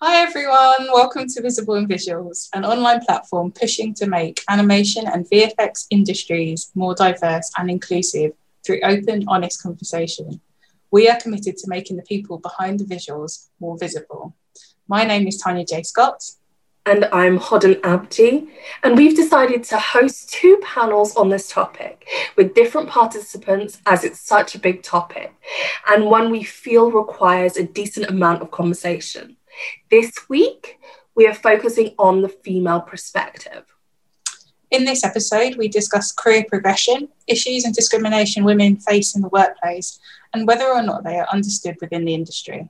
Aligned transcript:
Hi 0.00 0.22
everyone, 0.22 0.92
welcome 0.92 1.26
to 1.26 1.42
Visible 1.42 1.74
and 1.74 1.88
Visuals, 1.88 2.48
an 2.54 2.64
online 2.64 3.00
platform 3.00 3.50
pushing 3.50 3.94
to 3.94 4.06
make 4.06 4.40
animation 4.48 5.08
and 5.08 5.28
VFX 5.28 5.88
industries 5.90 6.70
more 6.76 6.94
diverse 6.94 7.50
and 7.58 7.68
inclusive 7.68 8.30
through 8.64 8.78
open, 8.84 9.24
honest 9.26 9.60
conversation. 9.60 10.40
We 10.92 11.08
are 11.08 11.18
committed 11.18 11.56
to 11.56 11.68
making 11.68 11.96
the 11.96 12.04
people 12.04 12.38
behind 12.38 12.78
the 12.78 12.84
visuals 12.84 13.48
more 13.58 13.76
visible. 13.76 14.36
My 14.86 15.02
name 15.02 15.26
is 15.26 15.38
Tanya 15.38 15.64
J. 15.64 15.82
Scott. 15.82 16.22
And 16.86 17.06
I'm 17.06 17.36
Hoden 17.36 17.80
Abdi. 17.82 18.48
And 18.84 18.96
we've 18.96 19.16
decided 19.16 19.64
to 19.64 19.78
host 19.78 20.30
two 20.30 20.60
panels 20.62 21.16
on 21.16 21.28
this 21.28 21.50
topic 21.50 22.06
with 22.36 22.54
different 22.54 22.88
participants 22.88 23.82
as 23.84 24.04
it's 24.04 24.20
such 24.20 24.54
a 24.54 24.60
big 24.60 24.84
topic 24.84 25.34
and 25.88 26.06
one 26.06 26.30
we 26.30 26.44
feel 26.44 26.90
requires 26.90 27.56
a 27.56 27.64
decent 27.64 28.08
amount 28.08 28.42
of 28.42 28.50
conversation. 28.50 29.36
This 29.90 30.12
week, 30.28 30.78
we 31.14 31.26
are 31.26 31.34
focusing 31.34 31.94
on 31.98 32.22
the 32.22 32.28
female 32.28 32.80
perspective. 32.80 33.64
In 34.70 34.84
this 34.84 35.02
episode, 35.02 35.56
we 35.56 35.68
discuss 35.68 36.12
career 36.12 36.44
progression, 36.46 37.08
issues 37.26 37.64
and 37.64 37.74
discrimination 37.74 38.44
women 38.44 38.76
face 38.76 39.16
in 39.16 39.22
the 39.22 39.28
workplace, 39.28 39.98
and 40.34 40.46
whether 40.46 40.66
or 40.66 40.82
not 40.82 41.04
they 41.04 41.16
are 41.18 41.26
understood 41.32 41.76
within 41.80 42.04
the 42.04 42.14
industry. 42.14 42.68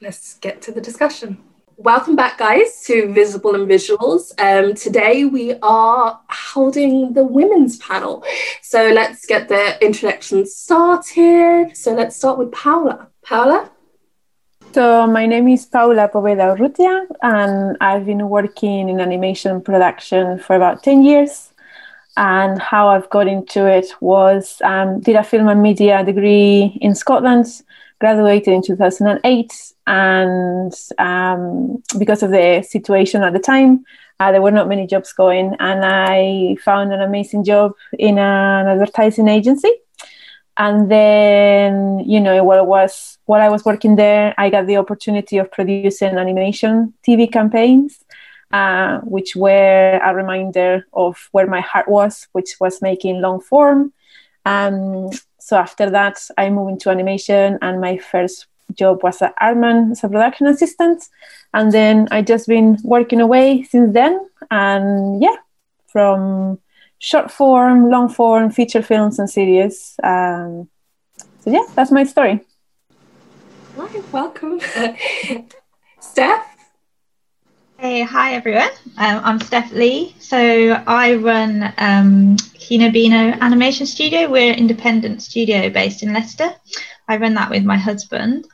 Let's 0.00 0.38
get 0.38 0.62
to 0.62 0.72
the 0.72 0.80
discussion. 0.80 1.42
Welcome 1.76 2.14
back, 2.14 2.38
guys, 2.38 2.82
to 2.84 3.12
Visible 3.12 3.54
and 3.54 3.66
Visuals. 3.66 4.32
Um, 4.38 4.74
today 4.74 5.24
we 5.24 5.54
are 5.62 6.20
holding 6.28 7.14
the 7.14 7.24
women's 7.24 7.78
panel. 7.78 8.22
So 8.62 8.90
let's 8.90 9.26
get 9.26 9.48
the 9.48 9.82
introduction 9.84 10.46
started. 10.46 11.76
So 11.76 11.94
let's 11.94 12.16
start 12.16 12.38
with 12.38 12.52
Paula. 12.52 13.08
Paula? 13.22 13.70
So 14.72 15.04
my 15.08 15.26
name 15.26 15.48
is 15.48 15.66
Paula 15.66 16.08
Poveda 16.08 16.56
Urrutia, 16.56 17.04
and 17.22 17.76
I've 17.80 18.06
been 18.06 18.28
working 18.28 18.88
in 18.88 19.00
animation 19.00 19.60
production 19.62 20.38
for 20.38 20.54
about 20.54 20.84
10 20.84 21.02
years. 21.02 21.52
And 22.16 22.62
how 22.62 22.86
I've 22.86 23.10
got 23.10 23.26
into 23.26 23.66
it 23.66 23.86
was 24.00 24.62
um, 24.62 25.00
did 25.00 25.16
a 25.16 25.24
film 25.24 25.48
and 25.48 25.60
media 25.60 26.04
degree 26.04 26.78
in 26.80 26.94
Scotland, 26.94 27.46
graduated 27.98 28.54
in 28.54 28.62
2008, 28.62 29.72
and 29.88 30.72
um, 30.98 31.82
because 31.98 32.22
of 32.22 32.30
the 32.30 32.62
situation 32.62 33.24
at 33.24 33.32
the 33.32 33.40
time, 33.40 33.84
uh, 34.20 34.30
there 34.30 34.42
were 34.42 34.52
not 34.52 34.68
many 34.68 34.86
jobs 34.86 35.12
going, 35.12 35.56
and 35.58 35.84
I 35.84 36.56
found 36.64 36.92
an 36.92 37.00
amazing 37.00 37.42
job 37.42 37.72
in 37.98 38.20
an 38.20 38.68
advertising 38.68 39.26
agency 39.26 39.72
and 40.56 40.90
then 40.90 42.00
you 42.00 42.20
know 42.20 42.44
while 42.44 42.58
I 42.58 42.62
was 42.62 43.18
while 43.26 43.42
I 43.42 43.48
was 43.48 43.64
working 43.64 43.96
there, 43.96 44.34
I 44.38 44.50
got 44.50 44.66
the 44.66 44.76
opportunity 44.76 45.38
of 45.38 45.50
producing 45.50 46.18
animation 46.18 46.94
TV 47.06 47.30
campaigns, 47.30 48.04
uh, 48.52 48.98
which 49.00 49.36
were 49.36 50.00
a 50.02 50.14
reminder 50.14 50.86
of 50.92 51.28
where 51.32 51.46
my 51.46 51.60
heart 51.60 51.88
was, 51.88 52.28
which 52.32 52.56
was 52.60 52.82
making 52.82 53.20
long 53.20 53.40
form. 53.40 53.92
Um, 54.44 55.10
so 55.38 55.56
after 55.56 55.90
that, 55.90 56.18
I 56.36 56.50
moved 56.50 56.72
into 56.72 56.90
animation, 56.90 57.58
and 57.62 57.80
my 57.80 57.98
first 57.98 58.46
job 58.74 59.02
was 59.02 59.20
at 59.22 59.34
Aardman 59.38 59.92
as 59.92 60.04
a 60.04 60.08
production 60.08 60.46
assistant, 60.46 61.04
and 61.54 61.72
then 61.72 62.08
I 62.10 62.22
just 62.22 62.46
been 62.46 62.78
working 62.84 63.20
away 63.20 63.62
since 63.64 63.92
then. 63.92 64.28
And 64.50 65.22
yeah, 65.22 65.36
from 65.86 66.58
short 67.00 67.30
form, 67.30 67.90
long 67.90 68.08
form, 68.08 68.50
feature 68.50 68.82
films, 68.82 69.18
and 69.18 69.28
series. 69.28 69.98
Um, 70.02 70.68
so 71.40 71.50
yeah, 71.50 71.64
that's 71.74 71.90
my 71.90 72.04
story. 72.04 72.40
Right, 73.74 74.12
welcome, 74.12 74.60
Steph. 76.00 76.46
Hey, 77.78 78.02
hi 78.02 78.34
everyone. 78.34 78.68
Um, 78.98 79.22
I'm 79.24 79.40
Steph 79.40 79.72
Lee. 79.72 80.14
So 80.18 80.38
I 80.86 81.14
run 81.14 81.72
um, 81.78 82.36
Kinobino 82.36 83.40
Animation 83.40 83.86
Studio. 83.86 84.30
We're 84.30 84.52
an 84.52 84.58
independent 84.58 85.22
studio 85.22 85.70
based 85.70 86.02
in 86.02 86.12
Leicester. 86.12 86.54
I 87.08 87.16
run 87.16 87.32
that 87.34 87.48
with 87.48 87.64
my 87.64 87.78
husband. 87.78 88.46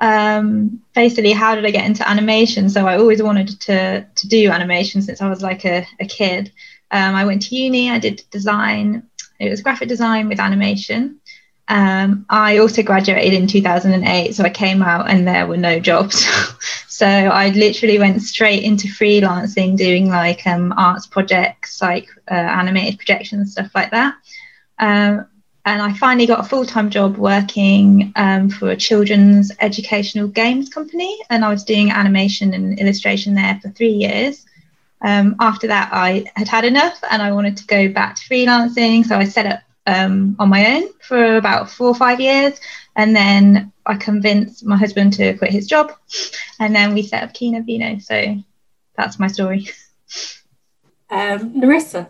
Um, 0.00 0.82
basically, 0.96 1.30
how 1.30 1.54
did 1.54 1.64
I 1.64 1.70
get 1.70 1.86
into 1.86 2.08
animation? 2.08 2.68
So 2.68 2.88
I 2.88 2.98
always 2.98 3.22
wanted 3.22 3.60
to 3.60 4.02
to 4.02 4.28
do 4.28 4.50
animation 4.50 5.00
since 5.00 5.22
I 5.22 5.28
was 5.28 5.42
like 5.42 5.64
a, 5.64 5.86
a 6.00 6.06
kid. 6.06 6.50
Um, 6.92 7.14
I 7.14 7.24
went 7.24 7.42
to 7.42 7.56
uni, 7.56 7.90
I 7.90 7.98
did 7.98 8.22
design, 8.30 9.08
it 9.40 9.48
was 9.48 9.62
graphic 9.62 9.88
design 9.88 10.28
with 10.28 10.38
animation. 10.38 11.20
Um, 11.68 12.26
I 12.28 12.58
also 12.58 12.82
graduated 12.82 13.32
in 13.32 13.46
2008, 13.46 14.34
so 14.34 14.44
I 14.44 14.50
came 14.50 14.82
out 14.82 15.08
and 15.08 15.26
there 15.26 15.46
were 15.46 15.56
no 15.56 15.80
jobs. 15.80 16.24
so 16.88 17.06
I 17.06 17.48
literally 17.50 17.98
went 17.98 18.20
straight 18.22 18.62
into 18.62 18.88
freelancing, 18.88 19.76
doing 19.76 20.08
like 20.08 20.46
um, 20.46 20.74
arts 20.76 21.06
projects, 21.06 21.80
like 21.80 22.08
uh, 22.30 22.34
animated 22.34 22.98
projections, 22.98 23.52
stuff 23.52 23.70
like 23.74 23.90
that. 23.92 24.14
Um, 24.78 25.26
and 25.64 25.80
I 25.80 25.92
finally 25.94 26.26
got 26.26 26.40
a 26.40 26.48
full 26.48 26.66
time 26.66 26.90
job 26.90 27.16
working 27.16 28.12
um, 28.16 28.50
for 28.50 28.70
a 28.70 28.76
children's 28.76 29.50
educational 29.60 30.28
games 30.28 30.68
company, 30.68 31.16
and 31.30 31.44
I 31.44 31.48
was 31.48 31.64
doing 31.64 31.90
animation 31.90 32.52
and 32.52 32.78
illustration 32.78 33.34
there 33.34 33.58
for 33.62 33.70
three 33.70 33.92
years 33.92 34.44
um, 35.02 35.36
after 35.40 35.66
that, 35.66 35.90
I 35.92 36.24
had 36.36 36.48
had 36.48 36.64
enough 36.64 37.02
and 37.10 37.20
I 37.20 37.32
wanted 37.32 37.56
to 37.58 37.66
go 37.66 37.88
back 37.88 38.16
to 38.16 38.22
freelancing. 38.22 39.04
So 39.04 39.16
I 39.16 39.24
set 39.24 39.46
up 39.46 39.60
um, 39.86 40.36
on 40.38 40.48
my 40.48 40.76
own 40.76 40.92
for 41.00 41.36
about 41.36 41.70
four 41.70 41.88
or 41.88 41.94
five 41.94 42.20
years. 42.20 42.58
And 42.94 43.16
then 43.16 43.72
I 43.84 43.96
convinced 43.96 44.64
my 44.64 44.76
husband 44.76 45.14
to 45.14 45.34
quit 45.38 45.50
his 45.50 45.66
job. 45.66 45.92
And 46.60 46.74
then 46.74 46.94
we 46.94 47.02
set 47.02 47.22
up 47.24 47.34
Kina 47.34 47.62
Kinobino. 47.62 48.02
So 48.02 48.36
that's 48.96 49.18
my 49.18 49.26
story. 49.26 49.68
Um, 51.10 51.60
Narissa. 51.60 52.08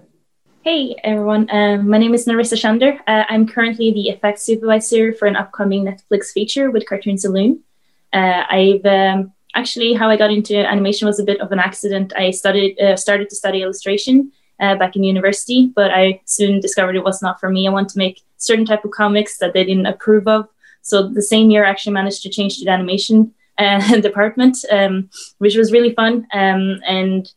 Hey 0.62 0.94
everyone, 1.02 1.48
um, 1.50 1.88
my 1.88 1.98
name 1.98 2.14
is 2.14 2.24
Narissa 2.24 2.54
Shander. 2.54 3.00
Uh, 3.08 3.24
I'm 3.28 3.48
currently 3.48 3.92
the 3.92 4.10
effects 4.10 4.44
supervisor 4.44 5.12
for 5.12 5.26
an 5.26 5.34
upcoming 5.34 5.84
Netflix 5.84 6.26
feature 6.26 6.70
with 6.70 6.86
Cartoon 6.86 7.18
Saloon. 7.18 7.64
Uh, 8.12 8.44
I've 8.48 8.86
um, 8.86 9.32
actually 9.54 9.94
how 9.94 10.08
I 10.08 10.16
got 10.16 10.30
into 10.30 10.56
animation 10.56 11.06
was 11.06 11.20
a 11.20 11.24
bit 11.24 11.40
of 11.40 11.52
an 11.52 11.58
accident. 11.58 12.12
I 12.16 12.30
studied 12.30 12.78
uh, 12.80 12.96
started 12.96 13.28
to 13.30 13.36
study 13.36 13.62
illustration 13.62 14.32
uh, 14.60 14.76
back 14.76 14.96
in 14.96 15.04
university, 15.04 15.72
but 15.74 15.90
I 15.90 16.20
soon 16.24 16.60
discovered 16.60 16.96
it 16.96 17.04
was 17.04 17.22
not 17.22 17.40
for 17.40 17.50
me. 17.50 17.66
I 17.66 17.70
want 17.70 17.88
to 17.90 17.98
make 17.98 18.22
certain 18.36 18.64
type 18.64 18.84
of 18.84 18.90
comics 18.90 19.38
that 19.38 19.52
they 19.52 19.64
didn't 19.64 19.86
approve 19.86 20.26
of. 20.26 20.48
So 20.82 21.08
the 21.08 21.22
same 21.22 21.50
year, 21.50 21.64
I 21.64 21.70
actually 21.70 21.92
managed 21.92 22.22
to 22.22 22.30
change 22.30 22.58
to 22.58 22.64
the 22.64 22.70
animation 22.70 23.34
uh, 23.58 24.00
department, 24.00 24.58
um, 24.70 25.10
which 25.38 25.56
was 25.56 25.72
really 25.72 25.94
fun. 25.94 26.26
Um, 26.32 26.80
and 26.86 27.32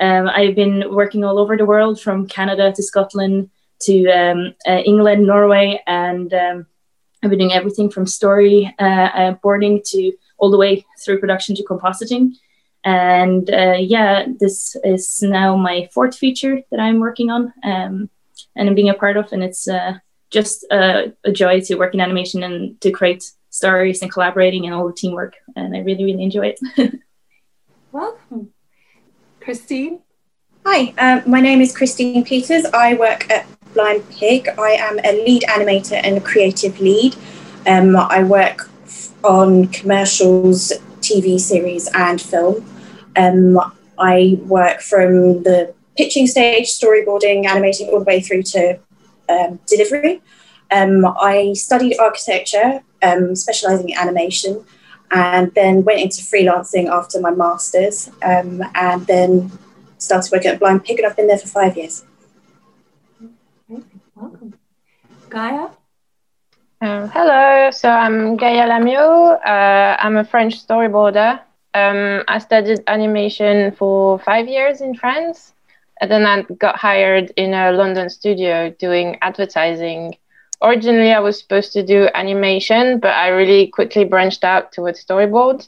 um, 0.00 0.28
I've 0.28 0.54
been 0.54 0.94
working 0.94 1.24
all 1.24 1.38
over 1.38 1.56
the 1.56 1.66
world, 1.66 2.00
from 2.00 2.26
Canada 2.26 2.72
to 2.72 2.82
Scotland 2.82 3.50
to 3.80 4.08
um, 4.08 4.54
uh, 4.66 4.82
England, 4.84 5.26
Norway, 5.26 5.80
and 5.86 6.32
um, 6.34 6.66
I've 7.22 7.30
been 7.30 7.38
doing 7.38 7.52
everything 7.52 7.90
from 7.90 8.06
story 8.06 8.74
uh, 8.78 8.84
uh, 8.84 9.32
boarding 9.42 9.82
to 9.86 10.12
all 10.38 10.50
the 10.50 10.58
way 10.58 10.84
through 11.04 11.20
production 11.20 11.54
to 11.56 11.64
compositing. 11.64 12.34
And 12.84 13.50
uh, 13.50 13.76
yeah, 13.78 14.26
this 14.38 14.76
is 14.84 15.22
now 15.22 15.56
my 15.56 15.88
fourth 15.92 16.16
feature 16.16 16.60
that 16.70 16.80
I'm 16.80 17.00
working 17.00 17.30
on 17.30 17.52
um, 17.64 18.08
and 18.56 18.68
I'm 18.68 18.74
being 18.74 18.88
a 18.88 18.94
part 18.94 19.16
of. 19.16 19.32
And 19.32 19.42
it's 19.42 19.68
uh, 19.68 19.98
just 20.30 20.64
a 20.70 21.12
joy 21.32 21.60
to 21.62 21.74
work 21.74 21.94
in 21.94 22.00
animation 22.00 22.42
and 22.42 22.80
to 22.80 22.90
create 22.90 23.30
stories 23.50 24.02
and 24.02 24.12
collaborating 24.12 24.64
and 24.64 24.74
all 24.74 24.86
the 24.86 24.94
teamwork. 24.94 25.34
And 25.56 25.76
I 25.76 25.80
really, 25.80 26.04
really 26.04 26.22
enjoy 26.22 26.54
it. 26.54 26.60
Welcome. 27.92 28.52
Christine? 29.40 30.00
Hi, 30.66 30.92
um, 30.98 31.22
my 31.30 31.40
name 31.40 31.60
is 31.62 31.74
Christine 31.74 32.24
Peters. 32.24 32.66
I 32.74 32.94
work 32.94 33.30
at 33.30 33.46
Blind 33.72 34.08
Pig. 34.10 34.48
I 34.58 34.72
am 34.72 34.98
a 35.02 35.24
lead 35.24 35.42
animator 35.48 35.98
and 36.04 36.18
a 36.18 36.20
creative 36.20 36.78
lead. 36.80 37.16
Um, 37.66 37.96
I 37.96 38.22
work 38.22 38.67
on 39.24 39.68
commercials, 39.68 40.72
TV 41.00 41.38
series, 41.38 41.88
and 41.94 42.20
film. 42.20 42.64
Um, 43.16 43.58
I 43.98 44.38
work 44.42 44.80
from 44.80 45.42
the 45.42 45.74
pitching 45.96 46.26
stage, 46.26 46.66
storyboarding, 46.66 47.46
animating, 47.46 47.88
all 47.88 47.98
the 47.98 48.04
way 48.04 48.20
through 48.20 48.42
to 48.44 48.78
um, 49.28 49.58
delivery. 49.66 50.22
Um, 50.70 51.04
I 51.04 51.54
studied 51.54 51.98
architecture, 51.98 52.82
um, 53.02 53.34
specializing 53.34 53.90
in 53.90 53.98
animation, 53.98 54.64
and 55.10 55.52
then 55.54 55.84
went 55.84 56.00
into 56.00 56.22
freelancing 56.22 56.88
after 56.88 57.20
my 57.20 57.30
master's, 57.30 58.08
um, 58.22 58.62
and 58.74 59.06
then 59.06 59.50
started 59.98 60.30
working 60.30 60.52
at 60.52 60.60
Blind 60.60 60.84
Pig, 60.84 60.98
and 60.98 61.06
I've 61.06 61.16
been 61.16 61.26
there 61.26 61.38
for 61.38 61.48
five 61.48 61.76
years. 61.76 62.04
Welcome. 64.14 64.54
Gaia? 65.28 65.70
Um, 66.80 67.08
hello, 67.08 67.72
so 67.72 67.90
I'm 67.90 68.36
Gaia 68.36 68.68
Lamiot. 68.68 69.44
Uh, 69.44 69.96
I'm 69.98 70.16
a 70.16 70.24
French 70.24 70.64
storyboarder. 70.64 71.40
Um, 71.74 72.22
I 72.28 72.38
studied 72.38 72.84
animation 72.86 73.72
for 73.72 74.20
five 74.20 74.46
years 74.46 74.80
in 74.80 74.94
France, 74.94 75.54
and 76.00 76.08
then 76.08 76.24
I 76.24 76.42
got 76.42 76.76
hired 76.76 77.32
in 77.36 77.52
a 77.52 77.72
London 77.72 78.08
studio 78.08 78.70
doing 78.78 79.18
advertising. 79.22 80.16
Originally, 80.62 81.12
I 81.12 81.18
was 81.18 81.40
supposed 81.40 81.72
to 81.72 81.82
do 81.82 82.08
animation, 82.14 83.00
but 83.00 83.14
I 83.14 83.28
really 83.28 83.66
quickly 83.66 84.04
branched 84.04 84.44
out 84.44 84.70
towards 84.70 85.04
storyboard 85.04 85.66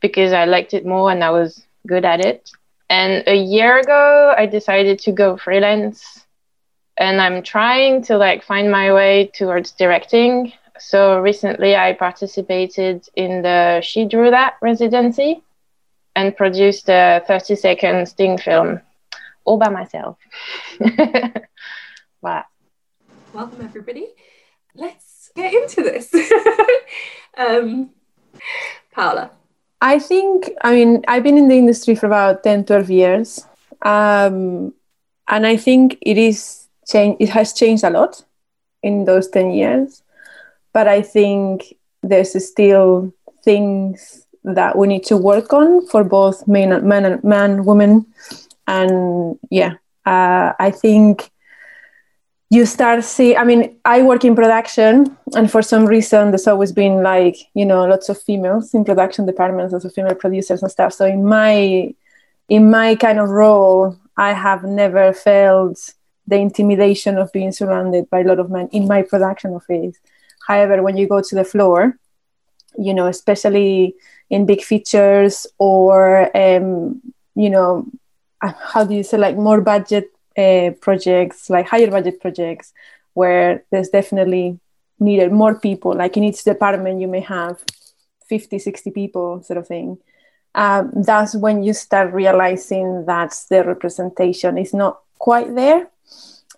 because 0.00 0.34
I 0.34 0.44
liked 0.44 0.74
it 0.74 0.84
more 0.84 1.10
and 1.10 1.24
I 1.24 1.30
was 1.30 1.64
good 1.86 2.04
at 2.04 2.20
it. 2.20 2.50
And 2.90 3.24
a 3.26 3.34
year 3.34 3.78
ago, 3.78 4.34
I 4.36 4.44
decided 4.44 4.98
to 5.00 5.12
go 5.12 5.38
freelance 5.38 6.23
and 6.96 7.20
I'm 7.20 7.42
trying 7.42 8.02
to 8.04 8.16
like 8.16 8.42
find 8.42 8.70
my 8.70 8.92
way 8.92 9.30
towards 9.34 9.72
directing. 9.72 10.52
So 10.78 11.18
recently 11.18 11.76
I 11.76 11.92
participated 11.94 13.08
in 13.16 13.42
the 13.42 13.80
She 13.82 14.04
Drew 14.06 14.30
That 14.30 14.54
residency 14.60 15.42
and 16.16 16.36
produced 16.36 16.88
a 16.88 17.22
30 17.26 17.56
second 17.56 18.06
sting 18.08 18.38
film 18.38 18.80
all 19.44 19.58
by 19.58 19.68
myself. 19.68 20.18
wow. 22.22 22.44
Welcome, 23.32 23.64
everybody. 23.64 24.06
Let's 24.74 25.30
get 25.34 25.52
into 25.52 25.82
this. 25.82 26.14
um, 27.36 27.90
Paola. 28.92 29.30
I 29.80 29.98
think, 29.98 30.50
I 30.62 30.74
mean, 30.74 31.04
I've 31.08 31.22
been 31.22 31.36
in 31.36 31.48
the 31.48 31.58
industry 31.58 31.94
for 31.94 32.06
about 32.06 32.42
10, 32.42 32.64
12 32.64 32.90
years. 32.90 33.46
Um, 33.82 34.72
and 35.28 35.46
I 35.46 35.56
think 35.56 35.98
it 36.00 36.16
is 36.16 36.63
change, 36.86 37.16
it 37.20 37.28
has 37.30 37.52
changed 37.52 37.84
a 37.84 37.90
lot 37.90 38.22
in 38.82 39.04
those 39.04 39.28
10 39.28 39.52
years. 39.52 40.02
But 40.72 40.88
I 40.88 41.02
think 41.02 41.74
there's 42.02 42.32
still 42.46 43.12
things 43.42 44.26
that 44.44 44.76
we 44.76 44.86
need 44.86 45.04
to 45.04 45.16
work 45.16 45.52
on 45.52 45.86
for 45.86 46.04
both 46.04 46.46
men 46.46 46.72
and 46.72 46.84
men 46.84 47.04
and 47.04 47.24
man, 47.24 47.64
women. 47.64 48.06
And 48.66 49.38
yeah, 49.50 49.74
uh, 50.04 50.52
I 50.58 50.70
think 50.70 51.30
you 52.54 52.64
start 52.66 53.02
see 53.02 53.34
i 53.36 53.42
mean 53.42 53.76
i 53.84 54.02
work 54.02 54.24
in 54.24 54.34
production 54.34 55.16
and 55.34 55.50
for 55.50 55.62
some 55.62 55.86
reason 55.86 56.30
there's 56.30 56.46
always 56.46 56.72
been 56.72 57.02
like 57.02 57.36
you 57.54 57.66
know 57.66 57.84
lots 57.84 58.08
of 58.08 58.20
females 58.20 58.74
in 58.74 58.84
production 58.84 59.26
departments 59.26 59.72
lots 59.72 59.84
of 59.84 59.92
female 59.92 60.14
producers 60.14 60.62
and 60.62 60.70
stuff 60.70 60.92
so 60.92 61.04
in 61.06 61.24
my 61.24 61.92
in 62.48 62.70
my 62.70 62.94
kind 62.94 63.18
of 63.18 63.28
role 63.28 63.96
i 64.16 64.32
have 64.32 64.62
never 64.62 65.12
felt 65.12 65.94
the 66.26 66.36
intimidation 66.36 67.18
of 67.18 67.32
being 67.32 67.52
surrounded 67.52 68.08
by 68.10 68.20
a 68.20 68.24
lot 68.24 68.38
of 68.38 68.50
men 68.50 68.68
in 68.72 68.86
my 68.86 69.02
production 69.02 69.52
office 69.52 69.96
however 70.46 70.82
when 70.82 70.96
you 70.96 71.06
go 71.06 71.20
to 71.20 71.34
the 71.34 71.44
floor 71.44 71.98
you 72.78 72.94
know 72.94 73.06
especially 73.06 73.94
in 74.30 74.46
big 74.46 74.62
features 74.62 75.46
or 75.58 76.34
um, 76.36 77.00
you 77.34 77.50
know 77.50 77.86
uh, 78.42 78.52
how 78.72 78.84
do 78.84 78.94
you 78.94 79.02
say 79.02 79.16
like 79.16 79.36
more 79.36 79.60
budget 79.60 80.10
uh, 80.36 80.70
projects, 80.80 81.48
like 81.48 81.66
higher 81.66 81.90
budget 81.90 82.20
projects, 82.20 82.72
where 83.14 83.64
there's 83.70 83.88
definitely 83.88 84.58
needed 84.98 85.32
more 85.32 85.58
people. 85.58 85.94
Like 85.94 86.16
in 86.16 86.24
each 86.24 86.44
department, 86.44 87.00
you 87.00 87.08
may 87.08 87.20
have 87.20 87.62
50, 88.28 88.58
60 88.58 88.90
people, 88.90 89.42
sort 89.42 89.58
of 89.58 89.68
thing. 89.68 89.98
Um, 90.54 90.92
that's 90.94 91.34
when 91.34 91.62
you 91.62 91.72
start 91.72 92.12
realizing 92.12 93.06
that 93.06 93.34
the 93.50 93.64
representation 93.64 94.58
is 94.58 94.72
not 94.72 95.00
quite 95.18 95.54
there, 95.54 95.88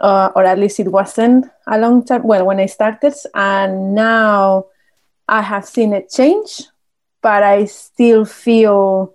uh, 0.00 0.30
or 0.34 0.44
at 0.44 0.58
least 0.58 0.80
it 0.80 0.90
wasn't 0.90 1.46
a 1.66 1.78
long 1.78 2.04
time. 2.04 2.22
Well, 2.24 2.46
when 2.46 2.60
I 2.60 2.66
started, 2.66 3.14
and 3.34 3.94
now 3.94 4.66
I 5.28 5.42
have 5.42 5.66
seen 5.66 5.92
it 5.92 6.10
change, 6.10 6.62
but 7.22 7.42
I 7.42 7.64
still 7.64 8.24
feel 8.24 9.14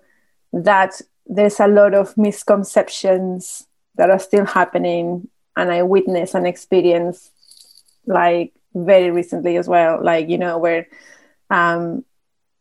that 0.53 1.01
there's 1.25 1.59
a 1.59 1.67
lot 1.67 1.93
of 1.93 2.17
misconceptions 2.17 3.67
that 3.95 4.09
are 4.09 4.19
still 4.19 4.45
happening 4.45 5.27
and 5.55 5.71
i 5.71 5.81
witness 5.81 6.33
and 6.33 6.47
experience 6.47 7.31
like 8.05 8.53
very 8.73 9.11
recently 9.11 9.57
as 9.57 9.67
well 9.67 9.99
like 10.03 10.29
you 10.29 10.37
know 10.37 10.57
where 10.57 10.87
um 11.49 12.03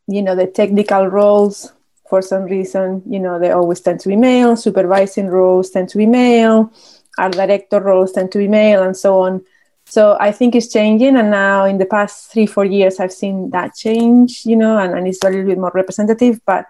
you 0.06 0.22
know 0.22 0.34
the 0.34 0.46
technical 0.46 1.06
roles 1.06 1.72
for 2.08 2.20
some 2.22 2.44
reason 2.44 3.02
you 3.06 3.18
know 3.18 3.38
they 3.38 3.50
always 3.50 3.80
tend 3.80 4.00
to 4.00 4.08
be 4.08 4.16
male 4.16 4.56
supervising 4.56 5.28
roles 5.28 5.70
tend 5.70 5.88
to 5.88 5.98
be 5.98 6.06
male 6.06 6.72
art 7.20 7.32
director 7.32 7.80
roles 7.80 8.12
tend 8.12 8.30
to 8.32 8.38
be 8.38 8.48
male 8.48 8.82
and 8.82 8.96
so 8.96 9.20
on 9.20 9.44
so 9.86 10.16
i 10.20 10.30
think 10.32 10.54
it's 10.54 10.72
changing 10.72 11.16
and 11.16 11.30
now 11.30 11.64
in 11.64 11.78
the 11.78 11.86
past 11.86 12.30
three 12.32 12.46
four 12.46 12.64
years 12.64 13.00
i've 13.00 13.12
seen 13.12 13.50
that 13.50 13.74
change 13.74 14.42
you 14.44 14.56
know 14.56 14.78
and, 14.78 14.96
and 14.96 15.06
it's 15.06 15.22
a 15.24 15.30
little 15.30 15.46
bit 15.46 15.58
more 15.58 15.72
representative 15.74 16.40
but 16.46 16.66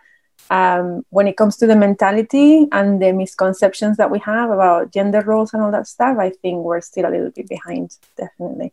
um, 0.50 1.06
when 1.10 1.28
it 1.28 1.36
comes 1.36 1.56
to 1.58 1.66
the 1.66 1.76
mentality 1.76 2.66
and 2.72 3.00
the 3.00 3.12
misconceptions 3.12 3.96
that 3.98 4.10
we 4.10 4.18
have 4.18 4.50
about 4.50 4.92
gender 4.92 5.20
roles 5.20 5.54
and 5.54 5.62
all 5.62 5.70
that 5.70 5.86
stuff, 5.86 6.18
I 6.18 6.30
think 6.30 6.64
we're 6.64 6.80
still 6.80 7.06
a 7.06 7.10
little 7.10 7.30
bit 7.30 7.48
behind, 7.48 7.96
definitely. 8.16 8.72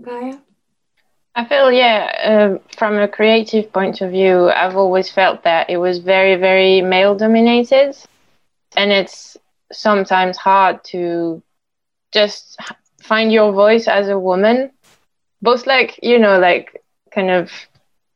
Gaia? 0.00 0.38
I 1.36 1.44
feel, 1.46 1.72
yeah, 1.72 2.58
uh, 2.58 2.76
from 2.76 2.96
a 2.96 3.08
creative 3.08 3.72
point 3.72 4.00
of 4.00 4.12
view, 4.12 4.50
I've 4.50 4.76
always 4.76 5.10
felt 5.10 5.42
that 5.42 5.68
it 5.68 5.78
was 5.78 5.98
very, 5.98 6.36
very 6.36 6.80
male 6.80 7.16
dominated. 7.16 7.96
And 8.76 8.92
it's 8.92 9.36
sometimes 9.72 10.36
hard 10.36 10.84
to 10.84 11.42
just 12.12 12.58
find 13.02 13.32
your 13.32 13.52
voice 13.52 13.88
as 13.88 14.08
a 14.08 14.18
woman 14.18 14.70
both 15.44 15.66
like 15.66 16.00
you 16.02 16.18
know 16.18 16.38
like 16.38 16.82
kind 17.12 17.30
of 17.30 17.52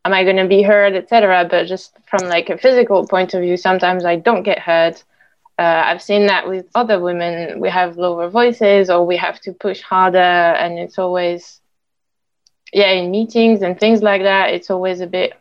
am 0.05 0.15
I 0.15 0.25
going 0.25 0.37
to 0.37 0.49
be 0.49 0.63
heard, 0.63 0.95
etc. 0.95 1.47
But 1.49 1.67
just 1.67 1.97
from 2.07 2.29
like 2.29 2.49
a 2.49 2.57
physical 2.59 3.07
point 3.07 3.35
of 3.35 3.43
view, 3.43 3.57
sometimes 3.57 4.05
I 4.05 4.17
don't 4.17 4.43
get 4.43 4.59
heard. 4.59 4.95
Uh, 5.59 5.83
I've 5.89 6.03
seen 6.03 6.27
that 6.27 6.49
with 6.49 6.67
other 6.75 6.99
women. 7.01 7.61
We 7.61 7.69
have 7.69 7.99
lower 7.99 8.31
voices, 8.31 8.89
or 8.89 9.05
we 9.05 9.17
have 9.19 9.41
to 9.43 9.53
push 9.53 9.83
harder, 9.83 10.19
and 10.63 10.79
it's 10.79 10.99
always, 10.99 11.61
yeah, 12.73 12.91
in 12.93 13.11
meetings 13.11 13.63
and 13.63 13.79
things 13.79 14.03
like 14.03 14.23
that. 14.23 14.51
It's 14.55 14.71
always 14.71 15.01
a 15.01 15.07
bit 15.07 15.35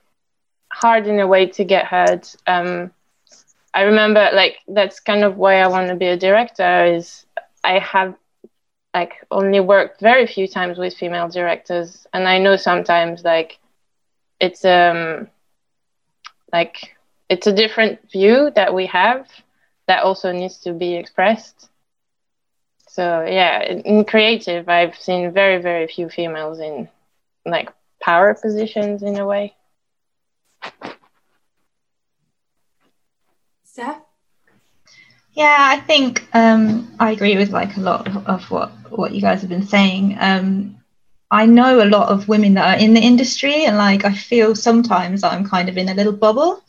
hard 0.72 1.08
in 1.08 1.20
a 1.20 1.28
way 1.28 1.48
to 1.48 1.64
get 1.64 1.86
heard. 1.86 2.28
Um, 2.48 2.92
I 3.74 3.84
remember, 3.84 4.30
like, 4.34 4.58
that's 4.68 5.00
kind 5.00 5.24
of 5.24 5.38
why 5.38 5.56
I 5.62 5.68
want 5.68 5.90
to 5.90 5.96
be 5.96 6.08
a 6.08 6.18
director. 6.18 6.86
Is 6.86 7.26
I 7.64 7.80
have 7.80 8.16
like 8.94 9.14
only 9.32 9.60
worked 9.60 10.02
very 10.02 10.26
few 10.26 10.48
times 10.48 10.78
with 10.78 10.94
female 10.96 11.28
directors 11.30 12.08
and 12.14 12.28
i 12.28 12.38
know 12.40 12.56
sometimes 12.56 13.24
like 13.24 13.60
it's 14.40 14.66
um 14.66 15.28
like 16.52 16.96
it's 17.30 17.48
a 17.48 17.54
different 17.54 18.00
view 18.12 18.52
that 18.56 18.74
we 18.74 18.86
have 18.88 19.28
that 19.88 20.04
also 20.04 20.32
needs 20.32 20.58
to 20.60 20.74
be 20.74 20.96
expressed 20.96 21.70
so 22.88 23.24
yeah 23.26 23.62
in 23.64 24.04
creative 24.06 24.68
i've 24.70 24.96
seen 24.96 25.32
very 25.32 25.62
very 25.62 25.88
few 25.88 26.10
females 26.10 26.60
in 26.60 26.88
like 27.48 27.70
power 28.02 28.34
positions 28.34 29.04
in 29.04 29.18
a 29.18 29.26
way 29.26 29.56
Steph? 33.64 34.02
Yeah, 35.34 35.56
I 35.60 35.80
think 35.82 36.28
um, 36.34 36.92
I 37.00 37.12
agree 37.12 37.38
with 37.38 37.52
like 37.52 37.78
a 37.78 37.82
lot 37.82 38.08
of 38.28 38.50
what 38.50 38.72
what 38.90 39.12
you 39.14 39.22
guys 39.22 39.42
have 39.42 39.52
been 39.52 39.68
saying. 39.68 40.18
Um, 40.20 40.78
I 41.30 41.46
know 41.46 41.84
a 41.84 41.86
lot 41.86 42.10
of 42.10 42.28
women 42.28 42.56
that 42.56 42.78
are 42.78 42.84
in 42.84 42.96
the 42.96 43.02
industry, 43.02 43.66
and 43.66 43.78
like 43.78 44.04
I 44.04 44.14
feel 44.14 44.56
sometimes 44.56 45.24
I'm 45.24 45.48
kind 45.48 45.70
of 45.70 45.78
in 45.78 45.90
a 45.90 45.94
little 45.94 46.14
bubble, 46.14 46.64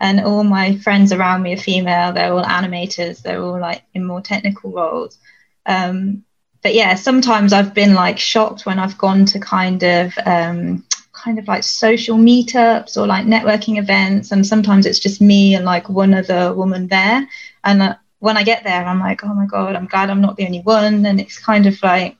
and 0.00 0.20
all 0.20 0.42
my 0.42 0.76
friends 0.78 1.12
around 1.12 1.42
me 1.42 1.54
are 1.54 1.58
female. 1.58 2.12
They're 2.12 2.32
all 2.32 2.44
animators. 2.44 3.22
They're 3.22 3.40
all 3.40 3.60
like 3.60 3.84
in 3.94 4.04
more 4.04 4.20
technical 4.20 4.72
roles. 4.72 5.18
Um, 5.66 6.24
but 6.62 6.74
yeah, 6.74 6.94
sometimes 6.94 7.52
I've 7.52 7.74
been 7.74 7.94
like 7.94 8.18
shocked 8.18 8.66
when 8.66 8.78
I've 8.78 8.98
gone 8.98 9.24
to 9.26 9.40
kind 9.40 9.82
of 9.82 10.12
um, 10.26 10.84
kind 11.12 11.38
of 11.38 11.46
like 11.48 11.64
social 11.64 12.16
meetups 12.16 12.96
or 12.96 13.06
like 13.06 13.26
networking 13.26 13.78
events, 13.78 14.32
and 14.32 14.46
sometimes 14.46 14.86
it's 14.86 14.98
just 14.98 15.20
me 15.20 15.54
and 15.54 15.64
like 15.64 15.88
one 15.88 16.14
other 16.14 16.52
woman 16.54 16.88
there, 16.88 17.26
and 17.64 17.82
uh, 17.82 17.94
when 18.20 18.36
I 18.36 18.42
get 18.42 18.64
there, 18.64 18.84
I'm 18.84 19.00
like, 19.00 19.24
oh 19.24 19.32
my 19.32 19.46
God, 19.46 19.76
I'm 19.76 19.86
glad 19.86 20.10
I'm 20.10 20.20
not 20.20 20.36
the 20.36 20.46
only 20.46 20.60
one. 20.60 21.06
And 21.06 21.20
it's 21.20 21.38
kind 21.38 21.66
of 21.66 21.80
like, 21.82 22.16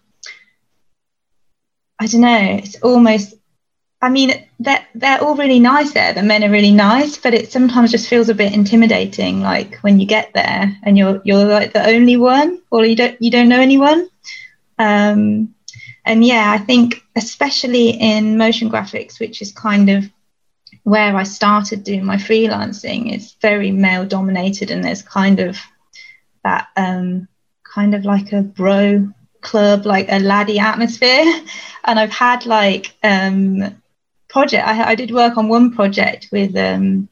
I 1.99 2.07
don't 2.07 2.21
know, 2.21 2.59
it's 2.63 2.81
almost, 2.83 3.35
I 4.01 4.11
mean, 4.11 4.47
they're, 4.61 4.87
they're 4.95 5.21
all 5.21 5.35
really 5.35 5.59
nice 5.59 5.93
there. 5.93 6.13
The 6.13 6.23
men 6.23 6.45
are 6.45 6.51
really 6.51 6.71
nice, 6.71 7.17
but 7.17 7.35
it 7.35 7.51
sometimes 7.51 7.91
just 7.91 8.09
feels 8.09 8.29
a 8.29 8.35
bit 8.35 8.53
intimidating, 8.53 9.41
like 9.41 9.77
when 9.79 9.99
you 9.99 10.07
get 10.07 10.33
there 10.35 10.77
and 10.85 10.97
you're, 10.97 11.21
you're 11.25 11.45
like 11.45 11.73
the 11.73 11.85
only 11.85 12.17
one 12.17 12.63
or 12.71 12.85
you 12.85 12.95
don't, 12.95 13.21
you 13.21 13.31
don't 13.31 13.49
know 13.49 13.61
anyone. 13.61 14.09
Um, 14.79 15.55
and 16.05 16.25
yeah, 16.25 16.53
I 16.53 16.59
think 16.59 17.03
especially 17.17 17.91
in 17.91 18.39
motion 18.39 18.71
graphics, 18.71 19.19
which 19.19 19.43
is 19.43 19.51
kind 19.51 19.91
of 19.91 20.09
where 20.85 21.17
I 21.17 21.25
started 21.25 21.83
doing 21.83 22.05
my 22.05 22.17
freelancing, 22.17 23.13
it's 23.13 23.33
very 23.43 23.73
male 23.73 24.07
dominated 24.07 24.71
and 24.71 24.85
there's 24.85 25.03
kind 25.03 25.41
of 25.41 25.59
that 26.45 26.69
um, 26.77 27.27
kind 27.65 27.95
of 27.95 28.05
like 28.05 28.33
a 28.33 28.43
bro 28.43 29.13
club, 29.41 29.87
like 29.87 30.07
a 30.09 30.21
laddie 30.21 30.61
atmosphere. 30.61 31.25
And 31.85 31.99
I've 31.99 32.13
had 32.13 32.45
like 32.45 32.95
um, 33.03 33.81
project. 34.29 34.67
I, 34.67 34.91
I 34.91 34.95
did 34.95 35.11
work 35.11 35.37
on 35.37 35.49
one 35.49 35.75
project 35.75 36.29
with 36.33 36.57
um, 36.57 37.09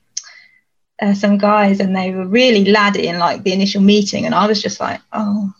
uh, 1.00 1.14
some 1.14 1.38
guys, 1.38 1.80
and 1.80 1.94
they 1.94 2.12
were 2.12 2.26
really 2.26 2.70
laddie 2.70 3.08
in 3.08 3.18
like 3.18 3.42
the 3.42 3.52
initial 3.52 3.82
meeting, 3.82 4.26
and 4.26 4.34
I 4.34 4.46
was 4.46 4.62
just 4.62 4.80
like, 4.80 5.00
oh, 5.12 5.52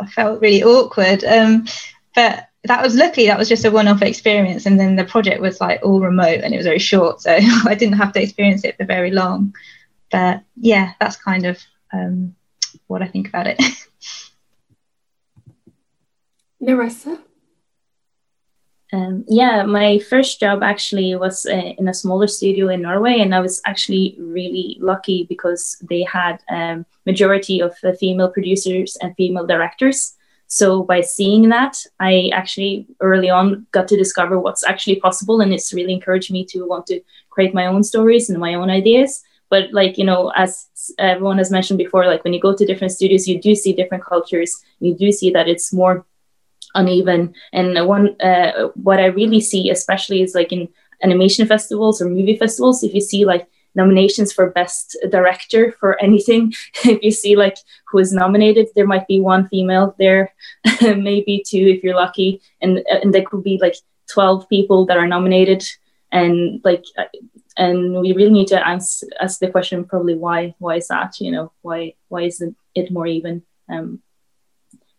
I 0.00 0.06
felt 0.06 0.40
really 0.40 0.62
awkward. 0.62 1.24
Um, 1.24 1.66
but 2.14 2.48
that 2.64 2.82
was 2.82 2.94
lucky 2.94 3.26
that 3.26 3.38
was 3.38 3.48
just 3.48 3.64
a 3.64 3.70
one-off 3.70 4.02
experience 4.02 4.66
and 4.66 4.78
then 4.78 4.94
the 4.96 5.04
project 5.04 5.40
was 5.40 5.60
like 5.60 5.80
all 5.82 6.00
remote 6.00 6.40
and 6.42 6.54
it 6.54 6.56
was 6.56 6.66
very 6.66 6.78
short 6.78 7.20
so 7.20 7.32
i 7.66 7.74
didn't 7.74 7.98
have 7.98 8.12
to 8.12 8.22
experience 8.22 8.64
it 8.64 8.76
for 8.76 8.84
very 8.84 9.10
long 9.10 9.52
but 10.10 10.42
yeah 10.56 10.92
that's 11.00 11.16
kind 11.16 11.44
of 11.46 11.60
um, 11.92 12.34
what 12.86 13.02
i 13.02 13.06
think 13.06 13.28
about 13.28 13.46
it 13.46 13.60
Narissa? 16.62 17.18
Um, 18.92 19.24
yeah, 19.26 19.62
my 19.62 19.98
first 20.00 20.38
job 20.38 20.62
actually 20.62 21.14
was 21.16 21.46
uh, 21.46 21.72
in 21.78 21.88
a 21.88 21.94
smaller 21.94 22.26
studio 22.26 22.68
in 22.68 22.82
Norway, 22.82 23.20
and 23.20 23.34
I 23.34 23.40
was 23.40 23.62
actually 23.64 24.16
really 24.18 24.76
lucky 24.80 25.24
because 25.28 25.78
they 25.88 26.02
had 26.02 26.42
um, 26.50 26.84
majority 27.06 27.60
of 27.60 27.74
the 27.82 27.94
female 27.94 28.30
producers 28.30 28.98
and 29.00 29.16
female 29.16 29.46
directors. 29.46 30.14
So 30.46 30.82
by 30.82 31.00
seeing 31.00 31.48
that, 31.48 31.78
I 32.00 32.30
actually 32.34 32.86
early 33.00 33.30
on 33.30 33.66
got 33.72 33.88
to 33.88 33.96
discover 33.96 34.38
what's 34.38 34.62
actually 34.64 34.96
possible, 34.96 35.40
and 35.40 35.54
it's 35.54 35.72
really 35.72 35.94
encouraged 35.94 36.30
me 36.30 36.44
to 36.46 36.66
want 36.66 36.86
to 36.88 37.00
create 37.30 37.54
my 37.54 37.66
own 37.66 37.82
stories 37.82 38.28
and 38.28 38.38
my 38.38 38.52
own 38.52 38.68
ideas. 38.68 39.22
But 39.48 39.72
like 39.72 39.96
you 39.96 40.04
know, 40.04 40.32
as 40.36 40.68
everyone 40.98 41.38
has 41.38 41.50
mentioned 41.50 41.78
before, 41.78 42.04
like 42.06 42.24
when 42.24 42.34
you 42.34 42.40
go 42.40 42.54
to 42.54 42.66
different 42.66 42.92
studios, 42.92 43.26
you 43.26 43.40
do 43.40 43.54
see 43.54 43.72
different 43.72 44.04
cultures. 44.04 44.62
You 44.80 44.94
do 44.94 45.12
see 45.12 45.30
that 45.30 45.48
it's 45.48 45.72
more 45.72 46.04
uneven. 46.74 47.34
And 47.52 47.86
one, 47.86 48.20
uh, 48.20 48.68
what 48.74 48.98
I 48.98 49.06
really 49.06 49.40
see, 49.40 49.70
especially 49.70 50.22
is 50.22 50.34
like 50.34 50.52
in 50.52 50.68
animation 51.02 51.46
festivals 51.46 52.00
or 52.00 52.08
movie 52.08 52.36
festivals, 52.36 52.82
if 52.82 52.94
you 52.94 53.00
see 53.00 53.24
like 53.24 53.48
nominations 53.74 54.32
for 54.32 54.50
best 54.50 54.96
director 55.10 55.72
for 55.80 56.00
anything, 56.02 56.52
if 56.84 57.02
you 57.02 57.10
see 57.10 57.36
like 57.36 57.58
who 57.88 57.98
is 57.98 58.12
nominated, 58.12 58.68
there 58.74 58.86
might 58.86 59.06
be 59.08 59.20
one 59.20 59.48
female 59.48 59.94
there, 59.98 60.32
maybe 60.82 61.42
two 61.46 61.66
if 61.76 61.82
you're 61.82 61.96
lucky, 61.96 62.40
and 62.60 62.78
and 62.88 63.14
there 63.14 63.24
could 63.24 63.42
be 63.42 63.58
like 63.60 63.76
twelve 64.10 64.48
people 64.48 64.86
that 64.86 64.98
are 64.98 65.08
nominated, 65.08 65.64
and 66.10 66.60
like. 66.64 66.84
And 67.54 68.00
we 68.00 68.14
really 68.14 68.30
need 68.30 68.48
to 68.48 68.66
ask, 68.66 69.02
ask 69.20 69.38
the 69.38 69.50
question 69.50 69.84
probably 69.84 70.14
why 70.14 70.54
why 70.58 70.76
is 70.76 70.88
that 70.88 71.20
you 71.20 71.30
know 71.30 71.52
why 71.60 71.92
why 72.08 72.22
isn't 72.22 72.56
it 72.74 72.90
more 72.90 73.06
even 73.06 73.42
um, 73.68 74.00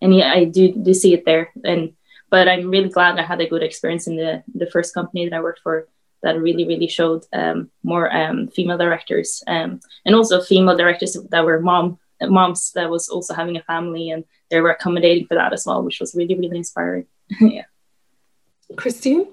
and 0.04 0.14
yeah, 0.14 0.32
I 0.34 0.44
do 0.44 0.74
do 0.74 0.94
see 0.94 1.14
it 1.14 1.26
there. 1.26 1.52
And 1.64 1.94
but 2.30 2.48
I'm 2.48 2.70
really 2.70 2.90
glad 2.90 3.18
I 3.18 3.24
had 3.24 3.42
a 3.42 3.48
good 3.48 3.64
experience 3.64 4.06
in 4.06 4.18
the 4.18 4.44
the 4.54 4.70
first 4.70 4.94
company 4.94 5.28
that 5.28 5.36
I 5.36 5.42
worked 5.42 5.62
for 5.64 5.88
that 6.22 6.40
really 6.40 6.68
really 6.68 6.88
showed 6.88 7.26
um, 7.34 7.72
more 7.84 8.14
um, 8.14 8.50
female 8.50 8.78
directors 8.78 9.44
um, 9.48 9.80
and 10.06 10.14
also 10.16 10.42
female 10.42 10.78
directors 10.78 11.18
that 11.32 11.46
were 11.46 11.60
mom 11.60 11.98
moms 12.22 12.72
that 12.74 12.90
was 12.90 13.10
also 13.10 13.34
having 13.34 13.58
a 13.58 13.64
family 13.64 14.10
and 14.10 14.24
they 14.50 14.62
were 14.62 14.72
accommodating 14.72 15.26
for 15.26 15.36
that 15.36 15.54
as 15.54 15.66
well, 15.66 15.84
which 15.84 16.00
was 16.00 16.14
really 16.16 16.36
really 16.36 16.58
inspiring. 16.58 17.08
yeah. 17.42 17.66
Christine. 18.76 19.28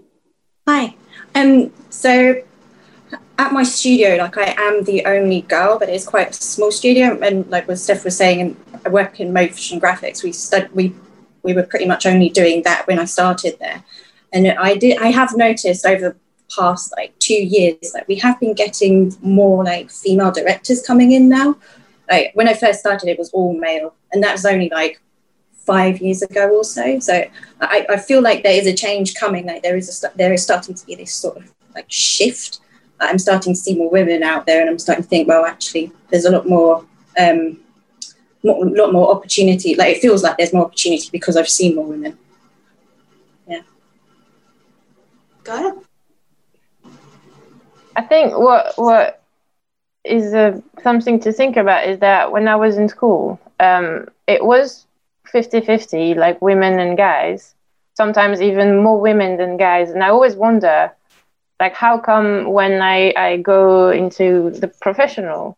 Hi. 0.69 0.95
Um. 1.35 1.73
So 1.91 2.43
at 3.39 3.53
my 3.53 3.63
studio, 3.63 4.17
like 4.17 4.37
I 4.37 4.55
am 4.59 4.85
the 4.85 5.05
only 5.07 5.43
girl, 5.43 5.79
but 5.79 5.89
it's 5.89 6.07
quite 6.07 6.31
a 6.31 6.33
small 6.33 6.71
studio. 6.71 7.19
And 7.21 7.49
like 7.51 7.67
what 7.67 7.79
Steph 7.79 8.05
was 8.05 8.17
saying, 8.17 8.57
I 8.85 8.89
work 8.89 9.19
in 9.21 9.33
motion 9.33 9.81
graphics. 9.81 10.23
We 10.23 10.33
stud- 10.33 10.71
we 10.73 10.95
we 11.43 11.55
were 11.55 11.63
pretty 11.63 11.87
much 11.87 12.05
only 12.07 12.29
doing 12.29 12.63
that 12.65 12.87
when 12.87 12.99
I 12.99 13.07
started 13.07 13.59
there. 13.59 13.83
And 14.33 14.47
I 14.49 14.77
did 14.77 14.99
I 14.99 15.09
have 15.09 15.37
noticed 15.37 15.87
over 15.87 16.11
the 16.11 16.17
past 16.55 16.93
like 16.97 17.19
two 17.19 17.43
years 17.57 17.93
that 17.95 18.07
we 18.09 18.17
have 18.17 18.39
been 18.41 18.55
getting 18.55 19.17
more 19.23 19.65
like 19.65 19.91
female 19.91 20.33
directors 20.33 20.83
coming 20.83 21.13
in 21.13 21.29
now. 21.29 21.57
Like 22.11 22.33
when 22.35 22.49
I 22.49 22.55
first 22.55 22.81
started, 22.81 23.09
it 23.09 23.19
was 23.19 23.31
all 23.31 23.55
male, 23.59 23.95
and 24.13 24.23
that 24.23 24.33
was 24.33 24.45
only 24.45 24.69
like 24.69 25.01
five 25.55 26.01
years 26.01 26.23
ago 26.23 26.51
or 26.57 26.65
so. 26.65 26.99
So 26.99 27.25
I, 27.61 27.87
I 27.89 27.97
feel 27.97 28.21
like 28.21 28.43
there 28.43 28.59
is 28.61 28.67
a 28.67 28.75
change 28.75 29.15
coming. 29.15 29.47
Like 29.47 29.63
there 29.63 29.77
is 29.77 30.05
a 30.05 30.17
there 30.17 30.33
is 30.33 30.43
starting 30.43 30.75
to 30.75 30.87
be 30.87 30.95
this 30.95 31.15
sort 31.15 31.39
of 31.39 31.53
like 31.75 31.87
shift 31.89 32.61
I'm 33.01 33.19
starting 33.19 33.55
to 33.55 33.59
see 33.59 33.77
more 33.77 33.91
women 33.91 34.23
out 34.23 34.47
there, 34.47 34.61
and 34.61 34.69
I'm 34.69 34.79
starting 34.79 35.05
to 35.05 35.09
think, 35.09 35.29
well, 35.29 35.45
actually, 35.45 35.93
there's 36.11 36.25
a 36.25 36.31
lot 36.31 36.49
more, 36.49 36.85
um, 37.19 37.59
more, 38.45 38.65
lot 38.67 38.93
more 38.93 39.11
opportunity. 39.11 39.75
Like 39.75 39.97
it 39.97 40.01
feels 40.01 40.23
like 40.23 40.37
there's 40.37 40.53
more 40.53 40.67
opportunity 40.67 41.09
because 41.11 41.37
I've 41.37 41.49
seen 41.49 41.77
more 41.77 41.87
women. 41.87 42.19
Yeah. 43.49 43.63
Go 45.45 45.55
ahead. 45.55 45.75
I 47.97 48.03
think 48.03 48.37
what 48.39 48.73
what 48.77 49.23
is 50.05 50.33
uh, 50.33 50.61
something 50.83 51.21
to 51.21 51.33
think 51.33 51.57
about 51.57 51.87
is 51.87 51.99
that 52.01 52.33
when 52.33 52.49
I 52.49 52.57
was 52.57 52.77
in 52.79 52.89
school, 52.89 53.39
um, 53.59 54.09
it 54.27 54.45
was 54.45 54.87
50-50, 55.33 56.17
like 56.17 56.41
women 56.41 56.79
and 56.81 56.97
guys. 56.97 57.55
Sometimes 57.95 58.41
even 58.41 58.83
more 58.83 58.99
women 59.01 59.37
than 59.37 59.57
guys, 59.59 59.91
and 59.91 60.03
I 60.03 60.09
always 60.09 60.35
wonder 60.35 60.91
like 61.61 61.75
how 61.75 61.99
come 61.99 62.51
when 62.51 62.81
I, 62.81 63.13
I 63.17 63.37
go 63.37 63.91
into 63.91 64.51
the 64.51 64.69
professional 64.69 65.57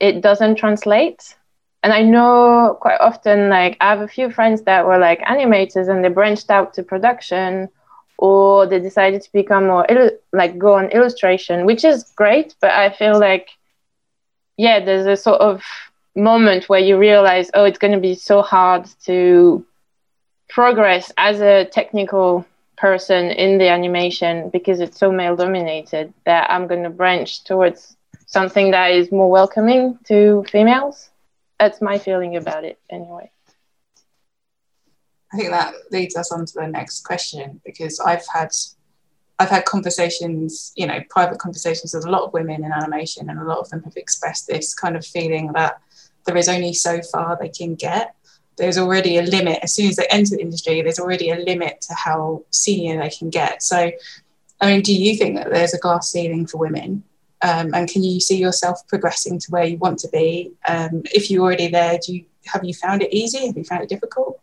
it 0.00 0.20
doesn't 0.20 0.56
translate? 0.56 1.36
And 1.84 1.92
i 1.92 2.02
know 2.02 2.78
quite 2.80 3.00
often 3.00 3.48
like 3.48 3.76
i 3.80 3.88
have 3.90 4.02
a 4.02 4.06
few 4.06 4.30
friends 4.30 4.62
that 4.62 4.86
were 4.86 4.98
like 4.98 5.20
animators 5.22 5.88
and 5.88 6.04
they 6.04 6.08
branched 6.08 6.48
out 6.48 6.74
to 6.74 6.82
production 6.84 7.68
or 8.18 8.66
they 8.66 8.78
decided 8.78 9.20
to 9.22 9.32
become 9.32 9.66
more 9.66 9.84
like 10.32 10.58
go 10.58 10.74
on 10.74 10.90
illustration 10.90 11.66
which 11.66 11.84
is 11.84 12.04
great 12.14 12.54
but 12.60 12.70
i 12.70 12.88
feel 12.88 13.18
like 13.18 13.48
yeah 14.56 14.78
there's 14.84 15.06
a 15.06 15.16
sort 15.16 15.40
of 15.40 15.64
moment 16.14 16.68
where 16.68 16.78
you 16.78 16.96
realize 16.96 17.50
oh 17.54 17.64
it's 17.64 17.78
going 17.78 17.92
to 17.92 17.98
be 17.98 18.14
so 18.14 18.42
hard 18.42 18.88
to 19.04 19.66
progress 20.48 21.10
as 21.16 21.40
a 21.40 21.64
technical 21.64 22.46
person 22.82 23.30
in 23.30 23.58
the 23.58 23.68
animation 23.68 24.50
because 24.50 24.80
it's 24.80 24.98
so 24.98 25.12
male 25.12 25.36
dominated 25.36 26.12
that 26.26 26.50
I'm 26.50 26.66
going 26.66 26.82
to 26.82 26.90
branch 26.90 27.44
towards 27.44 27.96
something 28.26 28.72
that 28.72 28.90
is 28.90 29.12
more 29.12 29.30
welcoming 29.30 30.00
to 30.08 30.44
females. 30.50 31.10
That's 31.60 31.80
my 31.80 31.96
feeling 31.98 32.34
about 32.34 32.64
it, 32.64 32.80
anyway. 32.90 33.30
I 35.32 35.36
think 35.36 35.50
that 35.50 35.74
leads 35.92 36.16
us 36.16 36.32
on 36.32 36.44
to 36.44 36.52
the 36.54 36.66
next 36.66 37.04
question 37.04 37.60
because 37.64 38.00
I've 38.00 38.26
had 38.34 38.50
I've 39.38 39.48
had 39.48 39.64
conversations, 39.64 40.72
you 40.76 40.86
know, 40.88 41.00
private 41.08 41.38
conversations 41.38 41.94
with 41.94 42.04
a 42.04 42.10
lot 42.10 42.22
of 42.24 42.32
women 42.32 42.64
in 42.64 42.72
animation, 42.72 43.30
and 43.30 43.38
a 43.38 43.44
lot 43.44 43.58
of 43.58 43.70
them 43.70 43.82
have 43.84 43.96
expressed 43.96 44.48
this 44.48 44.74
kind 44.74 44.96
of 44.96 45.06
feeling 45.06 45.52
that 45.52 45.80
there 46.26 46.36
is 46.36 46.48
only 46.48 46.72
so 46.72 47.00
far 47.12 47.38
they 47.40 47.48
can 47.48 47.76
get 47.76 48.16
there's 48.56 48.78
already 48.78 49.16
a 49.18 49.22
limit 49.22 49.58
as 49.62 49.74
soon 49.74 49.88
as 49.88 49.96
they 49.96 50.06
enter 50.10 50.36
the 50.36 50.42
industry 50.42 50.82
there's 50.82 50.98
already 50.98 51.30
a 51.30 51.36
limit 51.36 51.80
to 51.80 51.94
how 51.94 52.44
senior 52.50 53.00
they 53.00 53.10
can 53.10 53.30
get. 53.30 53.62
So 53.62 53.90
i 54.60 54.66
mean 54.66 54.82
do 54.82 54.94
you 54.94 55.16
think 55.16 55.36
that 55.36 55.50
there's 55.50 55.74
a 55.74 55.78
glass 55.78 56.10
ceiling 56.10 56.46
for 56.46 56.58
women? 56.58 57.04
Um, 57.44 57.74
and 57.74 57.88
can 57.88 58.04
you 58.04 58.20
see 58.20 58.38
yourself 58.38 58.86
progressing 58.86 59.40
to 59.40 59.50
where 59.50 59.64
you 59.64 59.76
want 59.76 59.98
to 60.00 60.08
be? 60.08 60.52
Um, 60.68 61.02
if 61.12 61.30
you're 61.30 61.42
already 61.42 61.68
there 61.68 61.98
do 62.04 62.14
you 62.14 62.24
have 62.46 62.64
you 62.64 62.74
found 62.74 63.02
it 63.02 63.14
easy? 63.14 63.46
Have 63.46 63.56
you 63.56 63.64
found 63.64 63.82
it 63.82 63.88
difficult? 63.88 64.40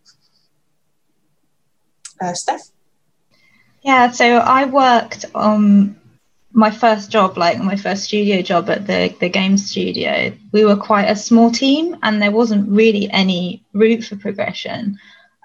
Uh, 2.21 2.33
steph? 2.33 2.69
Yeah 3.81 4.11
so 4.11 4.37
i 4.37 4.65
worked 4.65 5.25
on 5.35 5.98
my 6.51 6.71
first 6.71 7.11
job, 7.11 7.37
like 7.37 7.59
my 7.59 7.75
first 7.75 8.05
studio 8.05 8.41
job 8.41 8.69
at 8.69 8.87
the, 8.87 9.13
the 9.19 9.29
game 9.29 9.57
studio, 9.57 10.33
we 10.51 10.65
were 10.65 10.75
quite 10.75 11.05
a 11.05 11.15
small 11.15 11.51
team 11.51 11.97
and 12.01 12.21
there 12.21 12.31
wasn't 12.31 12.69
really 12.69 13.09
any 13.11 13.63
route 13.73 14.03
for 14.03 14.15
progression. 14.15 14.97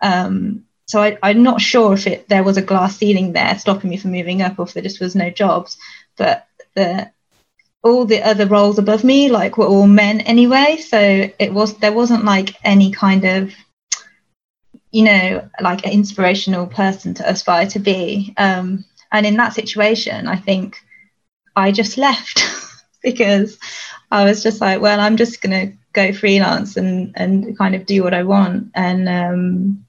Um, 0.02 0.64
so 0.86 1.00
I, 1.00 1.18
am 1.22 1.42
not 1.42 1.60
sure 1.60 1.94
if 1.94 2.06
it, 2.06 2.28
there 2.28 2.42
was 2.42 2.56
a 2.56 2.62
glass 2.62 2.96
ceiling 2.96 3.32
there 3.32 3.58
stopping 3.58 3.90
me 3.90 3.96
from 3.96 4.12
moving 4.12 4.42
up 4.42 4.58
or 4.58 4.62
if 4.62 4.74
there 4.74 4.82
just 4.82 5.00
was 5.00 5.14
no 5.14 5.30
jobs. 5.30 5.76
But 6.16 6.46
the 6.74 7.10
all 7.82 8.06
the 8.06 8.22
other 8.22 8.46
roles 8.46 8.78
above 8.78 9.04
me 9.04 9.30
like 9.30 9.58
were 9.58 9.66
all 9.66 9.86
men 9.86 10.20
anyway. 10.22 10.78
So 10.78 11.30
it 11.38 11.52
was 11.52 11.76
there 11.78 11.92
wasn't 11.92 12.24
like 12.24 12.56
any 12.64 12.90
kind 12.90 13.24
of 13.24 13.52
you 14.90 15.04
know 15.04 15.48
like 15.60 15.86
an 15.86 15.92
inspirational 15.92 16.66
person 16.66 17.14
to 17.14 17.28
aspire 17.28 17.66
to 17.68 17.78
be. 17.78 18.34
Um, 18.36 18.84
and 19.12 19.26
in 19.26 19.36
that 19.36 19.54
situation, 19.54 20.26
I 20.26 20.36
think 20.36 20.76
I 21.56 21.72
just 21.72 21.98
left 21.98 22.42
because 23.02 23.58
I 24.10 24.24
was 24.24 24.42
just 24.42 24.60
like, 24.60 24.80
well, 24.80 25.00
I'm 25.00 25.16
just 25.16 25.40
to 25.42 25.72
go 25.92 26.12
freelance 26.12 26.76
and 26.76 27.12
and 27.14 27.56
kind 27.56 27.74
of 27.74 27.86
do 27.86 28.02
what 28.02 28.14
I 28.14 28.24
want 28.24 28.70
and 28.74 29.08
um, 29.08 29.86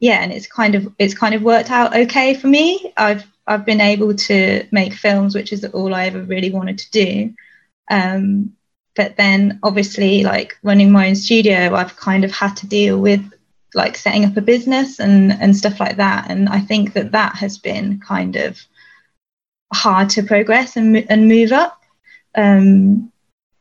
yeah, 0.00 0.22
and 0.22 0.32
it's 0.32 0.46
kind 0.46 0.74
of 0.74 0.92
it's 0.98 1.14
kind 1.14 1.34
of 1.34 1.42
worked 1.42 1.70
out 1.70 1.96
okay 1.96 2.34
for 2.34 2.48
me. 2.48 2.92
I've 2.96 3.24
I've 3.46 3.64
been 3.64 3.80
able 3.80 4.14
to 4.14 4.66
make 4.70 4.92
films, 4.94 5.34
which 5.34 5.52
is 5.52 5.64
all 5.64 5.94
I 5.94 6.06
ever 6.06 6.22
really 6.22 6.50
wanted 6.50 6.78
to 6.78 6.90
do. 6.90 7.34
Um, 7.90 8.56
but 8.94 9.16
then 9.16 9.58
obviously 9.62 10.22
like 10.22 10.58
running 10.62 10.90
my 10.90 11.08
own 11.08 11.14
studio 11.14 11.74
i've 11.74 11.96
kind 11.96 12.24
of 12.24 12.30
had 12.30 12.56
to 12.56 12.66
deal 12.66 12.98
with 12.98 13.22
like 13.74 13.96
setting 13.96 14.24
up 14.24 14.36
a 14.36 14.40
business 14.40 15.00
and 15.00 15.32
and 15.32 15.56
stuff 15.56 15.80
like 15.80 15.96
that 15.96 16.30
and 16.30 16.48
i 16.48 16.60
think 16.60 16.92
that 16.92 17.12
that 17.12 17.34
has 17.36 17.58
been 17.58 17.98
kind 18.00 18.36
of 18.36 18.60
hard 19.72 20.10
to 20.10 20.22
progress 20.22 20.76
and, 20.76 21.10
and 21.10 21.28
move 21.28 21.52
up 21.52 21.80
um, 22.34 23.10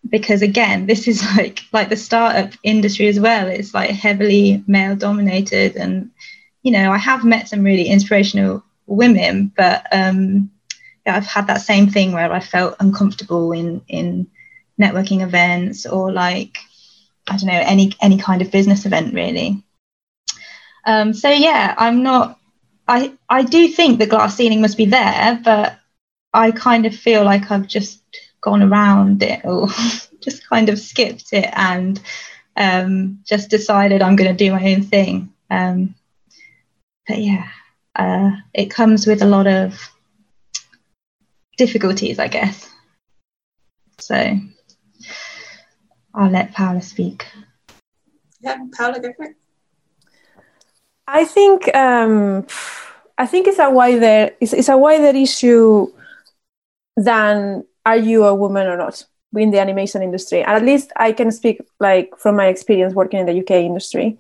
because 0.10 0.42
again 0.42 0.86
this 0.88 1.08
is 1.08 1.24
like 1.36 1.62
like 1.72 1.90
the 1.90 1.98
startup 1.98 2.52
industry 2.64 3.08
as 3.08 3.20
well 3.20 3.48
it's 3.48 3.74
like 3.74 3.90
heavily 3.90 4.64
male 4.68 4.96
dominated 4.96 5.76
and 5.76 6.12
you 6.64 6.72
know, 6.72 6.92
I 6.92 6.98
have 6.98 7.24
met 7.24 7.50
some 7.50 7.64
really 7.64 7.88
inspirational 7.88 8.64
women, 8.86 9.52
but 9.56 9.86
um, 9.92 10.52
yeah, 11.06 11.16
I've 11.16 11.26
had 11.26 11.48
that 11.48 11.62
same 11.62 11.90
thing 11.90 12.12
where 12.12 12.32
I 12.32 12.40
felt 12.40 12.76
uncomfortable 12.80 13.52
in 13.52 13.82
in 13.88 14.28
networking 14.80 15.22
events 15.22 15.86
or 15.86 16.12
like 16.12 16.58
I 17.28 17.38
don't 17.38 17.48
know 17.48 17.64
any 17.66 17.94
any 18.02 18.18
kind 18.18 18.42
of 18.42 18.52
business 18.52 18.86
event 18.86 19.14
really. 19.14 19.64
Um, 20.86 21.14
so 21.14 21.30
yeah, 21.30 21.74
I'm 21.78 22.04
not. 22.04 22.40
I 22.88 23.14
I 23.30 23.44
do 23.44 23.68
think 23.68 23.98
the 23.98 24.08
glass 24.08 24.36
ceiling 24.36 24.62
must 24.62 24.78
be 24.78 24.86
there, 24.86 25.40
but 25.44 25.80
I 26.34 26.52
kind 26.52 26.86
of 26.86 26.96
feel 26.96 27.24
like 27.24 27.52
I've 27.52 27.68
just 27.68 28.02
gone 28.42 28.64
around 28.64 29.24
it 29.24 29.42
or 29.46 29.68
just 30.22 30.48
kind 30.48 30.70
of 30.70 30.80
skipped 30.80 31.34
it 31.34 31.50
and 31.54 32.02
um, 32.56 33.20
just 33.26 33.50
decided 33.50 34.02
I'm 34.02 34.16
going 34.16 34.36
to 34.36 34.46
do 34.46 34.52
my 34.52 34.74
own 34.74 34.84
thing. 34.84 35.34
Um, 35.50 35.96
but 37.08 37.20
yeah, 37.20 37.48
uh, 37.96 38.32
it 38.54 38.68
comes 38.68 39.08
with 39.08 39.22
a 39.22 39.26
lot 39.26 39.48
of 39.48 39.90
difficulties, 41.58 42.20
I 42.20 42.28
guess. 42.28 42.70
So 44.00 44.40
I'll 46.14 46.32
let 46.32 46.54
Paula 46.54 46.82
speak. 46.82 47.28
Yeah, 48.42 48.58
Paula, 48.76 49.00
go 49.00 49.14
for 49.14 49.26
it. 49.26 49.36
I 51.08 51.26
think 51.26 51.74
um, 51.76 52.48
I 53.18 53.28
think 53.28 53.48
it's 53.48 53.60
a 53.60 53.70
wider 53.70 54.32
it's, 54.40 54.54
it's 54.54 54.70
a 54.70 54.78
wider 54.78 55.18
issue 55.18 55.92
than 56.98 57.64
are 57.86 57.98
you 57.98 58.26
a 58.26 58.36
woman 58.36 58.68
or 58.68 58.78
not 58.78 59.06
in 59.36 59.52
the 59.52 59.60
animation 59.60 60.02
industry. 60.02 60.44
And 60.44 60.52
at 60.52 60.64
least 60.64 60.92
I 60.96 61.12
can 61.12 61.32
speak 61.32 61.62
like 61.80 62.12
from 62.18 62.36
my 62.36 62.48
experience 62.48 62.94
working 62.94 63.20
in 63.20 63.26
the 63.26 63.40
UK 63.40 63.64
industry. 63.64 64.18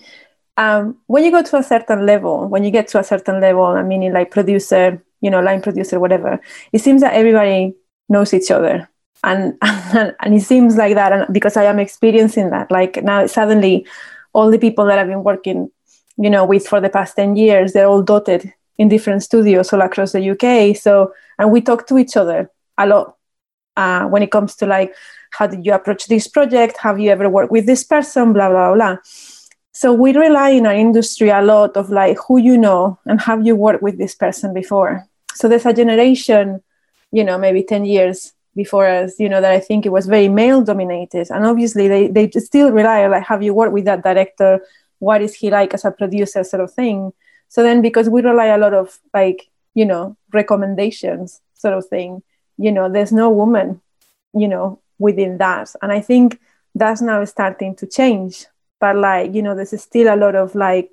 Um, 0.58 0.98
when 1.08 1.24
you 1.24 1.32
go 1.32 1.42
to 1.42 1.58
a 1.58 1.64
certain 1.64 2.06
level, 2.06 2.48
when 2.48 2.64
you 2.64 2.72
get 2.72 2.88
to 2.90 3.00
a 3.00 3.04
certain 3.04 3.42
level, 3.42 3.64
I 3.64 3.84
mean, 3.84 4.14
like 4.14 4.32
producer, 4.32 5.04
you 5.22 5.30
know, 5.30 5.42
line 5.42 5.62
producer, 5.62 6.00
whatever, 6.00 6.40
it 6.72 6.80
seems 6.80 7.02
that 7.02 7.14
everybody 7.14 7.74
knows 8.10 8.34
each 8.34 8.52
other. 8.52 8.88
And, 9.24 9.56
and 9.62 10.34
it 10.34 10.42
seems 10.42 10.78
like 10.78 10.96
that 10.96 11.14
and 11.14 11.32
because 11.32 11.56
I 11.56 11.66
am 11.66 11.78
experiencing 11.78 12.50
that. 12.50 12.72
Like 12.72 13.04
now 13.04 13.28
suddenly 13.28 13.86
all 14.34 14.50
the 14.50 14.58
people 14.58 14.84
that 14.86 14.98
I've 14.98 15.06
been 15.06 15.24
working, 15.24 15.70
you 16.18 16.30
know, 16.32 16.44
with 16.44 16.68
for 16.68 16.82
the 16.82 16.90
past 16.90 17.18
10 17.18 17.36
years, 17.36 17.74
they're 17.74 17.86
all 17.86 18.02
dotted 18.02 18.52
in 18.80 18.90
different 18.90 19.22
studios 19.22 19.72
all 19.72 19.82
across 19.82 20.14
the 20.14 20.32
UK. 20.32 20.76
So 20.76 21.14
and 21.38 21.52
we 21.52 21.62
talk 21.62 21.86
to 21.90 22.00
each 22.00 22.18
other 22.18 22.50
a 22.84 22.88
lot 22.88 23.18
uh, 23.78 24.06
when 24.08 24.24
it 24.24 24.32
comes 24.32 24.56
to 24.58 24.66
like 24.66 24.94
how 25.32 25.48
did 25.48 25.66
you 25.66 25.74
approach 25.74 26.08
this 26.08 26.28
project? 26.28 26.78
Have 26.78 27.00
you 27.00 27.10
ever 27.10 27.30
worked 27.30 27.52
with 27.52 27.66
this 27.66 27.84
person? 27.84 28.34
Blah 28.34 28.50
blah 28.50 28.74
blah 28.74 28.98
so 29.74 29.94
we 29.94 30.14
rely 30.14 30.50
in 30.50 30.66
our 30.66 30.74
industry 30.74 31.30
a 31.30 31.42
lot 31.42 31.78
of 31.78 31.90
like 31.90 32.18
who 32.28 32.38
you 32.38 32.58
know 32.58 33.00
and 33.06 33.22
have 33.22 33.46
you 33.46 33.56
worked 33.56 33.82
with 33.82 33.98
this 33.98 34.14
person 34.16 34.54
before. 34.54 35.08
So 35.34 35.48
there's 35.48 35.66
a 35.66 35.74
generation 35.74 36.62
you 37.12 37.24
know 37.24 37.38
maybe 37.38 37.64
10 37.64 37.86
years 37.86 38.34
before 38.56 38.88
us 38.88 39.20
you 39.20 39.28
know 39.28 39.42
that 39.42 39.52
i 39.52 39.60
think 39.60 39.86
it 39.86 39.92
was 39.92 40.08
very 40.08 40.28
male 40.28 40.62
dominated. 40.62 41.28
And 41.32 41.46
obviously 41.46 41.88
they, 41.88 42.08
they 42.08 42.30
still 42.32 42.72
rely 42.72 43.06
on 43.06 43.12
like 43.12 43.26
have 43.26 43.42
you 43.42 43.54
worked 43.54 43.74
with 43.74 43.86
that 43.86 44.04
director? 44.04 44.60
What 45.00 45.22
is 45.22 45.34
he 45.34 45.50
like 45.50 45.74
as 45.74 45.86
a 45.86 45.92
producer 45.92 46.44
sort 46.44 46.64
of 46.64 46.74
thing. 46.74 47.14
So 47.48 47.64
then 47.64 47.82
because 47.82 48.10
we 48.10 48.22
rely 48.22 48.48
a 48.48 48.58
lot 48.58 48.74
of 48.74 49.00
like 49.14 49.50
you 49.74 49.86
know 49.86 50.18
recommendations 50.34 51.40
sort 51.54 51.76
of 51.76 51.88
thing 51.88 52.24
you 52.62 52.72
know 52.72 52.88
there's 52.90 53.12
no 53.12 53.30
woman 53.30 53.82
you 54.34 54.48
know 54.48 54.80
within 55.00 55.38
that. 55.40 55.74
And 55.82 55.92
i 55.92 56.00
think 56.00 56.40
that's 56.76 57.02
now 57.02 57.24
starting 57.26 57.76
to 57.76 57.88
change. 57.88 58.46
But 58.80 58.96
like 58.96 59.34
you 59.34 59.42
know 59.42 59.56
there's 59.56 59.80
still 59.82 60.14
a 60.14 60.18
lot 60.18 60.36
of 60.36 60.56
like 60.56 60.90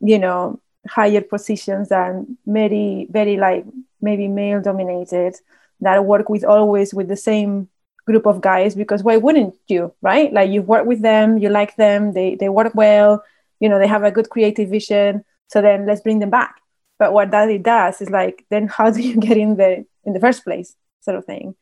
you 0.00 0.18
know 0.18 0.60
higher 0.88 1.20
positions 1.20 1.90
and 1.90 2.36
very 2.46 3.08
very 3.10 3.36
like 3.36 3.64
maybe 4.00 4.28
male 4.28 4.60
dominated 4.62 5.34
that 5.80 6.04
work 6.04 6.28
with 6.28 6.44
always 6.44 6.94
with 6.94 7.08
the 7.08 7.16
same 7.16 7.68
group 8.06 8.26
of 8.26 8.40
guys 8.40 8.74
because 8.74 9.02
why 9.02 9.16
wouldn't 9.16 9.54
you 9.66 9.92
right? 10.00 10.32
Like 10.32 10.50
you 10.50 10.62
work 10.62 10.86
with 10.86 11.02
them 11.02 11.38
you 11.38 11.48
like 11.48 11.76
them 11.76 12.12
they 12.12 12.36
they 12.36 12.48
work 12.48 12.74
well 12.74 13.24
you 13.60 13.68
know 13.68 13.78
they 13.78 13.88
have 13.88 14.04
a 14.04 14.12
good 14.12 14.30
creative 14.30 14.70
vision. 14.70 15.24
So 15.48 15.60
then 15.60 15.86
let's 15.86 16.02
bring 16.02 16.20
them 16.20 16.30
back. 16.30 16.60
But 16.98 17.12
what 17.12 17.30
that 17.32 17.50
it 17.50 17.62
does 17.62 18.00
is 18.00 18.10
like 18.10 18.44
then 18.50 18.68
how 18.68 18.90
do 18.90 19.02
you 19.02 19.16
get 19.16 19.36
in 19.36 19.56
there 19.56 19.84
in 20.04 20.12
the 20.12 20.20
first 20.20 20.44
place 20.44 20.76
sort 21.08 21.16
of 21.16 21.24
thing. 21.24 21.54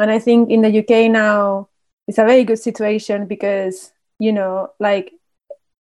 And 0.00 0.10
I 0.10 0.18
think 0.18 0.50
in 0.50 0.62
the 0.62 0.78
UK 0.80 1.10
now, 1.10 1.68
it's 2.08 2.18
a 2.18 2.24
very 2.24 2.42
good 2.42 2.58
situation 2.58 3.26
because, 3.26 3.92
you 4.18 4.32
know, 4.32 4.70
like 4.80 5.12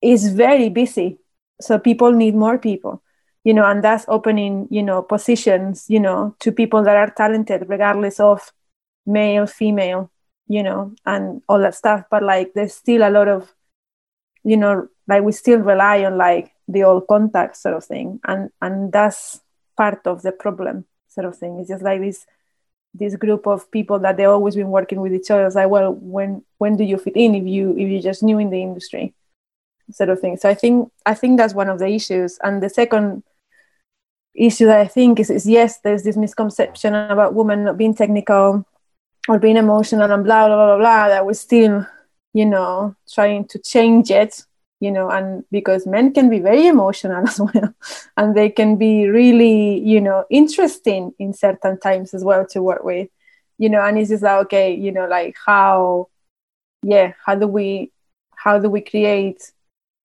it's 0.03 0.27
very 0.29 0.69
busy. 0.69 1.19
So 1.61 1.79
people 1.79 2.13
need 2.13 2.35
more 2.35 2.59
people, 2.59 3.03
you 3.45 3.55
know, 3.55 3.65
and 3.65 3.83
that's 3.83 4.05
opening, 4.09 4.69
you 4.71 4.83
know, 4.83 5.03
positions, 5.03 5.87
you 5.89 6.01
know, 6.01 6.37
to 6.41 6.53
people 6.53 6.83
that 6.85 6.97
are 6.97 7.11
talented, 7.11 7.65
regardless 7.69 8.21
of 8.21 8.53
male, 9.07 9.47
female, 9.47 10.11
you 10.49 10.63
know, 10.63 10.93
and 11.07 11.41
all 11.49 11.61
that 11.61 11.75
stuff. 11.75 12.05
But 12.11 12.23
like 12.23 12.53
there's 12.55 12.75
still 12.75 13.09
a 13.09 13.11
lot 13.11 13.29
of, 13.29 13.55
you 14.45 14.59
know, 14.59 14.89
like 15.09 15.23
we 15.23 15.33
still 15.33 15.61
rely 15.61 16.05
on 16.05 16.19
like 16.19 16.53
the 16.69 16.85
old 16.85 17.07
contact 17.09 17.57
sort 17.57 17.75
of 17.75 17.85
thing. 17.85 18.21
And 18.25 18.51
and 18.61 18.93
that's 18.93 19.41
part 19.79 20.07
of 20.07 20.21
the 20.21 20.33
problem 20.33 20.85
sort 21.09 21.27
of 21.27 21.39
thing. 21.39 21.59
It's 21.59 21.71
just 21.71 21.83
like 21.83 22.01
this 22.01 22.27
this 22.99 23.17
group 23.17 23.47
of 23.47 23.71
people 23.71 23.99
that 24.01 24.17
they've 24.17 24.29
always 24.29 24.57
been 24.57 24.71
working 24.71 25.01
with 25.01 25.13
each 25.13 25.31
other. 25.31 25.47
It's 25.47 25.55
like, 25.55 25.69
well, 25.69 25.93
when 25.93 26.43
when 26.59 26.77
do 26.77 26.85
you 26.85 26.99
fit 26.99 27.17
in 27.17 27.35
if 27.35 27.47
you 27.47 27.73
if 27.79 27.89
you're 27.89 28.03
just 28.03 28.23
new 28.23 28.39
in 28.39 28.51
the 28.51 28.63
industry, 28.63 29.15
sort 29.91 30.11
of 30.11 30.21
thing. 30.21 30.37
So 30.37 30.49
I 30.49 30.55
think 30.55 30.91
I 31.07 31.15
think 31.15 31.39
that's 31.39 31.55
one 31.55 31.69
of 31.69 31.79
the 31.79 31.89
issues. 31.89 32.39
And 32.43 32.63
the 32.63 32.69
second 32.69 33.23
issue 34.35 34.67
that 34.67 34.81
I 34.81 34.87
think 34.87 35.21
is, 35.21 35.31
is 35.31 35.47
yes, 35.47 35.81
there's 35.81 36.03
this 36.03 36.17
misconception 36.17 36.95
about 36.95 37.35
women 37.35 37.65
not 37.65 37.79
being 37.79 37.95
technical 37.95 38.65
or 39.29 39.39
being 39.39 39.57
emotional 39.57 40.11
and 40.11 40.25
blah 40.25 40.47
blah 40.47 40.57
blah 40.57 40.67
blah 40.67 40.79
blah 40.79 41.09
that 41.09 41.27
we're 41.27 41.35
still, 41.35 41.87
you 42.33 42.47
know, 42.47 42.95
trying 43.09 43.47
to 43.49 43.59
change 43.59 44.11
it 44.11 44.45
you 44.81 44.91
know 44.91 45.11
and 45.11 45.45
because 45.51 45.87
men 45.87 46.13
can 46.13 46.31
be 46.31 46.39
very 46.39 46.67
emotional 46.67 47.27
as 47.29 47.41
well 47.41 47.75
and 48.17 48.37
they 48.37 48.49
can 48.49 48.77
be 48.77 49.09
really 49.09 49.81
you 49.81 50.01
know 50.01 50.25
interesting 50.31 51.13
in 51.19 51.33
certain 51.33 51.79
times 51.81 52.15
as 52.15 52.25
well 52.25 52.47
to 52.47 52.63
work 52.63 52.85
with 52.85 53.09
you 53.59 53.69
know 53.69 53.83
and 53.83 53.99
it's 53.99 54.11
just 54.11 54.23
like 54.23 54.47
okay 54.47 54.75
you 54.75 54.93
know 54.93 55.07
like 55.07 55.37
how 55.45 56.09
yeah 56.83 57.13
how 57.25 57.35
do 57.35 57.47
we 57.47 57.91
how 58.37 58.59
do 58.59 58.71
we 58.71 58.81
create 58.81 59.53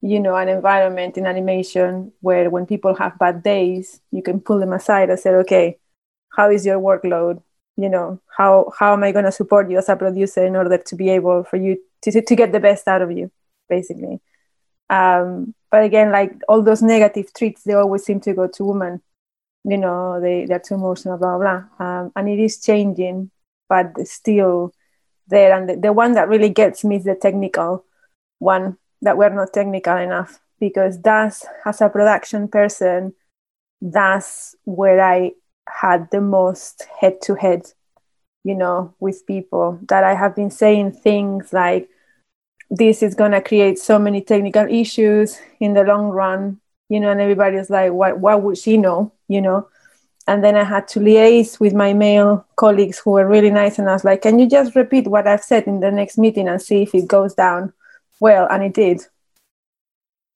you 0.01 0.19
know 0.19 0.35
an 0.35 0.49
environment 0.49 1.17
in 1.17 1.25
animation 1.25 2.11
where 2.21 2.49
when 2.49 2.65
people 2.65 2.95
have 2.95 3.17
bad 3.19 3.43
days 3.43 4.01
you 4.11 4.21
can 4.21 4.39
pull 4.39 4.59
them 4.59 4.73
aside 4.73 5.09
and 5.09 5.19
say 5.19 5.29
okay 5.29 5.77
how 6.35 6.49
is 6.49 6.65
your 6.65 6.79
workload? 6.79 7.41
You 7.77 7.89
know 7.89 8.19
how 8.37 8.71
how 8.77 8.93
am 8.93 9.03
i 9.03 9.11
going 9.11 9.25
to 9.25 9.31
support 9.31 9.69
you 9.69 9.79
as 9.79 9.89
a 9.89 9.95
producer 9.95 10.45
in 10.45 10.55
order 10.55 10.77
to 10.77 10.95
be 10.95 11.09
able 11.09 11.43
for 11.43 11.57
you 11.57 11.81
to, 12.03 12.21
to 12.21 12.35
get 12.35 12.51
the 12.51 12.59
best 12.59 12.87
out 12.87 13.01
of 13.01 13.11
you 13.11 13.31
basically 13.67 14.19
um, 14.93 15.55
but 15.71 15.81
again, 15.83 16.11
like 16.11 16.33
all 16.47 16.61
those 16.61 16.83
negative 16.83 17.33
treats, 17.33 17.63
they 17.63 17.73
always 17.73 18.03
seem 18.05 18.19
to 18.21 18.33
go 18.33 18.47
to 18.47 18.65
women. 18.65 19.01
You 19.63 19.77
know, 19.77 20.21
they, 20.21 20.45
they're 20.45 20.59
too 20.59 20.75
emotional, 20.75 21.17
blah, 21.17 21.37
blah. 21.37 21.63
Um, 21.79 22.11
and 22.15 22.29
it 22.29 22.39
is 22.39 22.61
changing, 22.61 23.31
but 23.69 23.87
still 24.05 24.73
there. 25.27 25.51
And 25.55 25.69
the, 25.69 25.75
the 25.77 25.93
one 25.93 26.13
that 26.13 26.29
really 26.29 26.49
gets 26.49 26.83
me 26.83 26.97
is 26.97 27.05
the 27.05 27.15
technical 27.15 27.85
one, 28.39 28.77
that 29.01 29.17
we're 29.17 29.33
not 29.33 29.53
technical 29.53 29.97
enough. 29.97 30.39
Because 30.59 31.01
that's, 31.01 31.45
as 31.65 31.81
a 31.81 31.89
production 31.89 32.47
person, 32.47 33.13
that's 33.81 34.55
where 34.65 35.01
I 35.01 35.31
had 35.67 36.07
the 36.11 36.21
most 36.21 36.85
head 36.99 37.21
to 37.23 37.35
head, 37.35 37.63
you 38.43 38.55
know, 38.55 38.93
with 38.99 39.25
people 39.25 39.79
that 39.89 40.03
I 40.03 40.13
have 40.13 40.35
been 40.35 40.51
saying 40.51 40.91
things 40.91 41.51
like, 41.51 41.89
this 42.73 43.03
is 43.03 43.13
going 43.13 43.31
to 43.31 43.41
create 43.41 43.77
so 43.77 43.99
many 43.99 44.19
technical 44.19 44.67
issues 44.67 45.37
in 45.59 45.75
the 45.75 45.83
long 45.83 46.09
run 46.09 46.59
you 46.89 46.99
know 46.99 47.11
and 47.11 47.21
everybody's 47.21 47.69
like 47.69 47.91
what, 47.91 48.19
what 48.19 48.41
would 48.41 48.57
she 48.57 48.77
know? 48.77 49.11
You 49.27 49.41
know? 49.41 49.67
And 50.27 50.43
then 50.43 50.55
i 50.55 50.63
had 50.63 50.87
to 50.89 50.99
liaise 50.99 51.59
with 51.59 51.73
my 51.73 51.93
male 51.93 52.45
colleagues 52.55 52.97
who 52.97 53.11
were 53.11 53.27
really 53.27 53.51
nice 53.51 53.77
and 53.77 53.89
i 53.89 53.93
was 53.93 54.03
like 54.03 54.21
can 54.23 54.39
you 54.39 54.49
just 54.49 54.75
repeat 54.75 55.07
what 55.07 55.27
i've 55.27 55.43
said 55.43 55.65
in 55.67 55.81
the 55.81 55.91
next 55.91 56.17
meeting 56.17 56.47
and 56.47 56.61
see 56.61 56.81
if 56.83 56.95
it 56.95 57.07
goes 57.07 57.33
down? 57.33 57.73
Well 58.19 58.47
and 58.49 58.63
it 58.63 58.73
did. 58.73 59.01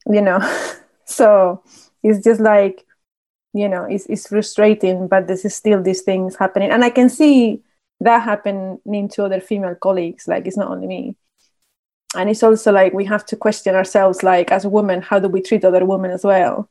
You 0.06 0.22
know? 0.22 0.40
So 1.10 1.64
it's 2.04 2.22
just 2.22 2.42
like 2.42 2.86
you 3.54 3.70
know 3.70 3.86
it's, 3.86 4.06
it's 4.08 4.28
frustrating 4.28 5.08
but 5.08 5.26
this 5.26 5.46
is 5.46 5.56
still 5.56 5.82
these 5.82 6.02
things 6.02 6.36
happening. 6.36 6.70
And 6.70 6.84
i 6.84 6.90
can 6.90 7.10
see 7.10 7.62
that 8.02 8.24
happening 8.24 9.10
to 9.14 9.24
other 9.24 9.40
female 9.40 9.76
colleagues 9.76 10.28
like 10.28 10.46
it's 10.46 10.58
not 10.58 10.70
only 10.70 10.86
me 10.86 11.16
and 12.18 12.30
it's 12.30 12.44
also 12.44 12.72
like 12.72 12.94
we 12.94 13.06
have 13.06 13.26
to 13.26 13.36
question 13.36 13.76
ourselves 13.76 14.24
like 14.24 14.52
as 14.52 14.66
a 14.66 14.70
woman 14.70 15.02
how 15.02 15.20
do 15.20 15.28
we 15.28 15.42
treat 15.42 15.64
other 15.64 15.86
women 15.86 16.12
as 16.12 16.24
well 16.24 16.70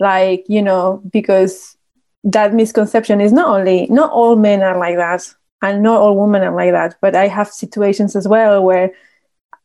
like 0.00 0.44
you 0.48 0.60
know 0.60 1.02
because 1.10 1.76
that 2.24 2.54
misconception 2.54 3.20
is 3.20 3.32
not 3.32 3.48
only 3.48 3.86
not 3.86 4.10
all 4.10 4.36
men 4.36 4.62
are 4.62 4.78
like 4.78 4.96
that 4.96 5.34
and 5.62 5.82
not 5.82 6.00
all 6.00 6.16
women 6.16 6.42
are 6.42 6.54
like 6.54 6.72
that 6.72 6.96
but 7.00 7.16
i 7.16 7.26
have 7.26 7.48
situations 7.48 8.14
as 8.14 8.28
well 8.28 8.62
where 8.62 8.92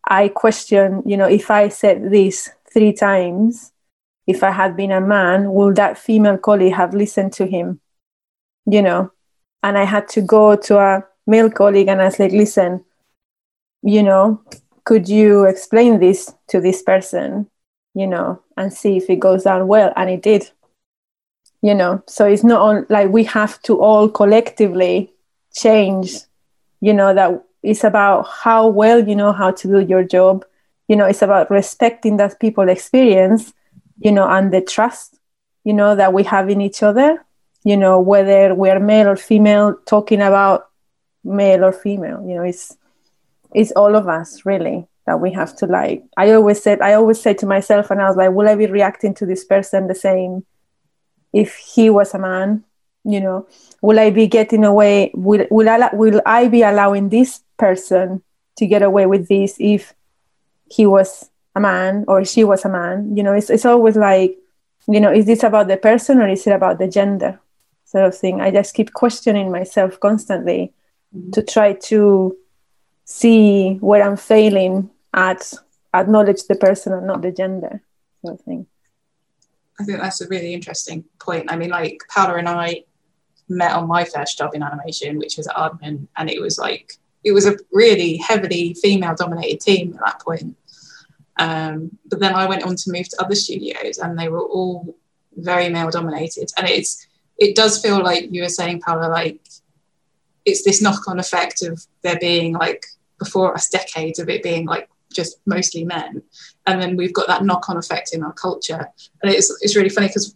i 0.07 0.27
question 0.27 1.03
you 1.05 1.17
know 1.17 1.27
if 1.27 1.51
i 1.51 1.67
said 1.67 2.09
this 2.11 2.49
three 2.71 2.93
times 2.93 3.71
if 4.27 4.43
I 4.43 4.51
had 4.51 4.75
been 4.75 4.91
a 4.91 5.01
man, 5.01 5.53
would 5.53 5.77
that 5.77 5.97
female 5.97 6.37
colleague 6.37 6.73
have 6.73 6.93
listened 6.93 7.31
to 7.33 7.47
him? 7.47 7.79
You 8.65 8.81
know, 8.81 9.11
and 9.63 9.77
I 9.77 9.85
had 9.85 10.09
to 10.09 10.21
go 10.21 10.57
to 10.57 10.77
a 10.77 11.05
male 11.25 11.49
colleague 11.49 11.87
and 11.87 12.01
I 12.01 12.05
was 12.05 12.19
like, 12.19 12.33
listen, 12.33 12.83
you 13.81 14.03
know, 14.03 14.41
could 14.87 15.09
you 15.09 15.43
explain 15.43 15.99
this 15.99 16.33
to 16.47 16.61
this 16.61 16.81
person, 16.81 17.45
you 17.93 18.07
know, 18.07 18.41
and 18.55 18.71
see 18.71 18.95
if 18.95 19.09
it 19.09 19.19
goes 19.19 19.43
down 19.43 19.67
well? 19.67 19.91
And 19.97 20.09
it 20.09 20.21
did, 20.21 20.49
you 21.61 21.75
know. 21.75 22.01
So 22.07 22.25
it's 22.25 22.45
not 22.45 22.61
on, 22.61 22.85
like 22.89 23.09
we 23.09 23.25
have 23.25 23.61
to 23.63 23.81
all 23.81 24.07
collectively 24.07 25.11
change, 25.53 26.13
you 26.79 26.93
know, 26.93 27.13
that 27.13 27.43
it's 27.63 27.83
about 27.83 28.29
how 28.29 28.69
well 28.69 29.05
you 29.05 29.13
know 29.13 29.33
how 29.33 29.51
to 29.51 29.67
do 29.67 29.79
your 29.81 30.05
job. 30.05 30.45
You 30.87 30.95
know, 30.95 31.05
it's 31.05 31.21
about 31.21 31.51
respecting 31.51 32.15
that 32.17 32.39
people 32.39 32.69
experience, 32.69 33.53
you 33.99 34.13
know, 34.13 34.25
and 34.25 34.53
the 34.53 34.61
trust, 34.61 35.19
you 35.65 35.73
know, 35.73 35.97
that 35.97 36.13
we 36.13 36.23
have 36.23 36.49
in 36.49 36.61
each 36.61 36.81
other, 36.81 37.25
you 37.65 37.75
know, 37.75 37.99
whether 37.99 38.55
we're 38.55 38.79
male 38.79 39.09
or 39.09 39.17
female, 39.17 39.75
talking 39.85 40.21
about 40.21 40.69
male 41.25 41.65
or 41.65 41.73
female, 41.73 42.23
you 42.25 42.35
know, 42.35 42.43
it's 42.43 42.76
it's 43.57 43.71
all 43.71 43.95
of 43.95 44.07
us 44.07 44.45
really 44.45 44.87
that 45.07 45.19
we 45.19 45.31
have 45.31 45.55
to 45.55 45.65
like 45.65 46.03
i 46.15 46.31
always 46.31 46.61
said 46.61 46.79
i 46.81 46.93
always 46.93 47.19
said 47.19 47.37
to 47.37 47.45
myself 47.45 47.89
and 47.89 48.01
i 48.01 48.07
was 48.07 48.15
like 48.15 48.31
will 48.31 48.47
i 48.47 48.55
be 48.55 48.67
reacting 48.67 49.13
to 49.13 49.25
this 49.25 49.43
person 49.43 49.87
the 49.87 49.95
same 49.95 50.45
if 51.33 51.55
he 51.55 51.89
was 51.89 52.13
a 52.13 52.19
man? 52.19 52.63
You 53.03 53.21
know 53.21 53.47
will 53.81 53.99
i 53.99 54.09
be 54.09 54.27
getting 54.27 54.65
away 54.65 55.11
will, 55.13 55.45
will, 55.49 55.69
I, 55.69 55.89
will 55.93 56.21
i 56.25 56.47
be 56.49 56.61
allowing 56.61 57.09
this 57.09 57.41
person 57.57 58.21
to 58.57 58.67
get 58.67 58.81
away 58.81 59.05
with 59.05 59.29
this 59.29 59.55
if 59.59 59.93
he 60.69 60.85
was 60.85 61.29
a 61.55 61.61
man 61.61 62.03
or 62.07 62.25
she 62.25 62.43
was 62.43 62.65
a 62.65 62.69
man? 62.69 63.15
You 63.15 63.23
know 63.23 63.33
it's, 63.33 63.49
it's 63.49 63.65
always 63.65 63.95
like 63.95 64.37
you 64.89 64.99
know 64.99 65.11
is 65.11 65.25
this 65.25 65.43
about 65.43 65.69
the 65.69 65.77
person 65.77 66.19
or 66.19 66.27
is 66.27 66.45
it 66.47 66.51
about 66.51 66.79
the 66.79 66.87
gender 66.87 67.39
sort 67.85 68.05
of 68.05 68.17
thing? 68.17 68.41
I 68.41 68.51
just 68.51 68.75
keep 68.75 68.91
questioning 68.91 69.51
myself 69.51 69.99
constantly 70.01 70.73
mm-hmm. 71.15 71.31
to 71.31 71.41
try 71.43 71.73
to 71.73 72.35
see 73.07 73.75
where 73.75 74.03
I'm 74.03 74.17
failing 74.17 74.89
at 75.13 75.53
acknowledge 75.93 76.43
the 76.43 76.55
person 76.55 76.91
and 76.91 77.07
not 77.07 77.21
the 77.21 77.31
gender 77.31 77.81
sort 78.21 78.39
of 78.39 78.45
thing. 78.45 78.67
I 79.79 79.85
think 79.85 80.01
that's 80.01 80.21
a 80.21 80.27
really 80.27 80.53
interesting 80.53 81.05
point. 81.19 81.51
I 81.51 81.55
mean, 81.55 81.69
like 81.69 82.01
Paula 82.13 82.35
and 82.35 82.49
I 82.49 82.83
met 83.47 83.71
on 83.71 83.87
my 83.87 84.03
first 84.03 84.37
job 84.37 84.53
in 84.53 84.61
animation, 84.61 85.17
which 85.17 85.37
was 85.37 85.47
at 85.47 85.55
Aardman, 85.55 86.07
and 86.17 86.29
it 86.29 86.41
was 86.41 86.59
like 86.59 86.93
it 87.23 87.31
was 87.31 87.45
a 87.45 87.57
really 87.71 88.17
heavily 88.17 88.73
female 88.73 89.15
dominated 89.15 89.61
team 89.61 89.93
at 89.93 90.05
that 90.05 90.21
point. 90.21 90.57
Um, 91.39 91.97
but 92.07 92.19
then 92.19 92.35
I 92.35 92.45
went 92.45 92.63
on 92.63 92.75
to 92.75 92.91
move 92.91 93.07
to 93.09 93.23
other 93.23 93.35
studios, 93.35 93.99
and 93.99 94.19
they 94.19 94.27
were 94.27 94.43
all 94.43 94.95
very 95.37 95.69
male 95.69 95.91
dominated, 95.91 96.51
and 96.57 96.67
it's 96.67 97.07
it 97.37 97.55
does 97.55 97.81
feel 97.81 98.03
like 98.03 98.27
you 98.31 98.41
were 98.41 98.49
saying, 98.49 98.81
Paula, 98.81 99.07
like 99.07 99.39
it's 100.43 100.63
this 100.63 100.81
knock 100.81 101.07
on 101.07 101.19
effect 101.19 101.61
of 101.61 101.85
there 102.01 102.19
being 102.19 102.53
like 102.53 102.85
before 103.19 103.53
us 103.53 103.69
decades 103.69 104.19
of 104.19 104.29
it 104.29 104.43
being 104.43 104.65
like 104.65 104.89
just 105.13 105.39
mostly 105.45 105.83
men. 105.83 106.21
And 106.65 106.81
then 106.81 106.95
we've 106.95 107.13
got 107.13 107.27
that 107.27 107.43
knock-on 107.43 107.77
effect 107.77 108.13
in 108.13 108.23
our 108.23 108.33
culture. 108.33 108.91
And 109.21 109.31
it's, 109.31 109.55
it's 109.61 109.75
really 109.75 109.89
funny 109.89 110.07
because 110.07 110.35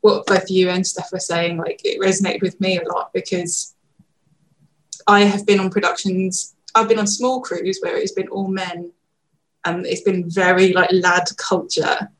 what 0.00 0.26
both 0.26 0.50
you 0.50 0.70
and 0.70 0.86
Steph 0.86 1.12
were 1.12 1.18
saying 1.18 1.58
like 1.58 1.80
it 1.84 2.00
resonated 2.00 2.42
with 2.42 2.60
me 2.60 2.78
a 2.78 2.88
lot 2.88 3.12
because 3.12 3.74
I 5.06 5.20
have 5.24 5.46
been 5.46 5.60
on 5.60 5.70
productions 5.70 6.54
I've 6.74 6.88
been 6.88 7.00
on 7.00 7.06
small 7.06 7.40
crews 7.40 7.80
where 7.82 7.96
it's 7.96 8.12
been 8.12 8.28
all 8.28 8.46
men 8.46 8.92
and 9.64 9.84
it's 9.84 10.02
been 10.02 10.30
very 10.30 10.72
like 10.72 10.90
lad 10.92 11.24
culture. 11.36 12.10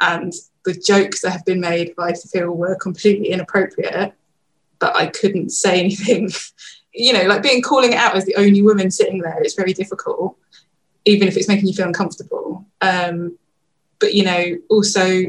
And 0.00 0.32
the 0.64 0.74
jokes 0.74 1.22
that 1.22 1.30
have 1.30 1.44
been 1.44 1.60
made 1.60 1.94
I 1.98 2.12
feel 2.12 2.52
were 2.52 2.76
completely 2.76 3.30
inappropriate 3.30 4.14
but 4.78 4.96
I 4.96 5.06
couldn't 5.06 5.50
say 5.50 5.80
anything 5.80 6.30
you 6.96 7.12
know, 7.12 7.24
like 7.24 7.42
being 7.42 7.62
calling 7.62 7.92
it 7.92 7.98
out 7.98 8.16
as 8.16 8.24
the 8.24 8.36
only 8.36 8.62
woman 8.62 8.90
sitting 8.90 9.20
there, 9.20 9.38
it's 9.42 9.54
very 9.54 9.72
difficult, 9.72 10.36
even 11.04 11.28
if 11.28 11.36
it's 11.36 11.48
making 11.48 11.68
you 11.68 11.74
feel 11.74 11.86
uncomfortable. 11.86 12.64
Um, 12.80 13.38
but 13.98 14.14
you 14.14 14.24
know, 14.24 14.56
also 14.68 15.24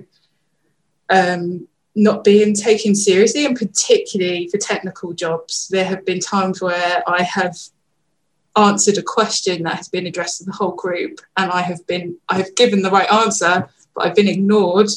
um, 1.10 1.68
not 1.96 2.24
being 2.24 2.56
taken 2.56 2.96
seriously, 2.96 3.46
and 3.46 3.58
particularly 3.58 4.48
for 4.48 4.58
technical 4.58 5.14
jobs, 5.14 5.68
there 5.70 5.86
have 5.86 6.06
been 6.06 6.20
times 6.20 6.62
where 6.62 7.04
I 7.08 7.24
have 7.24 7.56
answered 8.56 8.98
a 8.98 9.04
question 9.04 9.64
that 9.64 9.76
has 9.76 9.88
been 9.88 10.08
addressed 10.08 10.40
to 10.40 10.46
the 10.46 10.54
whole 10.54 10.74
group, 10.74 11.20
and 11.36 11.52
I 11.52 11.62
have 11.62 11.86
been 11.88 12.18
I 12.30 12.38
have 12.38 12.56
given 12.56 12.82
the 12.82 12.92
right 12.92 13.12
answer, 13.12 13.70
but 13.94 14.06
I've 14.06 14.16
been 14.16 14.28
ignored 14.28 14.90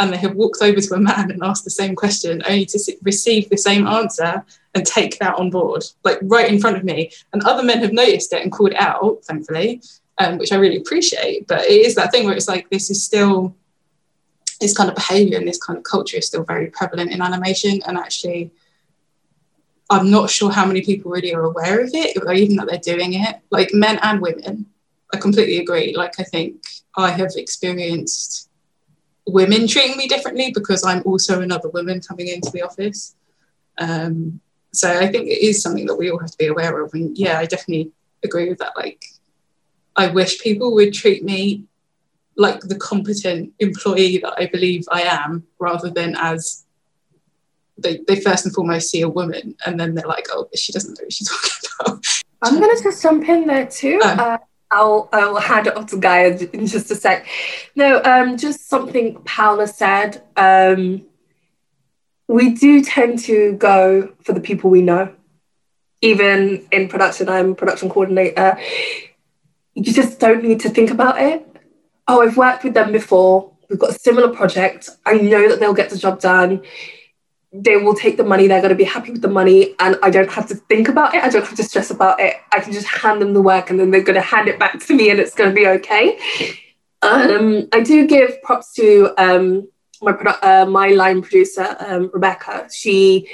and 0.00 0.12
they 0.12 0.16
have 0.16 0.34
walked 0.34 0.62
over 0.62 0.80
to 0.80 0.94
a 0.94 0.98
man 0.98 1.30
and 1.30 1.42
asked 1.42 1.64
the 1.64 1.70
same 1.70 1.94
question 1.94 2.42
only 2.48 2.64
to 2.64 2.78
receive 3.02 3.48
the 3.48 3.56
same 3.56 3.86
answer 3.86 4.44
and 4.74 4.86
take 4.86 5.18
that 5.18 5.34
on 5.34 5.50
board 5.50 5.84
like 6.04 6.18
right 6.22 6.50
in 6.50 6.58
front 6.58 6.76
of 6.76 6.84
me. 6.84 7.12
And 7.32 7.42
other 7.42 7.62
men 7.62 7.80
have 7.80 7.92
noticed 7.92 8.32
it 8.32 8.42
and 8.42 8.50
called 8.50 8.72
it 8.72 8.80
out 8.80 9.24
thankfully 9.24 9.82
um, 10.20 10.38
which 10.38 10.52
i 10.52 10.56
really 10.56 10.76
appreciate. 10.76 11.46
But 11.46 11.62
it 11.62 11.86
is 11.86 11.94
that 11.94 12.12
thing 12.12 12.24
where 12.24 12.34
it's 12.34 12.48
like 12.48 12.68
this 12.70 12.90
is 12.90 13.02
still 13.02 13.56
this 14.60 14.76
kind 14.76 14.90
of 14.90 14.94
behavior 14.94 15.38
and 15.38 15.48
this 15.48 15.62
kind 15.62 15.78
of 15.78 15.84
culture 15.84 16.18
is 16.18 16.26
still 16.26 16.44
very 16.44 16.66
prevalent 16.68 17.12
in 17.12 17.22
animation. 17.22 17.80
And 17.86 17.96
actually 17.96 18.52
i'm 19.92 20.08
not 20.08 20.30
sure 20.30 20.52
how 20.52 20.64
many 20.64 20.82
people 20.82 21.10
really 21.10 21.34
are 21.34 21.42
aware 21.42 21.80
of 21.80 21.90
it 21.92 22.16
or 22.24 22.32
even 22.32 22.56
that 22.56 22.68
they're 22.68 22.96
doing 22.96 23.14
it. 23.14 23.36
Like 23.50 23.74
men 23.74 23.98
and 24.02 24.20
women 24.20 24.66
i 25.12 25.16
completely 25.16 25.58
agree. 25.58 25.96
Like 25.96 26.20
i 26.20 26.24
think 26.24 26.62
i 26.96 27.10
have 27.10 27.32
experienced 27.36 28.49
women 29.26 29.66
treating 29.66 29.96
me 29.96 30.06
differently 30.06 30.50
because 30.52 30.84
I'm 30.84 31.02
also 31.04 31.40
another 31.40 31.68
woman 31.68 32.00
coming 32.00 32.28
into 32.28 32.50
the 32.50 32.62
office. 32.62 33.16
Um, 33.78 34.40
so 34.72 34.88
I 34.98 35.08
think 35.08 35.26
it 35.26 35.44
is 35.44 35.62
something 35.62 35.86
that 35.86 35.96
we 35.96 36.10
all 36.10 36.18
have 36.18 36.30
to 36.30 36.38
be 36.38 36.46
aware 36.46 36.80
of. 36.82 36.92
And 36.94 37.16
yeah, 37.16 37.38
I 37.38 37.46
definitely 37.46 37.92
agree 38.22 38.48
with 38.48 38.58
that. 38.58 38.76
Like, 38.76 39.04
I 39.96 40.08
wish 40.08 40.40
people 40.40 40.72
would 40.74 40.94
treat 40.94 41.24
me 41.24 41.64
like 42.36 42.60
the 42.60 42.76
competent 42.76 43.52
employee 43.58 44.18
that 44.18 44.34
I 44.38 44.46
believe 44.46 44.84
I 44.90 45.02
am, 45.02 45.44
rather 45.58 45.90
than 45.90 46.14
as 46.16 46.64
they, 47.76 48.00
they 48.06 48.20
first 48.20 48.44
and 48.44 48.54
foremost 48.54 48.90
see 48.90 49.00
a 49.00 49.08
woman 49.08 49.56
and 49.66 49.78
then 49.78 49.94
they're 49.94 50.06
like, 50.06 50.26
oh, 50.32 50.48
she 50.54 50.72
doesn't 50.72 50.98
know 50.98 51.04
what 51.04 51.12
she's 51.12 51.28
talking 51.78 51.96
about. 51.96 52.06
I'm 52.42 52.58
going 52.58 52.76
to 52.76 52.82
just 52.82 53.02
jump 53.02 53.28
in 53.28 53.46
there 53.46 53.66
too. 53.66 54.00
Oh. 54.02 54.08
Uh, 54.08 54.38
I'll, 54.70 55.08
I'll 55.12 55.36
hand 55.36 55.66
it 55.66 55.76
off 55.76 55.86
to 55.86 55.98
Gaia 55.98 56.36
in 56.52 56.66
just 56.66 56.90
a 56.90 56.94
sec. 56.94 57.26
No, 57.74 58.00
um, 58.04 58.36
just 58.36 58.68
something 58.68 59.16
Paula 59.24 59.66
said. 59.66 60.22
Um, 60.36 61.02
we 62.28 62.50
do 62.50 62.82
tend 62.82 63.18
to 63.20 63.54
go 63.54 64.12
for 64.22 64.32
the 64.32 64.40
people 64.40 64.70
we 64.70 64.82
know. 64.82 65.12
Even 66.02 66.66
in 66.70 66.88
production, 66.88 67.28
I'm 67.28 67.54
production 67.54 67.90
coordinator. 67.90 68.58
You 69.74 69.92
just 69.92 70.18
don't 70.20 70.44
need 70.44 70.60
to 70.60 70.70
think 70.70 70.90
about 70.90 71.20
it. 71.20 71.46
Oh, 72.06 72.22
I've 72.22 72.36
worked 72.36 72.64
with 72.64 72.74
them 72.74 72.92
before. 72.92 73.52
We've 73.68 73.78
got 73.78 73.90
a 73.90 73.98
similar 73.98 74.34
project. 74.34 74.88
I 75.04 75.14
know 75.14 75.48
that 75.48 75.60
they'll 75.60 75.74
get 75.74 75.90
the 75.90 75.98
job 75.98 76.20
done 76.20 76.62
they 77.52 77.76
will 77.76 77.94
take 77.94 78.16
the 78.16 78.24
money, 78.24 78.46
they're 78.46 78.60
going 78.60 78.70
to 78.70 78.76
be 78.76 78.84
happy 78.84 79.10
with 79.10 79.22
the 79.22 79.28
money, 79.28 79.74
and 79.80 79.96
I 80.02 80.10
don't 80.10 80.30
have 80.30 80.46
to 80.48 80.54
think 80.54 80.88
about 80.88 81.14
it. 81.14 81.24
I 81.24 81.28
don't 81.28 81.44
have 81.44 81.56
to 81.56 81.64
stress 81.64 81.90
about 81.90 82.20
it. 82.20 82.36
I 82.52 82.60
can 82.60 82.72
just 82.72 82.86
hand 82.86 83.20
them 83.20 83.34
the 83.34 83.42
work, 83.42 83.70
and 83.70 83.80
then 83.80 83.90
they're 83.90 84.02
going 84.02 84.14
to 84.14 84.20
hand 84.20 84.48
it 84.48 84.58
back 84.58 84.78
to 84.86 84.94
me, 84.94 85.10
and 85.10 85.18
it's 85.18 85.34
going 85.34 85.50
to 85.50 85.54
be 85.54 85.66
okay. 85.66 86.18
Um, 87.02 87.68
I 87.72 87.80
do 87.80 88.06
give 88.06 88.40
props 88.42 88.74
to 88.74 89.12
um, 89.18 89.68
my 90.00 90.12
uh, 90.12 90.66
my 90.66 90.88
line 90.88 91.22
producer, 91.22 91.76
um, 91.80 92.10
Rebecca. 92.12 92.68
She 92.72 93.28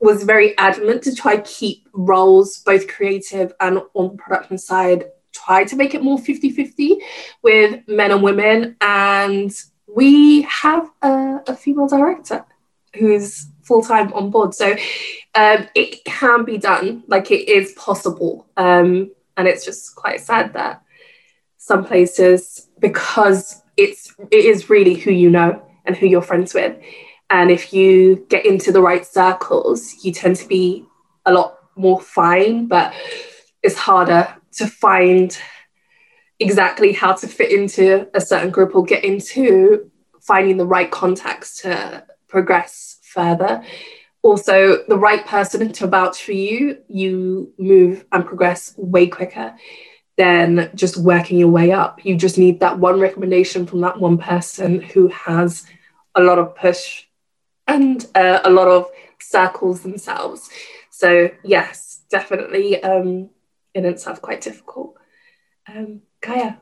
was 0.00 0.24
very 0.24 0.56
adamant 0.58 1.02
to 1.04 1.14
try 1.14 1.38
keep 1.38 1.88
roles, 1.92 2.58
both 2.58 2.88
creative 2.88 3.52
and 3.60 3.80
on 3.94 4.12
the 4.12 4.16
production 4.16 4.58
side, 4.58 5.04
try 5.32 5.64
to 5.64 5.76
make 5.76 5.94
it 5.94 6.02
more 6.02 6.18
50 6.18 6.50
50 6.50 6.98
with 7.42 7.80
men 7.88 8.10
and 8.10 8.22
women. 8.22 8.76
And 8.80 9.52
we 9.86 10.42
have 10.42 10.90
a, 11.02 11.40
a 11.46 11.56
female 11.56 11.88
director 11.88 12.44
who's 12.98 13.46
full 13.62 13.82
time 13.82 14.12
on 14.12 14.30
board. 14.30 14.54
So 14.54 14.76
um, 15.34 15.68
it 15.74 16.04
can 16.04 16.44
be 16.44 16.58
done, 16.58 17.04
like 17.06 17.30
it 17.30 17.48
is 17.48 17.72
possible. 17.72 18.46
Um, 18.56 19.12
and 19.36 19.46
it's 19.46 19.64
just 19.64 19.94
quite 19.96 20.20
sad 20.20 20.52
that 20.54 20.82
some 21.58 21.84
places, 21.84 22.68
because 22.78 23.62
it's 23.76 24.14
it 24.30 24.44
is 24.44 24.70
really 24.70 24.94
who 24.94 25.10
you 25.10 25.30
know 25.30 25.62
and 25.84 25.96
who 25.96 26.06
you're 26.06 26.22
friends 26.22 26.54
with. 26.54 26.76
And 27.28 27.50
if 27.50 27.72
you 27.72 28.24
get 28.28 28.46
into 28.46 28.70
the 28.72 28.80
right 28.80 29.04
circles, 29.04 30.04
you 30.04 30.12
tend 30.12 30.36
to 30.36 30.48
be 30.48 30.86
a 31.24 31.32
lot 31.32 31.58
more 31.74 32.00
fine, 32.00 32.66
but 32.66 32.94
it's 33.62 33.76
harder 33.76 34.34
to 34.52 34.66
find 34.66 35.36
exactly 36.38 36.92
how 36.92 37.12
to 37.14 37.26
fit 37.26 37.50
into 37.50 38.08
a 38.14 38.20
certain 38.20 38.50
group 38.50 38.74
or 38.76 38.84
get 38.84 39.04
into 39.04 39.90
finding 40.20 40.56
the 40.56 40.66
right 40.66 40.90
contacts 40.90 41.62
to 41.62 42.04
progress 42.28 42.85
further. 43.16 43.64
Also, 44.22 44.84
the 44.92 44.98
right 45.08 45.24
person 45.26 45.72
to 45.72 45.86
vouch 45.86 46.18
for 46.22 46.32
you, 46.32 46.78
you 46.88 47.52
move 47.58 48.04
and 48.12 48.24
progress 48.30 48.74
way 48.76 49.06
quicker. 49.18 49.48
than 50.16 50.70
just 50.74 50.96
working 50.96 51.38
your 51.38 51.48
way 51.48 51.72
up. 51.72 52.04
You 52.04 52.16
just 52.16 52.38
need 52.38 52.60
that 52.60 52.78
one 52.78 52.98
recommendation 53.00 53.66
from 53.66 53.82
that 53.82 54.00
one 54.00 54.18
person 54.18 54.80
who 54.80 55.08
has 55.08 55.66
a 56.14 56.22
lot 56.22 56.38
of 56.38 56.56
push 56.56 57.04
and 57.66 58.04
uh, 58.14 58.40
a 58.44 58.50
lot 58.50 58.68
of 58.68 58.88
circles 59.20 59.82
themselves. 59.82 60.48
So, 60.90 61.30
yes, 61.44 62.00
definitely 62.08 62.82
um, 62.82 63.28
in 63.74 63.84
itself 63.84 64.22
quite 64.22 64.40
difficult. 64.40 64.96
Um, 65.68 66.02
Gaia. 66.22 66.54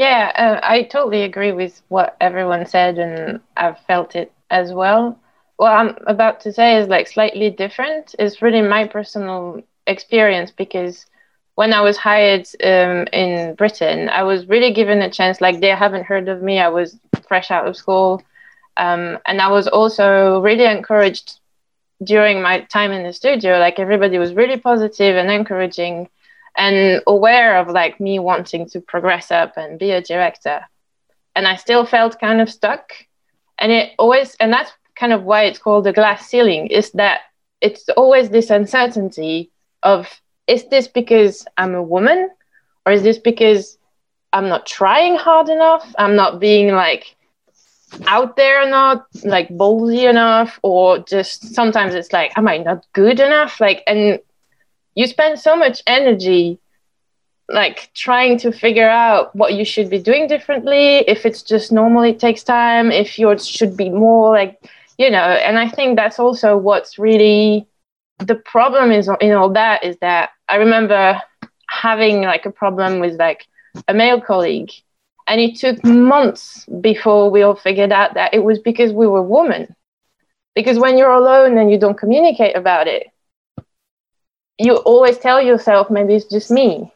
Yeah, 0.00 0.32
uh, 0.36 0.66
I 0.66 0.84
totally 0.84 1.22
agree 1.22 1.52
with 1.52 1.82
what 1.88 2.16
everyone 2.20 2.66
said, 2.66 2.98
and 2.98 3.40
I've 3.56 3.78
felt 3.80 4.16
it 4.16 4.32
as 4.50 4.72
well. 4.72 5.18
What 5.56 5.72
I'm 5.72 5.96
about 6.06 6.40
to 6.42 6.52
say 6.52 6.76
is 6.78 6.88
like 6.88 7.08
slightly 7.08 7.50
different. 7.50 8.14
It's 8.18 8.42
really 8.42 8.62
my 8.62 8.86
personal 8.86 9.62
experience 9.86 10.52
because 10.52 11.06
when 11.56 11.74
I 11.74 11.82
was 11.82 11.98
hired 11.98 12.46
um, 12.64 13.06
in 13.12 13.54
Britain, 13.56 14.08
I 14.08 14.22
was 14.24 14.48
really 14.48 14.72
given 14.72 15.02
a 15.02 15.10
chance. 15.10 15.40
Like 15.40 15.60
they 15.60 15.68
haven't 15.68 16.04
heard 16.06 16.28
of 16.28 16.42
me. 16.42 16.58
I 16.60 16.68
was 16.68 16.98
fresh 17.28 17.50
out 17.50 17.68
of 17.68 17.76
school, 17.76 18.22
um, 18.78 19.18
and 19.26 19.40
I 19.40 19.48
was 19.48 19.68
also 19.68 20.40
really 20.40 20.66
encouraged 20.66 21.40
during 22.04 22.42
my 22.42 22.60
time 22.62 22.92
in 22.92 23.04
the 23.04 23.12
studio. 23.12 23.58
Like 23.58 23.78
everybody 23.78 24.18
was 24.18 24.34
really 24.34 24.58
positive 24.58 25.16
and 25.16 25.30
encouraging, 25.30 26.08
and 26.56 27.02
aware 27.06 27.58
of 27.58 27.68
like 27.68 28.00
me 28.00 28.18
wanting 28.18 28.68
to 28.70 28.80
progress 28.80 29.30
up 29.30 29.56
and 29.56 29.78
be 29.78 29.90
a 29.92 30.02
director. 30.02 30.62
And 31.34 31.46
I 31.46 31.56
still 31.56 31.86
felt 31.86 32.20
kind 32.20 32.40
of 32.40 32.50
stuck, 32.50 32.92
and 33.58 33.70
it 33.72 33.92
always 33.98 34.34
and 34.40 34.52
that's 34.52 34.72
kind 34.96 35.12
of 35.12 35.22
why 35.22 35.44
it's 35.44 35.58
called 35.58 35.84
the 35.84 35.92
glass 35.92 36.26
ceiling. 36.26 36.66
Is 36.66 36.90
that 36.92 37.20
it's 37.60 37.88
always 37.90 38.30
this 38.30 38.50
uncertainty 38.50 39.50
of 39.82 40.08
is 40.46 40.68
this 40.68 40.88
because 40.88 41.46
I'm 41.56 41.74
a 41.74 41.82
woman 41.82 42.28
or 42.84 42.92
is 42.92 43.02
this 43.02 43.18
because 43.18 43.78
I'm 44.32 44.48
not 44.48 44.66
trying 44.66 45.16
hard 45.16 45.48
enough? 45.48 45.94
I'm 45.98 46.16
not 46.16 46.40
being 46.40 46.74
like 46.74 47.16
out 48.06 48.36
there 48.36 48.62
enough, 48.66 49.02
like 49.24 49.48
ballsy 49.48 50.08
enough, 50.08 50.58
or 50.62 50.98
just 51.00 51.54
sometimes 51.54 51.94
it's 51.94 52.12
like, 52.12 52.36
am 52.36 52.48
I 52.48 52.58
not 52.58 52.86
good 52.92 53.20
enough? 53.20 53.60
Like, 53.60 53.82
and 53.86 54.20
you 54.94 55.06
spend 55.06 55.38
so 55.38 55.56
much 55.56 55.82
energy 55.86 56.58
like 57.48 57.90
trying 57.94 58.38
to 58.38 58.52
figure 58.52 58.88
out 58.88 59.34
what 59.34 59.54
you 59.54 59.64
should 59.64 59.90
be 59.90 59.98
doing 59.98 60.28
differently 60.28 60.98
if 61.08 61.26
it's 61.26 61.42
just 61.42 61.72
normal 61.72 62.02
it 62.02 62.20
takes 62.20 62.44
time 62.44 62.92
if 62.92 63.18
yours 63.18 63.46
should 63.46 63.76
be 63.76 63.90
more 63.90 64.30
like 64.30 64.62
you 64.98 65.10
know 65.10 65.18
and 65.18 65.58
i 65.58 65.68
think 65.68 65.96
that's 65.96 66.18
also 66.18 66.56
what's 66.56 66.98
really 66.98 67.66
the 68.26 68.34
problem 68.34 68.90
is 68.90 69.08
in 69.20 69.32
all 69.32 69.50
that 69.50 69.84
is 69.84 69.96
that 69.98 70.30
I 70.48 70.56
remember 70.56 71.20
having 71.68 72.22
like 72.22 72.46
a 72.46 72.50
problem 72.50 73.00
with 73.00 73.18
like 73.18 73.46
a 73.88 73.94
male 73.94 74.20
colleague, 74.20 74.70
and 75.26 75.40
it 75.40 75.56
took 75.56 75.82
months 75.84 76.66
before 76.80 77.30
we 77.30 77.42
all 77.42 77.54
figured 77.54 77.92
out 77.92 78.14
that 78.14 78.34
it 78.34 78.40
was 78.40 78.58
because 78.58 78.92
we 78.92 79.06
were 79.06 79.22
women. 79.22 79.74
Because 80.54 80.78
when 80.78 80.98
you're 80.98 81.12
alone 81.12 81.56
and 81.56 81.70
you 81.70 81.78
don't 81.78 81.96
communicate 81.96 82.56
about 82.56 82.88
it, 82.88 83.06
you 84.60 84.76
always 84.76 85.16
tell 85.16 85.40
yourself 85.40 85.90
maybe 85.90 86.14
it's 86.14 86.26
just 86.26 86.50
me. 86.50 86.92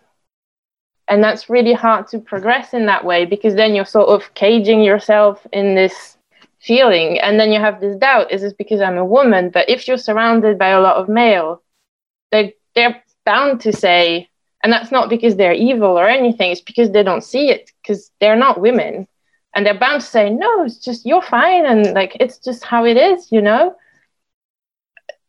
And 1.09 1.25
that's 1.25 1.49
really 1.49 1.73
hard 1.73 2.07
to 2.09 2.19
progress 2.19 2.75
in 2.75 2.87
that 2.87 3.05
way 3.05 3.25
because 3.25 3.55
then 3.55 3.75
you're 3.75 3.87
sort 3.87 4.09
of 4.09 4.35
caging 4.35 4.83
yourself 4.83 5.47
in 5.53 5.75
this 5.75 6.19
feeling. 6.61 7.19
And 7.21 7.41
then 7.41 7.53
you 7.53 7.61
have 7.61 7.81
this 7.81 7.97
doubt 7.97 8.31
is 8.31 8.43
this 8.43 8.53
because 8.53 8.81
i'm 8.81 8.99
a 8.99 9.05
woman? 9.05 9.51
But 9.51 9.69
if 9.71 9.89
you're 9.89 9.97
surrounded 9.97 10.59
by 10.59 10.69
a 10.69 10.81
lot 10.81 10.97
of 10.97 11.09
male 11.09 11.63
they 12.31 12.55
they're 12.75 13.03
bound 13.25 13.61
to 13.63 13.73
say 13.73 14.29
and 14.63 14.73
that's 14.73 14.91
not 14.91 15.09
because 15.09 15.37
they're 15.37 15.53
evil 15.53 15.99
or 15.99 16.09
anything 16.09 16.51
it's 16.51 16.61
because 16.61 16.91
they 16.91 17.03
don't 17.03 17.25
see 17.25 17.49
it 17.49 17.71
because 17.83 18.11
they're 18.21 18.37
not 18.47 18.61
women. 18.61 19.09
And 19.55 19.65
they're 19.65 19.79
bound 19.79 20.03
to 20.03 20.07
say 20.07 20.29
no 20.29 20.65
it's 20.65 20.79
just 20.79 21.07
you're 21.07 21.23
fine 21.23 21.65
and 21.65 21.95
like 21.95 22.15
it's 22.21 22.39
just 22.39 22.63
how 22.65 22.85
it 22.85 22.99
is 22.99 23.33
you 23.33 23.41
know 23.41 23.75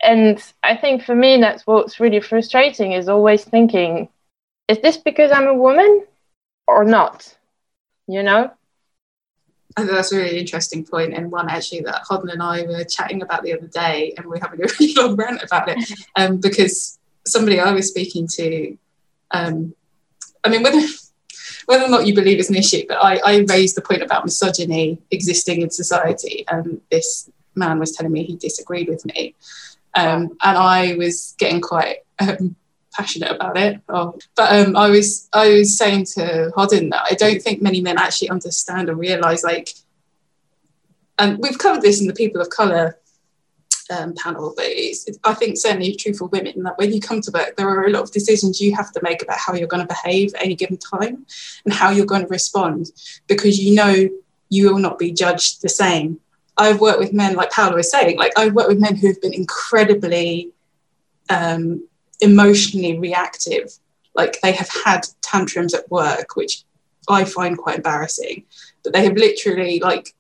and 0.06 0.42
i 0.64 0.76
think 0.76 1.04
for 1.04 1.16
me 1.16 1.40
that's 1.40 1.66
what's 1.66 2.00
really 2.00 2.20
frustrating 2.20 2.94
is 2.94 3.10
always 3.10 3.44
thinking 3.44 4.08
is 4.68 4.80
this 4.80 4.98
because 4.98 5.32
i'm 5.32 5.48
a 5.48 5.54
woman 5.54 6.06
or 6.68 6.84
not 6.84 7.38
you 8.08 8.24
know 8.24 8.52
that's 9.78 10.12
a 10.12 10.18
really 10.18 10.40
interesting 10.40 10.86
point 10.86 11.14
and 11.14 11.32
one 11.32 11.50
actually 11.50 11.82
that 11.82 12.02
Hodden 12.08 12.30
and 12.30 12.42
I 12.42 12.64
were 12.64 12.84
chatting 12.86 13.22
about 13.22 13.44
the 13.44 13.54
other 13.54 13.68
day 13.68 14.14
and 14.16 14.26
we're 14.26 14.40
having 14.40 14.62
a 14.62 14.68
really 14.80 14.94
long 14.94 15.16
rant 15.16 15.44
about 15.44 15.68
it 15.68 15.78
um, 16.16 16.38
because 16.38 16.98
somebody 17.26 17.60
I 17.60 17.72
was 17.72 17.90
speaking 17.90 18.28
to, 18.36 18.78
um, 19.32 19.76
I 20.44 20.50
mean, 20.50 20.64
whether, 20.64 20.82
whether 21.66 21.86
or 21.86 21.90
not 21.90 22.08
you 22.08 22.16
believe 22.16 22.40
it's 22.40 22.50
an 22.50 22.56
issue, 22.56 22.86
but 22.88 23.04
I, 23.04 23.18
I 23.18 23.38
raised 23.50 23.76
the 23.76 23.82
point 23.82 24.02
about 24.02 24.24
misogyny 24.24 25.02
existing 25.12 25.62
in 25.62 25.70
society 25.70 26.46
and 26.48 26.80
this 26.90 27.30
man 27.56 27.80
was 27.80 27.92
telling 27.92 28.14
me 28.14 28.24
he 28.24 28.36
disagreed 28.36 28.88
with 28.88 29.06
me. 29.06 29.36
Um, 29.96 30.38
and 30.44 30.58
I 30.58 30.96
was 30.96 31.36
getting 31.38 31.62
quite 31.62 32.00
um, 32.20 32.56
passionate 32.94 33.32
about 33.32 33.58
it. 33.58 33.82
Oh. 33.90 34.18
But 34.36 34.52
um, 34.54 34.76
I 34.76 34.90
was 34.90 35.30
I 35.34 35.50
was 35.50 35.78
saying 35.78 36.06
to 36.16 36.52
Hodden 36.56 36.90
that 36.90 37.06
I 37.10 37.16
don't 37.16 37.42
think 37.42 37.62
many 37.62 37.82
men 37.82 37.98
actually 37.98 38.30
understand 38.30 38.90
or 38.90 38.96
realise 38.96 39.44
like, 39.44 39.70
and 41.18 41.40
we've 41.40 41.58
covered 41.58 41.82
this 41.82 42.02
in 42.02 42.08
the 42.08 42.14
people 42.14 42.42
of 42.42 42.50
colour 42.50 42.98
um, 43.90 44.14
panel, 44.16 44.54
but 44.56 44.66
it's, 44.68 45.08
I 45.24 45.34
think 45.34 45.58
certainly 45.58 45.96
true 45.96 46.14
for 46.14 46.28
women 46.28 46.64
that 46.64 46.78
when 46.78 46.94
you 46.94 47.00
come 47.00 47.22
to 47.22 47.32
work, 47.32 47.56
there 47.56 47.70
are 47.70 47.86
a 47.86 47.92
lot 47.92 48.04
of 48.04 48.12
decisions 48.12 48.62
you 48.62 48.76
have 48.76 48.92
to 48.94 49.00
make 49.04 49.22
about 49.22 49.38
how 49.38 49.54
you're 49.54 49.68
going 49.68 49.86
to 49.86 49.94
behave 49.94 50.34
at 50.34 50.44
any 50.44 50.56
given 50.56 50.78
time 50.78 51.26
and 51.66 51.74
how 51.74 51.92
you're 51.92 52.06
going 52.06 52.24
to 52.24 52.28
respond 52.28 52.92
because 53.28 53.60
you 53.60 53.76
know 53.76 54.10
you 54.50 54.72
will 54.72 54.80
not 54.80 55.00
be 55.00 55.12
judged 55.12 55.62
the 55.62 55.70
same. 55.70 56.20
I've 56.58 56.80
worked 56.80 57.00
with 57.00 57.14
men, 57.14 57.36
like 57.36 57.52
Paolo 57.52 57.76
was 57.76 57.92
saying, 57.92 58.18
like 58.18 58.32
I've 58.38 58.54
worked 58.54 58.70
with 58.70 58.80
men 58.80 58.96
who 58.96 59.08
have 59.08 59.22
been 59.22 59.34
incredibly 59.34 60.52
um, 61.30 61.88
emotionally 62.22 62.98
reactive. 62.98 63.74
Like 64.16 64.40
they 64.42 64.54
have 64.54 64.70
had 64.86 65.02
tantrums 65.22 65.74
at 65.74 65.90
work, 65.92 66.36
which 66.36 66.64
I 67.10 67.26
find 67.26 67.58
quite 67.58 67.78
embarrassing. 67.78 68.46
But 68.84 68.94
they 68.94 69.04
have 69.04 69.18
literally 69.18 69.80
like 69.80 70.16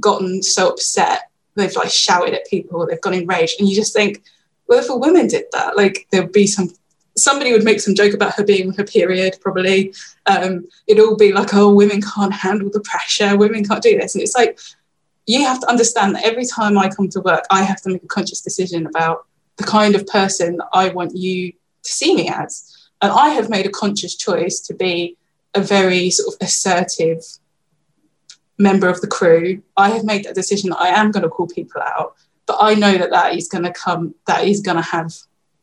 gotten 0.00 0.42
so 0.42 0.70
upset 0.70 1.30
they've 1.56 1.74
like 1.74 1.90
shouted 1.90 2.34
at 2.34 2.46
people, 2.46 2.86
they've 2.86 3.00
gone 3.00 3.14
enraged, 3.14 3.58
and 3.58 3.68
you 3.68 3.74
just 3.74 3.92
think, 3.92 4.22
well, 4.68 4.78
if 4.78 4.90
a 4.90 4.96
woman 4.96 5.26
did 5.26 5.44
that, 5.52 5.76
like 5.76 6.06
there'd 6.10 6.32
be 6.32 6.46
some 6.46 6.70
somebody 7.16 7.50
would 7.52 7.64
make 7.64 7.80
some 7.80 7.94
joke 7.94 8.12
about 8.12 8.34
her 8.34 8.44
being 8.44 8.72
her 8.74 8.84
period, 8.84 9.38
probably. 9.40 9.94
Um, 10.26 10.66
it'd 10.86 11.02
all 11.02 11.16
be 11.16 11.32
like, 11.32 11.54
oh, 11.54 11.74
women 11.74 12.02
can't 12.02 12.32
handle 12.32 12.68
the 12.70 12.80
pressure, 12.80 13.38
women 13.38 13.64
can't 13.64 13.82
do 13.82 13.98
this. 13.98 14.14
And 14.14 14.22
it's 14.22 14.36
like, 14.36 14.58
you 15.26 15.44
have 15.44 15.60
to 15.60 15.68
understand 15.68 16.14
that 16.14 16.24
every 16.24 16.46
time 16.46 16.78
I 16.78 16.88
come 16.88 17.08
to 17.10 17.20
work, 17.20 17.44
I 17.50 17.62
have 17.62 17.82
to 17.82 17.90
make 17.90 18.04
a 18.04 18.08
conscious 18.08 18.40
decision 18.40 18.86
about 18.86 19.26
the 19.56 19.64
kind 19.64 19.94
of 19.94 20.06
person 20.06 20.60
I 20.72 20.90
want 20.90 21.16
you 21.16 21.52
to 21.52 21.92
see 21.92 22.14
me 22.14 22.28
as. 22.28 22.72
And 23.02 23.12
I 23.12 23.30
have 23.30 23.50
made 23.50 23.66
a 23.66 23.70
conscious 23.70 24.14
choice 24.14 24.60
to 24.60 24.74
be 24.74 25.16
a 25.54 25.60
very 25.60 26.10
sort 26.10 26.34
of 26.34 26.46
assertive 26.46 27.22
member 28.58 28.88
of 28.88 29.00
the 29.00 29.06
crew. 29.06 29.62
I 29.76 29.90
have 29.90 30.04
made 30.04 30.24
that 30.24 30.34
decision 30.34 30.70
that 30.70 30.80
I 30.80 30.88
am 30.88 31.10
going 31.10 31.22
to 31.24 31.28
call 31.28 31.46
people 31.46 31.82
out, 31.82 32.14
but 32.46 32.58
I 32.60 32.74
know 32.74 32.96
that 32.96 33.10
that 33.10 33.34
is 33.34 33.48
going 33.48 33.64
to 33.64 33.72
come, 33.72 34.14
that 34.26 34.44
is 34.44 34.60
going 34.60 34.76
to 34.76 34.82
have 34.82 35.12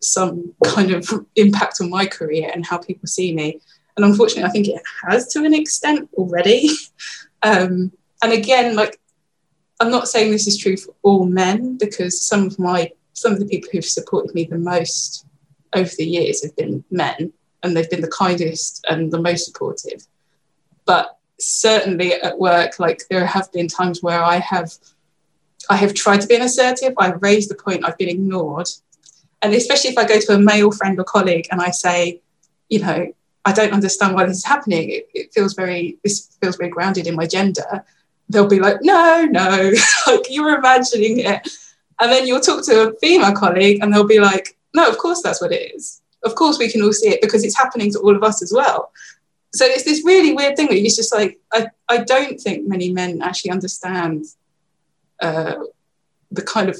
some 0.01 0.53
kind 0.65 0.91
of 0.91 1.09
impact 1.35 1.79
on 1.81 1.89
my 1.89 2.05
career 2.05 2.51
and 2.53 2.65
how 2.65 2.77
people 2.77 3.07
see 3.07 3.33
me. 3.33 3.61
And 3.95 4.05
unfortunately, 4.05 4.43
I 4.43 4.49
think 4.49 4.67
it 4.67 4.81
has 5.07 5.27
to 5.29 5.45
an 5.45 5.53
extent 5.53 6.09
already. 6.15 6.69
um, 7.43 7.91
and 8.21 8.33
again, 8.33 8.75
like, 8.75 8.99
I'm 9.83 9.91
not 9.91 10.07
saying 10.07 10.31
this 10.31 10.47
is 10.47 10.57
true 10.57 10.77
for 10.77 10.95
all 11.01 11.25
men 11.25 11.75
because 11.77 12.25
some 12.25 12.45
of 12.47 12.57
my 12.57 12.93
some 13.11 13.33
of 13.33 13.39
the 13.39 13.45
people 13.45 13.67
who've 13.69 13.83
supported 13.83 14.33
me 14.33 14.45
the 14.45 14.57
most 14.57 15.25
over 15.73 15.91
the 15.97 16.05
years 16.05 16.41
have 16.41 16.55
been 16.55 16.85
men 16.89 17.33
and 17.61 17.75
they've 17.75 17.89
been 17.89 17.99
the 17.99 18.07
kindest 18.07 18.85
and 18.89 19.11
the 19.11 19.21
most 19.21 19.45
supportive. 19.45 20.07
But 20.85 21.17
certainly 21.37 22.13
at 22.13 22.39
work, 22.39 22.79
like 22.79 23.01
there 23.09 23.25
have 23.25 23.51
been 23.51 23.67
times 23.67 24.01
where 24.01 24.23
I 24.23 24.37
have 24.37 24.71
I 25.69 25.75
have 25.75 25.93
tried 25.93 26.21
to 26.21 26.27
be 26.27 26.35
assertive, 26.35 26.93
I've 26.97 27.21
raised 27.21 27.49
the 27.49 27.55
point, 27.55 27.83
I've 27.83 27.97
been 27.97 28.07
ignored. 28.07 28.69
And 29.41 29.53
especially 29.53 29.89
if 29.89 29.97
I 29.97 30.05
go 30.05 30.21
to 30.21 30.35
a 30.35 30.39
male 30.39 30.71
friend 30.71 30.97
or 30.97 31.03
colleague 31.03 31.47
and 31.51 31.59
I 31.59 31.71
say, 31.71 32.21
you 32.69 32.79
know, 32.79 33.13
I 33.43 33.51
don't 33.51 33.73
understand 33.73 34.15
why 34.15 34.25
this 34.27 34.37
is 34.37 34.45
happening. 34.45 34.89
It, 34.91 35.09
it 35.13 35.33
feels 35.33 35.53
very 35.55 35.97
this 36.05 36.37
feels 36.39 36.55
very 36.55 36.69
grounded 36.69 37.05
in 37.05 37.15
my 37.15 37.27
gender. 37.27 37.83
They'll 38.29 38.47
be 38.47 38.59
like, 38.59 38.77
no, 38.81 39.25
no, 39.29 39.71
like 40.07 40.25
you're 40.29 40.57
imagining 40.57 41.19
it. 41.19 41.47
And 41.99 42.11
then 42.11 42.25
you'll 42.25 42.39
talk 42.39 42.65
to 42.65 42.89
a 42.89 42.93
female 42.99 43.33
colleague 43.33 43.79
and 43.81 43.93
they'll 43.93 44.07
be 44.07 44.19
like, 44.19 44.57
no, 44.73 44.87
of 44.87 44.97
course 44.97 45.21
that's 45.21 45.41
what 45.41 45.51
it 45.51 45.75
is. 45.75 46.01
Of 46.23 46.35
course 46.35 46.57
we 46.57 46.71
can 46.71 46.81
all 46.81 46.93
see 46.93 47.09
it 47.09 47.21
because 47.21 47.43
it's 47.43 47.57
happening 47.57 47.91
to 47.91 47.99
all 47.99 48.15
of 48.15 48.23
us 48.23 48.41
as 48.41 48.51
well. 48.53 48.91
So 49.53 49.65
it's 49.65 49.83
this 49.83 50.03
really 50.03 50.33
weird 50.33 50.55
thing 50.55 50.67
where 50.67 50.77
it's 50.77 50.95
just 50.95 51.13
like, 51.13 51.39
I, 51.53 51.67
I 51.87 51.97
don't 51.99 52.39
think 52.39 52.67
many 52.67 52.91
men 52.91 53.21
actually 53.21 53.51
understand 53.51 54.25
uh, 55.21 55.55
the 56.31 56.41
kind 56.41 56.69
of 56.69 56.77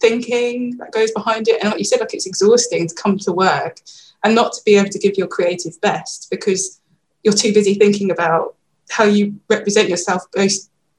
thinking 0.00 0.76
that 0.78 0.92
goes 0.92 1.12
behind 1.12 1.48
it. 1.48 1.62
And 1.62 1.70
like 1.70 1.78
you 1.78 1.84
said, 1.84 2.00
like 2.00 2.14
it's 2.14 2.26
exhausting 2.26 2.88
to 2.88 2.94
come 2.94 3.18
to 3.18 3.32
work 3.32 3.80
and 4.24 4.34
not 4.34 4.52
to 4.54 4.60
be 4.64 4.76
able 4.76 4.90
to 4.90 4.98
give 4.98 5.16
your 5.16 5.28
creative 5.28 5.80
best 5.80 6.28
because 6.30 6.80
you're 7.22 7.34
too 7.34 7.52
busy 7.52 7.74
thinking 7.74 8.10
about 8.10 8.56
how 8.90 9.04
you 9.04 9.38
represent 9.48 9.88
yourself 9.88 10.22
both 10.32 10.52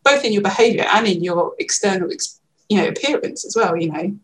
both 0.03 0.23
in 0.23 0.33
your 0.33 0.41
behavior 0.41 0.85
and 0.89 1.07
in 1.07 1.23
your 1.23 1.53
external 1.59 2.09
you 2.69 2.77
know 2.77 2.87
appearance 2.87 3.45
as 3.45 3.55
well 3.55 3.75
you 3.75 3.91
know? 3.91 4.17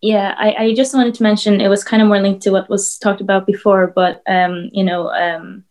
Yeah 0.00 0.34
I, 0.38 0.54
I 0.64 0.74
just 0.74 0.94
wanted 0.94 1.14
to 1.14 1.22
mention 1.22 1.60
it 1.60 1.68
was 1.68 1.84
kind 1.84 2.02
of 2.02 2.08
more 2.08 2.20
linked 2.20 2.42
to 2.42 2.50
what 2.50 2.68
was 2.68 2.98
talked 2.98 3.20
about 3.20 3.46
before 3.46 3.86
but 3.88 4.22
um 4.26 4.70
you 4.72 4.84
know 4.84 5.10
um 5.10 5.64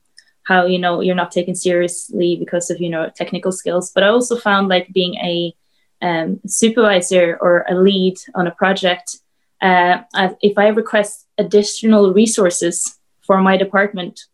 how 0.46 0.66
you 0.66 0.80
know 0.80 1.02
you're 1.02 1.16
not 1.16 1.32
taken 1.32 1.56
seriously 1.56 2.36
because 2.38 2.70
of 2.70 2.80
you 2.80 2.90
know 2.90 3.10
technical 3.16 3.52
skills 3.52 3.92
but 3.92 4.04
i 4.04 4.08
also 4.08 4.38
found 4.38 4.68
like 4.68 4.92
being 4.94 5.16
a 5.16 5.54
um, 6.02 6.40
supervisor 6.46 7.38
or 7.42 7.66
a 7.70 7.74
lead 7.74 8.18
on 8.36 8.48
a 8.48 8.52
project 8.52 9.18
uh, 9.62 10.02
if 10.42 10.58
i 10.58 10.68
request 10.68 11.26
additional 11.38 12.14
resources 12.14 13.00
for 13.22 13.42
my 13.42 13.58
department 13.58 14.26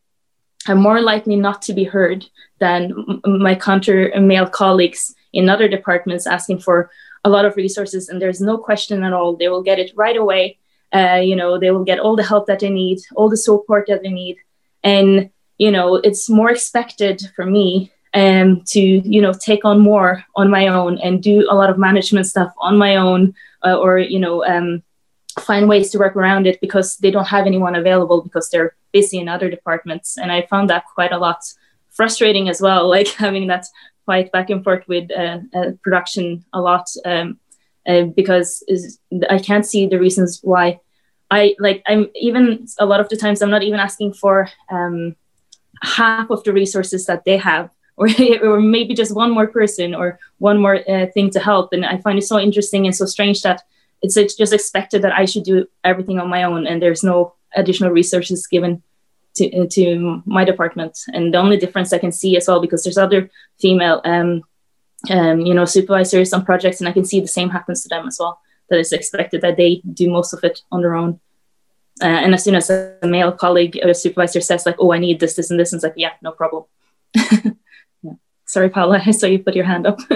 i'm 0.68 0.82
more 0.82 1.02
likely 1.02 1.36
not 1.36 1.62
to 1.62 1.74
be 1.74 1.84
heard 1.84 2.26
than 2.60 2.94
my 3.26 3.56
counter 3.56 4.12
male 4.20 4.48
colleagues 4.48 5.16
in 5.34 5.50
other 5.50 5.68
departments 5.68 6.28
asking 6.28 6.60
for 6.60 6.90
a 7.24 7.30
lot 7.30 7.46
of 7.46 7.56
resources 7.56 8.10
and 8.10 8.22
there's 8.22 8.42
no 8.42 8.58
question 8.58 9.04
at 9.04 9.14
all. 9.14 9.36
They 9.36 9.50
will 9.50 9.64
get 9.64 9.80
it 9.80 9.92
right 9.96 10.18
away. 10.18 10.58
Uh, 10.94 11.22
you 11.24 11.38
know 11.38 11.58
they 11.58 11.72
will 11.72 11.86
get 11.86 12.00
all 12.00 12.18
the 12.18 12.24
help 12.24 12.48
that 12.48 12.60
they 12.60 12.70
need 12.70 13.00
all 13.16 13.30
the 13.30 13.38
support 13.38 13.86
that 13.88 14.02
they 14.04 14.10
need. 14.10 14.38
And 14.84 15.30
you 15.58 15.72
know 15.72 15.96
it's 15.96 16.30
more 16.30 16.52
expected 16.52 17.22
for 17.36 17.46
me 17.46 17.92
um, 18.14 18.62
to 18.68 18.80
you 18.80 19.22
know 19.22 19.34
take 19.34 19.64
on 19.64 19.80
more 19.80 20.24
on 20.36 20.50
my 20.50 20.68
own 20.68 20.98
and 21.00 21.24
do 21.24 21.48
a 21.50 21.56
lot 21.56 21.70
of 21.70 21.78
management 21.78 22.28
stuff 22.28 22.52
on 22.58 22.78
my 22.78 22.98
own 22.98 23.34
uh, 23.66 23.78
or 23.78 24.00
you 24.00 24.20
know 24.20 24.44
um, 24.46 24.84
find 25.40 25.70
ways 25.70 25.92
to 25.92 25.98
work 25.98 26.16
around 26.16 26.46
it 26.46 26.60
because 26.60 26.98
they 26.98 27.12
don't 27.12 27.28
have 27.28 27.46
anyone 27.46 27.76
available 27.76 28.22
because 28.22 28.50
they're 28.50 28.76
busy 28.92 29.18
in 29.18 29.28
other 29.28 29.50
departments 29.50 30.18
and 30.18 30.32
i 30.32 30.42
found 30.44 30.70
that 30.70 30.84
quite 30.94 31.12
a 31.12 31.18
lot 31.18 31.40
frustrating 31.90 32.50
as 32.50 32.62
well 32.62 32.88
like 32.96 33.08
having 33.10 33.48
that 33.48 33.66
fight 34.06 34.32
back 34.32 34.50
and 34.50 34.64
forth 34.64 34.88
with 34.88 35.12
uh, 35.12 35.40
uh, 35.54 35.72
production 35.84 36.44
a 36.54 36.62
lot 36.62 36.86
um, 37.06 37.40
uh, 37.88 38.04
because 38.04 38.64
i 39.30 39.40
can't 39.40 39.66
see 39.66 39.88
the 39.88 40.00
reasons 40.00 40.40
why. 40.44 40.80
I 41.34 41.56
like 41.60 41.82
i'm 41.88 42.10
even 42.16 42.68
a 42.78 42.86
lot 42.86 43.00
of 43.00 43.08
the 43.08 43.16
times 43.16 43.42
i'm 43.42 43.50
not 43.50 43.64
even 43.64 43.80
asking 43.80 44.14
for 44.14 44.50
um, 44.70 45.16
half 45.82 46.30
of 46.30 46.44
the 46.44 46.52
resources 46.52 47.06
that 47.06 47.24
they 47.24 47.38
have 47.38 47.70
or, 47.98 48.08
or 48.44 48.60
maybe 48.60 48.94
just 48.94 49.16
one 49.16 49.32
more 49.32 49.48
person 49.48 49.94
or 49.96 50.20
one 50.40 50.60
more 50.60 50.78
uh, 50.90 51.06
thing 51.14 51.30
to 51.30 51.40
help. 51.40 51.72
And 51.72 51.86
i 51.86 51.98
find 52.00 52.18
it 52.18 52.24
so 52.24 52.38
interesting 52.38 52.86
and 52.86 52.96
so 52.96 53.06
strange 53.06 53.42
that 53.44 53.62
it's 54.02 54.16
just 54.36 54.54
expected 54.54 55.02
that 55.04 55.14
i 55.14 55.26
should 55.26 55.44
do 55.44 55.68
everything 55.84 56.20
on 56.20 56.30
my 56.30 56.44
own 56.44 56.68
and 56.68 56.82
there's 56.82 57.04
no 57.04 57.34
additional 57.56 57.92
resources 57.92 58.48
given 58.48 58.82
to, 59.36 59.58
uh, 59.58 59.66
to 59.72 60.22
my 60.26 60.44
department 60.44 60.98
and 61.14 61.34
the 61.34 61.38
only 61.38 61.58
difference 61.58 61.94
i 61.94 61.98
can 61.98 62.12
see 62.12 62.36
as 62.38 62.48
well 62.48 62.62
because 62.62 62.84
there's 62.84 62.98
other 62.98 63.30
female 63.60 64.02
um, 64.04 64.44
um, 65.10 65.42
you 65.42 65.54
know 65.54 65.66
supervisors 65.66 66.34
on 66.34 66.46
projects 66.46 66.80
and 66.80 66.88
i 66.88 66.92
can 66.92 67.06
see 67.06 67.20
the 67.20 67.28
same 67.28 67.50
happens 67.50 67.82
to 67.82 67.90
them 67.90 68.08
as 68.08 68.18
well 68.20 68.40
that 68.70 68.80
it's 68.80 68.92
expected 68.92 69.42
that 69.42 69.58
they 69.58 69.82
do 69.94 70.10
most 70.10 70.34
of 70.34 70.44
it 70.44 70.62
on 70.72 70.82
their 70.82 70.96
own 70.96 71.20
uh, 72.02 72.06
and 72.06 72.34
as 72.34 72.44
soon 72.44 72.56
as 72.56 72.70
a 72.70 72.98
male 73.04 73.32
colleague 73.32 73.80
or 73.84 73.94
supervisor 73.94 74.42
says 74.42 74.66
like, 74.66 74.78
"Oh, 74.80 74.92
I 74.94 74.98
need 74.98 75.20
this, 75.20 75.36
this, 75.36 75.52
and 75.52 75.60
this," 75.60 75.72
and 75.72 75.78
it's 75.78 75.84
like, 75.84 75.94
"Yeah, 75.96 76.14
no 76.22 76.32
problem." 76.32 76.64
yeah. 77.16 78.14
Sorry, 78.46 78.70
Paula, 78.70 79.02
I 79.06 79.12
saw 79.12 79.28
you 79.28 79.40
put 79.40 79.56
your 79.56 79.66
hand 79.66 79.86
up. 79.86 80.00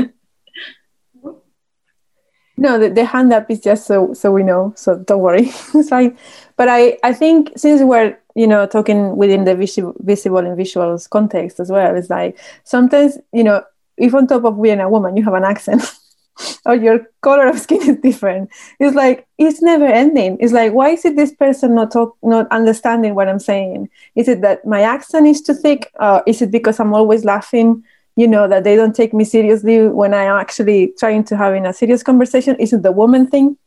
no, 2.57 2.79
the, 2.79 2.89
the 2.89 3.05
hand 3.05 3.33
up 3.33 3.49
is 3.51 3.59
just 3.59 3.85
so 3.85 4.13
so 4.13 4.31
we 4.31 4.43
know. 4.43 4.73
So 4.75 4.97
don't 4.97 5.21
worry, 5.21 5.47
it's 5.73 5.89
fine. 5.89 6.17
But 6.55 6.69
I 6.69 6.97
I 7.03 7.13
think 7.13 7.51
since 7.57 7.81
we're 7.81 8.17
you 8.35 8.47
know 8.47 8.65
talking 8.65 9.17
within 9.17 9.43
the 9.45 9.55
visual 9.55 9.93
visible 9.99 10.37
and 10.37 10.57
visuals 10.57 11.09
context 11.09 11.59
as 11.59 11.69
well, 11.71 11.95
it's 11.95 12.09
like 12.09 12.37
sometimes 12.63 13.17
you 13.33 13.43
know 13.43 13.63
if 13.97 14.13
on 14.13 14.27
top 14.27 14.45
of 14.45 14.61
being 14.61 14.79
a 14.79 14.89
woman 14.89 15.17
you 15.17 15.23
have 15.23 15.33
an 15.33 15.43
accent. 15.43 15.83
or 16.65 16.75
your 16.75 16.99
color 17.21 17.47
of 17.47 17.57
skin 17.59 17.81
is 17.81 17.97
different. 18.03 18.49
It's 18.79 18.93
like 18.95 19.25
it's 19.37 19.61
never 19.61 19.85
ending. 19.85 20.37
It's 20.41 20.51
like 20.51 20.73
why 20.73 20.89
is 20.89 21.05
it 21.05 21.15
this 21.15 21.33
person 21.33 21.75
not 21.75 21.91
talk, 21.91 22.17
not 22.23 22.47
understanding 22.51 23.15
what 23.15 23.29
I'm 23.29 23.39
saying? 23.39 23.89
Is 24.15 24.27
it 24.27 24.41
that 24.41 24.65
my 24.65 24.81
accent 24.81 25.27
is 25.27 25.41
too 25.41 25.53
thick? 25.53 25.91
Uh, 25.97 26.21
is 26.27 26.41
it 26.41 26.51
because 26.51 26.79
I'm 26.79 26.93
always 26.93 27.23
laughing? 27.23 27.83
You 28.15 28.27
know 28.27 28.47
that 28.47 28.63
they 28.63 28.75
don't 28.75 28.95
take 28.95 29.13
me 29.13 29.25
seriously 29.25 29.87
when 29.87 30.13
I'm 30.13 30.37
actually 30.37 30.93
trying 30.97 31.25
to 31.25 31.37
having 31.37 31.65
a 31.65 31.73
serious 31.73 32.03
conversation. 32.03 32.55
Is 32.59 32.71
it 32.73 32.83
the 32.83 32.91
woman 32.91 33.27
thing? 33.27 33.57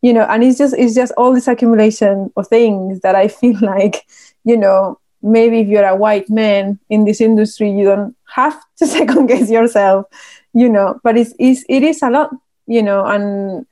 You 0.00 0.12
know, 0.12 0.22
and 0.22 0.42
it's 0.44 0.58
just 0.58 0.74
it's 0.78 0.94
just 0.94 1.12
all 1.16 1.34
this 1.34 1.48
accumulation 1.48 2.32
of 2.36 2.48
things 2.48 3.00
that 3.00 3.14
I 3.14 3.28
feel 3.40 3.58
like 3.60 4.06
you 4.44 4.56
know 4.56 4.98
maybe 5.20 5.60
if 5.60 5.68
you're 5.68 5.84
a 5.84 5.96
white 5.96 6.30
man 6.30 6.78
in 6.88 7.04
this 7.04 7.20
industry, 7.20 7.70
you 7.70 7.84
don't 7.84 8.16
have 8.34 8.58
to 8.78 8.86
second 8.96 9.26
guess 9.26 9.50
yourself 9.50 10.06
you 10.54 10.68
know 10.68 11.00
but 11.02 11.16
it's, 11.16 11.34
it's 11.38 11.64
it 11.68 11.82
is 11.82 12.02
a 12.02 12.10
lot 12.10 12.30
you 12.66 12.82
know 12.82 13.04
and 13.04 13.66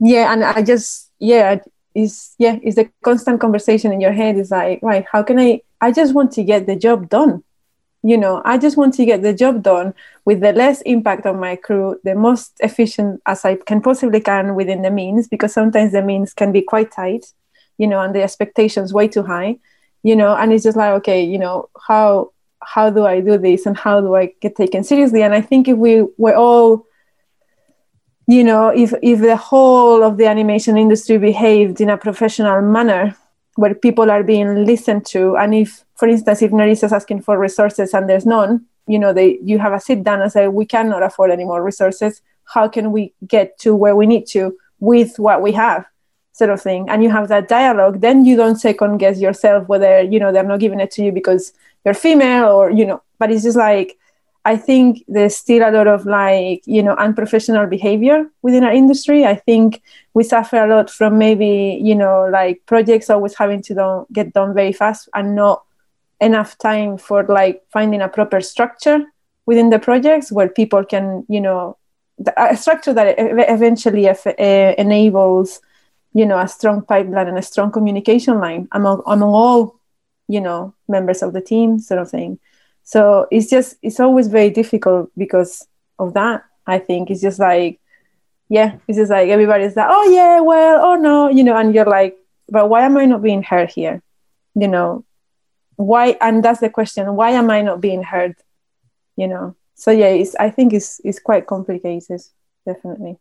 yeah 0.00 0.32
and 0.32 0.44
i 0.44 0.62
just 0.62 1.10
yeah 1.18 1.58
is 1.94 2.34
yeah 2.38 2.58
it's 2.62 2.76
the 2.76 2.88
constant 3.02 3.40
conversation 3.40 3.92
in 3.92 4.00
your 4.00 4.12
head 4.12 4.36
is 4.36 4.50
like 4.50 4.80
right 4.82 5.04
how 5.10 5.22
can 5.22 5.38
i 5.38 5.60
i 5.80 5.90
just 5.90 6.14
want 6.14 6.30
to 6.32 6.42
get 6.42 6.66
the 6.66 6.76
job 6.76 7.08
done 7.08 7.42
you 8.02 8.16
know 8.16 8.40
i 8.44 8.56
just 8.56 8.76
want 8.76 8.94
to 8.94 9.04
get 9.04 9.22
the 9.22 9.34
job 9.34 9.62
done 9.62 9.92
with 10.24 10.40
the 10.40 10.52
less 10.52 10.80
impact 10.82 11.26
on 11.26 11.38
my 11.40 11.56
crew 11.56 11.98
the 12.04 12.14
most 12.14 12.52
efficient 12.60 13.20
as 13.26 13.44
i 13.44 13.56
can 13.56 13.80
possibly 13.80 14.20
can 14.20 14.54
within 14.54 14.82
the 14.82 14.90
means 14.90 15.26
because 15.26 15.52
sometimes 15.52 15.92
the 15.92 16.02
means 16.02 16.32
can 16.32 16.52
be 16.52 16.62
quite 16.62 16.92
tight 16.92 17.26
you 17.76 17.86
know 17.86 18.00
and 18.00 18.14
the 18.14 18.22
expectations 18.22 18.94
way 18.94 19.08
too 19.08 19.22
high 19.22 19.56
you 20.02 20.14
know 20.14 20.34
and 20.36 20.52
it's 20.52 20.64
just 20.64 20.76
like 20.76 20.92
okay 20.92 21.22
you 21.22 21.38
know 21.38 21.68
how 21.88 22.30
how 22.62 22.90
do 22.90 23.06
I 23.06 23.20
do 23.20 23.38
this 23.38 23.66
and 23.66 23.76
how 23.76 24.00
do 24.00 24.14
I 24.14 24.32
get 24.40 24.56
taken 24.56 24.84
seriously? 24.84 25.22
And 25.22 25.34
I 25.34 25.40
think 25.40 25.68
if 25.68 25.76
we 25.76 26.02
were 26.16 26.34
all, 26.34 26.86
you 28.26 28.44
know, 28.44 28.68
if 28.68 28.92
if 29.02 29.20
the 29.20 29.36
whole 29.36 30.02
of 30.02 30.18
the 30.18 30.26
animation 30.26 30.76
industry 30.76 31.18
behaved 31.18 31.80
in 31.80 31.88
a 31.88 31.96
professional 31.96 32.60
manner, 32.62 33.16
where 33.58 33.74
people 33.74 34.08
are 34.08 34.22
being 34.22 34.64
listened 34.64 35.04
to, 35.04 35.36
and 35.36 35.52
if, 35.52 35.84
for 35.96 36.06
instance, 36.06 36.42
if 36.42 36.52
Nerissa 36.52 36.86
is 36.86 36.92
asking 36.92 37.22
for 37.22 37.36
resources 37.36 37.92
and 37.92 38.08
there's 38.08 38.24
none, 38.24 38.64
you 38.86 39.00
know, 39.00 39.12
they 39.12 39.38
you 39.42 39.58
have 39.58 39.72
a 39.72 39.80
sit 39.80 40.04
down 40.04 40.22
and 40.22 40.30
say 40.30 40.46
we 40.46 40.64
cannot 40.64 41.02
afford 41.02 41.32
any 41.32 41.44
more 41.44 41.62
resources. 41.62 42.22
How 42.44 42.68
can 42.68 42.92
we 42.92 43.12
get 43.26 43.58
to 43.58 43.74
where 43.74 43.96
we 43.96 44.06
need 44.06 44.26
to 44.28 44.56
with 44.78 45.18
what 45.18 45.42
we 45.42 45.52
have? 45.52 45.86
sort 46.38 46.50
of 46.50 46.62
thing 46.62 46.88
and 46.88 47.02
you 47.02 47.10
have 47.10 47.26
that 47.26 47.48
dialogue 47.48 48.00
then 48.00 48.24
you 48.24 48.36
don't 48.36 48.60
second 48.60 48.98
guess 48.98 49.18
yourself 49.18 49.66
whether 49.66 50.02
you 50.02 50.20
know 50.20 50.30
they're 50.30 50.44
not 50.44 50.60
giving 50.60 50.78
it 50.78 50.88
to 50.88 51.02
you 51.02 51.10
because 51.10 51.52
you're 51.84 51.92
female 51.92 52.50
or 52.50 52.70
you 52.70 52.86
know 52.86 53.02
but 53.18 53.32
it's 53.32 53.42
just 53.42 53.56
like 53.56 53.98
i 54.52 54.56
think 54.56 55.04
there's 55.08 55.36
still 55.36 55.62
a 55.68 55.74
lot 55.78 55.86
of 55.86 56.06
like 56.06 56.62
you 56.64 56.82
know 56.82 56.94
unprofessional 57.06 57.66
behavior 57.66 58.18
within 58.42 58.64
our 58.64 58.72
industry. 58.72 59.26
I 59.26 59.36
think 59.48 59.82
we 60.14 60.22
suffer 60.24 60.56
a 60.56 60.68
lot 60.74 60.88
from 60.98 61.18
maybe 61.18 61.78
you 61.88 61.94
know 61.94 62.28
like 62.32 62.56
projects 62.72 63.10
always 63.10 63.34
having 63.42 63.62
to 63.68 63.74
do- 63.74 64.06
get 64.12 64.32
done 64.32 64.54
very 64.54 64.72
fast 64.72 65.08
and 65.14 65.34
not 65.34 65.64
enough 66.20 66.56
time 66.58 66.96
for 66.98 67.24
like 67.24 67.62
finding 67.76 68.00
a 68.00 68.08
proper 68.08 68.40
structure 68.40 69.00
within 69.46 69.68
the 69.70 69.78
projects 69.78 70.32
where 70.32 70.48
people 70.48 70.82
can 70.92 71.24
you 71.28 71.40
know 71.40 71.76
a 72.36 72.56
structure 72.56 72.94
that 72.94 73.14
eventually 73.18 74.06
enables 74.84 75.60
you 76.14 76.26
know 76.26 76.38
a 76.38 76.48
strong 76.48 76.82
pipeline 76.82 77.28
and 77.28 77.38
a 77.38 77.48
strong 77.52 77.70
communication 77.70 78.40
line 78.40 78.66
among 78.72 79.02
among 79.06 79.32
all 79.42 79.78
you 80.26 80.40
know 80.40 80.74
members 80.88 81.22
of 81.22 81.32
the 81.32 81.44
team 81.52 81.78
sort 81.78 82.00
of 82.00 82.10
thing 82.10 82.38
so 82.88 83.26
it's 83.30 83.50
just 83.50 83.76
it's 83.82 84.00
always 84.00 84.28
very 84.28 84.48
difficult 84.48 85.10
because 85.14 85.68
of 85.98 86.14
that 86.14 86.44
i 86.66 86.78
think. 86.78 87.10
It's 87.10 87.20
just 87.20 87.38
like 87.38 87.78
yeah 88.48 88.76
it's 88.88 88.96
just 88.96 89.10
like 89.10 89.28
everybody's 89.28 89.76
like 89.76 89.88
oh 89.90 90.10
yeah 90.10 90.40
well 90.40 90.82
oh 90.82 90.96
no 90.96 91.28
you 91.28 91.44
know 91.44 91.54
and 91.54 91.74
you're 91.74 91.84
like 91.84 92.16
but 92.48 92.70
why 92.70 92.86
am 92.86 92.96
i 92.96 93.04
not 93.04 93.20
being 93.22 93.42
heard 93.42 93.70
here? 93.70 94.02
You 94.54 94.68
know 94.68 95.04
why 95.76 96.16
and 96.22 96.42
that's 96.42 96.60
the 96.60 96.70
question 96.70 97.14
why 97.14 97.30
am 97.32 97.50
i 97.50 97.60
not 97.60 97.82
being 97.82 98.02
heard? 98.02 98.36
You 99.16 99.28
know 99.28 99.54
so 99.74 99.90
yeah 99.90 100.08
it's 100.08 100.34
i 100.36 100.48
think 100.48 100.72
it's 100.72 100.98
it's 101.04 101.20
quite 101.20 101.46
complicated 101.46 102.22
definitely. 102.64 103.18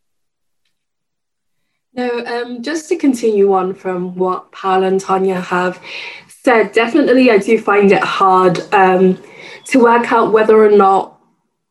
No, 1.93 2.23
um, 2.25 2.61
just 2.61 2.87
to 2.89 2.95
continue 2.95 3.51
on 3.53 3.73
from 3.73 4.15
what 4.15 4.51
Paul 4.51 4.83
and 4.83 4.99
Tanya 4.99 5.41
have 5.41 5.81
said, 6.27 6.71
definitely 6.71 7.31
I 7.31 7.39
do 7.39 7.59
find 7.59 7.91
it 7.91 8.03
hard 8.03 8.59
um, 8.71 9.17
to 9.69 9.79
work 9.79 10.11
out 10.11 10.31
whether 10.31 10.63
or 10.63 10.71
not 10.71 11.19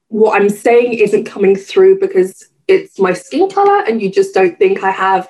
what 0.09 0.41
I'm 0.41 0.49
saying 0.49 0.95
isn't 0.95 1.25
coming 1.25 1.57
through 1.57 1.99
because 1.99 2.49
it's 2.69 2.99
my 2.99 3.13
skin 3.13 3.51
color 3.51 3.83
and 3.85 4.01
you 4.01 4.11
just 4.11 4.35
don't 4.35 4.59
think 4.59 4.83
I 4.83 4.91
have 4.91 5.29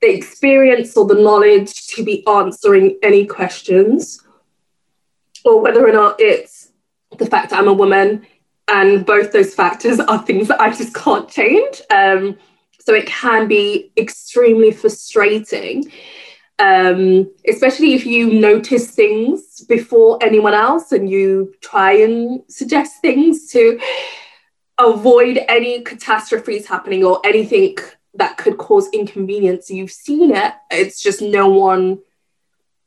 the 0.00 0.10
experience 0.14 0.96
or 0.96 1.06
the 1.06 1.14
knowledge 1.14 1.86
to 1.88 2.04
be 2.04 2.26
answering 2.26 2.98
any 3.02 3.26
questions, 3.26 4.22
or 5.44 5.60
whether 5.60 5.86
or 5.86 5.92
not 5.92 6.20
it's 6.20 6.72
the 7.18 7.26
fact 7.26 7.50
that 7.50 7.58
I'm 7.58 7.68
a 7.68 7.72
woman 7.72 8.26
and 8.68 9.06
both 9.06 9.32
those 9.32 9.54
factors 9.54 10.00
are 10.00 10.22
things 10.22 10.48
that 10.48 10.60
I 10.60 10.70
just 10.70 10.94
can't 10.94 11.28
change. 11.28 11.80
Um, 11.90 12.36
So 12.86 12.92
it 12.92 13.06
can 13.06 13.48
be 13.48 13.92
extremely 13.96 14.70
frustrating, 14.70 15.90
um, 16.58 17.30
especially 17.48 17.94
if 17.94 18.06
you 18.06 18.32
notice 18.32 18.90
things 18.90 19.64
before 19.68 20.18
anyone 20.22 20.54
else 20.54 20.92
and 20.92 21.10
you 21.10 21.54
try 21.60 21.92
and 21.92 22.42
suggest 22.48 23.00
things 23.00 23.50
to 23.50 23.80
avoid 24.78 25.40
any 25.48 25.82
catastrophes 25.82 26.66
happening 26.66 27.04
or 27.04 27.20
anything 27.24 27.76
that 28.14 28.36
could 28.36 28.58
cause 28.58 28.88
inconvenience. 28.92 29.70
You've 29.70 29.90
seen 29.90 30.34
it, 30.34 30.54
it's 30.70 31.02
just 31.02 31.20
no 31.20 31.48
one 31.48 31.98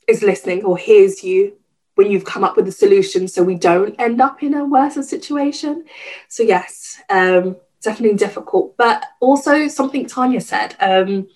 is 0.07 0.24
listening 0.24 0.63
or 0.63 0.78
hears 0.78 1.24
you 1.24 1.53
when 1.95 2.11
you've 2.11 2.26
come 2.26 2.43
up 2.43 2.55
with 2.55 2.68
a 2.68 2.72
solution 2.72 3.28
so 3.28 3.43
we 3.43 3.55
don't 3.55 3.95
end 3.99 4.22
up 4.22 4.43
in 4.43 4.53
a 4.53 4.63
worse 4.63 4.95
situation. 5.09 5.84
So, 6.30 6.43
yes, 6.43 7.01
um, 7.09 7.57
definitely 7.82 8.18
difficult. 8.18 8.78
But 8.78 9.03
also, 9.20 9.68
something 9.68 10.05
Tanya 10.05 10.39
said 10.39 10.76
um, 10.80 11.28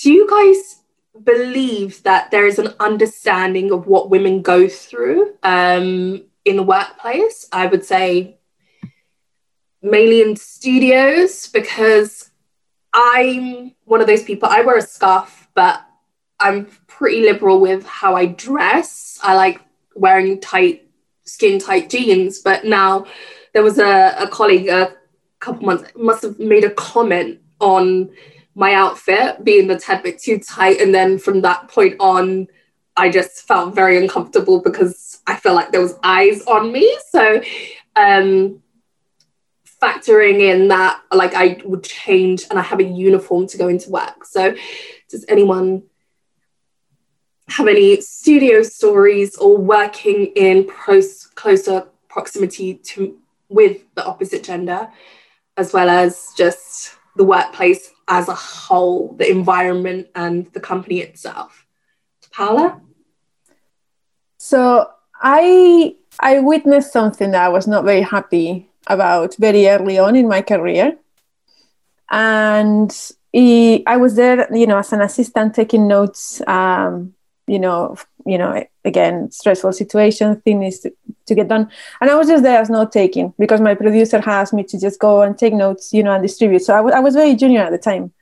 do 0.00 0.10
you 0.10 0.28
guys 0.28 0.80
believe 1.22 2.02
that 2.04 2.30
there 2.30 2.46
is 2.46 2.58
an 2.58 2.74
understanding 2.80 3.70
of 3.70 3.86
what 3.86 4.08
women 4.08 4.40
go 4.40 4.66
through 4.66 5.34
um, 5.42 6.24
in 6.44 6.56
the 6.56 6.62
workplace? 6.62 7.46
I 7.52 7.66
would 7.66 7.84
say 7.84 8.38
mainly 9.82 10.22
in 10.22 10.36
studios 10.36 11.48
because 11.48 12.30
I'm 12.94 13.74
one 13.84 14.00
of 14.00 14.06
those 14.06 14.22
people, 14.22 14.48
I 14.48 14.62
wear 14.62 14.78
a 14.78 14.82
scarf, 14.82 15.48
but 15.54 15.84
I'm 16.38 16.66
pretty 16.86 17.20
liberal 17.20 17.60
with 17.60 17.84
how 17.84 18.16
I 18.16 18.26
dress. 18.26 19.18
I 19.22 19.34
like 19.34 19.60
wearing 19.94 20.40
tight, 20.40 20.88
skin 21.24 21.58
tight 21.58 21.90
jeans, 21.90 22.38
but 22.38 22.64
now 22.64 23.06
there 23.52 23.62
was 23.62 23.78
a, 23.78 24.14
a 24.18 24.28
colleague 24.28 24.68
a 24.68 24.96
couple 25.40 25.66
months 25.66 25.90
must 25.94 26.22
have 26.22 26.38
made 26.38 26.64
a 26.64 26.70
comment 26.70 27.40
on 27.60 28.10
my 28.60 28.74
outfit 28.74 29.42
being 29.42 29.70
a 29.70 29.78
tad 29.78 30.02
bit 30.02 30.18
too 30.18 30.38
tight. 30.38 30.82
And 30.82 30.94
then 30.94 31.18
from 31.18 31.40
that 31.40 31.68
point 31.68 31.96
on, 31.98 32.46
I 32.94 33.08
just 33.08 33.48
felt 33.48 33.74
very 33.74 33.96
uncomfortable 33.96 34.60
because 34.60 35.22
I 35.26 35.36
felt 35.36 35.56
like 35.56 35.72
there 35.72 35.80
was 35.80 35.98
eyes 36.04 36.42
on 36.42 36.70
me. 36.70 36.86
So 37.08 37.42
um 37.96 38.62
factoring 39.82 40.40
in 40.40 40.68
that 40.68 41.00
like 41.10 41.34
I 41.34 41.62
would 41.64 41.82
change 41.82 42.44
and 42.50 42.58
I 42.58 42.62
have 42.62 42.80
a 42.80 42.84
uniform 42.84 43.46
to 43.46 43.56
go 43.56 43.68
into 43.68 43.88
work. 43.88 44.26
So 44.26 44.54
does 45.08 45.24
anyone 45.26 45.84
have 47.48 47.66
any 47.66 48.02
studio 48.02 48.62
stories 48.62 49.36
or 49.36 49.56
working 49.56 50.26
in 50.36 50.68
close, 50.68 51.26
closer 51.28 51.88
proximity 52.08 52.74
to 52.74 53.16
with 53.48 53.82
the 53.94 54.04
opposite 54.04 54.44
gender, 54.44 54.88
as 55.56 55.72
well 55.72 55.88
as 55.88 56.28
just 56.36 56.96
the 57.16 57.24
workplace 57.24 57.90
as 58.10 58.28
a 58.28 58.34
whole, 58.34 59.14
the 59.16 59.30
environment 59.30 60.08
and 60.14 60.52
the 60.52 60.60
company 60.60 60.98
itself. 60.98 61.64
Paula? 62.32 62.80
So 64.36 64.90
I 65.14 65.94
I 66.18 66.40
witnessed 66.40 66.92
something 66.92 67.30
that 67.30 67.44
I 67.44 67.48
was 67.48 67.66
not 67.66 67.84
very 67.84 68.02
happy 68.02 68.68
about 68.88 69.36
very 69.36 69.68
early 69.68 69.98
on 69.98 70.16
in 70.16 70.28
my 70.28 70.42
career. 70.42 70.96
And 72.10 72.90
he, 73.32 73.86
I 73.86 73.96
was 73.96 74.16
there, 74.16 74.52
you 74.52 74.66
know, 74.66 74.78
as 74.78 74.92
an 74.92 75.00
assistant 75.00 75.54
taking 75.54 75.86
notes 75.86 76.42
um, 76.48 77.14
you 77.50 77.58
know, 77.58 77.96
you 78.24 78.38
know, 78.38 78.64
again, 78.84 79.28
stressful 79.32 79.72
situation, 79.72 80.40
things 80.42 80.78
to, 80.78 80.92
to 81.26 81.34
get 81.34 81.48
done. 81.48 81.68
And 82.00 82.08
I 82.08 82.14
was 82.14 82.28
just 82.28 82.44
there 82.44 82.60
as 82.60 82.70
note 82.70 82.92
taking 82.92 83.34
because 83.40 83.60
my 83.60 83.74
producer 83.74 84.22
asked 84.24 84.54
me 84.54 84.62
to 84.64 84.78
just 84.78 85.00
go 85.00 85.22
and 85.22 85.36
take 85.36 85.52
notes, 85.52 85.92
you 85.92 86.04
know, 86.04 86.12
and 86.12 86.22
distribute. 86.22 86.62
So 86.62 86.74
I, 86.74 86.76
w- 86.76 86.94
I 86.94 87.00
was 87.00 87.16
very 87.16 87.34
junior 87.34 87.62
at 87.62 87.72
the 87.72 87.78
time. 87.78 88.12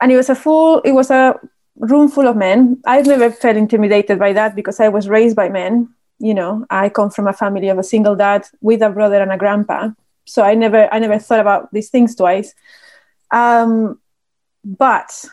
And 0.00 0.12
it 0.12 0.16
was 0.16 0.30
a 0.30 0.36
full, 0.36 0.78
it 0.82 0.92
was 0.92 1.10
a 1.10 1.40
room 1.76 2.08
full 2.08 2.28
of 2.28 2.36
men. 2.36 2.80
I've 2.86 3.06
never 3.06 3.32
felt 3.32 3.56
intimidated 3.56 4.20
by 4.20 4.32
that 4.34 4.54
because 4.54 4.78
I 4.78 4.88
was 4.88 5.08
raised 5.08 5.34
by 5.34 5.48
men. 5.48 5.92
You 6.20 6.34
know, 6.34 6.66
I 6.70 6.88
come 6.88 7.10
from 7.10 7.26
a 7.26 7.32
family 7.32 7.68
of 7.68 7.78
a 7.78 7.82
single 7.82 8.14
dad 8.14 8.46
with 8.60 8.80
a 8.80 8.90
brother 8.90 9.20
and 9.20 9.32
a 9.32 9.38
grandpa. 9.38 9.90
So 10.24 10.42
I 10.44 10.54
never, 10.54 10.88
I 10.94 11.00
never 11.00 11.18
thought 11.18 11.40
about 11.40 11.72
these 11.72 11.90
things 11.90 12.14
twice. 12.14 12.54
Um, 13.32 13.98
but 14.64 15.24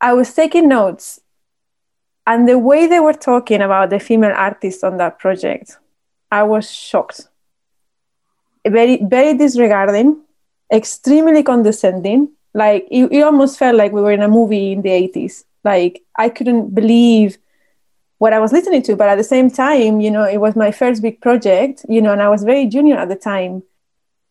I 0.00 0.14
was 0.14 0.34
taking 0.34 0.68
notes 0.68 1.20
and 2.26 2.48
the 2.48 2.58
way 2.58 2.86
they 2.86 3.00
were 3.00 3.12
talking 3.12 3.60
about 3.60 3.90
the 3.90 3.98
female 3.98 4.32
artists 4.34 4.84
on 4.84 4.96
that 4.98 5.18
project, 5.18 5.78
I 6.30 6.44
was 6.44 6.70
shocked. 6.70 7.28
Very, 8.66 9.02
very 9.02 9.36
disregarding, 9.36 10.22
extremely 10.72 11.42
condescending. 11.42 12.30
Like 12.54 12.86
it, 12.90 13.10
it 13.10 13.22
almost 13.22 13.58
felt 13.58 13.76
like 13.76 13.92
we 13.92 14.02
were 14.02 14.12
in 14.12 14.22
a 14.22 14.28
movie 14.28 14.72
in 14.72 14.82
the 14.82 14.90
80s. 14.90 15.44
Like 15.64 16.02
I 16.16 16.28
couldn't 16.28 16.74
believe 16.74 17.38
what 18.18 18.32
I 18.32 18.38
was 18.38 18.52
listening 18.52 18.82
to, 18.82 18.94
but 18.94 19.08
at 19.08 19.16
the 19.16 19.24
same 19.24 19.50
time, 19.50 20.00
you 20.00 20.10
know, 20.10 20.22
it 20.22 20.38
was 20.38 20.54
my 20.54 20.70
first 20.70 21.02
big 21.02 21.20
project, 21.20 21.84
you 21.88 22.00
know, 22.00 22.12
and 22.12 22.22
I 22.22 22.28
was 22.28 22.44
very 22.44 22.66
junior 22.66 22.96
at 22.96 23.08
the 23.08 23.16
time. 23.16 23.64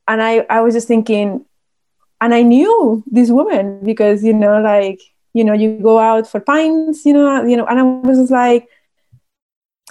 And 0.07 0.21
I, 0.21 0.45
I 0.49 0.61
was 0.61 0.73
just 0.73 0.87
thinking, 0.87 1.45
and 2.21 2.33
I 2.33 2.41
knew 2.41 3.03
this 3.05 3.29
woman 3.29 3.83
because, 3.83 4.23
you 4.23 4.33
know, 4.33 4.61
like 4.61 5.01
you 5.34 5.43
know 5.43 5.53
you 5.53 5.79
go 5.79 5.99
out 5.99 6.27
for 6.27 6.39
pints 6.39 7.05
you 7.05 7.13
know 7.13 7.43
you 7.43 7.57
know 7.57 7.65
and 7.65 7.79
i 7.79 7.84
was 7.84 8.17
just 8.17 8.32
like 8.32 8.67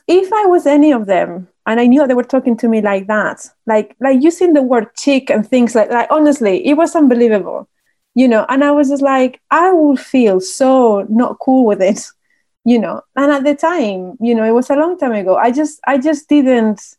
if 0.06 0.32
i 0.32 0.46
was 0.46 0.66
any 0.66 0.92
of 0.92 1.06
them 1.06 1.48
and 1.66 1.80
i 1.80 1.86
knew 1.86 2.06
they 2.06 2.14
were 2.14 2.22
talking 2.22 2.56
to 2.56 2.68
me 2.68 2.80
like 2.80 3.06
that 3.06 3.48
like 3.66 3.96
like 4.00 4.22
using 4.22 4.52
the 4.52 4.62
word 4.62 4.94
chick 4.96 5.30
and 5.30 5.48
things 5.48 5.74
like 5.74 5.90
like 5.90 6.08
honestly 6.10 6.66
it 6.66 6.74
was 6.74 6.94
unbelievable 6.94 7.68
you 8.14 8.26
know 8.28 8.44
and 8.48 8.64
i 8.64 8.70
was 8.70 8.88
just 8.88 9.02
like 9.02 9.40
i 9.50 9.72
would 9.72 9.98
feel 9.98 10.40
so 10.40 11.06
not 11.08 11.38
cool 11.40 11.64
with 11.64 11.80
it 11.80 12.06
you 12.64 12.78
know 12.78 13.00
and 13.16 13.32
at 13.32 13.44
the 13.44 13.54
time 13.54 14.16
you 14.20 14.34
know 14.34 14.44
it 14.44 14.52
was 14.52 14.68
a 14.68 14.76
long 14.76 14.98
time 14.98 15.12
ago 15.12 15.36
i 15.36 15.50
just 15.50 15.80
i 15.86 15.96
just 15.96 16.28
didn't 16.28 16.96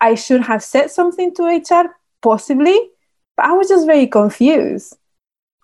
i 0.00 0.14
should 0.14 0.40
have 0.40 0.62
said 0.62 0.90
something 0.90 1.34
to 1.34 1.42
hr 1.44 1.94
possibly 2.22 2.78
but 3.36 3.44
i 3.44 3.52
was 3.52 3.68
just 3.68 3.84
very 3.86 4.06
confused 4.06 4.96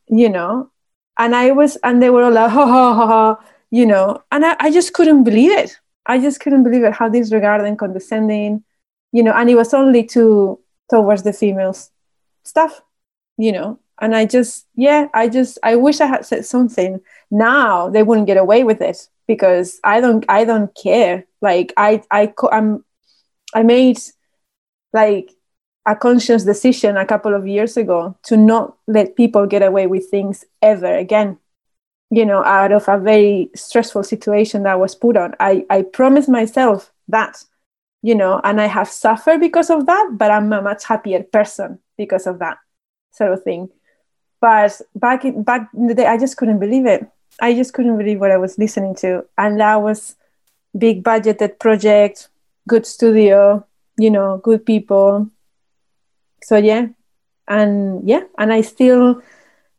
you 0.08 0.28
know 0.28 0.70
and 1.18 1.34
I 1.34 1.52
was, 1.52 1.76
and 1.82 2.02
they 2.02 2.10
were 2.10 2.24
all 2.24 2.32
like, 2.32 2.50
ha 2.50 2.66
ha 2.66 2.94
ha 2.94 3.06
ha, 3.06 3.44
you 3.70 3.86
know, 3.86 4.22
and 4.30 4.44
I, 4.44 4.56
I 4.60 4.70
just 4.70 4.92
couldn't 4.92 5.24
believe 5.24 5.52
it. 5.52 5.78
I 6.06 6.18
just 6.18 6.40
couldn't 6.40 6.62
believe 6.62 6.84
it 6.84 6.92
how 6.92 7.08
disregarding, 7.08 7.76
condescending, 7.76 8.64
you 9.12 9.22
know, 9.22 9.32
and 9.32 9.50
it 9.50 9.54
was 9.54 9.74
only 9.74 10.04
to 10.04 10.58
towards 10.88 11.22
the 11.22 11.32
females 11.32 11.90
stuff, 12.44 12.80
you 13.36 13.52
know. 13.52 13.78
And 14.00 14.14
I 14.14 14.26
just, 14.26 14.66
yeah, 14.74 15.08
I 15.14 15.28
just, 15.28 15.58
I 15.62 15.76
wish 15.76 16.00
I 16.00 16.06
had 16.06 16.26
said 16.26 16.44
something. 16.44 17.00
Now 17.30 17.88
they 17.88 18.02
wouldn't 18.02 18.26
get 18.26 18.36
away 18.36 18.62
with 18.62 18.82
it 18.82 19.08
because 19.26 19.80
I 19.82 20.00
don't, 20.00 20.24
I 20.28 20.44
don't 20.44 20.72
care. 20.74 21.24
Like 21.40 21.72
I, 21.76 22.02
I, 22.10 22.32
I'm, 22.52 22.84
I 23.54 23.62
made 23.62 23.98
like 24.92 25.32
a 25.86 25.94
conscious 25.94 26.44
decision 26.44 26.96
a 26.96 27.06
couple 27.06 27.34
of 27.34 27.46
years 27.46 27.76
ago 27.76 28.16
to 28.24 28.36
not 28.36 28.76
let 28.88 29.16
people 29.16 29.46
get 29.46 29.62
away 29.62 29.86
with 29.86 30.10
things 30.10 30.44
ever 30.60 30.94
again. 30.94 31.38
You 32.10 32.24
know 32.26 32.44
out 32.44 32.72
of 32.72 32.88
a 32.88 32.98
very 32.98 33.50
stressful 33.54 34.04
situation 34.04 34.64
that 34.64 34.78
was 34.78 34.94
put 34.94 35.16
on. 35.16 35.34
I 35.40 35.64
i 35.70 35.82
promised 35.82 36.28
myself 36.28 36.92
that 37.08 37.42
you 38.02 38.14
know 38.14 38.40
and 38.44 38.60
i 38.60 38.66
have 38.66 38.88
suffered 38.88 39.40
because 39.40 39.70
of 39.70 39.86
that 39.86 40.10
but 40.12 40.30
i'm 40.30 40.52
a 40.52 40.62
much 40.62 40.84
happier 40.84 41.22
person 41.24 41.80
because 41.98 42.26
of 42.26 42.38
that 42.38 42.58
sort 43.12 43.32
of 43.32 43.42
thing. 43.42 43.70
But 44.40 44.80
back 44.94 45.24
in 45.24 45.42
back 45.42 45.68
in 45.74 45.88
the 45.88 45.94
day 45.94 46.06
i 46.06 46.18
just 46.18 46.36
couldn't 46.36 46.60
believe 46.60 46.86
it. 46.86 47.08
I 47.40 47.54
just 47.54 47.74
couldn't 47.74 47.98
believe 47.98 48.20
what 48.20 48.30
i 48.30 48.36
was 48.36 48.58
listening 48.58 48.94
to. 48.96 49.24
And 49.36 49.58
that 49.60 49.82
was 49.82 50.14
big 50.78 51.02
budgeted 51.02 51.58
project 51.58 52.28
good 52.68 52.86
studio 52.86 53.64
you 53.98 54.10
know 54.10 54.38
good 54.38 54.64
people 54.66 55.30
so 56.46 56.56
yeah. 56.56 56.86
And 57.48 58.08
yeah. 58.08 58.22
And 58.38 58.52
i 58.52 58.60
still 58.60 59.20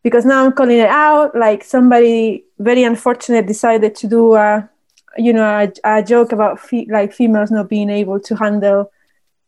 because 0.03 0.25
now 0.25 0.45
i'm 0.45 0.51
calling 0.51 0.79
it 0.79 0.89
out 0.89 1.33
like 1.33 1.63
somebody 1.63 2.43
very 2.59 2.83
unfortunate 2.83 3.47
decided 3.47 3.95
to 3.95 4.07
do 4.07 4.35
a 4.35 4.69
you 5.17 5.31
know 5.31 5.45
a, 5.63 5.71
a 5.85 6.03
joke 6.03 6.33
about 6.33 6.59
fe- 6.59 6.87
like 6.89 7.13
females 7.13 7.51
not 7.51 7.69
being 7.69 7.89
able 7.89 8.19
to 8.19 8.35
handle 8.35 8.91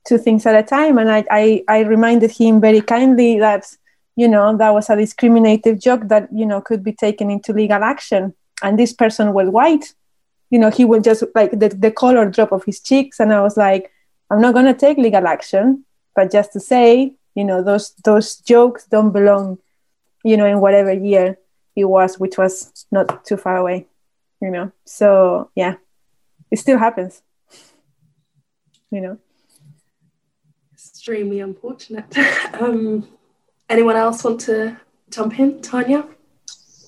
two 0.07 0.17
things 0.17 0.45
at 0.45 0.55
a 0.55 0.63
time. 0.63 0.97
And 0.97 1.11
I, 1.11 1.25
I 1.29 1.63
i 1.67 1.79
reminded 1.81 2.31
him 2.31 2.61
very 2.61 2.81
kindly 2.81 3.37
that 3.39 3.65
you 4.15 4.27
know 4.27 4.55
that 4.55 4.73
was 4.73 4.89
a 4.89 4.95
discriminative 4.95 5.77
joke 5.77 6.07
that 6.07 6.29
you 6.33 6.45
know 6.45 6.61
could 6.61 6.83
be 6.85 6.93
taken 6.93 7.29
into 7.29 7.51
legal 7.51 7.83
action. 7.83 8.33
And 8.63 8.79
this 8.79 8.93
person 8.93 9.33
was 9.33 9.49
white. 9.49 9.93
You 10.51 10.59
know 10.59 10.69
he 10.69 10.85
would 10.85 11.03
just 11.03 11.23
like 11.35 11.51
the, 11.51 11.67
the 11.67 11.91
color 11.91 12.29
drop 12.29 12.53
of 12.53 12.63
his 12.63 12.79
cheeks. 12.79 13.19
And 13.19 13.33
i 13.33 13.41
was 13.41 13.57
like 13.57 13.91
i'm 14.31 14.41
not 14.41 14.53
going 14.53 14.71
to 14.71 14.79
take 14.85 14.97
legal 14.97 15.27
action 15.27 15.83
but 16.19 16.31
just 16.31 16.51
to 16.53 16.59
say 16.59 17.13
you 17.35 17.45
know 17.49 17.59
those 17.63 17.85
those 18.03 18.27
jokes 18.51 18.85
don't 18.93 19.11
belong 19.11 19.57
you 20.23 20.37
know 20.37 20.45
in 20.53 20.59
whatever 20.59 20.93
year 20.93 21.37
it 21.75 21.85
was 21.85 22.19
which 22.19 22.37
was 22.37 22.85
not 22.91 23.07
too 23.25 23.37
far 23.37 23.57
away 23.57 23.87
you 24.41 24.51
know 24.51 24.71
so 24.85 25.49
yeah 25.55 25.75
it 26.51 26.59
still 26.59 26.77
happens 26.77 27.21
you 28.91 29.01
know 29.01 29.17
extremely 30.73 31.39
unfortunate 31.39 32.09
um 32.61 33.07
Anyone 33.69 33.97
else 33.97 34.23
want 34.23 34.39
to 34.41 34.75
jump 35.11 35.37
in? 35.39 35.61
Tanya? 35.61 36.03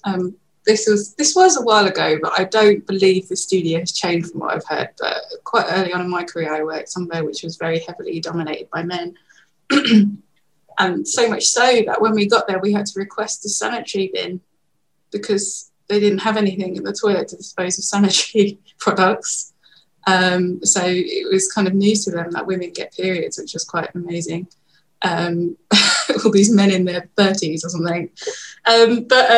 Um, 0.03 0.35
this 0.65 0.87
was 0.87 1.15
this 1.15 1.35
was 1.35 1.57
a 1.57 1.63
while 1.63 1.87
ago, 1.87 2.17
but 2.21 2.39
I 2.39 2.43
don't 2.43 2.85
believe 2.85 3.27
the 3.27 3.35
studio 3.35 3.79
has 3.79 3.91
changed 3.91 4.31
from 4.31 4.41
what 4.41 4.55
I've 4.55 4.65
heard. 4.65 4.89
But 4.99 5.17
quite 5.43 5.65
early 5.69 5.91
on 5.91 6.01
in 6.01 6.09
my 6.09 6.23
career, 6.23 6.53
I 6.53 6.63
worked 6.63 6.89
somewhere 6.89 7.23
which 7.23 7.43
was 7.43 7.57
very 7.57 7.79
heavily 7.79 8.19
dominated 8.19 8.69
by 8.69 8.83
men, 8.83 9.15
and 10.77 11.07
so 11.07 11.27
much 11.27 11.45
so 11.45 11.81
that 11.87 12.01
when 12.01 12.13
we 12.13 12.27
got 12.27 12.47
there, 12.47 12.59
we 12.59 12.73
had 12.73 12.85
to 12.87 12.99
request 12.99 13.45
a 13.45 13.49
sanitary 13.49 14.11
bin 14.13 14.41
because 15.11 15.71
they 15.87 15.99
didn't 15.99 16.19
have 16.19 16.37
anything 16.37 16.75
in 16.75 16.83
the 16.83 16.93
toilet 16.93 17.27
to 17.29 17.37
dispose 17.37 17.77
of 17.77 17.83
sanitary 17.83 18.59
products. 18.79 19.53
Um, 20.07 20.63
so 20.63 20.81
it 20.85 21.31
was 21.31 21.51
kind 21.51 21.67
of 21.67 21.73
new 21.73 21.95
to 21.95 22.11
them 22.11 22.31
that 22.31 22.47
women 22.47 22.71
get 22.71 22.95
periods, 22.95 23.37
which 23.37 23.53
was 23.53 23.65
quite 23.65 23.93
amazing. 23.93 24.47
Um, 25.03 25.57
all 26.23 26.31
these 26.31 26.53
men 26.53 26.71
in 26.71 26.85
their 26.85 27.09
30s 27.17 27.65
or 27.65 27.69
something. 27.69 28.09
Um, 28.65 29.03
but 29.03 29.29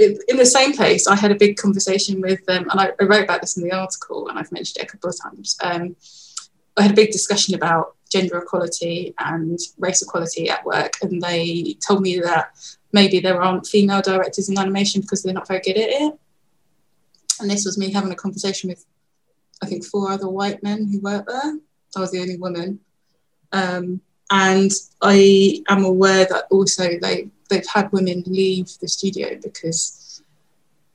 um, 0.00 0.14
in 0.28 0.36
the 0.36 0.46
same 0.46 0.72
place, 0.72 1.06
I 1.06 1.14
had 1.14 1.30
a 1.30 1.36
big 1.36 1.56
conversation 1.56 2.20
with 2.20 2.44
them, 2.46 2.68
and 2.70 2.80
I, 2.80 2.92
I, 3.00 3.04
wrote 3.04 3.24
about 3.24 3.40
this 3.40 3.56
in 3.56 3.62
the 3.62 3.72
article, 3.72 4.28
and 4.28 4.38
I've 4.38 4.52
mentioned 4.52 4.82
it 4.82 4.88
a 4.88 4.90
couple 4.90 5.10
of 5.10 5.20
times. 5.20 5.56
Um, 5.62 5.96
I 6.76 6.82
had 6.82 6.92
a 6.92 6.94
big 6.94 7.10
discussion 7.10 7.54
about 7.54 7.96
gender 8.10 8.38
equality 8.38 9.14
and 9.18 9.58
race 9.78 10.02
equality 10.02 10.48
at 10.48 10.64
work, 10.64 10.94
and 11.02 11.20
they 11.20 11.76
told 11.86 12.02
me 12.02 12.18
that 12.20 12.52
maybe 12.92 13.20
there 13.20 13.42
aren't 13.42 13.66
female 13.66 14.00
directors 14.00 14.48
in 14.48 14.58
animation 14.58 15.02
because 15.02 15.22
they're 15.22 15.34
not 15.34 15.48
very 15.48 15.60
good 15.60 15.76
at 15.76 15.88
it. 15.88 16.14
And 17.40 17.50
this 17.50 17.64
was 17.64 17.76
me 17.76 17.90
having 17.90 18.12
a 18.12 18.16
conversation 18.16 18.70
with, 18.70 18.84
I 19.62 19.66
think, 19.66 19.84
four 19.84 20.10
other 20.10 20.28
white 20.28 20.62
men 20.62 20.88
who 20.90 21.00
work 21.00 21.26
there. 21.26 21.58
I 21.96 22.00
was 22.00 22.12
the 22.12 22.20
only 22.20 22.36
woman. 22.36 22.80
Um, 23.52 24.00
and 24.30 24.70
I 25.02 25.62
am 25.68 25.84
aware 25.84 26.24
that 26.24 26.46
also 26.50 26.98
they 27.00 27.28
they've 27.52 27.66
had 27.72 27.92
women 27.92 28.22
leave 28.26 28.68
the 28.80 28.88
studio 28.88 29.38
because 29.42 30.22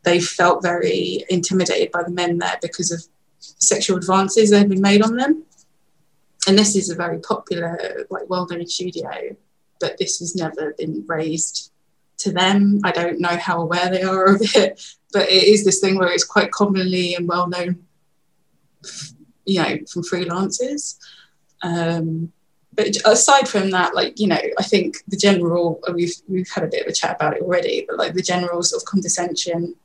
they 0.04 0.20
felt 0.20 0.64
very 0.64 1.24
intimidated 1.30 1.92
by 1.92 2.04
the 2.04 2.12
men 2.12 2.38
there 2.38 2.58
because 2.62 2.92
of 2.92 3.04
sexual 3.40 3.98
advances 3.98 4.50
that 4.50 4.60
have 4.60 4.70
been 4.70 4.82
made 4.82 5.02
on 5.02 5.16
them. 5.16 5.44
And 6.48 6.58
this 6.58 6.76
is 6.76 6.90
a 6.90 6.96
very 6.96 7.20
popular, 7.20 8.06
like 8.10 8.30
well-known 8.30 8.66
studio, 8.68 9.36
but 9.80 9.98
this 9.98 10.20
has 10.20 10.36
never 10.36 10.74
been 10.78 11.04
raised 11.08 11.72
to 12.20 12.32
them. 12.32 12.80
I 12.84 12.92
don't 12.92 13.20
know 13.20 13.38
how 13.38 13.62
aware 13.62 13.90
they 13.90 14.04
are 14.04 14.26
of 14.36 14.42
it, 14.42 14.82
but 15.12 15.30
it 15.30 15.44
is 15.44 15.66
this 15.66 15.80
thing 15.80 15.98
where 15.98 16.12
it's 16.12 16.24
quite 16.24 16.52
commonly 16.52 17.16
and 17.16 17.28
well 17.28 17.48
known, 17.48 17.86
you 19.46 19.62
know, 19.62 19.78
from 19.92 20.04
freelancers. 20.04 20.98
Um, 21.62 22.32
but 22.78 22.96
aside 23.06 23.50
from 23.50 23.72
that, 23.72 23.96
like 23.96 24.20
you 24.20 24.28
know, 24.28 24.40
I 24.58 24.64
think 24.64 24.98
the 25.08 25.18
general 25.18 25.82
we've 25.94 26.14
we've 26.28 26.50
had 26.50 26.64
a 26.64 26.68
bit 26.68 26.84
of 26.84 26.88
a 26.88 26.94
chat 26.94 27.16
about 27.16 27.36
it 27.36 27.42
already, 27.42 27.86
but 27.88 27.98
like 27.98 28.14
the 28.14 28.22
general 28.22 28.62
sort 28.62 28.84
of 28.84 28.86
condescension 28.86 29.76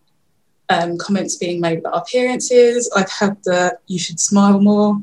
um, 0.69 0.99
comments 0.99 1.37
being 1.37 1.59
made 1.59 1.79
about 1.79 1.97
appearances. 1.97 2.93
I've 2.95 3.11
had 3.11 3.43
the 3.45 3.79
you 3.87 3.99
should 3.99 4.21
smile 4.21 4.61
more. 4.61 5.03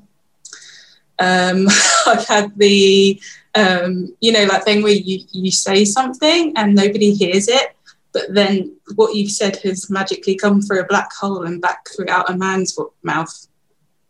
Um, 1.17 1.67
I've 2.05 2.27
had 2.27 2.55
the 2.57 3.19
um, 3.55 4.15
you 4.21 4.31
know 4.33 4.47
that 4.47 4.65
thing 4.65 4.83
where 4.83 4.93
you 4.93 5.25
you 5.31 5.49
say 5.49 5.83
something 5.83 6.53
and 6.55 6.75
nobody 6.75 7.15
hears 7.15 7.47
it, 7.47 7.75
but 8.13 8.31
then 8.35 8.71
what 8.93 9.15
you've 9.15 9.31
said 9.31 9.55
has 9.63 9.89
magically 9.89 10.35
come 10.35 10.61
through 10.61 10.81
a 10.81 10.87
black 10.87 11.11
hole 11.11 11.41
and 11.41 11.59
back 11.59 11.87
throughout 11.89 12.29
a 12.29 12.37
man's 12.37 12.77
mouth 13.01 13.48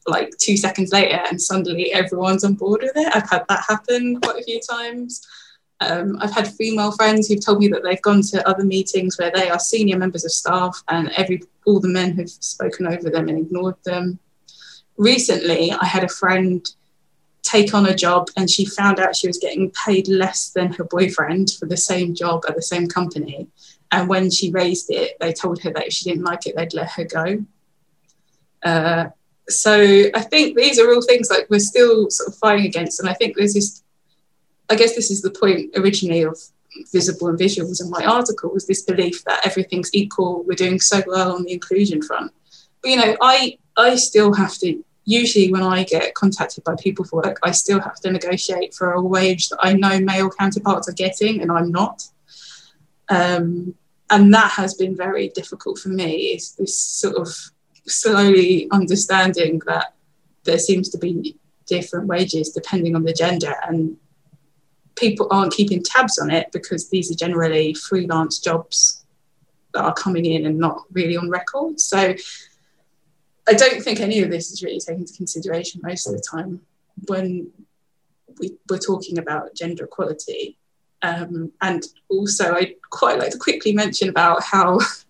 like 0.10 0.38
two 0.38 0.57
seconds 0.57 0.91
later 0.91 1.22
and 1.30 1.41
suddenly 1.41 1.93
everyone's 1.93 2.43
on 2.43 2.53
board 2.53 2.82
with 2.82 2.95
it. 2.95 3.16
I've 3.16 3.30
had 3.30 3.45
that 3.49 3.64
happen 3.68 4.20
quite 4.22 4.39
a 4.39 4.43
few 4.43 4.60
times. 4.60 5.26
Um, 5.82 6.18
I've 6.20 6.34
had 6.34 6.47
female 6.47 6.91
friends 6.91 7.28
who've 7.28 7.43
told 7.43 7.60
me 7.60 7.70
that 7.70 7.84
they've 7.84 8.01
gone 8.01 8.22
to 8.24 8.47
other 8.47 8.66
meetings 8.66 9.18
where 9.18 9.32
they 9.34 9.49
are 9.49 9.60
senior 9.60 9.97
members 9.97 10.26
of 10.26 10.32
staff 10.32 10.84
and 10.89 11.10
every 11.16 11.41
all 11.66 11.80
the 11.80 11.88
men 11.88 12.18
have 12.18 12.30
spoken 12.30 12.88
over 12.88 13.10
them 13.10 13.30
and 13.30 13.38
ignored 13.38 13.76
them. 13.86 14.20
Recently, 14.97 15.72
I 15.72 15.86
had 15.86 16.03
a 16.03 16.10
friend 16.10 16.68
take 17.41 17.74
on 17.74 17.86
a 17.86 17.95
job 17.95 18.30
and 18.36 18.49
she 18.49 18.66
found 18.66 18.99
out 18.99 19.16
she 19.16 19.28
was 19.28 19.38
getting 19.38 19.72
paid 19.86 20.07
less 20.07 20.49
than 20.49 20.74
her 20.74 20.84
boyfriend 20.84 21.51
for 21.51 21.66
the 21.66 21.78
same 21.78 22.14
job 22.14 22.43
at 22.47 22.55
the 22.55 22.62
same 22.62 22.88
company. 22.88 23.47
And 23.91 24.07
when 24.07 24.30
she 24.30 24.51
raised 24.51 24.91
it, 24.91 25.18
they 25.20 25.34
told 25.34 25.62
her 25.62 25.72
that 25.72 25.88
if 25.88 25.93
she 25.93 26.10
didn't 26.10 26.26
like 26.26 26.45
it, 26.45 26.55
they'd 26.55 26.74
let 26.74 26.91
her 26.91 27.05
go. 27.05 27.45
Uh, 28.64 29.10
so 29.50 30.10
I 30.14 30.22
think 30.22 30.56
these 30.56 30.80
are 30.80 30.93
all 30.93 31.02
things 31.02 31.30
like 31.30 31.47
we're 31.50 31.60
still 31.60 32.10
sort 32.10 32.30
of 32.30 32.36
fighting 32.36 32.66
against, 32.66 33.00
and 33.00 33.10
I 33.10 33.14
think 33.14 33.36
there's 33.36 33.54
this. 33.54 33.84
I 34.70 34.76
guess 34.76 34.95
this 34.95 35.10
is 35.10 35.22
the 35.22 35.32
point 35.32 35.72
originally 35.76 36.22
of 36.22 36.38
visible 36.91 37.28
and 37.28 37.39
visuals 37.39 37.82
in 37.82 37.89
my 37.89 38.06
article 38.06 38.52
was 38.54 38.68
this 38.68 38.84
belief 38.84 39.24
that 39.26 39.45
everything's 39.45 39.89
equal. 39.93 40.43
We're 40.43 40.54
doing 40.54 40.80
so 40.80 41.02
well 41.08 41.36
on 41.36 41.43
the 41.43 41.54
inclusion 41.54 42.02
front, 42.02 42.32
but 42.82 42.91
you 42.91 42.97
know, 42.97 43.18
I 43.22 43.58
I 43.78 43.95
still 43.95 44.34
have 44.34 44.56
to. 44.60 44.84
Usually, 45.06 45.52
when 45.52 45.64
I 45.64 45.86
get 45.86 46.14
contacted 46.14 46.64
by 46.64 46.76
people 46.80 47.04
for 47.04 47.24
work, 47.24 47.39
I 47.41 47.50
still 47.50 47.80
have 47.82 47.95
to 48.02 48.12
negotiate 48.12 48.76
for 48.76 48.91
a 48.91 49.02
wage 49.02 49.50
that 49.50 49.58
I 49.60 49.74
know 49.74 50.00
male 50.00 50.30
counterparts 50.30 50.88
are 50.88 50.93
getting, 50.93 51.41
and 51.41 51.52
I'm 51.52 51.72
not. 51.72 52.04
Um, 53.10 53.74
and 54.12 54.34
that 54.34 54.52
has 54.52 54.76
been 54.76 54.95
very 54.95 55.30
difficult 55.30 55.80
for 55.80 55.89
me. 55.89 56.34
Is 56.34 56.54
this 56.54 56.78
sort 56.78 57.16
of 57.16 57.30
slowly 57.90 58.68
understanding 58.72 59.62
that 59.66 59.94
there 60.44 60.60
seems 60.60 60.90
to 60.90 60.98
be 60.98 61.38
different 61.66 62.08
wages 62.08 62.50
depending 62.50 62.96
on 62.96 63.04
the 63.04 63.14
gender 63.14 63.56
and 63.68 63.98
people 64.96 65.28
aren't 65.32 65.54
keeping 65.54 65.82
tabs 65.84 66.20
on 66.20 66.30
it 66.30 66.52
because 66.52 66.90
these 66.90 67.12
are 67.12 67.16
generally 67.16 67.74
freelance 67.74 68.40
jobs 68.40 69.06
that 69.74 69.84
are 69.84 69.94
coming 69.94 70.26
in 70.26 70.46
and 70.46 70.58
not 70.58 70.84
really 70.92 71.16
on 71.16 71.30
record. 71.30 71.80
So 71.80 72.16
i 73.48 73.54
don't 73.54 73.82
think 73.82 74.00
any 74.00 74.22
of 74.22 74.30
this 74.30 74.52
is 74.52 74.62
really 74.62 74.80
taken 74.80 75.02
into 75.02 75.14
consideration 75.14 75.82
most 75.84 76.06
of 76.06 76.14
the 76.14 76.24
time 76.32 76.62
when 77.08 77.50
we, 78.40 78.56
we're 78.70 78.78
talking 78.78 79.18
about 79.18 79.56
gender 79.56 79.86
equality. 79.86 80.58
Um, 81.02 81.54
and 81.62 81.82
also 82.10 82.56
i'd 82.56 82.76
quite 82.90 83.18
like 83.20 83.32
to 83.32 83.38
quickly 83.38 83.72
mention 83.72 84.10
about 84.10 84.44
how 84.44 84.80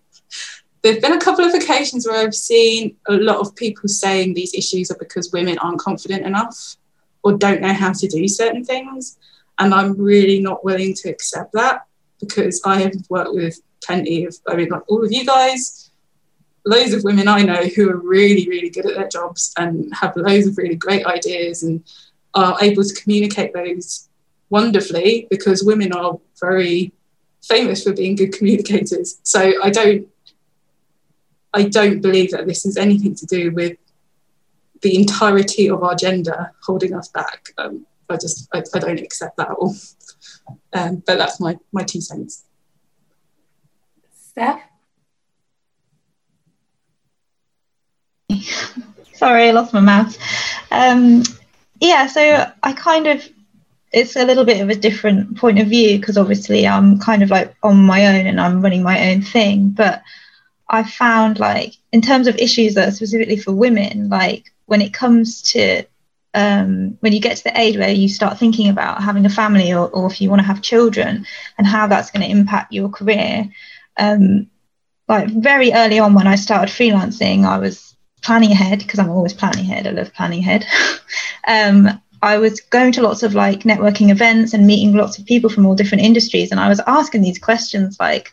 there 0.82 0.94
have 0.94 1.02
been 1.02 1.14
a 1.14 1.20
couple 1.20 1.46
of 1.46 1.54
occasions 1.54 2.08
where 2.08 2.26
I've 2.26 2.36
seen 2.36 2.96
a 3.08 3.14
lot 3.14 3.38
of 3.38 3.56
people 3.56 3.90
saying 3.90 4.34
these 4.34 4.54
issues 4.54 4.90
are 4.92 4.98
because 4.98 5.32
women 5.32 5.58
aren't 5.60 5.80
confident 5.80 6.26
enough 6.26 6.78
or 7.24 7.38
don't 7.38 7.62
know 7.62 7.74
how 7.74 7.92
to 7.92 8.08
do 8.08 8.28
certain 8.28 8.64
things. 8.64 9.18
And 9.58 9.74
I'm 9.74 9.98
really 9.98 10.40
not 10.40 10.64
willing 10.64 10.94
to 10.96 11.10
accept 11.10 11.52
that 11.54 11.86
because 12.20 12.62
I 12.66 12.82
have 12.82 12.94
worked 13.10 13.34
with 13.34 13.60
plenty 13.84 14.26
of, 14.26 14.36
I 14.48 14.56
mean, 14.56 14.70
like 14.70 14.84
all 14.90 15.04
of 15.04 15.12
you 15.12 15.26
guys, 15.26 15.92
loads 16.66 16.94
of 16.94 17.04
women 17.04 17.28
I 17.28 17.42
know 17.42 17.64
who 17.64 17.90
are 17.90 17.98
really, 17.98 18.48
really 18.48 18.70
good 18.70 18.86
at 18.86 18.96
their 18.96 19.10
jobs 19.10 19.54
and 19.58 19.94
have 19.94 20.16
loads 20.16 20.48
of 20.48 20.58
really 20.58 20.76
great 20.76 21.06
ideas 21.06 21.64
and 21.64 21.84
are 22.34 22.58
able 22.62 22.84
to 22.84 23.02
communicate 23.02 23.54
those 23.54 24.08
wonderfully 24.50 25.28
because 25.30 25.64
women 25.64 25.92
are 25.94 26.20
very 26.40 26.94
famous 27.44 27.84
for 27.84 27.94
being 27.94 28.16
good 28.16 28.34
communicators. 28.34 29.20
So 29.24 29.54
I 29.64 29.70
don't 29.70 30.08
I 31.54 31.64
don't 31.64 32.02
believe 32.02 32.32
that 32.32 32.46
this 32.48 32.66
is 32.66 32.78
anything 32.78 33.16
to 33.16 33.26
do 33.26 33.52
with 33.52 33.78
the 34.82 34.96
entirety 34.96 35.70
of 35.70 35.84
our 35.84 35.96
gender 35.96 36.52
holding 36.64 36.94
us 36.94 37.10
back. 37.10 37.50
Um, 37.58 37.86
I 38.10 38.16
just 38.16 38.48
I, 38.54 38.64
I, 38.74 38.80
don't 38.80 39.00
accept 39.00 39.38
that 39.38 39.52
at 39.52 39.56
all. 39.56 39.76
Um, 40.74 41.04
but 41.06 41.18
that's 41.18 41.40
my 41.40 41.58
my 41.72 41.84
two 41.84 42.02
cents. 42.02 42.46
Steph. 44.14 44.62
Sorry, 49.14 49.50
I 49.50 49.52
lost 49.52 49.74
my 49.74 49.80
mouth. 49.80 50.18
Um, 50.72 51.24
yeah, 51.82 52.08
so 52.08 52.52
I 52.64 52.74
kind 52.74 53.08
of 53.08 53.28
it's 53.92 54.16
a 54.16 54.24
little 54.24 54.46
bit 54.46 54.62
of 54.62 54.70
a 54.70 54.76
different 54.76 55.38
point 55.38 55.60
of 55.60 55.68
view 55.68 56.00
because 56.00 56.18
obviously 56.18 56.68
I'm 56.68 57.00
kind 57.00 57.24
of 57.24 57.30
like 57.30 57.56
on 57.64 57.78
my 57.78 58.06
own 58.06 58.28
and 58.28 58.40
I'm 58.40 58.62
running 58.62 58.84
my 58.84 59.12
own 59.12 59.22
thing, 59.22 59.70
but 59.70 60.04
I 60.70 60.84
found 60.84 61.40
like 61.40 61.74
in 61.92 62.02
terms 62.02 62.28
of 62.28 62.38
issues 62.38 62.76
that 62.76 62.88
are 62.88 62.92
specifically 62.92 63.38
for 63.38 63.54
women, 63.54 64.10
like 64.10 64.54
when 64.68 64.82
it 64.82 64.94
comes 64.94 65.42
to 65.54 65.84
um, 66.36 66.98
when 67.00 67.12
you 67.12 67.20
get 67.20 67.38
to 67.38 67.44
the 67.44 67.60
age 67.60 67.76
where 67.76 67.90
you 67.90 68.08
start 68.08 68.38
thinking 68.38 68.70
about 68.70 69.02
having 69.02 69.26
a 69.26 69.30
family 69.30 69.74
or, 69.74 69.90
or 69.90 70.06
if 70.06 70.22
you 70.22 70.30
want 70.30 70.42
to 70.42 70.48
have 70.48 70.62
children 70.62 71.26
and 71.58 71.66
how 71.66 71.88
that's 71.88 72.12
going 72.12 72.24
to 72.24 72.30
impact 72.30 72.72
your 72.72 72.90
career. 72.90 73.50
Um, 73.98 74.48
like 75.08 75.28
very 75.30 75.74
early 75.74 75.98
on 75.98 76.14
when 76.14 76.28
I 76.28 76.36
started 76.36 76.72
freelancing, 76.72 77.46
I 77.46 77.58
was 77.58 77.96
planning 78.22 78.52
ahead 78.52 78.80
because 78.80 79.00
I'm 79.00 79.10
always 79.10 79.34
planning 79.34 79.66
ahead. 79.66 79.88
I 79.88 79.92
love 79.92 80.14
planning 80.14 80.40
ahead. 80.40 80.66
um, 81.48 82.00
I 82.22 82.38
was 82.38 82.62
going 82.62 82.92
to 82.94 83.02
lots 83.02 83.24
of 83.24 83.34
like 83.34 83.62
networking 83.62 84.12
events 84.12 84.54
and 84.54 84.68
meeting 84.68 84.94
lots 84.94 85.18
of 85.18 85.26
people 85.26 85.50
from 85.50 85.66
all 85.66 85.74
different 85.74 86.04
industries, 86.04 86.52
and 86.52 86.60
I 86.60 86.70
was 86.70 86.82
asking 86.86 87.22
these 87.22 87.40
questions 87.40 87.98
like, 88.00 88.32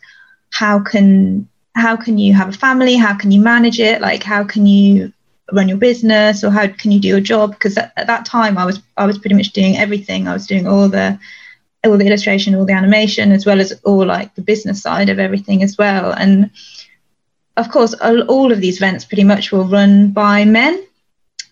how 0.51 0.81
can 0.81 1.49
how 1.77 1.97
can 1.97 2.19
you 2.19 2.33
have 2.35 2.49
a 2.49 2.53
family 2.53 2.97
how 2.97 3.15
can 3.15 3.31
you 3.31 3.41
manage 3.41 3.79
it 3.79 4.01
like 4.01 4.23
how 4.23 4.43
can 4.43 4.67
you 4.67 5.13
run 5.53 5.69
your 5.69 5.79
business 5.79 6.43
or 6.43 6.51
how 6.51 6.67
can 6.67 6.91
you 6.91 6.99
do 6.99 7.09
your 7.09 7.21
job 7.21 7.53
because 7.53 7.77
at, 7.79 7.93
at, 7.97 8.07
that 8.09 8.25
time 8.25 8.59
i 8.59 8.65
was 8.65 8.81
i 8.97 9.07
was 9.07 9.19
pretty 9.19 9.37
much 9.37 9.53
doing 9.53 9.77
everything 9.77 10.27
i 10.27 10.33
was 10.33 10.47
doing 10.47 10.67
all 10.67 10.89
the 10.89 11.19
all 11.87 11.99
the 11.99 12.07
illustration, 12.07 12.55
all 12.55 12.65
the 12.65 12.73
animation, 12.73 13.33
as 13.33 13.47
well 13.47 13.61
as 13.61 13.73
all 13.85 14.05
like 14.05 14.35
the 14.35 14.43
business 14.43 14.83
side 14.83 15.09
of 15.09 15.19
everything 15.19 15.63
as 15.63 15.79
well. 15.79 16.13
And 16.13 16.51
of 17.57 17.71
course, 17.71 17.95
all 17.95 18.53
of 18.53 18.61
these 18.61 18.77
events 18.77 19.05
pretty 19.05 19.25
much 19.25 19.53
were 19.53 19.63
run 19.63 20.13
by 20.13 20.45
men, 20.45 20.85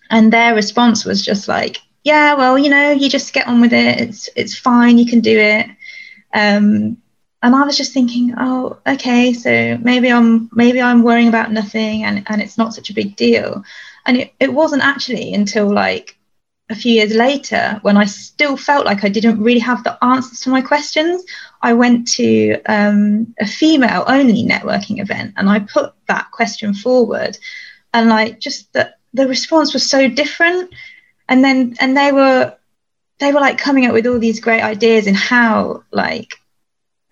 and 0.09 0.31
their 0.31 0.53
response 0.53 1.05
was 1.05 1.25
just 1.25 1.47
like, 1.47 1.77
"Yeah, 2.03 2.35
well, 2.35 2.57
you 2.57 2.69
know, 2.69 2.91
you 2.91 3.09
just 3.09 3.33
get 3.33 3.47
on 3.47 3.61
with 3.61 3.73
it. 3.73 3.99
It's 4.01 4.29
it's 4.35 4.57
fine. 4.57 4.97
You 4.97 5.05
can 5.05 5.21
do 5.21 5.37
it." 5.37 5.67
Um, 6.33 6.97
and 7.45 7.55
I 7.55 7.63
was 7.63 7.77
just 7.77 7.93
thinking, 7.93 8.33
oh, 8.39 8.79
okay, 8.87 9.31
so 9.31 9.77
maybe 9.83 10.11
I'm 10.11 10.49
maybe 10.51 10.81
I'm 10.81 11.03
worrying 11.03 11.27
about 11.27 11.51
nothing, 11.51 12.03
and 12.03 12.23
and 12.25 12.41
it's 12.41 12.57
not 12.57 12.73
such 12.73 12.89
a 12.89 12.93
big 12.93 13.15
deal. 13.15 13.63
And 14.07 14.17
it, 14.17 14.33
it 14.39 14.51
wasn't 14.51 14.81
actually 14.81 15.31
until 15.31 15.71
like 15.71 16.17
a 16.71 16.75
few 16.75 16.93
years 16.93 17.13
later 17.13 17.77
when 17.83 17.97
I 17.97 18.05
still 18.05 18.57
felt 18.57 18.87
like 18.87 19.03
I 19.03 19.09
didn't 19.09 19.43
really 19.43 19.59
have 19.59 19.83
the 19.83 20.03
answers 20.03 20.39
to 20.41 20.49
my 20.49 20.61
questions. 20.61 21.23
I 21.61 21.73
went 21.73 22.07
to 22.13 22.59
um, 22.65 23.35
a 23.39 23.45
female 23.45 24.03
only 24.07 24.43
networking 24.43 24.99
event 24.99 25.35
and 25.37 25.47
I 25.47 25.59
put 25.59 25.93
that 26.07 26.31
question 26.31 26.73
forward, 26.73 27.37
and 27.93 28.09
like 28.09 28.39
just 28.39 28.73
that 28.73 28.97
the 29.13 29.27
response 29.27 29.71
was 29.71 29.87
so 29.87 30.09
different. 30.09 30.73
And 31.29 31.43
then 31.43 31.75
and 31.79 31.95
they 31.95 32.11
were 32.11 32.55
they 33.19 33.31
were 33.31 33.39
like 33.39 33.59
coming 33.59 33.85
up 33.85 33.93
with 33.93 34.07
all 34.07 34.17
these 34.17 34.39
great 34.39 34.63
ideas 34.63 35.05
and 35.05 35.15
how 35.15 35.83
like 35.91 36.39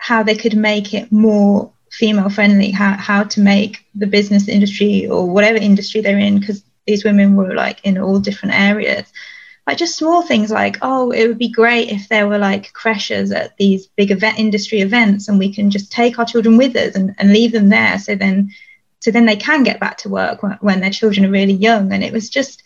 how 0.03 0.21
they 0.21 0.35
could 0.35 0.53
make 0.53 0.93
it 0.93 1.09
more 1.13 1.71
female 1.89 2.29
friendly, 2.29 2.71
how, 2.71 2.91
how 2.91 3.23
to 3.23 3.39
make 3.39 3.85
the 3.95 4.05
business 4.05 4.49
industry 4.49 5.07
or 5.07 5.29
whatever 5.29 5.57
industry 5.57 6.01
they're 6.01 6.17
in, 6.17 6.41
because 6.41 6.61
these 6.85 7.05
women 7.05 7.37
were 7.37 7.53
like 7.53 7.79
in 7.85 7.97
all 7.97 8.19
different 8.19 8.53
areas. 8.53 9.05
Like 9.65 9.77
just 9.77 9.95
small 9.95 10.21
things 10.21 10.51
like, 10.51 10.77
oh, 10.81 11.11
it 11.11 11.25
would 11.25 11.37
be 11.37 11.47
great 11.47 11.89
if 11.89 12.09
there 12.09 12.27
were 12.27 12.37
like 12.37 12.73
creches 12.73 13.31
at 13.31 13.55
these 13.55 13.87
big 13.87 14.11
event 14.11 14.39
industry 14.39 14.81
events 14.81 15.29
and 15.29 15.39
we 15.39 15.53
can 15.53 15.69
just 15.69 15.89
take 15.89 16.19
our 16.19 16.25
children 16.25 16.57
with 16.57 16.75
us 16.75 16.95
and, 16.95 17.15
and 17.17 17.31
leave 17.31 17.53
them 17.53 17.69
there. 17.69 17.97
So 17.97 18.13
then 18.15 18.51
so 18.99 19.09
then 19.09 19.25
they 19.25 19.37
can 19.37 19.63
get 19.63 19.79
back 19.79 19.97
to 19.99 20.09
work 20.09 20.43
when, 20.43 20.57
when 20.59 20.81
their 20.81 20.89
children 20.89 21.25
are 21.25 21.31
really 21.31 21.53
young. 21.53 21.93
And 21.93 22.03
it 22.03 22.11
was 22.11 22.29
just 22.29 22.61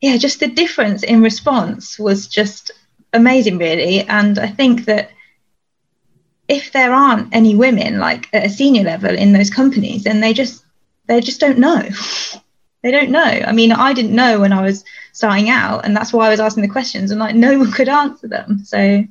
yeah, 0.00 0.16
just 0.16 0.40
the 0.40 0.48
difference 0.48 1.02
in 1.02 1.20
response 1.20 1.98
was 1.98 2.28
just 2.28 2.70
amazing, 3.12 3.58
really. 3.58 4.00
And 4.00 4.38
I 4.38 4.46
think 4.46 4.86
that 4.86 5.10
if 6.48 6.72
there 6.72 6.92
aren't 6.92 7.34
any 7.34 7.54
women 7.54 7.98
like 7.98 8.28
at 8.32 8.44
a 8.44 8.50
senior 8.50 8.82
level 8.82 9.16
in 9.16 9.32
those 9.32 9.50
companies, 9.50 10.04
then 10.04 10.20
they 10.20 10.32
just 10.32 10.64
they 11.06 11.20
just 11.20 11.40
don't 11.40 11.58
know. 11.58 11.82
they 12.82 12.90
don't 12.90 13.10
know. 13.10 13.22
I 13.22 13.52
mean, 13.52 13.72
I 13.72 13.94
didn't 13.94 14.14
know 14.14 14.40
when 14.40 14.52
I 14.52 14.62
was 14.62 14.84
starting 15.12 15.48
out, 15.48 15.84
and 15.84 15.96
that's 15.96 16.12
why 16.12 16.26
I 16.26 16.30
was 16.30 16.40
asking 16.40 16.62
the 16.62 16.68
questions, 16.68 17.10
and 17.10 17.18
like 17.18 17.34
no 17.34 17.58
one 17.58 17.72
could 17.72 17.88
answer 17.88 18.28
them. 18.28 18.62
So, 18.64 19.04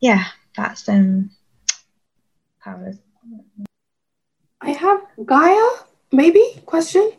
yeah, 0.00 0.24
that's 0.56 0.88
um, 0.88 1.30
how 2.58 2.80
I 4.62 4.70
have 4.70 5.00
Gaia, 5.24 5.66
maybe 6.12 6.42
question. 6.64 7.12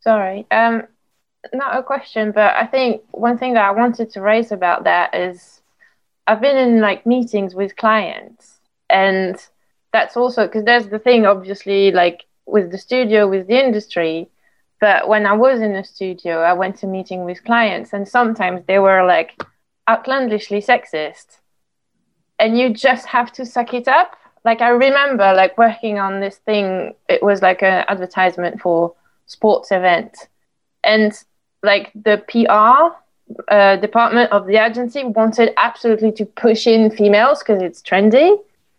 Sorry, 0.00 0.46
um, 0.50 0.82
not 1.54 1.78
a 1.78 1.82
question, 1.82 2.32
but 2.32 2.54
I 2.54 2.66
think 2.66 3.02
one 3.10 3.38
thing 3.38 3.54
that 3.54 3.64
I 3.64 3.70
wanted 3.70 4.10
to 4.10 4.20
raise 4.20 4.52
about 4.52 4.84
that 4.84 5.14
is 5.14 5.61
I've 6.26 6.40
been 6.40 6.56
in 6.56 6.80
like 6.80 7.06
meetings 7.06 7.54
with 7.54 7.76
clients, 7.76 8.58
and 8.88 9.36
that's 9.92 10.16
also 10.16 10.46
because 10.46 10.64
there's 10.64 10.88
the 10.88 10.98
thing, 10.98 11.26
obviously, 11.26 11.90
like 11.90 12.24
with 12.46 12.70
the 12.70 12.78
studio, 12.78 13.28
with 13.28 13.46
the 13.46 13.58
industry. 13.62 14.28
But 14.80 15.08
when 15.08 15.26
I 15.26 15.32
was 15.32 15.60
in 15.60 15.74
the 15.74 15.84
studio, 15.84 16.40
I 16.40 16.54
went 16.54 16.76
to 16.78 16.86
meeting 16.86 17.24
with 17.24 17.44
clients, 17.44 17.92
and 17.92 18.06
sometimes 18.06 18.62
they 18.66 18.78
were 18.78 19.04
like 19.04 19.40
outlandishly 19.88 20.62
sexist, 20.62 21.38
and 22.38 22.58
you 22.58 22.72
just 22.72 23.06
have 23.06 23.32
to 23.32 23.44
suck 23.44 23.74
it 23.74 23.88
up. 23.88 24.16
Like 24.44 24.60
I 24.60 24.68
remember, 24.68 25.32
like 25.34 25.58
working 25.58 25.98
on 25.98 26.20
this 26.20 26.36
thing. 26.36 26.94
It 27.08 27.22
was 27.22 27.42
like 27.42 27.62
an 27.62 27.84
advertisement 27.88 28.60
for 28.60 28.94
sports 29.26 29.72
event, 29.72 30.28
and 30.84 31.12
like 31.62 31.92
the 31.94 32.22
PR 32.28 32.96
uh, 33.48 33.76
department 33.76 34.30
of 34.32 34.46
the 34.46 34.56
agency 34.56 35.04
wanted 35.04 35.52
absolutely 35.56 36.12
to 36.12 36.26
push 36.26 36.66
in 36.66 36.90
females 36.90 37.40
because 37.40 37.62
it's 37.62 37.82
trendy, 37.82 38.38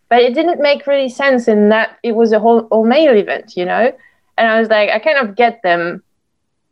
but 0.09 0.21
it 0.21 0.33
didn't 0.33 0.61
make 0.61 0.85
really 0.87 1.09
sense 1.09 1.47
in 1.47 1.69
that 1.69 1.97
it 2.03 2.13
was 2.13 2.31
a 2.31 2.39
whole 2.39 2.61
all 2.71 2.85
male 2.85 3.15
event, 3.15 3.55
you 3.55 3.65
know. 3.65 3.91
And 4.37 4.47
I 4.47 4.59
was 4.59 4.69
like, 4.69 4.89
I 4.89 4.99
kind 4.99 5.17
of 5.17 5.35
get 5.35 5.61
them. 5.63 6.03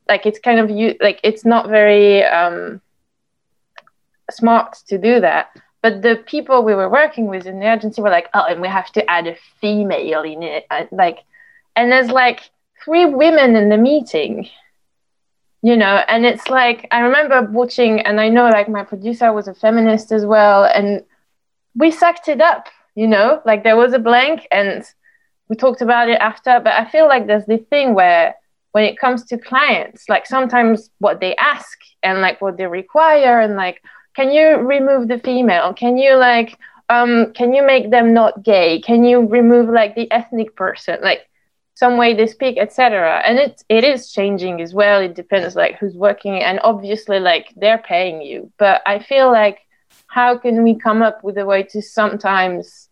Like 0.07 0.25
it's 0.25 0.39
kind 0.39 0.59
of 0.59 0.69
you 0.69 0.95
like 0.99 1.19
it's 1.23 1.45
not 1.45 1.69
very 1.69 2.23
um, 2.23 2.81
smart 4.29 4.77
to 4.87 4.97
do 4.97 5.19
that. 5.21 5.49
But 5.81 6.03
the 6.03 6.17
people 6.27 6.63
we 6.63 6.75
were 6.75 6.89
working 6.89 7.25
with 7.25 7.47
in 7.47 7.59
the 7.59 7.71
agency 7.71 8.01
were 8.01 8.09
like, 8.11 8.29
oh, 8.35 8.45
and 8.47 8.61
we 8.61 8.67
have 8.67 8.91
to 8.91 9.09
add 9.09 9.25
a 9.25 9.35
female 9.59 10.21
in 10.21 10.43
it, 10.43 10.67
like, 10.91 11.23
and 11.75 11.91
there's 11.91 12.09
like 12.09 12.51
three 12.83 13.05
women 13.05 13.55
in 13.55 13.69
the 13.69 13.77
meeting 13.77 14.47
you 15.61 15.75
know 15.75 16.03
and 16.07 16.25
it's 16.25 16.49
like 16.49 16.87
i 16.91 16.99
remember 16.99 17.41
watching 17.51 17.99
and 18.01 18.19
i 18.19 18.27
know 18.29 18.49
like 18.49 18.69
my 18.69 18.83
producer 18.83 19.31
was 19.33 19.47
a 19.47 19.53
feminist 19.53 20.11
as 20.11 20.25
well 20.25 20.65
and 20.65 21.03
we 21.75 21.91
sucked 21.91 22.27
it 22.27 22.41
up 22.41 22.67
you 22.93 23.07
know? 23.07 23.41
Like 23.45 23.63
there 23.63 23.77
was 23.77 23.93
a 23.93 23.99
blank 23.99 24.45
and 24.51 24.83
we 25.47 25.55
talked 25.55 25.81
about 25.81 26.09
it 26.09 26.19
after 26.19 26.59
but 26.59 26.73
i 26.73 26.85
feel 26.85 27.07
like 27.07 27.27
there's 27.27 27.45
this 27.45 27.61
thing 27.69 27.93
where 27.93 28.35
when 28.73 28.83
it 28.83 28.97
comes 28.99 29.25
to 29.25 29.37
clients 29.37 30.07
like 30.09 30.25
sometimes 30.25 30.89
what 30.99 31.19
they 31.19 31.35
ask 31.37 31.77
and 32.03 32.21
like 32.21 32.41
what 32.41 32.57
they 32.57 32.67
require 32.67 33.39
and 33.39 33.55
like 33.55 33.81
can 34.15 34.31
you 34.31 34.57
remove 34.57 35.07
the 35.07 35.19
female? 35.19 35.73
Can 35.73 35.97
you 35.97 36.15
like 36.15 36.57
um 36.89 37.31
can 37.33 37.53
you 37.53 37.65
make 37.65 37.91
them 37.91 38.13
not 38.13 38.43
gay? 38.43 38.81
Can 38.81 39.03
you 39.03 39.25
remove 39.25 39.69
like 39.69 39.95
the 39.95 40.11
ethnic 40.11 40.55
person? 40.55 40.97
Like 41.01 41.29
some 41.81 41.97
way 41.97 42.13
they 42.13 42.27
speak 42.27 42.55
etc 42.59 43.23
and 43.25 43.39
it 43.45 43.63
it 43.77 43.83
is 43.83 44.11
changing 44.17 44.61
as 44.61 44.71
well. 44.71 45.01
It 45.01 45.15
depends 45.15 45.55
like 45.55 45.73
who's 45.79 45.97
working 46.07 46.35
and 46.47 46.59
obviously 46.71 47.19
like 47.19 47.47
they're 47.61 47.83
paying 47.93 48.21
you. 48.29 48.39
But 48.63 48.77
i 48.93 48.95
feel 49.11 49.27
like 49.41 49.57
how 50.17 50.37
can 50.43 50.55
we 50.65 50.73
come 50.87 51.01
up 51.07 51.17
with 51.23 51.37
a 51.39 51.45
way 51.51 51.61
to 51.73 51.81
sometimes 51.81 52.89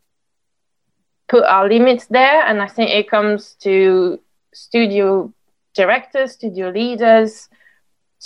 put 1.27 1.43
our 1.43 1.65
limits 1.75 2.05
there? 2.07 2.41
And 2.47 2.57
i 2.67 2.69
think 2.75 2.89
it 2.89 3.07
comes 3.15 3.41
to 3.65 4.19
studio 4.65 5.31
directors 5.75 6.31
studio 6.31 6.69
leaders 6.79 7.47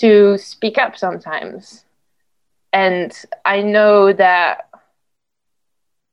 to 0.01 0.37
speak 0.37 0.77
up 0.77 0.93
sometimes. 1.05 1.83
And 2.71 3.11
i 3.43 3.57
know 3.61 4.13
that 4.13 4.69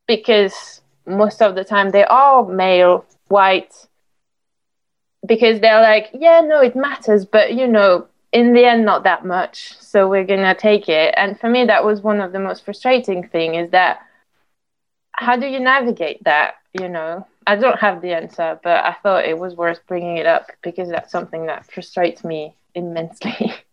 because 0.09 0.57
most 1.07 1.41
of 1.41 1.55
the 1.55 1.67
time 1.73 1.91
they 1.91 2.05
are 2.05 2.45
male 2.65 3.05
white 3.29 3.87
because 5.27 5.61
they're 5.61 5.83
like, 5.83 6.11
yeah, 6.13 6.41
no, 6.41 6.61
it 6.61 6.75
matters, 6.75 7.25
but 7.25 7.55
you 7.55 7.67
know, 7.67 8.07
in 8.33 8.53
the 8.53 8.65
end, 8.65 8.85
not 8.85 9.05
that 9.05 9.25
much. 9.25 9.77
So 9.81 10.09
we're 10.09 10.25
gonna 10.25 10.55
take 10.55 10.89
it. 10.89 11.15
And 11.17 11.39
for 11.39 11.49
me, 11.49 11.65
that 11.67 11.85
was 11.85 12.01
one 12.01 12.21
of 12.21 12.33
the 12.33 12.39
most 12.39 12.65
frustrating 12.65 13.27
thing 13.29 13.55
is 13.55 13.71
that 13.71 14.01
how 15.13 15.37
do 15.37 15.47
you 15.47 15.61
navigate 15.61 16.23
that? 16.25 16.55
You 16.73 16.89
know, 16.89 17.27
I 17.47 17.57
don't 17.57 17.79
have 17.81 18.01
the 18.01 18.13
answer, 18.15 18.59
but 18.63 18.85
I 18.85 18.97
thought 19.03 19.25
it 19.25 19.39
was 19.39 19.55
worth 19.55 19.81
bringing 19.87 20.17
it 20.17 20.27
up 20.27 20.51
because 20.63 20.89
that's 20.89 21.11
something 21.11 21.47
that 21.47 21.71
frustrates 21.71 22.25
me 22.25 22.55
immensely. 22.75 23.53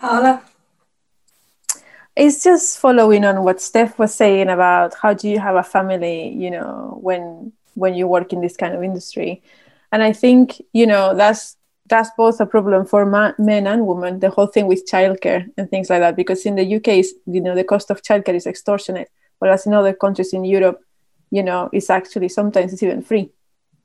Paula. 0.00 0.42
It's 2.14 2.42
just 2.42 2.78
following 2.80 3.24
on 3.24 3.44
what 3.44 3.60
Steph 3.60 3.98
was 3.98 4.14
saying 4.14 4.48
about 4.48 4.94
how 4.94 5.14
do 5.14 5.28
you 5.28 5.38
have 5.38 5.54
a 5.54 5.62
family, 5.62 6.30
you 6.30 6.50
know, 6.50 6.98
when 7.00 7.52
when 7.78 7.94
you 7.94 8.06
work 8.06 8.32
in 8.32 8.40
this 8.40 8.56
kind 8.56 8.74
of 8.74 8.82
industry. 8.82 9.42
And 9.92 10.02
i 10.02 10.12
think 10.12 10.60
you 10.72 10.86
know 10.86 11.14
that's 11.14 11.56
that's 11.92 12.10
both 12.16 12.40
a 12.40 12.46
problem 12.54 12.84
for 12.84 13.06
ma- 13.06 13.38
men 13.38 13.66
and 13.66 13.86
women 13.86 14.20
the 14.20 14.28
whole 14.28 14.50
thing 14.54 14.66
with 14.66 14.86
childcare 14.92 15.42
and 15.56 15.70
things 15.70 15.88
like 15.88 16.00
that 16.00 16.14
because 16.14 16.44
in 16.44 16.56
the 16.56 16.76
uk 16.76 16.88
you 17.34 17.40
know 17.40 17.54
the 17.54 17.64
cost 17.64 17.90
of 17.90 18.02
childcare 18.02 18.34
is 18.34 18.46
extortionate 18.46 19.08
whereas 19.38 19.64
in 19.66 19.72
other 19.72 19.94
countries 19.94 20.34
in 20.34 20.44
europe 20.44 20.78
you 21.30 21.42
know 21.42 21.70
it's 21.72 21.88
actually 21.88 22.28
sometimes 22.28 22.72
it's 22.72 22.82
even 22.82 23.00
free 23.00 23.30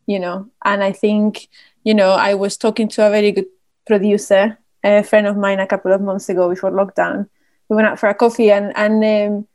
you 0.05 0.19
know. 0.19 0.49
And 0.65 0.83
i 0.83 0.91
think 0.91 1.47
you 1.85 1.93
know 1.93 2.11
i 2.29 2.33
was 2.33 2.57
talking 2.57 2.89
to 2.89 3.07
a 3.07 3.09
very 3.09 3.31
good 3.31 3.49
producer 3.87 4.57
a 4.83 5.03
friend 5.03 5.27
of 5.27 5.37
mine 5.37 5.59
a 5.59 5.67
couple 5.67 5.93
of 5.93 6.01
months 6.01 6.29
ago 6.29 6.49
before 6.49 6.71
lockdown. 6.71 7.27
We 7.69 7.75
went 7.75 7.87
out 7.87 7.99
for 7.99 8.09
a 8.09 8.13
coffee 8.13 8.51
and 8.51 8.73
and 8.75 9.03
um, 9.03 9.47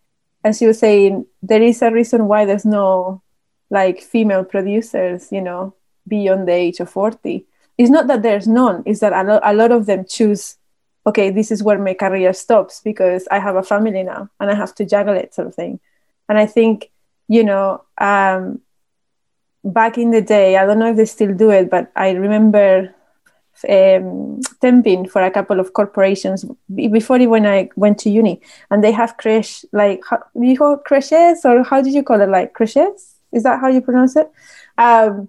and 0.43 0.57
she 0.57 0.66
was 0.66 0.78
saying 0.78 1.26
there 1.43 1.62
is 1.62 1.82
a 1.82 1.91
reason 1.91 2.26
why 2.26 2.45
there's 2.45 2.64
no 2.64 3.22
like 3.71 4.01
female 4.01 4.45
producers, 4.45 5.31
you 5.31 5.41
know, 5.41 5.75
beyond 6.07 6.49
the 6.49 6.53
age 6.53 6.81
of 6.81 6.91
40. 6.91 7.45
It's 7.77 7.91
not 7.91 8.07
that 8.09 8.23
there's 8.23 8.49
none, 8.49 8.83
it's 8.87 9.01
that 9.01 9.12
a, 9.12 9.23
lo- 9.23 9.41
a 9.43 9.55
lot 9.55 9.71
of 9.71 9.87
them 9.87 10.05
choose, 10.09 10.57
okay, 11.07 11.31
this 11.31 11.51
is 11.51 11.62
where 11.62 11.79
my 11.79 11.95
career 11.95 12.33
stops 12.33 12.81
because 12.81 13.29
I 13.31 13.39
have 13.39 13.57
a 13.57 13.62
family 13.62 14.03
now 14.03 14.31
and 14.41 14.51
I 14.51 14.55
have 14.55 14.75
to 14.77 14.85
juggle 14.85 15.14
it, 15.14 15.35
sort 15.35 15.49
of 15.49 15.55
thing. 15.55 15.79
And 16.29 16.39
I 16.39 16.47
think, 16.47 16.91
you 17.29 17.45
know, 17.45 17.85
um, 17.99 18.61
back 19.64 19.99
in 19.99 20.11
the 20.11 20.23
day, 20.23 20.57
I 20.57 20.66
don't 20.66 20.79
know 20.79 20.91
if 20.91 20.97
they 20.97 21.05
still 21.05 21.35
do 21.35 21.51
it, 21.51 21.71
but 21.71 21.93
I 21.95 22.11
remember 22.11 22.95
um, 23.69 24.41
temping 24.62 25.11
for 25.11 25.23
a 25.23 25.31
couple 25.31 25.59
of 25.61 25.73
corporations 25.73 26.45
before 26.75 27.19
when 27.29 27.47
I 27.47 27.71
went 27.77 27.99
to 28.01 28.11
uni, 28.11 28.41
and 28.71 28.83
they 28.85 28.93
have 28.93 29.16
creche 29.16 29.64
like 29.73 30.01
how, 30.09 30.23
you 30.35 30.57
call 30.57 30.77
creches 30.77 31.45
or 31.45 31.62
how 31.62 31.83
did 31.83 31.95
you 31.95 32.03
call 32.03 32.21
it 32.21 32.29
like 32.29 32.55
creches? 32.55 33.08
Is 33.33 33.43
that 33.43 33.61
how 33.61 33.68
you 33.68 33.81
pronounce 33.81 34.16
it? 34.16 34.31
Um, 34.76 35.29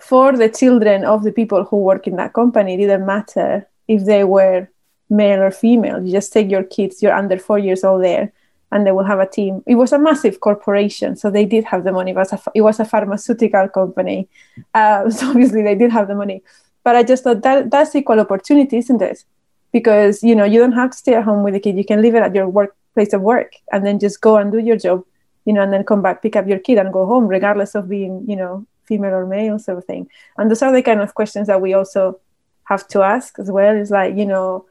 for 0.00 0.36
the 0.36 0.48
children 0.48 1.04
of 1.04 1.24
the 1.24 1.32
people 1.32 1.64
who 1.64 1.78
work 1.78 2.06
in 2.06 2.16
that 2.16 2.32
company, 2.32 2.74
it 2.74 2.78
didn't 2.78 3.06
matter 3.06 3.68
if 3.88 4.04
they 4.04 4.24
were 4.24 4.68
male 5.08 5.42
or 5.42 5.50
female. 5.50 6.02
You 6.02 6.12
just 6.12 6.32
take 6.32 6.50
your 6.50 6.62
kids, 6.62 7.02
you're 7.02 7.12
under 7.12 7.38
four 7.38 7.58
years 7.58 7.84
old 7.84 8.02
there, 8.04 8.32
and 8.72 8.86
they 8.86 8.92
will 8.92 9.04
have 9.04 9.18
a 9.18 9.26
team. 9.26 9.62
It 9.66 9.74
was 9.74 9.92
a 9.92 9.98
massive 9.98 10.40
corporation, 10.40 11.16
so 11.16 11.30
they 11.30 11.44
did 11.44 11.64
have 11.64 11.84
the 11.84 11.92
money. 11.92 12.12
It 12.12 12.16
was 12.16 12.32
a, 12.32 12.40
it 12.54 12.60
was 12.62 12.80
a 12.80 12.84
pharmaceutical 12.84 13.68
company, 13.68 14.28
uh, 14.74 15.10
so 15.16 15.30
obviously 15.30 15.62
they 15.62 15.74
did 15.74 15.90
have 15.90 16.08
the 16.08 16.14
money. 16.14 16.42
But 16.82 16.96
I 16.96 17.02
just 17.02 17.24
thought 17.24 17.42
that 17.42 17.70
that's 17.70 17.94
equal 17.94 18.20
opportunity, 18.20 18.78
isn't 18.78 19.02
it? 19.02 19.24
Because 19.72 20.22
you 20.22 20.34
know 20.34 20.44
you 20.44 20.60
don't 20.60 20.72
have 20.72 20.92
to 20.92 20.96
stay 20.96 21.14
at 21.14 21.24
home 21.24 21.42
with 21.42 21.54
the 21.54 21.60
kid. 21.60 21.76
You 21.76 21.84
can 21.84 22.00
leave 22.00 22.14
it 22.14 22.22
at 22.22 22.34
your 22.34 22.48
workplace 22.48 23.12
of 23.12 23.22
work, 23.22 23.54
and 23.72 23.84
then 23.84 23.98
just 23.98 24.20
go 24.20 24.36
and 24.36 24.50
do 24.52 24.58
your 24.58 24.76
job, 24.76 25.04
you 25.44 25.52
know, 25.52 25.62
and 25.62 25.72
then 25.72 25.84
come 25.84 26.02
back, 26.02 26.22
pick 26.22 26.36
up 26.36 26.46
your 26.46 26.58
kid, 26.58 26.78
and 26.78 26.92
go 26.92 27.06
home, 27.06 27.26
regardless 27.26 27.74
of 27.74 27.88
being 27.88 28.24
you 28.28 28.36
know 28.36 28.66
female 28.84 29.14
or 29.14 29.26
male, 29.26 29.58
sort 29.58 29.78
of 29.78 29.84
thing. 29.84 30.08
And 30.36 30.50
those 30.50 30.62
are 30.62 30.72
the 30.72 30.82
kind 30.82 31.00
of 31.00 31.14
questions 31.14 31.46
that 31.46 31.60
we 31.60 31.74
also 31.74 32.20
have 32.64 32.86
to 32.88 33.02
ask 33.02 33.38
as 33.38 33.50
well. 33.50 33.76
Is 33.76 33.90
like 33.90 34.16
you 34.16 34.26
know 34.26 34.66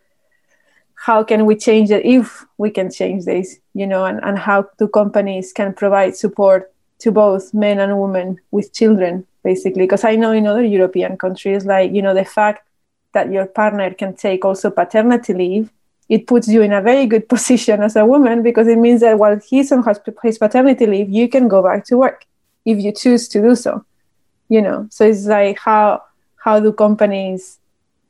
how 0.99 1.23
can 1.23 1.45
we 1.45 1.55
change 1.55 1.91
it 1.91 2.05
if 2.05 2.45
we 2.57 2.69
can 2.69 2.91
change 2.91 3.25
this 3.25 3.57
you 3.73 3.87
know 3.87 4.05
and, 4.05 4.19
and 4.23 4.37
how 4.37 4.67
do 4.77 4.87
companies 4.87 5.53
can 5.53 5.73
provide 5.73 6.15
support 6.15 6.73
to 6.99 7.11
both 7.11 7.53
men 7.53 7.79
and 7.79 7.99
women 7.99 8.37
with 8.51 8.73
children 8.73 9.25
basically 9.43 9.83
because 9.83 10.03
i 10.03 10.15
know 10.15 10.31
in 10.31 10.45
other 10.45 10.63
european 10.63 11.17
countries 11.17 11.65
like 11.65 11.91
you 11.93 12.01
know 12.01 12.13
the 12.13 12.25
fact 12.25 12.67
that 13.13 13.31
your 13.31 13.45
partner 13.45 13.93
can 13.93 14.13
take 14.13 14.43
also 14.43 14.69
paternity 14.69 15.33
leave 15.33 15.71
it 16.09 16.25
puts 16.25 16.47
you 16.47 16.61
in 16.61 16.73
a 16.73 16.81
very 16.81 17.05
good 17.05 17.29
position 17.33 17.81
as 17.81 17.95
a 17.95 18.05
woman 18.05 18.43
because 18.43 18.67
it 18.67 18.77
means 18.77 19.01
that 19.01 19.17
while 19.17 19.39
he's 19.39 19.71
on 19.71 19.83
his 20.23 20.37
paternity 20.37 20.85
leave 20.85 21.09
you 21.09 21.29
can 21.29 21.47
go 21.47 21.63
back 21.63 21.85
to 21.85 21.97
work 21.97 22.25
if 22.65 22.79
you 22.79 22.91
choose 22.91 23.27
to 23.27 23.41
do 23.41 23.55
so 23.55 23.85
you 24.49 24.61
know? 24.61 24.87
So 24.89 25.05
it's 25.05 25.25
like 25.25 25.59
how 25.59 26.03
how 26.43 26.59
do 26.59 26.73
companies 26.73 27.59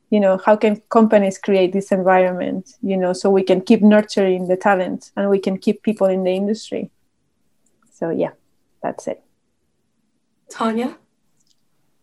you 0.08 0.18
know 0.18 0.38
how 0.44 0.56
can 0.56 0.82
companies 0.88 1.38
create 1.38 1.72
this 1.72 1.92
environment 1.92 2.74
you 2.82 2.96
know 2.96 3.12
so 3.12 3.30
we 3.30 3.44
can 3.44 3.60
keep 3.60 3.82
nurturing 3.82 4.48
the 4.48 4.56
talent 4.56 5.12
and 5.16 5.30
we 5.30 5.38
can 5.38 5.56
keep 5.56 5.82
people 5.82 6.08
in 6.08 6.24
the 6.24 6.32
industry? 6.32 6.90
So 7.92 8.10
yeah 8.10 8.32
that's 8.82 9.06
it. 9.06 9.22
Tanya? 10.50 10.96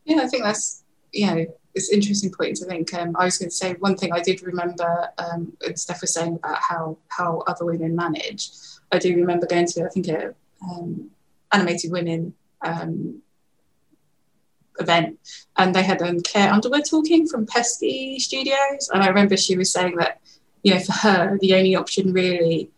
Yeah 0.06 0.22
i 0.22 0.28
think 0.28 0.43
that's 0.43 0.84
you 1.12 1.26
know 1.26 1.45
it's 1.78 1.92
interesting 1.92 2.32
point 2.32 2.60
i 2.64 2.68
think 2.68 2.94
um, 2.94 3.16
i 3.18 3.26
was 3.26 3.38
going 3.38 3.50
to 3.50 3.56
say 3.56 3.74
one 3.76 3.96
thing 3.96 4.12
i 4.12 4.20
did 4.20 4.42
remember 4.44 5.10
um, 5.20 5.54
steph 5.76 6.02
was 6.02 6.14
saying 6.14 6.36
about 6.36 6.58
how 6.58 6.98
how 7.10 7.44
other 7.48 7.66
women 7.66 7.96
manage 7.96 8.50
i 8.92 8.98
do 8.98 9.16
remember 9.16 9.46
going 9.46 9.68
to 9.68 9.86
i 9.86 9.90
think 9.90 10.08
a 10.08 10.34
um, 10.70 11.10
animated 11.54 11.92
women 11.92 12.34
um, 12.62 13.22
event 14.80 15.20
and 15.58 15.74
they 15.74 15.84
had 15.84 16.02
um, 16.02 16.22
Claire 16.22 16.52
Underwood 16.52 16.86
talking 16.86 17.28
from 17.28 17.46
Pesky 17.46 18.20
Studios. 18.20 18.90
And 18.94 19.04
I 19.04 19.08
remember 19.08 19.38
she 19.38 19.58
was 19.58 19.72
saying 19.72 19.96
that, 19.98 20.22
you 20.64 20.74
know, 20.74 20.80
for 20.80 20.94
her, 20.94 21.38
the 21.40 21.56
only 21.56 21.76
option 21.76 22.14
really, 22.14 22.72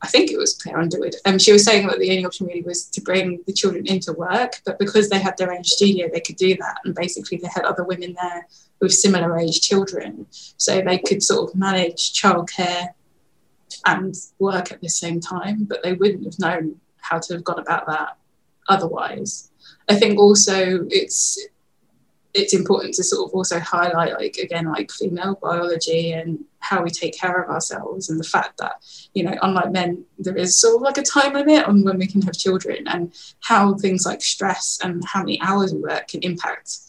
I 0.00 0.06
think 0.06 0.30
it 0.30 0.38
was 0.38 0.54
Claire 0.54 0.78
Underwood, 0.78 1.16
um, 1.24 1.38
she 1.38 1.52
was 1.52 1.64
saying 1.64 1.86
that 1.88 1.98
the 1.98 2.10
only 2.10 2.24
option 2.24 2.46
really 2.46 2.62
was 2.62 2.84
to 2.86 3.00
bring 3.00 3.40
the 3.46 3.52
children 3.52 3.86
into 3.86 4.12
work. 4.12 4.60
But 4.64 4.78
because 4.78 5.08
they 5.08 5.18
had 5.18 5.36
their 5.36 5.52
own 5.52 5.64
studio, 5.64 6.08
they 6.12 6.20
could 6.20 6.36
do 6.36 6.56
that. 6.56 6.78
And 6.84 6.94
basically, 6.94 7.38
they 7.38 7.48
had 7.48 7.64
other 7.64 7.84
women 7.84 8.14
there 8.20 8.46
with 8.80 8.92
similar 8.92 9.36
age 9.38 9.60
children. 9.60 10.26
So 10.30 10.80
they 10.80 10.98
could 10.98 11.22
sort 11.22 11.50
of 11.50 11.56
manage 11.56 12.12
childcare 12.20 12.88
and 13.86 14.14
work 14.38 14.72
at 14.72 14.80
the 14.80 14.88
same 14.88 15.20
time, 15.20 15.64
but 15.64 15.82
they 15.82 15.94
wouldn't 15.94 16.24
have 16.24 16.38
known 16.38 16.76
how 16.98 17.18
to 17.18 17.34
have 17.34 17.44
gone 17.44 17.58
about 17.58 17.86
that 17.86 18.16
otherwise. 18.68 19.50
I 19.88 19.96
think 19.96 20.18
also 20.18 20.86
it's 20.90 21.38
it's 22.34 22.54
important 22.54 22.94
to 22.94 23.02
sort 23.02 23.28
of 23.28 23.34
also 23.34 23.58
highlight 23.58 24.12
like 24.14 24.36
again 24.36 24.66
like 24.66 24.90
female 24.90 25.38
biology 25.40 26.12
and 26.12 26.44
how 26.60 26.82
we 26.82 26.90
take 26.90 27.18
care 27.18 27.42
of 27.42 27.50
ourselves 27.50 28.10
and 28.10 28.20
the 28.20 28.24
fact 28.24 28.58
that 28.58 28.74
you 29.14 29.22
know 29.22 29.34
unlike 29.42 29.72
men 29.72 30.04
there 30.18 30.36
is 30.36 30.60
sort 30.60 30.76
of 30.76 30.82
like 30.82 30.98
a 30.98 31.02
time 31.02 31.32
limit 31.32 31.64
on 31.64 31.84
when 31.84 31.98
we 31.98 32.06
can 32.06 32.20
have 32.22 32.34
children 32.34 32.86
and 32.88 33.14
how 33.40 33.74
things 33.74 34.04
like 34.04 34.20
stress 34.20 34.78
and 34.82 35.02
how 35.06 35.20
many 35.20 35.40
hours 35.40 35.72
we 35.72 35.80
work 35.80 36.08
can 36.08 36.20
impact 36.22 36.87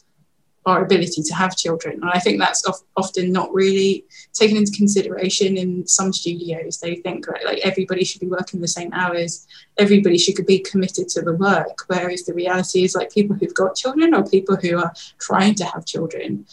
our 0.65 0.83
ability 0.83 1.23
to 1.23 1.33
have 1.33 1.55
children. 1.55 1.95
And 2.01 2.09
I 2.09 2.19
think 2.19 2.39
that's 2.39 2.65
of, 2.65 2.75
often 2.95 3.31
not 3.31 3.53
really 3.53 4.05
taken 4.33 4.57
into 4.57 4.71
consideration 4.71 5.57
in 5.57 5.87
some 5.87 6.11
studios. 6.13 6.79
They 6.79 6.95
think 6.95 7.25
like 7.45 7.59
everybody 7.59 8.03
should 8.03 8.21
be 8.21 8.27
working 8.27 8.61
the 8.61 8.67
same 8.67 8.93
hours, 8.93 9.47
everybody 9.77 10.17
should 10.17 10.45
be 10.45 10.59
committed 10.59 11.09
to 11.09 11.21
the 11.21 11.33
work. 11.33 11.85
Whereas 11.87 12.23
the 12.23 12.33
reality 12.33 12.83
is 12.83 12.95
like 12.95 13.11
people 13.11 13.35
who've 13.35 13.53
got 13.53 13.75
children 13.75 14.13
or 14.13 14.23
people 14.23 14.55
who 14.55 14.77
are 14.77 14.93
trying 15.19 15.55
to 15.55 15.65
have 15.65 15.85
children, 15.85 16.45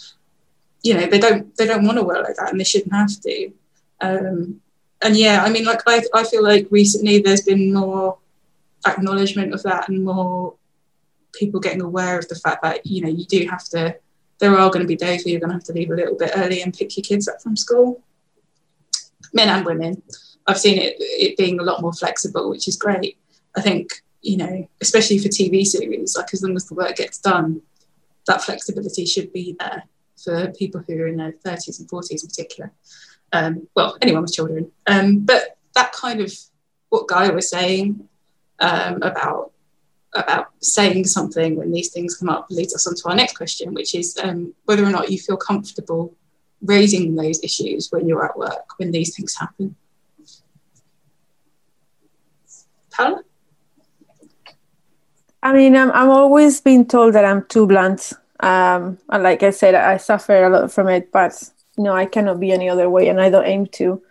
you 0.83 0.95
know, 0.95 1.07
they 1.07 1.19
don't 1.19 1.55
they 1.57 1.67
don't 1.67 1.85
want 1.85 1.99
to 1.99 2.05
work 2.05 2.25
like 2.25 2.37
that 2.37 2.51
and 2.51 2.61
they 2.61 2.65
shouldn't 2.65 2.93
have 2.93 3.21
to. 3.21 3.53
Um, 4.01 4.61
and 5.03 5.17
yeah, 5.17 5.43
I 5.45 5.51
mean, 5.51 5.65
like 5.65 5.83
I, 5.87 6.03
I 6.15 6.25
feel 6.25 6.43
like 6.43 6.69
recently 6.71 7.19
there's 7.19 7.43
been 7.43 7.73
more 7.73 8.19
acknowledgement 8.87 9.53
of 9.53 9.63
that 9.65 9.89
and 9.89 10.05
more 10.05 10.55
people 11.37 11.61
getting 11.61 11.83
aware 11.83 12.19
of 12.19 12.29
the 12.29 12.35
fact 12.35 12.63
that 12.63 12.87
you 12.87 13.03
know 13.03 13.09
you 13.09 13.25
do 13.25 13.47
have 13.49 13.65
to 13.65 13.97
there 14.39 14.57
are 14.59 14.71
going 14.71 14.83
to 14.83 14.89
be 14.89 14.97
days 14.97 15.25
where 15.25 15.33
you're 15.33 15.41
going 15.41 15.51
to 15.51 15.57
have 15.57 15.65
to 15.65 15.73
leave 15.73 15.91
a 15.91 15.95
little 15.95 16.17
bit 16.17 16.33
early 16.37 16.61
and 16.61 16.75
pick 16.75 16.95
your 16.97 17.03
kids 17.03 17.27
up 17.27 17.41
from 17.41 17.57
school. 17.57 18.03
Men 19.33 19.49
and 19.49 19.65
women 19.65 20.03
i've 20.47 20.59
seen 20.59 20.79
it 20.79 20.95
it 20.99 21.37
being 21.37 21.59
a 21.59 21.63
lot 21.63 21.83
more 21.83 21.93
flexible 21.93 22.49
which 22.51 22.69
is 22.69 22.77
great. 22.77 23.19
I 23.57 23.61
think 23.61 24.03
you 24.23 24.37
know 24.37 24.69
especially 24.81 25.19
for 25.19 25.29
tv 25.29 25.65
series 25.65 26.17
like 26.17 26.33
as 26.33 26.43
long 26.43 26.57
as 26.57 26.67
the 26.67 26.75
work 26.75 26.97
gets 26.97 27.19
done 27.19 27.63
that 28.27 28.43
flexibility 28.43 29.07
should 29.07 29.33
be 29.33 29.57
there 29.59 29.85
for 30.23 30.53
people 30.53 30.83
who 30.87 30.95
are 30.95 31.07
in 31.07 31.17
their 31.17 31.33
30s 31.33 31.79
and 31.79 31.89
40s 31.89 32.23
in 32.23 32.29
particular. 32.29 32.73
Um, 33.33 33.69
well 33.75 33.97
anyone 34.03 34.23
with 34.23 34.33
children. 34.33 34.73
Um, 34.87 35.21
but 35.21 35.59
that 35.75 35.93
kind 35.93 36.21
of 36.21 36.33
what 36.89 37.07
Gaia 37.09 37.33
was 37.33 37.51
saying 37.51 38.09
um, 38.61 39.03
about 39.03 39.53
about 40.17 40.49
saying 40.61 41.05
something 41.05 41.57
when 41.57 41.73
these 41.73 41.93
things 41.93 42.17
come 42.17 42.29
up 42.29 42.47
leads 42.51 42.75
us 42.75 42.87
on 42.87 42.95
to 42.97 43.09
our 43.09 43.15
next 43.15 43.37
question, 43.37 43.75
which 43.75 43.95
is 43.95 44.19
um, 44.23 44.55
whether 44.65 44.85
or 44.85 44.91
not 44.91 45.11
you 45.11 45.19
feel 45.19 45.37
comfortable 45.37 46.15
raising 46.63 47.15
those 47.15 47.43
issues 47.43 47.89
when 47.91 48.09
you're 48.09 48.25
at 48.25 48.37
work, 48.37 48.79
when 48.79 48.91
these 48.91 49.15
things 49.15 49.35
happen. 49.37 49.77
Paula? 52.91 53.23
I 55.43 55.53
mean, 55.53 55.77
I'm, 55.77 55.93
I'm 55.93 56.11
always 56.11 56.61
being 56.61 56.87
told 56.87 57.15
that 57.15 57.25
I'm 57.25 57.45
too 57.47 57.67
blunt. 57.67 58.13
Um, 58.41 58.99
and 59.11 59.23
like 59.23 59.43
I 59.43 59.51
said, 59.51 59.75
I 59.75 59.99
suffer 59.99 60.45
a 60.45 60.51
lot 60.51 60.73
from 60.73 60.89
it, 60.89 61.13
but 61.13 61.51
know, 61.79 61.93
I 61.93 62.07
cannot 62.07 62.41
be 62.41 62.53
any 62.53 62.69
other 62.69 62.89
way 62.89 63.09
and 63.09 63.21
I 63.21 63.31
don't 63.31 63.47
aim 63.47 63.67
to. 63.79 64.03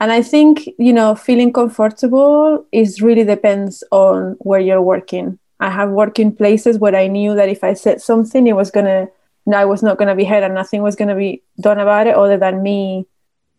And 0.00 0.10
I 0.10 0.22
think, 0.22 0.68
you 0.78 0.92
know, 0.92 1.14
feeling 1.14 1.52
comfortable 1.52 2.64
is 2.72 3.02
really 3.02 3.24
depends 3.24 3.84
on 3.90 4.36
where 4.40 4.60
you're 4.60 4.80
working. 4.80 5.38
I 5.60 5.68
have 5.70 5.90
worked 5.90 6.18
in 6.18 6.34
places 6.34 6.78
where 6.78 6.96
I 6.96 7.06
knew 7.06 7.34
that 7.34 7.50
if 7.50 7.62
I 7.62 7.74
said 7.74 8.00
something, 8.00 8.46
it 8.46 8.56
was 8.56 8.70
gonna, 8.70 9.08
I 9.54 9.64
was 9.66 9.82
not 9.82 9.98
gonna 9.98 10.16
be 10.16 10.24
heard, 10.24 10.42
and 10.42 10.54
nothing 10.54 10.82
was 10.82 10.96
gonna 10.96 11.14
be 11.14 11.42
done 11.60 11.78
about 11.78 12.06
it, 12.06 12.16
other 12.16 12.38
than 12.38 12.62
me 12.62 13.06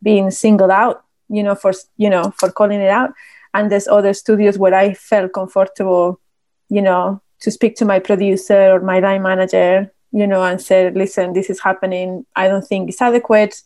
being 0.02 0.32
singled 0.32 0.72
out, 0.72 1.04
you 1.30 1.43
know, 1.43 1.54
for 1.54 1.74
you 1.97 2.10
know, 2.10 2.34
for 2.38 2.52
calling 2.52 2.82
it 2.82 2.89
out. 2.89 3.12
And 3.54 3.72
there's 3.72 3.88
other 3.88 4.14
studios 4.14 4.58
where 4.58 4.74
I 4.74 4.93
felt 4.93 5.34
comfortable, 5.34 6.20
you 6.70 6.82
know, 6.82 7.22
to 7.41 7.52
speak 7.52 7.76
to 7.78 7.86
my 7.86 7.99
producer 7.99 8.72
or 8.72 8.80
my 8.80 8.99
line 8.99 9.22
manager, 9.22 9.91
you 10.12 10.26
know, 10.26 10.43
and 10.43 10.60
said, 10.60 10.95
"Listen, 10.95 11.34
this 11.34 11.49
is 11.52 11.62
happening. 11.62 12.26
I 12.36 12.47
don't 12.47 12.68
think 12.68 12.89
it's 12.89 13.02
adequate. 13.02 13.62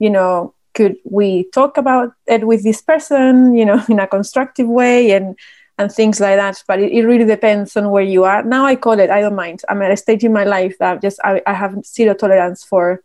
You 0.00 0.10
know, 0.10 0.54
could 0.74 0.96
we 1.04 1.44
talk 1.50 1.76
about 1.76 2.12
it 2.26 2.46
with 2.46 2.64
this 2.64 2.82
person, 2.82 3.54
you 3.54 3.64
know, 3.64 3.80
in 3.88 4.00
a 4.00 4.08
constructive 4.08 4.66
way?" 4.68 5.12
and 5.12 5.36
and 5.78 5.92
things 5.92 6.20
like 6.20 6.36
that. 6.36 6.62
But 6.66 6.80
it, 6.80 6.92
it, 6.92 7.04
really 7.04 7.24
depends 7.24 7.76
on 7.76 7.90
where 7.90 8.02
you 8.02 8.24
are. 8.24 8.42
Now 8.42 8.64
I 8.64 8.76
call 8.76 8.98
it, 8.98 9.10
I 9.10 9.20
don't 9.20 9.34
mind. 9.34 9.62
I'm 9.68 9.82
at 9.82 9.90
a 9.90 9.96
stage 9.96 10.24
in 10.24 10.32
my 10.32 10.44
life 10.44 10.76
that 10.78 11.02
just 11.02 11.20
I, 11.24 11.42
I 11.46 11.52
have 11.54 11.84
zero 11.84 12.14
tolerance 12.14 12.64
for 12.64 13.02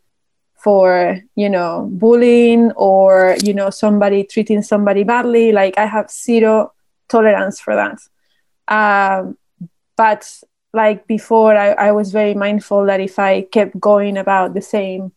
for 0.56 1.20
you 1.36 1.50
know 1.50 1.90
bullying 1.92 2.72
or 2.74 3.36
you 3.44 3.54
know 3.54 3.72
somebody 3.72 4.24
treating 4.24 4.62
somebody 4.62 5.04
badly. 5.04 5.52
Like 5.52 5.78
I 5.78 5.86
have 5.86 6.10
zero 6.10 6.74
tolerance 7.10 7.60
for 7.60 7.76
that. 7.76 8.00
Um, 8.68 9.38
but 9.98 10.32
like 10.74 11.06
before, 11.08 11.56
I, 11.56 11.72
I 11.72 11.92
was 11.92 12.12
very 12.12 12.34
mindful 12.34 12.86
that 12.86 13.02
if 13.02 13.20
I 13.20 13.42
kept 13.42 13.78
going 13.80 14.18
about 14.18 14.54
the 14.54 14.62
same, 14.62 15.12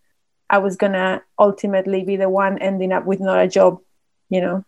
I 0.50 0.59
was 0.59 0.76
gonna 0.76 1.22
ultimately 1.38 2.02
be 2.02 2.16
the 2.16 2.28
one 2.28 2.59
ending 2.59 2.92
up 2.92 3.05
with 3.05 3.20
not 3.20 3.40
a 3.40 3.48
job, 3.48 3.80
you 4.28 4.40
know 4.40 4.64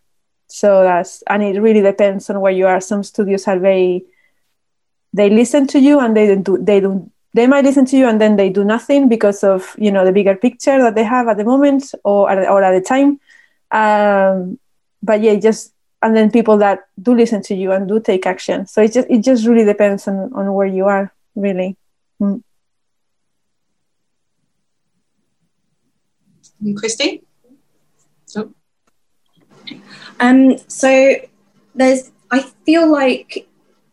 so 0.47 0.83
that's 0.83 1.21
and 1.27 1.43
it 1.43 1.59
really 1.59 1.81
depends 1.81 2.29
on 2.29 2.39
where 2.39 2.51
you 2.51 2.65
are 2.65 2.79
some 2.79 3.03
studios 3.03 3.47
are 3.47 3.59
very 3.59 4.05
they 5.13 5.29
listen 5.29 5.67
to 5.67 5.79
you 5.79 5.99
and 5.99 6.15
they 6.15 6.27
don't 6.27 6.43
do 6.43 6.57
they 6.59 6.79
don't 6.79 7.11
they 7.33 7.47
might 7.47 7.65
listen 7.65 7.85
to 7.85 7.97
you 7.97 8.07
and 8.07 8.19
then 8.19 8.35
they 8.35 8.49
do 8.49 8.63
nothing 8.63 9.09
because 9.09 9.43
of 9.43 9.75
you 9.77 9.91
know 9.91 10.05
the 10.05 10.11
bigger 10.11 10.35
picture 10.35 10.81
that 10.81 10.95
they 10.95 11.03
have 11.03 11.27
at 11.27 11.37
the 11.37 11.43
moment 11.43 11.93
or 12.03 12.29
at, 12.29 12.47
or 12.47 12.63
at 12.63 12.71
the 12.71 12.81
time 12.81 13.19
um, 13.71 14.57
but 15.03 15.21
yeah 15.21 15.35
just 15.35 15.73
and 16.01 16.15
then 16.15 16.31
people 16.31 16.57
that 16.57 16.87
do 17.01 17.13
listen 17.13 17.41
to 17.41 17.55
you 17.55 17.71
and 17.71 17.87
do 17.87 17.99
take 17.99 18.25
action 18.25 18.65
so 18.65 18.81
it 18.81 18.93
just 18.93 19.07
it 19.09 19.21
just 19.21 19.45
really 19.45 19.65
depends 19.65 20.07
on 20.07 20.31
on 20.33 20.53
where 20.53 20.67
you 20.67 20.85
are 20.85 21.13
really 21.35 21.75
mm. 22.21 22.41
christy. 26.75 27.26
Um 30.19 30.57
so 30.67 31.15
there's 31.75 32.11
i 32.31 32.41
feel 32.65 32.91
like 32.91 33.47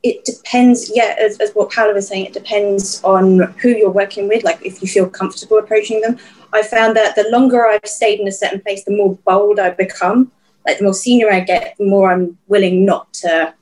it 0.04 0.22
depends, 0.26 0.92
yeah, 0.94 1.16
as, 1.18 1.40
as 1.40 1.52
what 1.54 1.70
Paola 1.70 1.94
was 1.94 2.06
saying, 2.06 2.26
it 2.26 2.34
depends 2.34 3.02
on 3.04 3.40
who 3.62 3.70
you're 3.70 3.90
working 3.90 4.28
with, 4.28 4.44
like 4.44 4.60
if 4.64 4.82
you 4.82 4.86
feel 4.86 5.08
comfortable 5.08 5.58
approaching 5.58 6.02
them. 6.02 6.18
I 6.52 6.62
found 6.62 6.94
that 6.96 7.16
the 7.16 7.26
longer 7.30 7.66
I've 7.66 7.86
stayed 7.86 8.20
in 8.20 8.28
a 8.28 8.32
certain 8.32 8.60
place, 8.60 8.84
the 8.84 8.94
more 8.94 9.16
bold 9.24 9.58
I 9.58 9.70
become. 9.70 10.30
Like 10.66 10.78
the 10.78 10.84
more 10.84 10.94
senior 10.94 11.32
I 11.32 11.40
get, 11.40 11.74
the 11.78 11.86
more 11.86 12.12
I'm 12.12 12.36
willing 12.48 12.84
not 12.84 13.14
to 13.14 13.54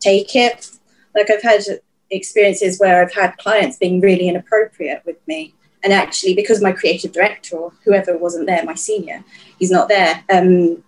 take 0.00 0.34
it. 0.34 0.70
Like 1.14 1.30
I've 1.30 1.42
had 1.42 1.62
experiences 2.08 2.80
where 2.80 3.02
I've 3.02 3.12
had 3.12 3.36
clients 3.36 3.76
being 3.76 4.00
really 4.00 4.26
inappropriate 4.26 5.02
with 5.04 5.16
me. 5.28 5.54
And 5.84 5.92
actually, 5.92 6.34
because 6.34 6.62
my 6.62 6.72
creative 6.72 7.12
director 7.12 7.56
or 7.56 7.72
whoever 7.84 8.16
wasn't 8.16 8.46
there, 8.46 8.64
my 8.64 8.74
senior, 8.74 9.22
he's 9.58 9.70
not 9.70 9.88
there, 9.88 10.24
um, 10.32 10.82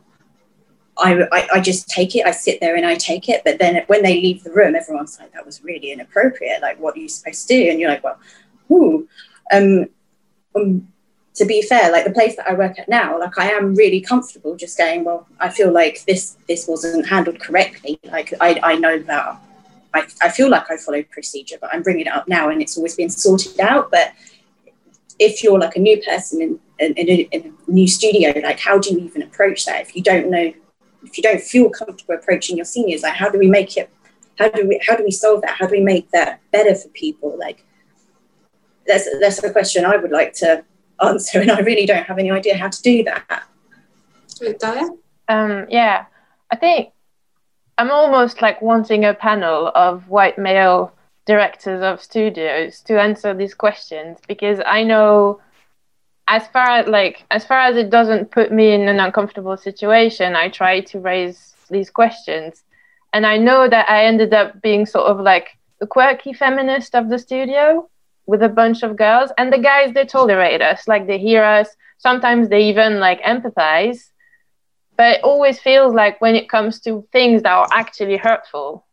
I, 0.98 1.22
I, 1.32 1.48
I, 1.54 1.60
just 1.60 1.88
take 1.88 2.14
it. 2.14 2.26
I 2.26 2.32
sit 2.32 2.60
there 2.60 2.76
and 2.76 2.84
I 2.84 2.96
take 2.96 3.28
it. 3.28 3.42
But 3.44 3.58
then 3.58 3.82
when 3.86 4.02
they 4.02 4.20
leave 4.20 4.44
the 4.44 4.52
room, 4.52 4.74
everyone's 4.74 5.18
like, 5.18 5.32
that 5.32 5.46
was 5.46 5.64
really 5.64 5.90
inappropriate. 5.90 6.60
Like, 6.60 6.78
what 6.78 6.96
are 6.96 7.00
you 7.00 7.08
supposed 7.08 7.48
to 7.48 7.54
do? 7.54 7.70
And 7.70 7.80
you're 7.80 7.90
like, 7.90 8.04
well. 8.04 8.18
Um, 9.52 9.86
um, 10.54 10.88
to 11.34 11.44
be 11.46 11.62
fair, 11.62 11.90
like 11.90 12.04
the 12.04 12.12
place 12.12 12.36
that 12.36 12.48
I 12.48 12.54
work 12.54 12.78
at 12.78 12.88
now, 12.88 13.18
like 13.18 13.38
I 13.38 13.50
am 13.50 13.74
really 13.74 14.00
comfortable 14.00 14.54
just 14.54 14.76
going, 14.76 15.04
well, 15.04 15.26
I 15.40 15.48
feel 15.48 15.72
like 15.72 16.04
this 16.04 16.36
this 16.46 16.68
wasn't 16.68 17.08
handled 17.08 17.40
correctly. 17.40 17.98
Like 18.04 18.34
I, 18.40 18.60
I 18.62 18.76
know 18.76 18.98
that 18.98 19.40
I, 19.94 20.06
I 20.20 20.28
feel 20.28 20.50
like 20.50 20.70
I 20.70 20.76
followed 20.76 21.08
procedure, 21.10 21.56
but 21.60 21.70
I'm 21.72 21.82
bringing 21.82 22.06
it 22.06 22.12
up 22.12 22.28
now 22.28 22.50
and 22.50 22.60
it's 22.60 22.76
always 22.76 22.96
been 22.96 23.08
sorted 23.08 23.58
out. 23.60 23.90
But 23.90 24.12
if 25.18 25.42
you're 25.42 25.58
like 25.58 25.76
a 25.76 25.80
new 25.80 26.02
person 26.02 26.42
in, 26.42 26.60
in, 26.78 26.92
in, 26.94 27.08
a, 27.08 27.28
in 27.32 27.54
a 27.68 27.70
new 27.70 27.88
studio, 27.88 28.32
like 28.42 28.60
how 28.60 28.78
do 28.78 28.92
you 28.92 29.00
even 29.00 29.22
approach 29.22 29.64
that 29.64 29.80
if 29.80 29.96
you 29.96 30.02
don't 30.02 30.30
know 30.30 30.52
if 31.12 31.18
you 31.18 31.22
don't 31.22 31.42
feel 31.42 31.68
comfortable 31.68 32.14
approaching 32.14 32.56
your 32.56 32.64
seniors, 32.64 33.02
like 33.02 33.12
how 33.12 33.28
do 33.28 33.38
we 33.38 33.46
make 33.46 33.76
it? 33.76 33.90
How 34.38 34.48
do 34.48 34.66
we 34.66 34.80
how 34.86 34.96
do 34.96 35.04
we 35.04 35.10
solve 35.10 35.42
that? 35.42 35.56
How 35.58 35.66
do 35.66 35.72
we 35.72 35.82
make 35.82 36.10
that 36.12 36.40
better 36.50 36.74
for 36.74 36.88
people? 36.88 37.36
Like 37.38 37.66
that's 38.86 39.06
that's 39.20 39.44
a 39.44 39.52
question 39.52 39.84
I 39.84 39.96
would 39.98 40.10
like 40.10 40.32
to 40.34 40.64
answer, 41.04 41.40
and 41.40 41.50
I 41.50 41.60
really 41.60 41.84
don't 41.84 42.04
have 42.04 42.18
any 42.18 42.30
idea 42.30 42.56
how 42.56 42.68
to 42.68 42.82
do 42.82 43.04
that. 43.04 43.44
Gaia? 44.58 44.88
Um, 45.28 45.66
yeah, 45.68 46.06
I 46.50 46.56
think 46.56 46.88
I'm 47.76 47.90
almost 47.90 48.40
like 48.40 48.62
wanting 48.62 49.04
a 49.04 49.12
panel 49.12 49.70
of 49.74 50.08
white 50.08 50.38
male 50.38 50.94
directors 51.26 51.82
of 51.82 52.02
studios 52.02 52.80
to 52.80 52.98
answer 52.98 53.34
these 53.34 53.54
questions 53.54 54.18
because 54.26 54.60
I 54.64 54.82
know 54.82 55.40
as 56.32 56.48
far 56.48 56.68
as 56.78 56.86
like 56.88 57.24
as 57.30 57.44
far 57.44 57.60
as 57.60 57.76
it 57.76 57.90
doesn't 57.90 58.30
put 58.30 58.50
me 58.50 58.72
in 58.72 58.88
an 58.88 59.00
uncomfortable 59.06 59.56
situation 59.68 60.34
i 60.34 60.48
try 60.48 60.80
to 60.80 60.98
raise 60.98 61.54
these 61.70 61.90
questions. 61.90 62.64
And 63.14 63.26
i 63.26 63.36
know 63.36 63.68
that 63.68 63.88
i 63.96 64.04
ended 64.10 64.32
up 64.40 64.62
being 64.62 64.84
sort 64.86 65.06
of 65.12 65.20
like 65.20 65.48
the 65.80 65.86
quirky 65.86 66.32
feminist 66.32 66.94
of 66.94 67.10
the 67.10 67.18
studio 67.18 67.88
with 68.26 68.42
a 68.42 68.48
bunch 68.48 68.82
of 68.82 68.96
girls. 68.96 69.30
And 69.36 69.52
the 69.52 69.58
guys 69.58 69.92
they 69.92 70.06
tolerate 70.06 70.62
us 70.62 70.88
like 70.92 71.06
they 71.06 71.18
hear 71.18 71.42
us. 71.42 71.68
Sometimes 71.98 72.48
they 72.48 72.62
even 72.70 73.00
like 73.00 73.20
empathize. 73.22 74.00
But 74.96 75.08
it 75.16 75.24
always 75.24 75.58
feels 75.58 75.92
like 76.02 76.20
when 76.20 76.34
it 76.36 76.48
comes 76.48 76.80
to 76.82 77.06
things 77.12 77.42
that 77.42 77.52
are 77.52 77.68
actually 77.72 78.16
hurtful 78.16 78.86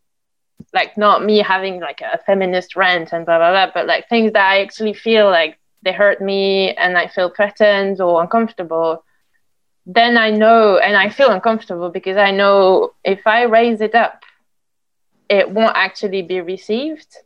like 0.74 0.96
not 0.96 1.24
me 1.24 1.38
having 1.38 1.80
like 1.80 2.00
a 2.00 2.18
feminist 2.26 2.76
rant 2.76 3.12
and 3.12 3.24
blah 3.24 3.38
blah 3.38 3.50
blah 3.50 3.70
but 3.72 3.86
like 3.86 4.08
things 4.08 4.32
that 4.32 4.46
i 4.52 4.60
actually 4.60 4.92
feel 4.92 5.26
like 5.30 5.59
they 5.82 5.92
hurt 5.92 6.20
me 6.20 6.74
and 6.74 6.96
I 6.96 7.08
feel 7.08 7.30
threatened 7.30 8.00
or 8.00 8.22
uncomfortable, 8.22 9.04
then 9.86 10.16
I 10.16 10.30
know 10.30 10.78
and 10.78 10.96
I 10.96 11.08
feel 11.08 11.30
uncomfortable 11.30 11.90
because 11.90 12.16
I 12.16 12.30
know 12.30 12.92
if 13.04 13.26
I 13.26 13.44
raise 13.44 13.80
it 13.80 13.94
up, 13.94 14.22
it 15.28 15.50
won't 15.50 15.76
actually 15.76 16.22
be 16.22 16.40
received. 16.40 17.16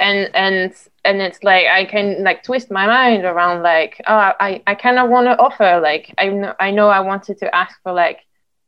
And 0.00 0.28
and 0.34 0.74
and 1.04 1.22
it's 1.22 1.44
like 1.44 1.66
I 1.66 1.84
can 1.84 2.24
like 2.24 2.42
twist 2.42 2.70
my 2.70 2.86
mind 2.86 3.24
around 3.24 3.62
like 3.62 4.00
oh 4.08 4.32
I, 4.40 4.60
I 4.66 4.74
kind 4.74 4.98
of 4.98 5.08
want 5.08 5.26
to 5.26 5.38
offer 5.38 5.80
like 5.80 6.12
I 6.18 6.30
know 6.30 6.54
I 6.58 6.72
know 6.72 6.88
I 6.88 6.98
wanted 7.00 7.38
to 7.38 7.54
ask 7.54 7.80
for 7.84 7.92
like 7.92 8.18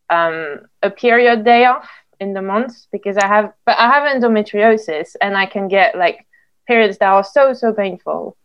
um 0.08 0.60
a 0.82 0.90
period 0.90 1.44
day 1.44 1.64
off 1.64 1.88
in 2.20 2.32
the 2.32 2.42
month 2.42 2.86
because 2.92 3.16
I 3.16 3.26
have 3.26 3.52
but 3.64 3.76
I 3.76 3.90
have 3.90 4.04
endometriosis 4.04 5.16
and 5.20 5.36
I 5.36 5.46
can 5.46 5.66
get 5.66 5.98
like 5.98 6.24
periods 6.68 6.98
that 6.98 7.08
are 7.08 7.24
so 7.24 7.52
so 7.54 7.72
painful 7.72 8.36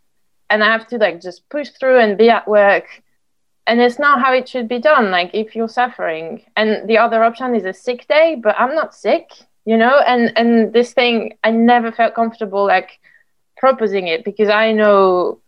and 0.52 0.64
I 0.64 0.72
have 0.72 0.86
to 0.88 0.98
like 0.98 1.22
just 1.22 1.48
push 1.50 1.70
through 1.70 2.00
and 2.00 2.18
be 2.18 2.30
at 2.30 2.48
work. 2.48 2.86
And 3.68 3.80
it's 3.80 4.00
not 4.00 4.22
how 4.22 4.34
it 4.34 4.50
should 4.50 4.68
be 4.68 4.80
done. 4.80 5.10
Like 5.12 5.32
if 5.34 5.56
you're 5.56 5.70
suffering, 5.70 6.44
and 6.56 6.88
the 6.90 6.98
other 6.98 7.24
option 7.24 7.56
is 7.56 7.66
a 7.66 7.74
sick 7.74 8.08
day, 8.08 8.36
but 8.36 8.56
I'm 8.60 8.76
not 8.76 8.94
sick, 8.94 9.32
you 9.66 9.78
know. 9.78 9.98
And 10.06 10.34
and 10.36 10.74
this 10.74 10.94
thing, 10.94 11.38
I 11.44 11.52
never 11.52 11.92
felt 11.92 12.16
comfortable 12.16 12.66
like 12.68 13.00
proposing 13.58 14.08
it 14.08 14.26
because 14.26 14.50
I 14.50 14.74
know 14.74 15.40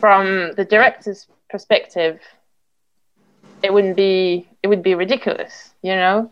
from 0.00 0.52
the 0.56 0.64
director's 0.64 1.26
perspective, 1.48 2.20
it 3.62 3.72
wouldn't 3.72 3.96
be 3.96 4.48
it 4.62 4.68
would 4.68 4.82
be 4.82 4.94
ridiculous, 4.94 5.74
you 5.82 5.94
know 5.94 6.30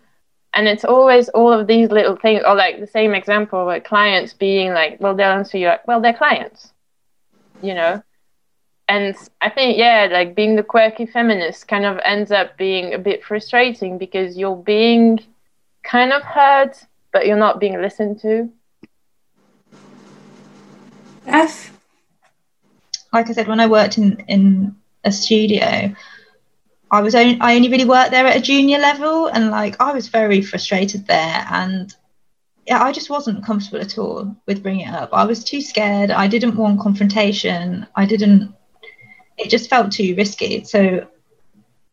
and 0.54 0.66
it's 0.66 0.84
always 0.84 1.28
all 1.30 1.52
of 1.52 1.66
these 1.66 1.90
little 1.90 2.16
things 2.16 2.42
or 2.46 2.54
like 2.54 2.80
the 2.80 2.86
same 2.86 3.14
example 3.14 3.66
with 3.66 3.84
clients 3.84 4.32
being 4.32 4.72
like 4.72 4.98
well 5.00 5.14
they'll 5.14 5.30
answer 5.30 5.58
you 5.58 5.68
like 5.68 5.86
well 5.86 6.00
they're 6.00 6.14
clients 6.14 6.72
you 7.62 7.74
know? 7.74 8.02
And 8.88 9.14
i 9.42 9.50
think 9.50 9.76
yeah 9.76 10.08
like 10.10 10.34
being 10.34 10.56
the 10.56 10.62
quirky 10.62 11.04
feminist 11.04 11.68
kind 11.68 11.84
of 11.84 11.98
ends 12.04 12.32
up 12.32 12.56
being 12.56 12.94
a 12.94 12.98
bit 12.98 13.22
frustrating 13.22 13.98
because 13.98 14.38
you're 14.38 14.56
being 14.56 15.20
kind 15.84 16.12
of 16.12 16.22
heard 16.22 16.72
but 17.12 17.26
you're 17.26 17.36
not 17.36 17.60
being 17.60 17.80
listened 17.80 18.20
to. 18.20 18.50
F? 21.26 21.72
Like 23.12 23.28
i 23.28 23.32
said 23.32 23.46
when 23.46 23.60
i 23.60 23.66
worked 23.66 23.98
in 23.98 24.24
in 24.28 24.74
a 25.04 25.12
studio 25.12 25.94
i 26.90 27.00
was 27.02 27.14
only 27.14 27.38
i 27.40 27.54
only 27.56 27.68
really 27.68 27.84
worked 27.84 28.10
there 28.10 28.26
at 28.26 28.36
a 28.36 28.40
junior 28.40 28.78
level 28.78 29.26
and 29.26 29.50
like 29.50 29.76
i 29.80 29.92
was 29.92 30.08
very 30.08 30.40
frustrated 30.40 31.06
there 31.06 31.46
and 31.50 31.94
yeah, 31.94 31.97
I 32.70 32.92
just 32.92 33.10
wasn't 33.10 33.44
comfortable 33.44 33.80
at 33.80 33.98
all 33.98 34.36
with 34.46 34.62
bringing 34.62 34.86
it 34.86 34.94
up. 34.94 35.10
I 35.12 35.24
was 35.24 35.42
too 35.42 35.60
scared. 35.60 36.10
I 36.10 36.26
didn't 36.26 36.56
want 36.56 36.80
confrontation. 36.80 37.86
I 37.96 38.04
didn't. 38.04 38.54
It 39.38 39.50
just 39.50 39.70
felt 39.70 39.92
too 39.92 40.14
risky. 40.16 40.64
So, 40.64 41.06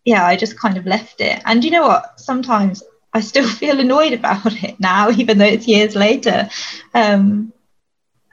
yeah, 0.04 0.26
I 0.26 0.36
just 0.36 0.60
kind 0.60 0.78
of 0.78 0.86
left 0.86 1.22
it. 1.22 1.42
And 1.46 1.64
you 1.64 1.72
know 1.72 1.84
what? 1.84 2.20
Sometimes 2.20 2.84
I 3.14 3.22
still 3.22 3.48
feel 3.62 3.80
annoyed 3.80 4.14
about 4.14 4.64
it 4.64 4.80
now, 4.80 5.10
even 5.12 5.38
though 5.38 5.46
it's 5.46 5.68
years 5.68 5.96
later. 5.96 6.50
Um, 6.94 7.54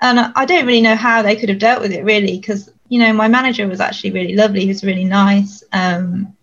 and 0.00 0.18
I 0.34 0.44
don't 0.44 0.66
really 0.66 0.80
know 0.80 0.96
how 0.96 1.22
they 1.22 1.36
could 1.36 1.48
have 1.48 1.60
dealt 1.60 1.80
with 1.80 1.92
it, 1.92 2.04
really, 2.04 2.38
because 2.38 2.70
you 2.88 2.98
know 2.98 3.12
my 3.12 3.28
manager 3.28 3.68
was 3.68 3.80
actually 3.80 4.10
really 4.10 4.34
lovely. 4.34 4.62
He 4.62 4.68
was 4.68 4.82
really 4.84 5.04
nice. 5.04 5.62
Um, 5.72 6.36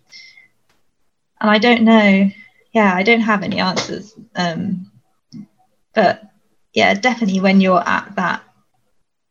and 1.40 1.50
I 1.50 1.58
don't 1.58 1.82
know. 1.82 2.30
Yeah, 2.72 2.94
I 2.94 3.02
don't 3.02 3.20
have 3.20 3.42
any 3.42 3.58
answers. 3.58 4.14
Um, 4.36 4.89
but 5.94 6.22
yeah, 6.72 6.94
definitely 6.94 7.40
when 7.40 7.60
you're 7.60 7.86
at 7.86 8.14
that 8.16 8.42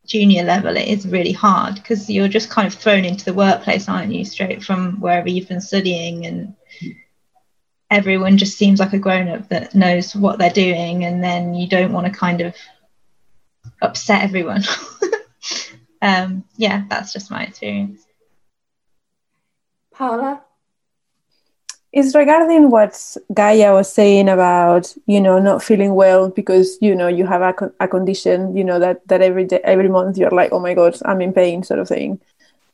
junior 0.06 0.42
level, 0.42 0.76
it 0.76 0.88
is 0.88 1.06
really 1.06 1.32
hard 1.32 1.76
because 1.76 2.10
you're 2.10 2.28
just 2.28 2.50
kind 2.50 2.66
of 2.66 2.74
thrown 2.74 3.04
into 3.04 3.24
the 3.24 3.34
workplace, 3.34 3.88
aren't 3.88 4.12
you? 4.12 4.24
Straight 4.24 4.62
from 4.62 5.00
wherever 5.00 5.28
you've 5.28 5.48
been 5.48 5.60
studying, 5.60 6.26
and 6.26 6.54
everyone 7.90 8.36
just 8.36 8.58
seems 8.58 8.80
like 8.80 8.92
a 8.92 8.98
grown 8.98 9.28
up 9.28 9.48
that 9.48 9.74
knows 9.74 10.14
what 10.14 10.38
they're 10.38 10.50
doing, 10.50 11.04
and 11.04 11.22
then 11.22 11.54
you 11.54 11.68
don't 11.68 11.92
want 11.92 12.06
to 12.06 12.12
kind 12.12 12.40
of 12.40 12.54
upset 13.80 14.22
everyone. 14.22 14.62
um, 16.02 16.44
yeah, 16.56 16.84
that's 16.88 17.12
just 17.12 17.30
my 17.30 17.44
experience. 17.44 18.04
Paola? 19.94 20.42
It's 21.92 22.14
regarding 22.14 22.70
what 22.70 23.16
Gaia 23.34 23.74
was 23.74 23.92
saying 23.92 24.28
about, 24.28 24.94
you 25.06 25.20
know, 25.20 25.40
not 25.40 25.62
feeling 25.62 25.94
well 25.94 26.28
because, 26.28 26.78
you 26.80 26.94
know, 26.94 27.08
you 27.08 27.26
have 27.26 27.42
a, 27.42 27.72
a 27.80 27.88
condition, 27.88 28.56
you 28.56 28.62
know, 28.62 28.78
that, 28.78 29.06
that 29.08 29.22
every 29.22 29.44
day, 29.44 29.60
every 29.64 29.88
month 29.88 30.16
you're 30.16 30.30
like, 30.30 30.52
oh 30.52 30.60
my 30.60 30.74
God, 30.74 30.96
I'm 31.04 31.20
in 31.20 31.32
pain 31.32 31.64
sort 31.64 31.80
of 31.80 31.88
thing. 31.88 32.20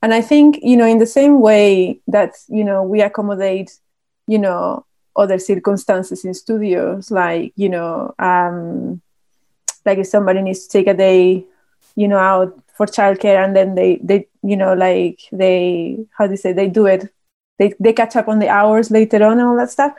And 0.03 0.13
I 0.13 0.21
think, 0.21 0.59
you 0.63 0.77
know, 0.77 0.87
in 0.87 0.99
the 0.99 1.07
same 1.07 1.41
way 1.41 2.01
that, 2.09 2.35
you 2.49 2.63
know, 2.63 2.83
we 2.83 3.01
accommodate, 3.01 3.79
you 4.27 4.39
know, 4.39 4.85
other 5.17 5.39
circumstances 5.39 6.25
in 6.27 6.35
studios, 6.35 7.11
like, 7.11 7.55
you 7.57 7.71
know, 7.71 8.15
um, 8.19 9.01
like 9.87 9.99
if 9.99 10.09
somebody 10.09 10.43
needs 10.43 10.67
to 10.67 10.69
take 10.69 10.89
a 10.89 10.95
day 10.95 11.47
you 11.97 12.07
know 12.07 12.19
out 12.19 12.57
for 12.75 12.87
childcare 12.87 13.43
and 13.43 13.57
then 13.57 13.75
they 13.75 13.97
they 14.03 14.29
you 14.43 14.57
know 14.57 14.75
like 14.75 15.21
they 15.33 15.97
how 16.17 16.27
do 16.27 16.33
you 16.33 16.37
say 16.37 16.53
they 16.53 16.69
do 16.69 16.87
it 16.87 17.11
they, 17.59 17.75
they 17.81 17.93
catch 17.93 18.17
up 18.17 18.29
on 18.29 18.39
the 18.39 18.49
hours 18.49 18.91
later 18.91 19.25
on 19.25 19.39
and 19.39 19.49
all 19.49 19.57
that 19.57 19.71
stuff. 19.71 19.93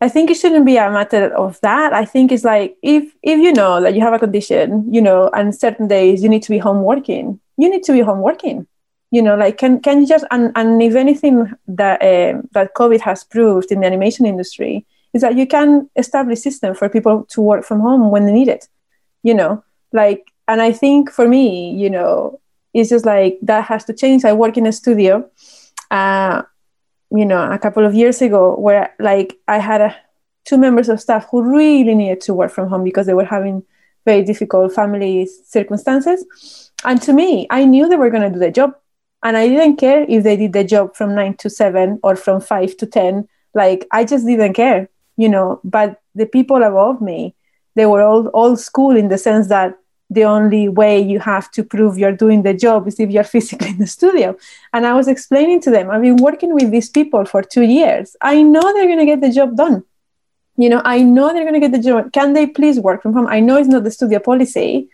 I 0.00 0.08
think 0.08 0.30
it 0.30 0.34
shouldn't 0.34 0.66
be 0.66 0.76
a 0.76 0.90
matter 0.90 1.32
of 1.34 1.60
that. 1.60 1.92
I 1.92 2.04
think 2.04 2.32
it's 2.32 2.44
like 2.44 2.76
if 2.82 3.14
if 3.22 3.38
you 3.38 3.52
know 3.52 3.80
that 3.80 3.94
you 3.94 4.00
have 4.00 4.12
a 4.12 4.18
condition 4.18 4.92
you 4.92 5.00
know 5.00 5.30
and 5.32 5.54
certain 5.54 5.86
days 5.86 6.22
you 6.22 6.28
need 6.28 6.42
to 6.42 6.50
be 6.50 6.58
home 6.58 6.82
working 6.82 7.38
you 7.56 7.70
need 7.70 7.84
to 7.84 7.92
be 7.92 8.00
home 8.00 8.20
working. 8.20 8.66
You 9.12 9.22
know 9.22 9.36
like 9.36 9.58
can 9.58 9.80
can 9.80 10.00
you 10.00 10.06
just 10.08 10.24
and, 10.30 10.50
and 10.56 10.82
if 10.82 10.94
anything 10.96 11.52
that 11.68 12.02
uh, 12.02 12.42
that 12.52 12.74
covid 12.74 13.00
has 13.00 13.22
proved 13.24 13.70
in 13.70 13.80
the 13.80 13.86
animation 13.86 14.26
industry 14.26 14.86
is 15.12 15.20
that 15.22 15.36
you 15.36 15.46
can 15.46 15.90
establish 15.96 16.40
system 16.40 16.74
for 16.74 16.88
people 16.88 17.24
to 17.30 17.40
work 17.40 17.64
from 17.64 17.80
home 17.80 18.10
when 18.10 18.26
they 18.26 18.32
need 18.32 18.48
it 18.48 18.68
you 19.22 19.34
know? 19.34 19.64
Like 19.92 20.32
and 20.48 20.60
I 20.60 20.72
think 20.72 21.10
for 21.10 21.28
me, 21.28 21.74
you 21.74 21.88
know, 21.88 22.40
it's 22.74 22.90
just 22.90 23.06
like 23.06 23.38
that 23.42 23.64
has 23.64 23.84
to 23.84 23.94
change. 23.94 24.24
I 24.24 24.32
work 24.32 24.56
in 24.56 24.66
a 24.66 24.72
studio, 24.72 25.30
uh, 25.90 26.42
you 27.14 27.24
know, 27.26 27.50
a 27.50 27.58
couple 27.58 27.84
of 27.84 27.94
years 27.94 28.22
ago 28.22 28.56
where 28.56 28.94
like 28.98 29.38
I 29.46 29.58
had 29.58 29.80
a, 29.80 29.96
two 30.44 30.58
members 30.58 30.88
of 30.88 31.00
staff 31.00 31.28
who 31.30 31.42
really 31.42 31.94
needed 31.94 32.20
to 32.22 32.34
work 32.34 32.50
from 32.50 32.68
home 32.68 32.84
because 32.84 33.06
they 33.06 33.14
were 33.14 33.24
having 33.24 33.62
very 34.04 34.22
difficult 34.22 34.74
family 34.74 35.28
circumstances. 35.46 36.70
And 36.84 37.00
to 37.02 37.12
me, 37.12 37.46
I 37.50 37.64
knew 37.64 37.88
they 37.88 37.96
were 37.96 38.10
going 38.10 38.22
to 38.22 38.30
do 38.30 38.38
the 38.38 38.50
job. 38.50 38.74
And 39.22 39.36
I 39.36 39.48
didn't 39.48 39.76
care 39.76 40.04
if 40.08 40.24
they 40.24 40.36
did 40.36 40.52
the 40.52 40.64
job 40.64 40.96
from 40.96 41.14
nine 41.14 41.36
to 41.38 41.50
seven 41.50 42.00
or 42.02 42.16
from 42.16 42.40
five 42.40 42.76
to 42.78 42.86
10. 42.86 43.28
Like, 43.54 43.86
I 43.92 44.04
just 44.04 44.26
didn't 44.26 44.54
care, 44.54 44.88
you 45.16 45.28
know. 45.28 45.60
But 45.62 46.00
the 46.16 46.26
people 46.26 46.64
above 46.64 47.00
me, 47.00 47.36
they 47.76 47.86
were 47.86 48.02
all 48.02 48.28
old 48.34 48.58
school 48.58 48.96
in 48.96 49.08
the 49.08 49.18
sense 49.18 49.46
that 49.48 49.78
the 50.14 50.24
only 50.24 50.68
way 50.68 51.00
you 51.00 51.18
have 51.20 51.50
to 51.52 51.64
prove 51.64 51.98
you're 51.98 52.16
doing 52.24 52.42
the 52.42 52.54
job 52.54 52.86
is 52.88 53.00
if 53.00 53.10
you're 53.10 53.24
physically 53.36 53.70
in 53.70 53.78
the 53.78 53.86
studio. 53.86 54.36
And 54.72 54.86
I 54.86 54.94
was 54.94 55.08
explaining 55.08 55.60
to 55.62 55.70
them, 55.70 55.90
I've 55.90 56.02
been 56.02 56.16
working 56.16 56.54
with 56.54 56.70
these 56.70 56.88
people 56.88 57.24
for 57.24 57.42
two 57.42 57.62
years. 57.62 58.16
I 58.20 58.42
know 58.42 58.60
they're 58.60 58.86
going 58.86 58.98
to 58.98 59.06
get 59.06 59.20
the 59.20 59.30
job 59.30 59.56
done. 59.56 59.84
You 60.56 60.68
know, 60.68 60.82
I 60.84 61.02
know 61.02 61.32
they're 61.32 61.44
going 61.44 61.60
to 61.60 61.66
get 61.66 61.72
the 61.72 61.88
job. 61.88 62.12
Can 62.12 62.34
they 62.34 62.46
please 62.46 62.78
work 62.78 63.02
from 63.02 63.14
home? 63.14 63.26
I 63.26 63.40
know 63.40 63.56
it's 63.56 63.68
not 63.68 63.84
the 63.84 63.90
studio 63.90 64.18
policy, 64.18 64.88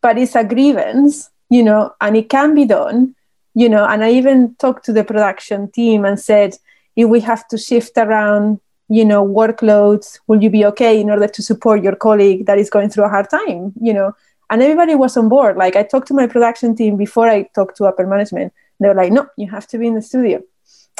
but 0.00 0.16
it's 0.16 0.36
a 0.36 0.44
grievance, 0.44 1.30
you 1.50 1.62
know, 1.62 1.94
and 2.00 2.16
it 2.16 2.28
can 2.28 2.54
be 2.54 2.64
done, 2.64 3.16
you 3.54 3.68
know. 3.68 3.84
And 3.84 4.04
I 4.04 4.12
even 4.12 4.54
talked 4.56 4.84
to 4.86 4.92
the 4.92 5.02
production 5.02 5.70
team 5.70 6.04
and 6.04 6.18
said, 6.18 6.56
if 6.94 7.08
we 7.08 7.20
have 7.20 7.48
to 7.48 7.58
shift 7.58 7.92
around 7.96 8.60
you 8.88 9.04
know 9.04 9.26
workloads 9.26 10.18
will 10.26 10.42
you 10.42 10.50
be 10.50 10.64
okay 10.66 11.00
in 11.00 11.08
order 11.08 11.26
to 11.26 11.42
support 11.42 11.82
your 11.82 11.96
colleague 11.96 12.44
that 12.46 12.58
is 12.58 12.68
going 12.68 12.90
through 12.90 13.04
a 13.04 13.08
hard 13.08 13.28
time 13.30 13.72
you 13.80 13.94
know 13.94 14.12
and 14.52 14.62
everybody 14.62 14.94
was 14.94 15.16
on 15.16 15.28
board. 15.28 15.56
Like 15.56 15.74
i 15.76 15.82
talked 15.82 16.08
to 16.08 16.14
my 16.14 16.26
production 16.26 16.76
team 16.76 16.96
before 16.96 17.28
i 17.28 17.42
talked 17.54 17.76
to 17.78 17.86
upper 17.86 18.06
management. 18.06 18.52
They 18.78 18.88
were 18.88 18.94
like 18.94 19.10
no 19.10 19.26
you 19.36 19.50
have 19.50 19.66
to 19.68 19.78
be 19.78 19.86
in 19.88 19.94
the 19.94 20.02
studio. 20.02 20.42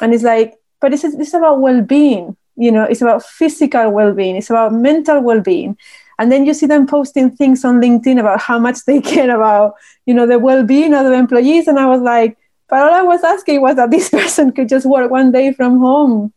And 0.01 0.15
it's 0.15 0.25
like 0.25 0.55
but 0.81 0.93
it's, 0.93 1.05
it's 1.05 1.35
about 1.35 1.61
well-being 1.61 2.37
you 2.57 2.71
know? 2.71 2.85
It's 2.85 3.01
about 3.01 3.25
physical 3.25 3.91
well-being. 3.91 4.37
It's 4.37 4.51
about 4.51 4.75
mental 4.75 5.23
well-being. 5.23 5.79
And 6.19 6.31
then 6.31 6.45
you 6.45 6.53
see 6.53 6.67
them 6.67 6.87
posting 6.87 7.31
things 7.31 7.65
on 7.65 7.81
linkedin 7.81 8.21
about 8.21 8.41
how 8.41 8.59
much 8.59 8.85
they 8.85 9.01
care 9.13 9.35
about 9.35 9.75
you 10.07 10.15
know 10.15 10.27
the 10.27 10.39
well-being 10.39 10.95
of 10.95 11.05
the 11.05 11.13
employees. 11.13 11.69
And 11.69 11.79
i 11.79 11.87
was 11.87 12.01
like 12.01 12.39
but 12.69 12.81
all 12.81 12.95
i 12.95 13.03
was 13.03 13.23
asking 13.23 13.61
was 13.61 13.77
that 13.77 13.91
this 13.91 14.09
person 14.19 14.51
could 14.53 14.69
just 14.69 14.87
work 14.87 15.11
one 15.11 15.31
day 15.31 15.53
from 15.53 15.79
home 15.79 16.33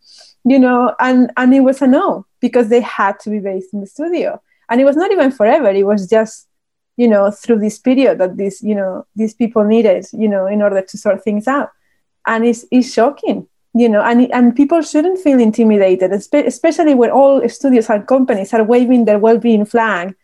you 0.47 0.59
know? 0.59 0.95
And 0.99 1.31
and 1.37 1.53
it 1.53 1.61
was 1.61 1.81
a 1.81 1.87
no 1.87 2.25
because 2.39 2.69
they 2.69 2.81
had 2.81 3.19
to 3.21 3.29
be 3.29 3.39
based 3.39 3.73
in 3.73 3.81
the 3.81 3.87
studio. 3.87 4.41
And 4.69 4.79
it 4.79 4.85
was 4.85 4.95
not 4.95 5.11
even 5.11 5.31
forever. 5.31 5.69
It 5.69 5.85
was 5.85 6.07
just 6.07 6.47
you 6.97 7.07
know 7.07 7.31
through 7.31 7.59
this 7.59 7.77
period 7.79 8.17
that 8.19 8.37
these 8.37 8.61
you 8.61 8.75
know 8.75 9.05
these 9.15 9.33
people 9.33 9.63
needed 9.63 10.05
you 10.13 10.27
know 10.27 10.47
in 10.47 10.61
order 10.61 10.81
to 10.81 10.97
sort 10.97 11.23
things 11.23 11.47
out. 11.47 11.71
And 12.27 12.43
it's, 12.45 12.65
it's 12.71 12.91
shocking 12.91 13.47
you 13.75 13.89
know 13.89 14.01
and, 14.01 14.31
and 14.31 14.55
people 14.55 14.81
shouldn't 14.81 15.19
feel 15.19 15.39
intimidated 15.39 16.11
especially 16.11 16.95
when 16.95 17.11
all 17.11 17.47
studios 17.49 17.89
and 17.89 18.07
companies 18.07 18.53
are 18.53 18.63
waving 18.63 19.05
their 19.05 19.19
well-being 19.19 19.65
flag 19.65 20.15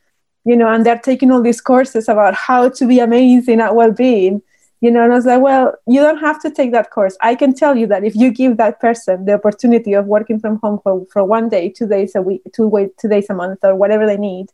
you 0.46 0.56
know 0.56 0.70
and 0.74 0.86
they're 0.86 0.98
taking 0.98 1.32
all 1.32 1.42
these 1.42 1.62
courses 1.62 2.08
about 2.08 2.34
how 2.34 2.70
to 2.70 2.88
be 2.88 3.00
amazing 3.00 3.60
at 3.60 3.76
well-being 3.76 4.42
you 4.80 4.90
know. 4.90 5.04
And 5.04 5.12
i 5.12 5.16
was 5.16 5.26
like 5.26 5.42
well 5.42 5.76
you 5.86 6.00
don't 6.00 6.20
have 6.20 6.42
to 6.42 6.50
take 6.50 6.72
that 6.72 6.92
course. 6.92 7.18
I 7.22 7.36
can 7.36 7.54
tell 7.54 7.76
you 7.76 7.88
that 7.88 8.06
if 8.06 8.16
you 8.16 8.32
give 8.32 8.56
that 8.58 8.80
person 8.80 9.26
the 9.26 9.34
opportunity 9.34 9.94
of 9.94 10.06
working 10.06 10.40
from 10.40 10.58
home 10.64 10.80
for, 10.82 11.06
for 11.12 11.24
one 11.24 11.50
day 11.50 11.70
two 11.70 11.88
days 11.88 12.16
a 12.16 12.22
week 12.22 12.42
two, 12.54 12.72
two 13.00 13.10
days 13.10 13.30
a 13.30 13.34
month 13.34 13.60
or 13.64 13.76
whatever 13.76 14.08
they 14.08 14.18
need 14.18 14.48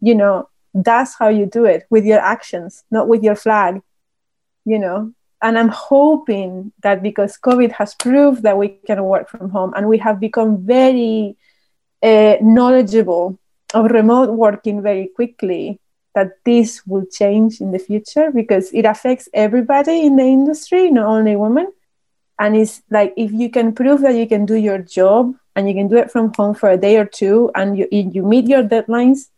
you 0.00 0.14
know 0.14 0.48
that's 0.74 1.14
how 1.18 1.28
you 1.28 1.46
do 1.46 1.64
it 1.64 1.86
with 1.90 2.04
your 2.04 2.20
actions 2.20 2.84
not 2.90 3.08
with 3.08 3.22
your 3.22 3.36
flag 3.36 3.80
you 4.64 4.78
know? 4.78 5.12
And 5.40 5.58
i'm 5.58 5.68
hoping 5.68 6.72
that 6.82 7.02
because 7.02 7.38
covid 7.38 7.72
has 7.72 7.94
proved 7.94 8.42
that 8.42 8.58
we 8.58 8.68
can 8.86 9.02
work 9.04 9.28
from 9.28 9.50
home 9.50 9.72
and 9.76 9.88
we 9.88 9.98
have 9.98 10.18
become 10.18 10.66
very 10.66 11.36
uh, 12.02 12.36
knowledgeable 12.40 13.38
of 13.74 13.90
remote 13.90 14.30
working 14.30 14.82
very 14.82 15.08
quickly 15.08 15.80
that 16.14 16.32
this 16.44 16.84
will 16.86 17.06
change 17.06 17.60
in 17.60 17.70
the 17.70 17.78
future 17.78 18.30
because 18.32 18.72
it 18.72 18.84
affects 18.84 19.28
everybody 19.32 20.06
in 20.06 20.16
the 20.16 20.24
industry 20.24 20.90
not 20.90 21.06
only 21.06 21.36
women. 21.36 21.72
And 22.40 22.56
it's 22.56 22.82
like 22.90 23.14
if 23.16 23.30
you 23.32 23.50
can 23.50 23.72
prove 23.72 24.00
that 24.02 24.14
you 24.14 24.26
can 24.26 24.46
do 24.46 24.54
your 24.54 24.78
job 24.78 25.34
and 25.54 25.68
you 25.68 25.74
can 25.74 25.88
do 25.88 25.96
it 25.96 26.10
from 26.10 26.32
home 26.36 26.54
for 26.54 26.70
a 26.70 26.76
day 26.76 26.96
or 26.96 27.04
two 27.04 27.50
and 27.54 27.76
you, 27.78 27.88
you 27.90 28.22
meet 28.22 28.46
your 28.46 28.62
deadlines 28.62 29.28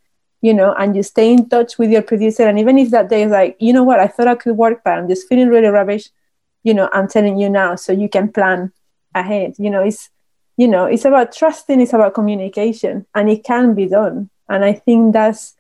you 0.41 0.55
know, 0.55 0.75
and 0.75 0.97
you 0.97 1.03
stay 1.03 1.33
in 1.33 1.49
touch 1.49 1.79
with 1.79 1.91
your 1.91 2.03
producer. 2.03 2.47
And 2.47 2.59
even 2.59 2.79
if 2.79 2.91
that 2.91 3.09
day 3.09 3.23
is 3.25 3.31
like, 3.31 3.57
you 3.61 3.73
know 3.73 3.85
what, 3.85 4.01
I 4.01 4.07
thought 4.07 4.29
I 4.29 4.35
could 4.35 4.57
work, 4.57 4.83
but 4.85 4.95
I'm 4.95 5.09
just 5.09 5.29
feeling 5.29 5.49
really 5.49 5.69
rubbish, 5.69 6.09
you 6.63 6.75
know, 6.75 6.89
I'm 6.93 7.09
telling 7.09 7.39
you 7.39 7.51
now 7.51 7.77
so 7.77 7.93
you 7.93 8.09
can 8.09 8.33
plan 8.33 8.73
ahead. 9.15 9.55
You 9.59 9.71
know, 9.71 9.83
it's 9.83 10.11
you 10.57 10.69
know, 10.69 10.85
it's 10.85 11.07
about 11.07 11.33
trusting, 11.33 11.81
it's 11.81 11.95
about 11.95 12.13
communication, 12.13 13.07
and 13.15 13.31
it 13.31 13.45
can 13.45 13.75
be 13.75 13.87
done. 13.87 14.29
And 14.47 14.63
I 14.63 14.75
think 14.75 15.15
that's 15.15 15.57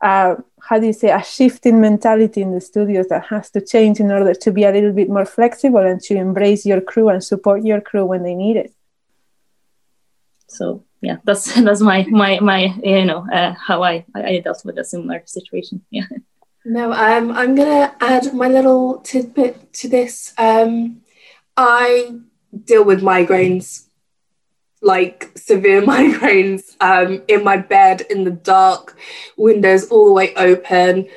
uh, 0.00 0.34
how 0.60 0.80
do 0.80 0.86
you 0.86 0.92
say 0.92 1.10
a 1.10 1.22
shift 1.22 1.64
in 1.64 1.80
mentality 1.80 2.42
in 2.42 2.52
the 2.52 2.60
studios 2.60 3.06
that 3.08 3.26
has 3.26 3.50
to 3.50 3.60
change 3.60 4.00
in 4.00 4.10
order 4.10 4.34
to 4.34 4.50
be 4.50 4.64
a 4.64 4.72
little 4.72 4.92
bit 4.92 5.08
more 5.08 5.26
flexible 5.26 5.78
and 5.78 6.00
to 6.00 6.16
embrace 6.16 6.66
your 6.66 6.80
crew 6.80 7.08
and 7.08 7.22
support 7.22 7.64
your 7.64 7.80
crew 7.80 8.04
when 8.04 8.24
they 8.24 8.34
need 8.34 8.56
it. 8.56 8.74
So 10.48 10.84
yeah, 11.00 11.16
that's 11.24 11.54
that's 11.66 11.80
my 11.80 12.04
my 12.08 12.40
my 12.40 12.74
you 12.82 13.04
know 13.04 13.26
uh, 13.32 13.54
how 13.54 13.82
I 13.82 14.04
I 14.14 14.40
dealt 14.44 14.64
with 14.64 14.78
a 14.78 14.84
similar 14.84 15.22
situation. 15.26 15.82
Yeah. 15.90 16.04
No, 16.68 16.92
um, 16.92 17.30
I'm 17.30 17.54
gonna 17.54 17.94
add 18.00 18.34
my 18.34 18.48
little 18.48 18.98
tidbit 18.98 19.72
to 19.74 19.88
this. 19.88 20.34
Um, 20.36 21.02
I 21.56 22.16
deal 22.64 22.84
with 22.84 23.02
migraines, 23.02 23.86
like 24.82 25.30
severe 25.36 25.80
migraines, 25.94 26.74
um, 26.80 27.22
in 27.28 27.44
my 27.44 27.56
bed 27.56 28.00
in 28.10 28.24
the 28.24 28.32
dark, 28.32 28.98
windows 29.36 29.88
all 29.90 30.06
the 30.06 30.12
way 30.12 30.34
open, 30.34 31.08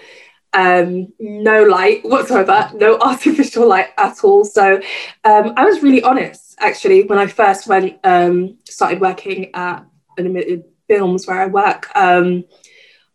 um, 0.54 1.14
no 1.20 1.64
light 1.64 2.04
whatsoever, 2.04 2.72
no 2.76 2.98
artificial 3.02 3.68
light 3.68 3.90
at 3.98 4.24
all. 4.24 4.46
So 4.46 4.82
um, 5.24 5.54
I 5.56 5.66
was 5.66 5.84
really 5.84 6.04
honest 6.04 6.56
actually 6.60 7.04
when 7.04 7.20
I 7.20 7.28
first 7.28 7.68
went 7.68 8.00
um, 8.04 8.58
started 8.66 9.00
working 9.00 9.54
at 9.54 9.86
animated 10.18 10.64
films 10.88 11.28
where 11.28 11.42
I 11.42 11.46
work. 11.46 11.90
Um, 11.96 12.46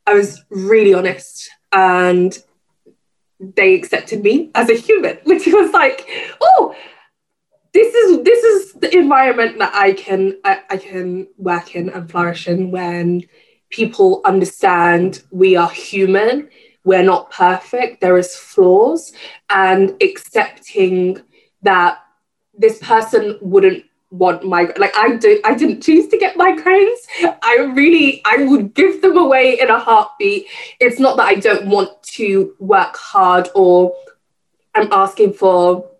I 0.06 0.14
was 0.14 0.42
really 0.50 0.94
honest 0.94 1.50
and 1.72 2.36
they 3.40 3.74
accepted 3.74 4.22
me 4.22 4.50
as 4.54 4.70
a 4.70 4.74
human, 4.74 5.18
which 5.24 5.46
was 5.46 5.72
like, 5.72 6.06
oh, 6.40 6.74
this 7.72 7.92
is 7.92 8.22
this 8.22 8.44
is 8.44 8.72
the 8.74 8.96
environment 8.96 9.58
that 9.58 9.74
I 9.74 9.92
can 9.92 10.38
I, 10.44 10.62
I 10.70 10.76
can 10.76 11.26
work 11.36 11.74
in 11.74 11.88
and 11.88 12.08
flourish 12.08 12.46
in 12.46 12.70
when 12.70 13.24
people 13.70 14.20
understand 14.24 15.22
we 15.32 15.56
are 15.56 15.70
human, 15.70 16.48
we're 16.84 17.02
not 17.02 17.30
perfect, 17.30 18.00
there 18.00 18.18
is 18.18 18.36
flaws, 18.36 19.12
and 19.50 20.00
accepting 20.02 21.20
that 21.62 21.98
this 22.56 22.78
person 22.78 23.38
wouldn't 23.40 23.84
want 24.10 24.44
my 24.46 24.72
like 24.76 24.96
I 24.96 25.16
do 25.16 25.40
I 25.44 25.54
didn't 25.54 25.82
choose 25.82 26.06
to 26.08 26.18
get 26.18 26.36
migraines. 26.36 26.98
I 27.42 27.72
really 27.74 28.22
I 28.24 28.44
would 28.44 28.74
give 28.74 29.02
them 29.02 29.16
away 29.16 29.58
in 29.60 29.70
a 29.70 29.78
heartbeat. 29.78 30.46
It's 30.78 31.00
not 31.00 31.16
that 31.16 31.26
I 31.26 31.34
don't 31.34 31.66
want 31.66 32.00
to 32.14 32.54
work 32.60 32.96
hard 32.96 33.48
or 33.54 33.94
I'm 34.74 34.88
asking 34.92 35.32
for 35.32 35.90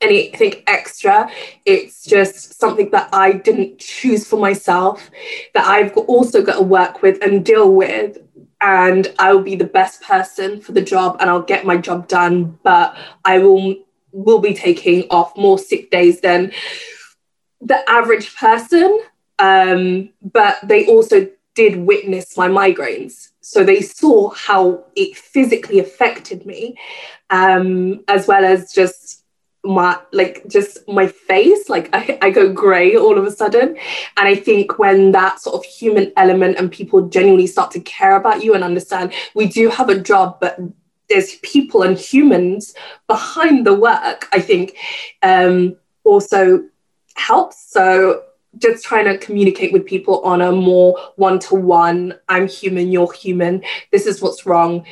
anything 0.00 0.62
extra. 0.66 1.30
It's 1.64 2.04
just 2.04 2.58
something 2.58 2.90
that 2.90 3.08
I 3.12 3.32
didn't 3.32 3.78
choose 3.78 4.26
for 4.26 4.38
myself 4.38 5.10
that 5.54 5.66
I've 5.66 5.96
also 5.96 6.42
got 6.42 6.56
to 6.56 6.62
work 6.62 7.02
with 7.02 7.22
and 7.22 7.44
deal 7.44 7.72
with. 7.74 8.18
And 8.60 9.12
I 9.18 9.32
will 9.32 9.42
be 9.42 9.56
the 9.56 9.64
best 9.64 10.02
person 10.02 10.60
for 10.60 10.72
the 10.72 10.82
job 10.82 11.16
and 11.20 11.30
I'll 11.30 11.42
get 11.42 11.64
my 11.64 11.76
job 11.76 12.08
done, 12.08 12.58
but 12.62 12.96
I 13.24 13.38
will 13.38 13.76
will 14.12 14.40
be 14.40 14.54
taking 14.54 15.04
off 15.08 15.36
more 15.36 15.58
sick 15.58 15.90
days 15.90 16.20
than 16.20 16.52
the 17.60 17.88
average 17.88 18.34
person. 18.36 19.00
Um, 19.38 20.10
but 20.20 20.58
they 20.62 20.86
also 20.86 21.28
did 21.54 21.76
witness 21.76 22.36
my 22.36 22.48
migraines. 22.48 23.28
So 23.40 23.64
they 23.64 23.80
saw 23.80 24.30
how 24.30 24.84
it 24.94 25.16
physically 25.16 25.78
affected 25.78 26.44
me, 26.44 26.76
um, 27.30 28.04
as 28.08 28.26
well 28.26 28.44
as 28.44 28.72
just 28.72 29.19
my 29.62 29.98
like 30.12 30.46
just 30.48 30.88
my 30.88 31.06
face 31.06 31.68
like 31.68 31.90
I, 31.92 32.18
I 32.22 32.30
go 32.30 32.50
gray 32.52 32.96
all 32.96 33.18
of 33.18 33.24
a 33.24 33.30
sudden. 33.30 33.76
And 34.16 34.28
i 34.28 34.34
think 34.34 34.78
when 34.78 35.12
that 35.12 35.40
sort 35.40 35.56
of 35.56 35.64
human 35.64 36.12
element 36.16 36.56
and 36.58 36.72
people 36.72 37.08
genuinely 37.08 37.46
start 37.46 37.70
to 37.72 37.80
care 37.80 38.16
about 38.16 38.42
you 38.42 38.54
and 38.54 38.64
understand 38.64 39.12
we 39.34 39.46
do 39.46 39.68
have 39.68 39.88
a 39.88 40.00
job 40.00 40.38
but 40.40 40.58
there's 41.08 41.36
people 41.36 41.82
and 41.82 41.98
humans 41.98 42.74
behind 43.06 43.66
the 43.66 43.74
work 43.74 44.28
i 44.32 44.40
think 44.40 44.76
um 45.22 45.76
also 46.04 46.64
helps. 47.16 47.70
So 47.70 48.22
just 48.56 48.82
trying 48.84 49.04
to 49.04 49.18
communicate 49.18 49.72
with 49.72 49.84
people 49.84 50.22
on 50.22 50.40
a 50.40 50.50
more 50.50 50.98
one-to-one 51.16 52.14
i'm 52.28 52.48
human 52.48 52.90
you're 52.90 53.12
human 53.12 53.62
this 53.92 54.06
is 54.06 54.22
what's 54.22 54.46
wrong 54.46 54.84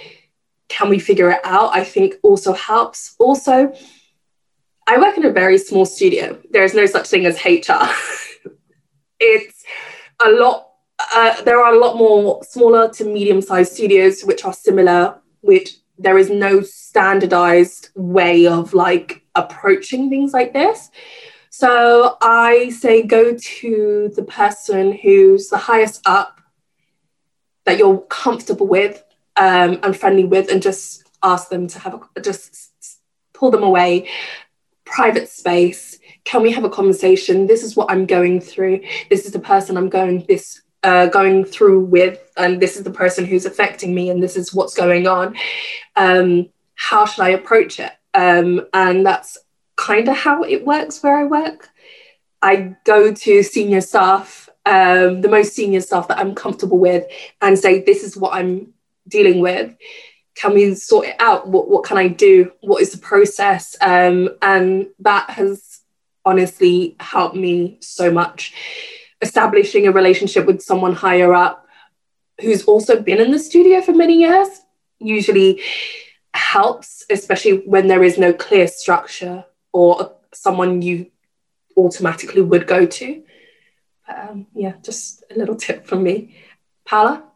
can 0.68 0.88
we 0.88 0.98
figure 0.98 1.30
it 1.30 1.40
out? 1.44 1.74
I 1.74 1.82
think 1.82 2.16
also 2.22 2.52
helps. 2.52 3.16
Also 3.18 3.74
I 4.88 4.96
work 4.96 5.18
in 5.18 5.26
a 5.26 5.30
very 5.30 5.58
small 5.58 5.84
studio. 5.84 6.38
There 6.50 6.64
is 6.64 6.72
no 6.72 6.86
such 6.86 7.08
thing 7.08 7.26
as 7.26 7.36
HR. 7.44 7.92
it's 9.20 9.62
a 10.24 10.30
lot, 10.30 10.70
uh, 11.14 11.42
there 11.42 11.62
are 11.62 11.74
a 11.74 11.78
lot 11.78 11.98
more 11.98 12.42
smaller 12.42 12.88
to 12.94 13.04
medium 13.04 13.42
sized 13.42 13.74
studios 13.74 14.22
which 14.22 14.46
are 14.46 14.52
similar, 14.54 15.20
which 15.42 15.74
there 15.98 16.16
is 16.16 16.30
no 16.30 16.62
standardized 16.62 17.90
way 17.96 18.46
of 18.46 18.72
like 18.72 19.20
approaching 19.34 20.08
things 20.08 20.32
like 20.32 20.54
this. 20.54 20.90
So 21.50 22.16
I 22.22 22.70
say 22.70 23.02
go 23.02 23.36
to 23.36 24.12
the 24.16 24.24
person 24.24 24.92
who's 24.92 25.50
the 25.50 25.58
highest 25.58 26.00
up 26.06 26.40
that 27.66 27.76
you're 27.76 27.98
comfortable 28.08 28.66
with 28.66 29.04
um, 29.36 29.80
and 29.82 29.94
friendly 29.94 30.24
with, 30.24 30.50
and 30.50 30.62
just 30.62 31.10
ask 31.22 31.50
them 31.50 31.66
to 31.66 31.78
have 31.78 32.02
a, 32.16 32.20
just 32.22 32.72
pull 33.34 33.50
them 33.50 33.62
away 33.62 34.08
private 34.90 35.28
space. 35.28 35.98
Can 36.24 36.42
we 36.42 36.52
have 36.52 36.64
a 36.64 36.70
conversation? 36.70 37.46
This 37.46 37.62
is 37.62 37.76
what 37.76 37.90
i'm 37.90 38.06
going 38.06 38.40
through. 38.40 38.80
This 39.10 39.26
is 39.26 39.32
the 39.32 39.40
person 39.40 39.76
i'm 39.76 39.88
going 39.88 40.24
this 40.28 40.62
uh, 40.84 41.06
going 41.06 41.44
through 41.44 41.80
with 41.80 42.20
and 42.36 42.60
this 42.60 42.76
is 42.76 42.84
the 42.84 42.90
person 42.90 43.24
who's 43.24 43.46
affecting 43.46 43.92
me 43.94 44.10
and 44.10 44.22
this 44.22 44.36
is 44.36 44.54
what's 44.54 44.74
going 44.74 45.06
on. 45.06 45.36
Um, 45.96 46.50
how 46.74 47.04
should 47.04 47.24
i 47.24 47.30
approach 47.30 47.80
it? 47.80 47.92
Um, 48.14 48.66
and 48.72 49.04
that's 49.04 49.38
kind 49.76 50.08
of 50.08 50.16
how 50.16 50.42
it 50.42 50.64
works 50.64 51.02
where 51.02 51.18
i 51.18 51.24
work. 51.24 51.68
I 52.40 52.76
go 52.84 53.12
to 53.12 53.42
senior 53.42 53.80
staff 53.80 54.48
um, 54.68 55.22
the 55.22 55.28
most 55.28 55.54
senior 55.54 55.80
staff 55.80 56.08
that 56.08 56.18
i'm 56.18 56.34
comfortable 56.34 56.78
with 56.78 57.06
and 57.40 57.58
say 57.58 57.82
this 57.82 58.04
is 58.04 58.16
what 58.16 58.34
i'm 58.34 58.74
dealing 59.08 59.40
with 59.40 59.74
can 60.38 60.54
we 60.54 60.74
sort 60.76 61.08
it 61.08 61.16
out? 61.18 61.48
What, 61.48 61.68
what 61.68 61.84
can 61.84 61.98
I 61.98 62.06
do? 62.06 62.52
What 62.60 62.80
is 62.80 62.92
the 62.92 62.98
process? 62.98 63.76
Um, 63.80 64.30
and 64.40 64.86
that 65.00 65.30
has 65.30 65.80
honestly 66.24 66.94
helped 67.00 67.34
me 67.34 67.78
so 67.80 68.10
much. 68.10 68.54
Establishing 69.20 69.88
a 69.88 69.92
relationship 69.92 70.46
with 70.46 70.62
someone 70.62 70.92
higher 70.94 71.34
up 71.34 71.66
who's 72.40 72.62
also 72.64 73.00
been 73.02 73.20
in 73.20 73.32
the 73.32 73.38
studio 73.38 73.80
for 73.80 73.92
many 73.92 74.20
years 74.20 74.48
usually 75.00 75.60
helps, 76.32 77.04
especially 77.10 77.58
when 77.66 77.88
there 77.88 78.04
is 78.04 78.16
no 78.16 78.32
clear 78.32 78.68
structure 78.68 79.44
or 79.72 80.14
someone 80.32 80.82
you 80.82 81.10
automatically 81.76 82.42
would 82.42 82.68
go 82.68 82.86
to. 82.86 83.24
Um, 84.08 84.46
yeah, 84.54 84.74
just 84.82 85.24
a 85.34 85.36
little 85.36 85.56
tip 85.56 85.84
from 85.84 86.04
me. 86.04 86.36
Paula? 86.86 87.27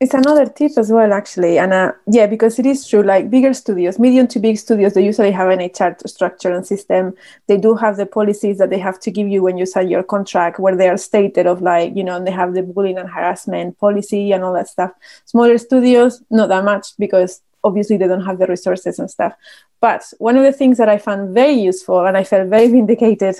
It's 0.00 0.14
another 0.14 0.46
tip 0.46 0.78
as 0.78 0.90
well, 0.90 1.12
actually. 1.12 1.58
And 1.58 1.74
uh, 1.74 1.92
yeah, 2.06 2.26
because 2.26 2.58
it 2.58 2.64
is 2.64 2.88
true, 2.88 3.02
like 3.02 3.28
bigger 3.28 3.52
studios, 3.52 3.98
medium 3.98 4.26
to 4.28 4.38
big 4.38 4.56
studios, 4.56 4.94
they 4.94 5.04
usually 5.04 5.30
have 5.30 5.50
an 5.50 5.60
HR 5.60 5.94
structure 6.06 6.50
and 6.50 6.66
system. 6.66 7.14
They 7.48 7.58
do 7.58 7.74
have 7.74 7.98
the 7.98 8.06
policies 8.06 8.56
that 8.56 8.70
they 8.70 8.78
have 8.78 8.98
to 9.00 9.10
give 9.10 9.28
you 9.28 9.42
when 9.42 9.58
you 9.58 9.66
sign 9.66 9.90
your 9.90 10.02
contract, 10.02 10.58
where 10.58 10.74
they 10.74 10.88
are 10.88 10.96
stated 10.96 11.46
of 11.46 11.60
like, 11.60 11.94
you 11.94 12.02
know, 12.02 12.16
and 12.16 12.26
they 12.26 12.30
have 12.30 12.54
the 12.54 12.62
bullying 12.62 12.96
and 12.96 13.10
harassment 13.10 13.78
policy 13.78 14.32
and 14.32 14.42
all 14.42 14.54
that 14.54 14.68
stuff. 14.68 14.90
Smaller 15.26 15.58
studios, 15.58 16.22
not 16.30 16.48
that 16.48 16.64
much 16.64 16.96
because 16.98 17.42
obviously 17.62 17.98
they 17.98 18.08
don't 18.08 18.24
have 18.24 18.38
the 18.38 18.46
resources 18.46 18.98
and 18.98 19.10
stuff. 19.10 19.34
But 19.82 20.02
one 20.16 20.38
of 20.38 20.44
the 20.44 20.52
things 20.52 20.78
that 20.78 20.88
I 20.88 20.96
found 20.96 21.34
very 21.34 21.52
useful 21.52 22.06
and 22.06 22.16
I 22.16 22.24
felt 22.24 22.48
very 22.48 22.68
vindicated 22.78 23.36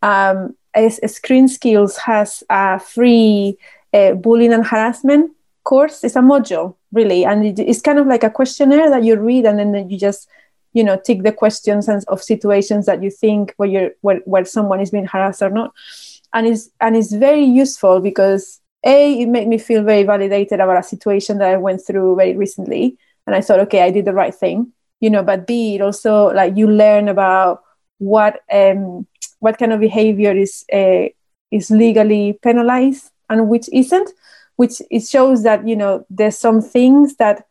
um, 0.00 0.54
is 0.76 1.00
ScreenSkills 1.02 1.98
has 1.98 2.44
a 2.48 2.78
free 2.78 3.58
uh, 3.92 4.12
bullying 4.12 4.52
and 4.52 4.64
harassment 4.64 5.32
course 5.64 6.04
it's 6.04 6.16
a 6.16 6.20
module 6.20 6.76
really. 6.92 7.24
And 7.24 7.58
it's 7.58 7.80
kind 7.80 7.98
of 7.98 8.06
like 8.06 8.24
a 8.24 8.30
questionnaire 8.30 8.90
that 8.90 9.04
you 9.04 9.16
read 9.16 9.46
and 9.46 9.58
then 9.58 9.90
you 9.90 9.98
just 9.98 10.28
you 10.72 10.82
know 10.82 11.00
tick 11.04 11.22
the 11.22 11.32
questions 11.32 11.88
of 11.88 12.22
situations 12.22 12.86
that 12.86 13.02
you 13.02 13.10
think 13.10 13.54
where 13.56 13.68
you're 13.68 13.90
where, 14.00 14.18
where 14.24 14.44
someone 14.44 14.80
is 14.80 14.90
being 14.90 15.06
harassed 15.06 15.42
or 15.42 15.50
not. 15.50 15.72
And 16.32 16.46
it's 16.46 16.70
and 16.80 16.96
it's 16.96 17.12
very 17.12 17.44
useful 17.44 18.00
because 18.00 18.60
a 18.84 19.20
it 19.20 19.26
made 19.26 19.48
me 19.48 19.58
feel 19.58 19.82
very 19.82 20.02
validated 20.02 20.60
about 20.60 20.78
a 20.78 20.82
situation 20.82 21.38
that 21.38 21.48
i 21.48 21.56
went 21.56 21.80
through 21.86 22.16
very 22.16 22.36
recently. 22.36 22.98
And 23.26 23.34
i 23.34 23.40
thought 23.40 23.60
okay 23.60 23.82
i 23.82 23.90
did 23.90 24.04
the 24.04 24.12
right 24.12 24.34
thing 24.34 24.72
you 25.00 25.10
know. 25.10 25.22
But 25.22 25.46
b 25.46 25.76
it 25.76 25.80
also 25.80 26.32
like 26.32 26.56
you 26.56 26.68
learn 26.68 27.08
about 27.08 27.62
what 27.98 28.40
um 28.52 29.06
what 29.38 29.58
kind 29.58 29.72
of 29.72 29.80
behavior 29.80 30.32
is 30.32 30.64
uh, 30.72 31.06
is 31.50 31.70
legally 31.70 32.38
penalized 32.42 33.10
and 33.28 33.48
which 33.48 33.68
isn't 33.72 34.10
which 34.56 34.80
it 34.90 35.02
shows 35.02 35.42
that 35.42 35.66
you 35.66 35.76
know 35.76 36.04
there's 36.10 36.38
some 36.38 36.60
things 36.60 37.16
that 37.16 37.46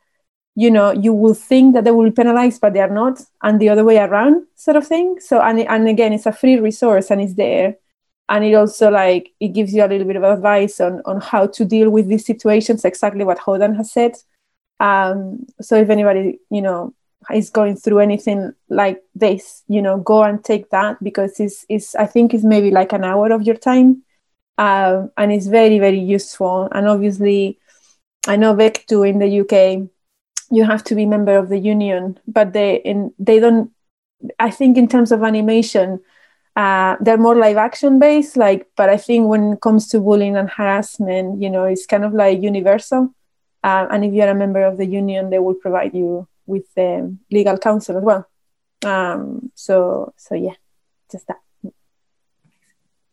you 0.56 0.70
know 0.70 0.92
you 0.92 1.14
will 1.14 1.34
think 1.34 1.74
that 1.74 1.84
they 1.84 1.92
will 1.92 2.06
be 2.06 2.12
penalized 2.12 2.62
but 2.62 2.74
they 2.74 2.80
are 2.80 2.90
not 2.90 3.20
and 3.42 3.60
the 3.60 3.70
other 3.70 3.84
way 3.84 3.98
around 3.98 4.46
sort 4.56 4.78
of 4.78 4.88
thing. 4.88 5.20
So 5.20 5.42
and, 5.42 5.60
and 5.60 5.88
again 5.88 6.14
it's 6.14 6.26
a 6.26 6.32
free 6.32 6.60
resource 6.60 7.12
and 7.12 7.22
it's 7.22 7.36
there. 7.36 7.76
And 8.30 8.46
it 8.46 8.54
also 8.54 8.90
like 8.90 9.32
it 9.40 9.50
gives 9.50 9.74
you 9.74 9.84
a 9.84 9.88
little 9.88 10.08
bit 10.08 10.16
of 10.16 10.24
advice 10.24 10.80
on 10.80 11.02
on 11.06 11.22
how 11.22 11.48
to 11.48 11.66
deal 11.66 11.90
with 11.90 12.08
these 12.08 12.26
situations 12.26 12.86
exactly 12.86 13.24
what 13.24 13.40
hodan 13.40 13.76
has 13.76 13.92
said. 13.92 14.14
Um, 14.80 15.46
so 15.62 15.76
if 15.76 15.90
anybody 15.90 16.40
you 16.50 16.62
know 16.62 16.94
is 17.34 17.50
going 17.50 17.76
through 17.76 18.00
anything 18.00 18.54
like 18.70 19.02
this 19.16 19.64
you 19.68 19.82
know 19.82 19.98
go 19.98 20.24
and 20.24 20.44
take 20.44 20.70
that 20.72 21.02
because 21.04 21.40
it's, 21.40 21.66
it's 21.70 21.96
i 21.96 22.06
think 22.06 22.34
it's 22.34 22.44
maybe 22.44 22.72
like 22.72 22.92
an 22.92 23.04
hour 23.04 23.32
of 23.32 23.44
your 23.44 23.56
time 23.56 24.04
um, 24.58 25.12
and 25.18 25.32
it's 25.32 25.48
very 25.48 25.80
very 25.80 26.00
useful. 26.00 26.70
And 26.72 26.88
obviously, 26.88 27.60
I 28.28 28.36
know 28.36 28.56
BECTU 28.56 29.08
in 29.08 29.20
the 29.20 29.40
UK, 29.42 29.90
you 30.52 30.64
have 30.64 30.84
to 30.86 30.96
be 30.96 31.06
member 31.06 31.38
of 31.38 31.50
the 31.50 31.60
union, 31.60 32.20
but 32.28 32.54
they 32.54 32.76
in 32.76 33.14
they 33.20 33.40
don't. 33.40 33.72
I 34.40 34.52
think 34.52 34.78
in 34.78 34.88
terms 34.88 35.12
of 35.12 35.24
animation, 35.24 36.00
uh, 36.56 36.96
they're 37.02 37.18
more 37.18 37.36
live 37.36 37.58
action 37.58 38.00
based. 38.00 38.38
Like, 38.38 38.68
but 38.78 38.90
I 38.90 38.98
think 38.98 39.28
when 39.28 39.54
it 39.54 39.62
comes 39.62 39.88
to 39.90 40.00
bullying 40.00 40.38
and 40.38 40.50
harassment, 40.50 41.42
you 41.42 41.50
know, 41.50 41.66
it's 41.66 41.86
kind 41.86 42.06
of 42.06 42.14
like 42.14 42.42
universal. 42.42 43.14
Uh, 43.64 43.88
and 43.90 44.06
if 44.06 44.14
you're 44.14 44.30
a 44.30 44.36
member 44.36 44.64
of 44.64 44.78
the 44.78 44.86
union, 44.86 45.30
they 45.30 45.40
will 45.40 45.56
provide 45.56 45.94
you 45.94 46.28
with 46.46 46.66
um, 46.78 47.20
legal 47.32 47.58
counsel 47.58 47.98
as 47.98 48.04
well. 48.04 48.28
Um, 48.84 49.52
so, 49.56 50.14
so 50.18 50.36
yeah, 50.36 50.56
just 51.10 51.28
that. 51.28 51.40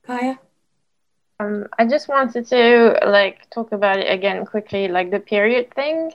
Gaia. 0.07 0.37
Um, 1.41 1.67
I 1.79 1.87
just 1.87 2.07
wanted 2.07 2.47
to 2.49 2.99
like 3.07 3.49
talk 3.49 3.73
about 3.73 3.99
it 3.99 4.13
again 4.13 4.45
quickly, 4.45 4.89
like 4.89 5.11
the 5.11 5.21
period 5.21 5.73
thing, 5.75 6.13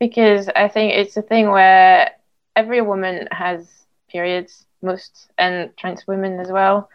because 0.00 0.48
I 0.48 0.66
think 0.66 0.94
it's 0.94 1.16
a 1.16 1.22
thing 1.22 1.50
where 1.50 2.10
every 2.56 2.80
woman 2.80 3.28
has 3.30 3.68
periods, 4.08 4.66
most 4.82 5.30
and 5.38 5.70
trans 5.76 6.08
women 6.08 6.40
as 6.40 6.50
well, 6.50 6.90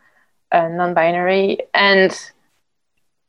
uh, 0.51 0.67
non-binary, 0.67 1.59
and 1.73 2.11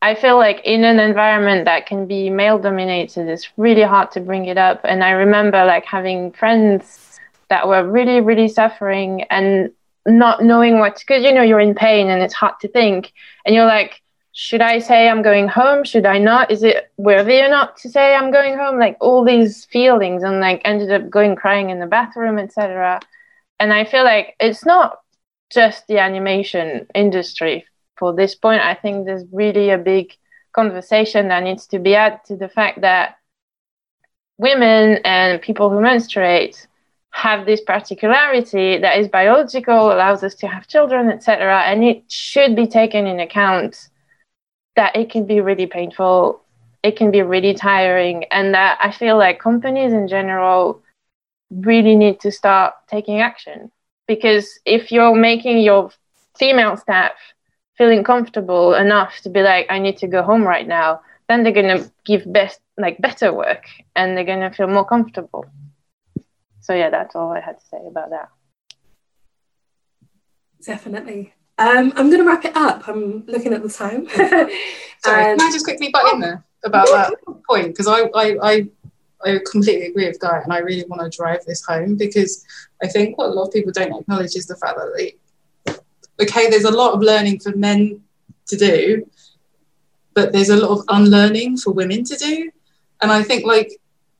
I 0.02 0.16
feel 0.16 0.36
like 0.36 0.60
in 0.64 0.82
an 0.82 0.98
environment 0.98 1.64
that 1.66 1.86
can 1.86 2.06
be 2.06 2.28
male 2.28 2.58
dominated, 2.58 3.28
it's 3.28 3.48
really 3.56 3.82
hard 3.82 4.10
to 4.12 4.20
bring 4.20 4.46
it 4.46 4.58
up. 4.58 4.80
And 4.84 5.04
I 5.04 5.10
remember 5.10 5.64
like 5.64 5.84
having 5.84 6.32
friends 6.32 7.20
that 7.50 7.68
were 7.68 7.88
really, 7.88 8.20
really 8.20 8.48
suffering 8.48 9.22
and 9.30 9.70
not 10.06 10.42
knowing 10.42 10.80
what 10.80 10.98
because 10.98 11.22
you 11.22 11.32
know 11.32 11.42
you're 11.42 11.60
in 11.60 11.74
pain 11.74 12.10
and 12.10 12.20
it's 12.20 12.34
hard 12.34 12.54
to 12.62 12.68
think, 12.68 13.12
and 13.46 13.54
you're 13.54 13.66
like 13.66 14.02
should 14.36 14.60
I 14.60 14.80
say 14.80 15.08
I'm 15.08 15.22
going 15.22 15.46
home? 15.46 15.84
Should 15.84 16.06
I 16.06 16.18
not? 16.18 16.50
Is 16.50 16.64
it 16.64 16.90
worthy 16.96 17.40
or 17.40 17.48
not 17.48 17.76
to 17.78 17.88
say 17.88 18.14
I'm 18.14 18.32
going 18.32 18.58
home? 18.58 18.80
Like 18.80 18.96
all 19.00 19.24
these 19.24 19.64
feelings, 19.66 20.24
and 20.24 20.40
like 20.40 20.60
ended 20.64 20.90
up 20.90 21.08
going 21.08 21.36
crying 21.36 21.70
in 21.70 21.78
the 21.78 21.86
bathroom, 21.86 22.40
etc. 22.40 23.00
And 23.60 23.72
I 23.72 23.84
feel 23.84 24.02
like 24.02 24.34
it's 24.40 24.66
not 24.66 24.98
just 25.50 25.86
the 25.86 26.00
animation 26.00 26.88
industry 26.96 27.64
for 27.96 28.12
this 28.12 28.34
point. 28.34 28.60
I 28.60 28.74
think 28.74 29.06
there's 29.06 29.22
really 29.30 29.70
a 29.70 29.78
big 29.78 30.12
conversation 30.52 31.28
that 31.28 31.44
needs 31.44 31.68
to 31.68 31.78
be 31.78 31.92
had 31.92 32.18
to 32.24 32.36
the 32.36 32.48
fact 32.48 32.80
that 32.80 33.16
women 34.36 34.98
and 35.04 35.40
people 35.40 35.70
who 35.70 35.80
menstruate 35.80 36.66
have 37.10 37.46
this 37.46 37.60
particularity 37.60 38.78
that 38.78 38.98
is 38.98 39.06
biological, 39.06 39.92
allows 39.92 40.24
us 40.24 40.34
to 40.34 40.48
have 40.48 40.66
children, 40.66 41.08
etc. 41.08 41.62
And 41.62 41.84
it 41.84 42.10
should 42.10 42.56
be 42.56 42.66
taken 42.66 43.06
in 43.06 43.20
account 43.20 43.90
that 44.76 44.96
it 44.96 45.10
can 45.10 45.26
be 45.26 45.40
really 45.40 45.66
painful, 45.66 46.42
it 46.82 46.96
can 46.96 47.10
be 47.10 47.22
really 47.22 47.54
tiring, 47.54 48.24
and 48.24 48.54
that 48.54 48.78
I 48.80 48.90
feel 48.90 49.16
like 49.16 49.38
companies 49.38 49.92
in 49.92 50.08
general 50.08 50.82
really 51.50 51.94
need 51.94 52.20
to 52.20 52.30
start 52.30 52.74
taking 52.88 53.20
action. 53.20 53.70
Because 54.06 54.58
if 54.64 54.92
you're 54.92 55.14
making 55.14 55.58
your 55.58 55.90
female 56.36 56.76
staff 56.76 57.12
feeling 57.76 58.04
comfortable 58.04 58.74
enough 58.74 59.20
to 59.22 59.30
be 59.30 59.42
like, 59.42 59.66
I 59.70 59.78
need 59.78 59.96
to 59.98 60.06
go 60.06 60.22
home 60.22 60.42
right 60.42 60.66
now, 60.66 61.00
then 61.28 61.42
they're 61.42 61.52
gonna 61.52 61.90
give 62.04 62.30
best 62.32 62.60
like 62.76 62.98
better 62.98 63.32
work 63.32 63.64
and 63.96 64.16
they're 64.16 64.24
gonna 64.24 64.52
feel 64.52 64.66
more 64.66 64.84
comfortable. 64.84 65.46
So 66.60 66.74
yeah, 66.74 66.90
that's 66.90 67.14
all 67.14 67.32
I 67.32 67.40
had 67.40 67.58
to 67.58 67.66
say 67.66 67.78
about 67.86 68.10
that. 68.10 68.28
Definitely. 70.64 71.33
Um, 71.56 71.92
I'm 71.96 72.10
going 72.10 72.18
to 72.18 72.24
wrap 72.24 72.44
it 72.44 72.56
up. 72.56 72.88
I'm 72.88 73.24
looking 73.26 73.52
at 73.52 73.62
the 73.62 73.68
time. 73.68 74.08
Sorry, 74.08 74.48
can 75.00 75.40
I 75.40 75.50
just 75.52 75.64
quickly 75.64 75.90
butt 75.90 76.12
in 76.12 76.20
there 76.20 76.44
about 76.64 76.88
that 76.88 77.14
point? 77.48 77.68
Because 77.68 77.86
I, 77.86 78.08
I, 78.14 78.36
I, 78.42 78.68
I 79.24 79.38
completely 79.50 79.86
agree 79.86 80.08
with 80.08 80.18
Gaia, 80.18 80.42
and 80.42 80.52
I 80.52 80.58
really 80.58 80.84
want 80.88 81.02
to 81.02 81.16
drive 81.16 81.44
this 81.44 81.64
home 81.64 81.96
because 81.96 82.44
I 82.82 82.88
think 82.88 83.18
what 83.18 83.28
a 83.28 83.32
lot 83.32 83.46
of 83.46 83.52
people 83.52 83.70
don't 83.70 84.00
acknowledge 84.00 84.34
is 84.34 84.46
the 84.46 84.56
fact 84.56 84.78
that, 84.78 84.92
like, 84.92 85.80
okay, 86.20 86.50
there's 86.50 86.64
a 86.64 86.70
lot 86.70 86.94
of 86.94 87.00
learning 87.00 87.38
for 87.38 87.54
men 87.54 88.00
to 88.46 88.56
do, 88.56 89.08
but 90.14 90.32
there's 90.32 90.50
a 90.50 90.56
lot 90.56 90.78
of 90.78 90.84
unlearning 90.88 91.58
for 91.58 91.72
women 91.72 92.04
to 92.04 92.16
do. 92.16 92.50
And 93.00 93.12
I 93.12 93.22
think, 93.22 93.44
like, 93.44 93.70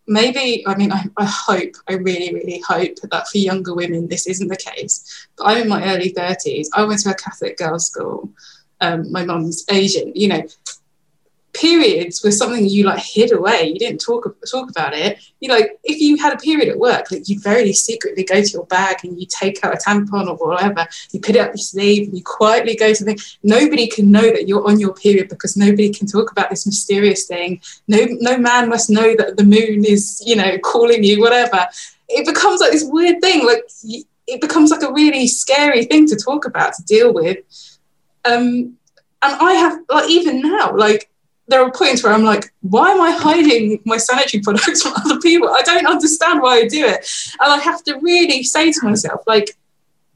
maybe 0.07 0.65
i 0.67 0.75
mean 0.77 0.93
I, 0.93 1.05
I, 1.17 1.25
hope 1.25 1.75
i 1.89 1.95
really 1.95 2.35
really 2.35 2.63
hope 2.67 2.97
that 3.11 3.29
for 3.29 3.39
younger 3.39 3.75
women 3.75 4.09
this 4.09 4.27
isn't 4.27 4.49
the 4.49 4.57
case. 4.57 5.29
But 5.37 5.45
i'm 5.47 5.63
in 5.63 5.69
my 5.69 5.83
early 5.95 6.13
30s 6.13 6.67
i 6.75 6.85
went 6.85 7.01
to 7.01 7.11
a 7.11 7.15
catholic 7.15 7.57
girls 7.57 7.87
school. 7.87 8.31
Um, 8.81 9.11
my 9.11 9.25
mum's 9.25 9.65
asian 9.71 10.13
you 10.15 10.29
know 10.29 10.43
periods 11.55 12.23
were 12.23 12.31
something 12.31 12.69
you 12.69 12.85
like 12.85 13.03
hid 13.03 13.33
away. 13.33 13.71
You 13.73 13.79
didn't 13.79 14.01
talk 14.01 14.25
talk 14.51 14.71
about 14.71 14.93
it. 14.93 15.19
You 15.41 15.49
like 15.49 15.79
if 15.85 16.01
you 16.01 16.17
had 16.17 16.35
a 16.35 16.37
period 16.37 16.69
at 16.69 16.79
work, 16.79 17.11
like 17.11 17.29
you'd 17.29 17.43
very 17.43 17.73
secretly 17.73 18.25
go 18.25 18.43
to 18.43 18.51
your 18.51 18.67
bag 18.67 18.99
and 19.05 19.19
you 19.19 19.27
take 19.27 19.65
out 19.65 19.75
a 19.75 19.79
tampon 19.79 20.27
or 20.27 20.37
whatever. 20.37 20.87
You 21.13 21.21
put 21.21 21.37
it 21.37 21.41
up 21.41 21.49
your 21.49 21.57
sleeve 21.59 22.09
and 22.09 22.19
you 22.19 22.25
quietly 22.25 22.75
go 22.75 22.93
to 22.93 23.05
the. 23.05 23.39
Nobody 23.43 23.87
can 23.87 24.11
know 24.11 24.23
that 24.23 24.49
you're 24.49 24.67
on 24.67 24.81
your 24.81 24.95
period 24.95 25.29
because 25.29 25.57
nobody 25.57 25.93
can 25.93 26.07
talk 26.07 26.31
about 26.31 26.51
this 26.51 26.67
mysterious 26.67 27.27
thing. 27.27 27.63
No, 27.89 28.07
no 28.21 28.37
man 28.37 28.69
must 28.69 28.91
know 28.91 29.15
that 29.17 29.37
the 29.37 29.45
moon 29.45 29.85
is, 29.85 30.23
you 30.27 30.37
know, 30.37 30.59
calling 30.59 31.05
you. 31.05 31.21
Whatever. 31.21 31.67
It 32.09 32.27
becomes 32.27 32.61
like 32.61 32.73
this 32.73 32.85
weird 32.85 33.21
thing. 33.21 33.47
Like 33.47 33.65
it 34.27 34.41
becomes 34.41 34.71
like 34.71 34.83
a 34.83 34.93
really 34.93 35.27
scary 35.27 35.85
thing 35.85 36.07
to 36.09 36.17
talk 36.17 36.47
about 36.47 36.75
to 36.75 36.83
deal 36.83 37.13
with. 37.13 37.39
Um, 38.25 38.77
and 39.23 39.41
I 39.41 39.55
have 39.55 39.81
like 39.89 40.11
even 40.11 40.41
now, 40.41 40.77
like 40.77 41.11
there 41.47 41.63
are 41.63 41.71
points 41.71 42.03
where 42.03 42.13
I'm 42.13 42.25
like, 42.25 42.53
why 42.63 42.91
am 42.91 43.01
I 43.01 43.11
hiding 43.11 43.81
my 43.85 43.97
sanitary 43.97 44.43
products 44.45 44.83
from 44.83 44.95
other 44.95 45.21
people? 45.21 45.49
I 45.51 45.63
don't 45.63 45.87
understand 45.87 46.41
why 46.41 46.57
I 46.57 46.69
do 46.69 46.87
it. 46.87 47.07
And 47.41 47.53
I 47.53 47.59
have 47.59 47.83
to 47.85 47.99
really 48.01 48.43
say 48.43 48.73
to 48.73 48.81
myself, 48.83 49.23
like, 49.27 49.57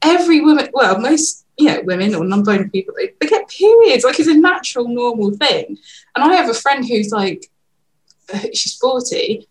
every 0.01 0.41
woman, 0.41 0.69
well, 0.73 0.99
most, 0.99 1.45
you 1.57 1.67
know, 1.67 1.81
women 1.83 2.15
or 2.15 2.23
non 2.23 2.43
binary 2.43 2.69
people, 2.69 2.95
they, 2.97 3.13
they 3.19 3.27
get 3.27 3.47
periods. 3.49 4.03
Like, 4.03 4.19
it's 4.19 4.29
a 4.29 4.33
natural, 4.33 4.87
normal 4.87 5.31
thing. 5.31 5.77
And 6.15 6.23
I 6.23 6.35
have 6.35 6.49
a 6.49 6.53
friend 6.53 6.85
who's 6.85 7.11
like, 7.11 7.45
she's 8.53 8.75
40, 8.77 9.47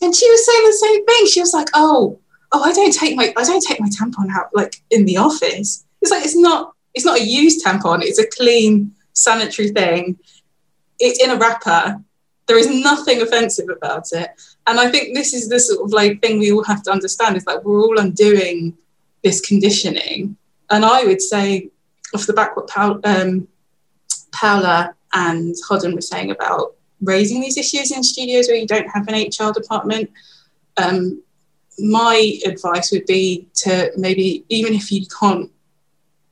and 0.00 0.14
she 0.14 0.30
was 0.30 0.46
saying 0.46 0.64
the 0.64 0.72
same 0.72 1.06
thing. 1.06 1.26
She 1.26 1.40
was 1.40 1.52
like, 1.52 1.68
oh, 1.74 2.18
oh, 2.52 2.62
I 2.62 2.72
don't 2.72 2.94
take 2.94 3.16
my, 3.16 3.32
I 3.36 3.44
don't 3.44 3.64
take 3.64 3.80
my 3.80 3.88
tampon 3.88 4.30
out 4.30 4.50
like 4.54 4.76
in 4.90 5.04
the 5.04 5.16
office. 5.16 5.84
It's 6.00 6.10
like, 6.10 6.24
it's 6.24 6.36
not, 6.36 6.72
it's 6.94 7.04
not 7.04 7.18
a 7.18 7.24
used 7.24 7.64
tampon. 7.64 8.02
It's 8.02 8.18
a 8.18 8.26
clean 8.28 8.92
sanitary 9.12 9.70
thing 9.70 10.18
it's 10.98 11.22
in 11.22 11.30
a 11.30 11.36
wrapper. 11.36 12.02
There 12.46 12.58
is 12.58 12.68
nothing 12.68 13.20
offensive 13.20 13.68
about 13.68 14.12
it. 14.12 14.30
And 14.66 14.80
I 14.80 14.90
think 14.90 15.14
this 15.14 15.34
is 15.34 15.48
the 15.48 15.60
sort 15.60 15.84
of 15.84 15.92
like 15.92 16.20
thing 16.20 16.38
we 16.38 16.52
all 16.52 16.64
have 16.64 16.82
to 16.84 16.90
understand 16.90 17.36
is 17.36 17.44
that 17.44 17.64
we're 17.64 17.80
all 17.80 17.98
undoing 17.98 18.76
this 19.22 19.40
conditioning. 19.40 20.36
And 20.70 20.84
I 20.84 21.04
would 21.04 21.20
say, 21.20 21.70
off 22.14 22.26
the 22.26 22.32
back, 22.32 22.56
what 22.56 22.68
Paul, 22.68 23.00
um, 23.04 23.48
Paula 24.32 24.94
and 25.12 25.54
Hodden 25.68 25.94
were 25.94 26.00
saying 26.00 26.30
about 26.30 26.74
raising 27.00 27.40
these 27.40 27.56
issues 27.56 27.92
in 27.92 28.02
studios 28.02 28.48
where 28.48 28.56
you 28.56 28.66
don't 28.66 28.88
have 28.88 29.06
an 29.08 29.14
HR 29.14 29.52
department. 29.52 30.10
Um, 30.76 31.22
my 31.78 32.38
advice 32.44 32.90
would 32.92 33.06
be 33.06 33.48
to 33.54 33.92
maybe, 33.96 34.44
even 34.48 34.74
if 34.74 34.90
you 34.90 35.06
can't, 35.06 35.50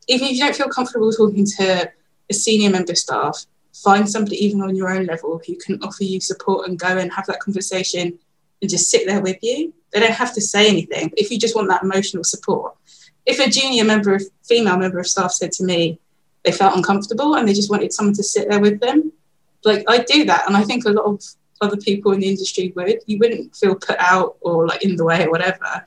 even 0.09 0.29
if 0.29 0.35
you 0.35 0.41
don't 0.41 0.57
feel 0.57 0.69
comfortable 0.69 1.11
talking 1.13 1.47
to 1.59 1.91
a 2.29 2.35
senior 2.35 2.71
member 2.71 2.95
staff, 2.95 3.47
find 3.83 4.09
somebody 4.09 4.45
even 4.45 4.63
on 4.63 4.75
your 4.75 4.91
own 4.91 5.07
level 5.07 5.41
who 5.47 5.57
can 5.57 5.83
offer 5.83 6.05
you 6.05 6.21
support 6.21 6.69
and 6.69 6.79
go 6.79 6.99
and 6.99 7.13
have 7.13 7.27
that 7.27 7.41
conversation 7.41 8.19
and 8.61 8.71
just 8.71 8.91
sit 8.91 9.07
there 9.07 9.21
with 9.21 9.39
you. 9.43 9.73
They 9.93 10.01
don't 10.01 10.13
have 10.13 10.35
to 10.35 10.41
say 10.41 10.69
anything. 10.69 11.13
If 11.17 11.31
you 11.31 11.39
just 11.39 11.55
want 11.55 11.69
that 11.69 11.83
emotional 11.83 12.25
support. 12.25 12.75
If 13.25 13.39
a 13.41 13.51
junior 13.51 13.85
member 13.85 14.15
of 14.15 14.23
female 14.45 14.77
member 14.77 14.99
of 14.99 15.07
staff 15.07 15.33
said 15.33 15.53
to 15.53 15.65
me 15.65 15.99
they 16.45 16.53
felt 16.53 16.77
uncomfortable 16.77 17.35
and 17.35 17.49
they 17.49 17.53
just 17.53 17.71
wanted 17.71 17.93
someone 17.93 18.15
to 18.15 18.23
sit 18.23 18.49
there 18.49 18.61
with 18.61 18.81
them, 18.81 19.13
like 19.65 19.85
I 19.89 19.99
do 19.99 20.25
that. 20.27 20.47
And 20.47 20.57
I 20.57 20.63
think 20.63 20.85
a 20.85 20.91
lot 20.91 21.07
of 21.07 21.21
other 21.61 21.77
people 21.77 22.13
in 22.13 22.21
the 22.21 22.29
industry 22.29 22.73
would. 22.77 23.01
You 23.07 23.19
wouldn't 23.19 23.57
feel 23.57 23.75
put 23.75 23.97
out 23.99 24.37
or 24.41 24.67
like 24.67 24.85
in 24.85 24.97
the 24.97 25.05
way 25.05 25.25
or 25.25 25.31
whatever. 25.31 25.85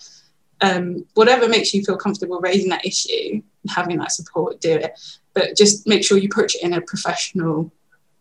Um, 0.62 1.06
whatever 1.14 1.48
makes 1.48 1.74
you 1.74 1.84
feel 1.84 1.98
comfortable 1.98 2.42
raising 2.42 2.70
that 2.70 2.86
issue 2.86 3.42
and 3.64 3.72
having 3.72 3.98
that 4.00 4.12
support, 4.12 4.60
do 4.60 4.74
it. 4.74 5.00
But 5.34 5.56
just 5.56 5.88
make 5.88 6.04
sure 6.04 6.18
you 6.18 6.28
approach 6.28 6.56
it 6.56 6.64
in 6.64 6.74
a 6.74 6.82
professional 6.82 7.72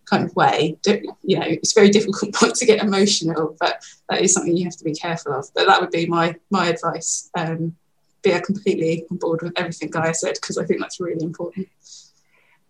kind 0.09 0.24
of 0.24 0.35
way. 0.35 0.76
You 0.86 1.39
know, 1.39 1.47
it's 1.47 1.72
very 1.72 1.90
difficult 1.90 2.35
not 2.43 2.55
to 2.56 2.66
get 2.66 2.82
emotional, 2.82 3.56
but 3.60 3.82
that 4.09 4.22
is 4.22 4.32
something 4.32 4.56
you 4.56 4.64
have 4.64 4.76
to 4.76 4.85
be 4.85 4.94
careful 4.94 5.35
of. 5.35 5.47
But 5.55 5.66
that 5.66 5.80
would 5.80 5.90
be 5.90 6.06
my 6.06 6.36
my 6.51 6.68
advice. 6.68 7.30
Um, 7.36 7.76
be 8.22 8.39
completely 8.40 9.05
on 9.10 9.16
board 9.16 9.43
with 9.43 9.52
everything 9.56 9.90
Gaia 9.90 10.12
said 10.12 10.35
because 10.35 10.59
I 10.59 10.64
think 10.64 10.80
that's 10.80 11.01
really 11.01 11.22
important. 11.22 11.68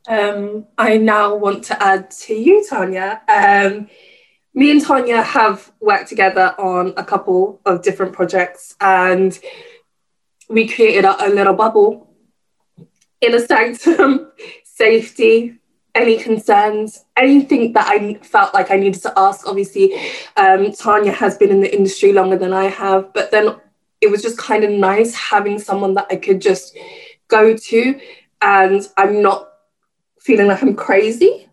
Um, 0.06 0.66
I 0.76 0.98
now 0.98 1.36
want 1.36 1.64
to 1.64 1.82
add 1.82 2.10
to 2.22 2.34
you, 2.34 2.66
Tanya. 2.68 3.22
Um, 3.28 3.88
me 4.54 4.70
and 4.70 4.82
Tanya 4.82 5.22
have 5.22 5.70
worked 5.80 6.08
together 6.08 6.54
on 6.58 6.94
a 6.96 7.04
couple 7.04 7.60
of 7.64 7.82
different 7.82 8.12
projects, 8.12 8.74
and 8.80 9.38
we 10.48 10.68
created 10.68 11.04
our 11.04 11.16
own 11.22 11.34
little 11.34 11.54
bubble 11.54 12.14
in 13.20 13.34
a 13.34 13.40
sanctum, 13.40 14.32
safety, 14.64 15.58
any 15.94 16.18
concerns, 16.18 17.04
anything 17.16 17.72
that 17.72 17.86
I 17.88 18.14
felt 18.14 18.54
like 18.54 18.70
I 18.70 18.76
needed 18.76 19.02
to 19.02 19.12
ask. 19.16 19.46
Obviously, 19.46 19.98
um, 20.36 20.72
Tanya 20.72 21.12
has 21.12 21.36
been 21.36 21.50
in 21.50 21.60
the 21.60 21.74
industry 21.74 22.12
longer 22.12 22.36
than 22.36 22.52
I 22.52 22.64
have, 22.64 23.12
but 23.12 23.30
then 23.30 23.56
it 24.00 24.10
was 24.10 24.22
just 24.22 24.38
kind 24.38 24.64
of 24.64 24.70
nice 24.70 25.14
having 25.14 25.58
someone 25.58 25.94
that 25.94 26.06
I 26.10 26.16
could 26.16 26.40
just 26.40 26.76
go 27.26 27.56
to 27.56 28.00
and 28.40 28.88
I'm 28.96 29.22
not 29.22 29.48
feeling 30.20 30.46
like 30.46 30.62
I'm 30.62 30.74
crazy. 30.74 31.48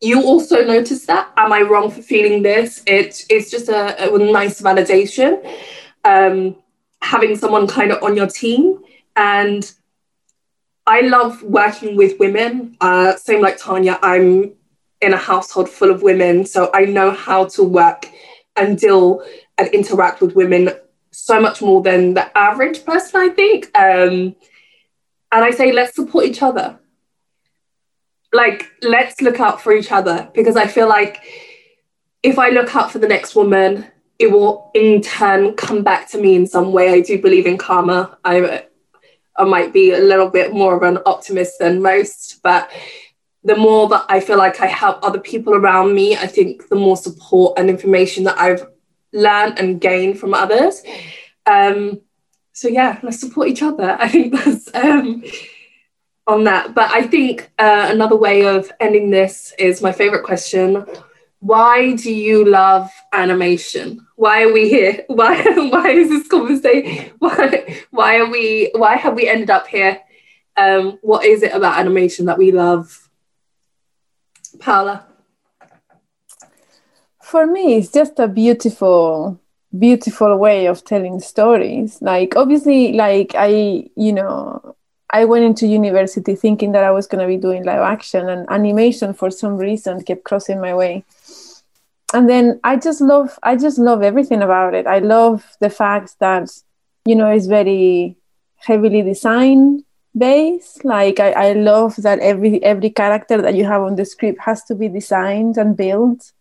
You 0.00 0.22
also 0.22 0.64
notice 0.64 1.06
that. 1.06 1.32
Am 1.36 1.52
I 1.52 1.62
wrong 1.62 1.90
for 1.90 2.02
feeling 2.02 2.42
this? 2.42 2.82
It, 2.86 3.24
it's 3.28 3.50
just 3.50 3.68
a, 3.68 4.14
a 4.14 4.18
nice 4.18 4.60
validation. 4.60 5.44
Um, 6.04 6.56
having 7.02 7.36
someone 7.36 7.66
kind 7.66 7.90
of 7.90 8.02
on 8.02 8.16
your 8.16 8.28
team 8.28 8.80
and 9.16 9.72
I 10.88 11.02
love 11.02 11.42
working 11.42 11.96
with 11.96 12.18
women. 12.18 12.76
Uh, 12.80 13.14
same 13.16 13.42
like 13.42 13.58
Tanya, 13.58 13.98
I'm 14.02 14.54
in 15.02 15.12
a 15.12 15.18
household 15.18 15.68
full 15.68 15.90
of 15.90 16.02
women, 16.02 16.46
so 16.46 16.70
I 16.72 16.86
know 16.86 17.10
how 17.10 17.44
to 17.44 17.62
work 17.62 18.06
and 18.56 18.78
deal 18.78 19.22
and 19.58 19.68
interact 19.68 20.22
with 20.22 20.34
women 20.34 20.70
so 21.10 21.40
much 21.40 21.60
more 21.60 21.82
than 21.82 22.14
the 22.14 22.36
average 22.36 22.86
person, 22.86 23.20
I 23.20 23.28
think. 23.28 23.66
Um, 23.76 24.34
and 25.30 25.44
I 25.44 25.50
say, 25.50 25.72
let's 25.72 25.94
support 25.94 26.24
each 26.24 26.40
other. 26.42 26.78
Like, 28.32 28.70
let's 28.80 29.20
look 29.20 29.40
out 29.40 29.60
for 29.60 29.74
each 29.74 29.92
other 29.92 30.30
because 30.32 30.56
I 30.56 30.66
feel 30.66 30.88
like 30.88 31.22
if 32.22 32.38
I 32.38 32.48
look 32.48 32.74
out 32.74 32.90
for 32.90 32.98
the 32.98 33.08
next 33.08 33.34
woman, 33.34 33.86
it 34.18 34.32
will 34.32 34.70
in 34.74 35.02
turn 35.02 35.54
come 35.54 35.82
back 35.82 36.08
to 36.10 36.18
me 36.18 36.34
in 36.34 36.46
some 36.46 36.72
way. 36.72 36.88
I 36.94 37.00
do 37.00 37.20
believe 37.20 37.46
in 37.46 37.58
karma. 37.58 38.16
I 38.24 38.64
I 39.38 39.44
might 39.44 39.72
be 39.72 39.92
a 39.92 40.00
little 40.00 40.28
bit 40.28 40.52
more 40.52 40.76
of 40.76 40.82
an 40.82 40.98
optimist 41.06 41.58
than 41.58 41.80
most, 41.80 42.40
but 42.42 42.70
the 43.44 43.56
more 43.56 43.88
that 43.88 44.04
I 44.08 44.20
feel 44.20 44.36
like 44.36 44.60
I 44.60 44.66
help 44.66 44.98
other 45.02 45.20
people 45.20 45.54
around 45.54 45.94
me, 45.94 46.16
I 46.16 46.26
think 46.26 46.68
the 46.68 46.76
more 46.76 46.96
support 46.96 47.58
and 47.58 47.70
information 47.70 48.24
that 48.24 48.38
I've 48.38 48.66
learned 49.12 49.58
and 49.58 49.80
gained 49.80 50.18
from 50.18 50.34
others. 50.34 50.82
Um, 51.46 52.00
so 52.52 52.68
yeah, 52.68 52.98
let's 53.02 53.20
support 53.20 53.48
each 53.48 53.62
other. 53.62 53.96
I 54.00 54.08
think 54.08 54.34
that's 54.34 54.74
um, 54.74 55.22
on 56.26 56.44
that. 56.44 56.74
But 56.74 56.90
I 56.90 57.02
think 57.02 57.50
uh, 57.58 57.88
another 57.90 58.16
way 58.16 58.46
of 58.46 58.70
ending 58.80 59.10
this 59.10 59.54
is 59.58 59.80
my 59.80 59.92
favorite 59.92 60.24
question: 60.24 60.84
Why 61.38 61.94
do 61.94 62.12
you 62.12 62.44
love 62.44 62.90
animation? 63.12 64.07
Why 64.18 64.42
are 64.42 64.52
we 64.52 64.68
here? 64.68 65.04
Why 65.08 65.40
why 65.70 65.90
is 65.90 66.08
this 66.08 66.26
conversation? 66.26 67.12
Why 67.20 67.84
why 67.92 68.18
are 68.18 68.28
we 68.28 68.72
why 68.74 68.96
have 68.96 69.14
we 69.14 69.28
ended 69.28 69.48
up 69.48 69.68
here? 69.68 70.00
Um, 70.56 70.98
what 71.02 71.24
is 71.24 71.44
it 71.44 71.52
about 71.54 71.78
animation 71.78 72.26
that 72.26 72.36
we 72.36 72.50
love? 72.50 73.08
Paula. 74.58 75.06
For 77.22 77.46
me, 77.46 77.76
it's 77.76 77.92
just 77.92 78.18
a 78.18 78.26
beautiful, 78.26 79.40
beautiful 79.78 80.36
way 80.36 80.66
of 80.66 80.84
telling 80.84 81.20
stories. 81.20 82.02
Like, 82.02 82.34
obviously, 82.34 82.94
like 82.94 83.34
I, 83.36 83.88
you 83.94 84.12
know, 84.12 84.74
I 85.10 85.26
went 85.26 85.44
into 85.44 85.68
university 85.68 86.34
thinking 86.34 86.72
that 86.72 86.82
I 86.82 86.90
was 86.90 87.06
going 87.06 87.22
to 87.22 87.28
be 87.28 87.40
doing 87.40 87.64
live 87.64 87.82
action 87.82 88.28
and 88.28 88.50
animation 88.50 89.14
for 89.14 89.30
some 89.30 89.56
reason 89.58 90.02
kept 90.02 90.24
crossing 90.24 90.60
my 90.60 90.74
way. 90.74 91.04
And 92.14 92.28
then 92.28 92.60
I 92.64 92.76
just 92.76 93.00
love, 93.00 93.38
I 93.42 93.56
just 93.56 93.78
love 93.78 94.02
everything 94.02 94.42
about 94.42 94.74
it. 94.74 94.86
I 94.86 94.98
love 94.98 95.44
the 95.60 95.70
fact 95.70 96.16
that, 96.20 96.48
you 97.04 97.14
know, 97.14 97.28
it's 97.30 97.46
very 97.46 98.16
heavily 98.56 99.02
designed 99.02 99.84
based. 100.16 100.84
Like 100.84 101.20
I, 101.20 101.32
I 101.32 101.52
love 101.52 101.96
that 101.96 102.18
every 102.20 102.62
every 102.64 102.90
character 102.90 103.40
that 103.42 103.54
you 103.54 103.64
have 103.64 103.82
on 103.82 103.96
the 103.96 104.04
script 104.04 104.40
has 104.40 104.64
to 104.64 104.74
be 104.74 104.88
designed 104.88 105.58
and 105.58 105.76
built. 105.76 106.32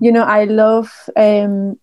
You 0.00 0.10
know, 0.10 0.24
I 0.24 0.44
love 0.44 0.92
um, 1.16 1.78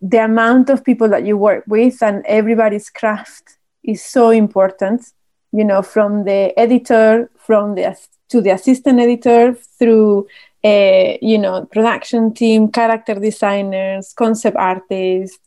the 0.00 0.24
amount 0.24 0.70
of 0.70 0.84
people 0.84 1.08
that 1.08 1.26
you 1.26 1.36
work 1.36 1.64
with 1.66 2.02
and 2.02 2.24
everybody's 2.26 2.88
craft 2.90 3.58
is 3.82 4.02
so 4.04 4.30
important 4.30 5.12
you 5.52 5.64
know 5.64 5.82
from 5.82 6.24
the 6.24 6.52
editor 6.58 7.30
from 7.36 7.74
the 7.74 7.96
to 8.28 8.40
the 8.40 8.50
assistant 8.50 8.98
editor 8.98 9.54
through 9.78 10.26
uh, 10.64 11.16
you 11.20 11.38
know 11.38 11.66
production 11.66 12.32
team 12.32 12.68
character 12.68 13.14
designers 13.14 14.12
concept 14.14 14.56
artists 14.56 15.38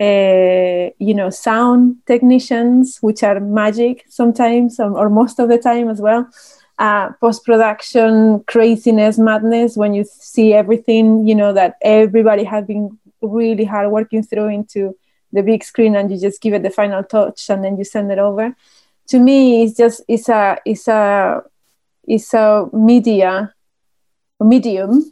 uh, 0.00 0.90
you 0.98 1.14
know 1.14 1.28
sound 1.28 1.96
technicians 2.06 2.98
which 3.00 3.22
are 3.22 3.40
magic 3.40 4.04
sometimes 4.08 4.78
or, 4.78 4.96
or 4.96 5.10
most 5.10 5.38
of 5.38 5.48
the 5.48 5.58
time 5.58 5.88
as 5.88 6.00
well. 6.00 6.28
Uh, 6.78 7.12
post-production 7.20 8.42
craziness 8.46 9.18
madness 9.18 9.76
when 9.76 9.92
you 9.92 10.02
see 10.02 10.54
everything 10.54 11.28
you 11.28 11.34
know 11.34 11.52
that 11.52 11.74
everybody 11.82 12.42
has 12.42 12.64
been 12.64 12.98
really 13.20 13.64
hard 13.64 13.90
working 13.90 14.22
through 14.22 14.48
into 14.48 14.96
the 15.32 15.42
big 15.42 15.62
screen 15.62 15.94
and 15.94 16.10
you 16.10 16.18
just 16.18 16.40
give 16.40 16.54
it 16.54 16.62
the 16.62 16.70
final 16.70 17.02
touch 17.02 17.50
and 17.50 17.62
then 17.62 17.76
you 17.76 17.84
send 17.84 18.10
it 18.10 18.18
over. 18.18 18.56
To 19.08 19.18
me 19.18 19.62
it's 19.62 19.76
just 19.76 20.02
it's 20.08 20.28
a 20.30 20.56
it's 20.64 20.88
a 20.88 21.42
it's 22.04 22.32
a 22.32 22.66
media 22.72 23.52
medium 24.40 25.10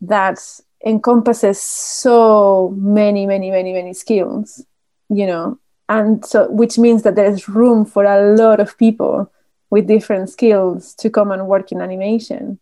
that 0.00 0.38
encompasses 0.84 1.60
so 1.60 2.74
many 2.76 3.26
many 3.26 3.50
many 3.50 3.72
many 3.72 3.92
skills 3.92 4.64
you 5.08 5.26
know 5.26 5.58
and 5.88 6.24
so 6.24 6.50
which 6.50 6.78
means 6.78 7.02
that 7.02 7.14
there's 7.14 7.48
room 7.48 7.84
for 7.84 8.04
a 8.04 8.34
lot 8.36 8.60
of 8.60 8.76
people 8.78 9.30
with 9.70 9.86
different 9.86 10.28
skills 10.28 10.94
to 10.94 11.10
come 11.10 11.30
and 11.30 11.48
work 11.48 11.72
in 11.72 11.80
animation 11.80 12.58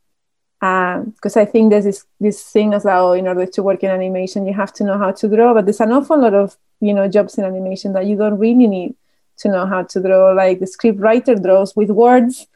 because 0.61 1.36
um, 1.36 1.43
I 1.43 1.45
think 1.45 1.70
there's 1.70 1.85
this 1.85 2.07
this 2.20 2.43
thing 2.43 2.73
as 2.73 2.85
well. 2.85 3.12
In 3.12 3.28
order 3.28 3.45
to 3.45 3.62
work 3.62 3.82
in 3.82 3.91
animation, 3.91 4.47
you 4.47 4.55
have 4.55 4.73
to 4.74 4.85
know 4.85 4.97
how 4.97 5.11
to 5.11 5.28
draw, 5.28 5.53
but 5.53 5.66
there's 5.66 5.81
an 5.81 5.93
awful 5.93 6.19
lot 6.19 6.32
of 6.32 6.57
you 6.81 6.95
know 6.95 7.07
jobs 7.07 7.36
in 7.36 7.45
animation 7.45 7.93
that 7.93 8.07
you 8.07 8.16
don't 8.16 8.39
really 8.39 8.66
need 8.66 8.95
to 9.39 9.49
know 9.49 9.66
how 9.66 9.82
to 9.82 10.01
draw. 10.01 10.32
Like 10.32 10.61
the 10.61 10.66
script 10.66 11.01
writer 11.01 11.35
draws 11.35 11.77
with 11.77 11.91
words, 11.91 12.47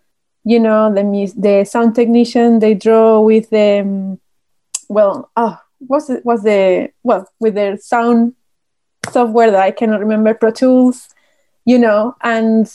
you 0.48 0.58
know, 0.58 0.90
the 0.94 1.02
the 1.36 1.64
sound 1.64 1.94
technician 1.94 2.58
they 2.58 2.72
draw 2.72 3.20
with 3.20 3.50
the 3.50 3.80
um, 3.80 4.18
well, 4.88 5.30
oh, 5.36 5.58
what's 5.80 6.08
it? 6.08 6.24
Was 6.24 6.42
the 6.42 6.88
well 7.02 7.28
with 7.38 7.54
their 7.54 7.76
sound 7.76 8.32
software 9.10 9.50
that 9.50 9.60
I 9.60 9.72
cannot 9.72 10.00
remember, 10.00 10.32
Pro 10.32 10.50
Tools, 10.50 11.10
you 11.66 11.78
know, 11.78 12.16
and 12.22 12.66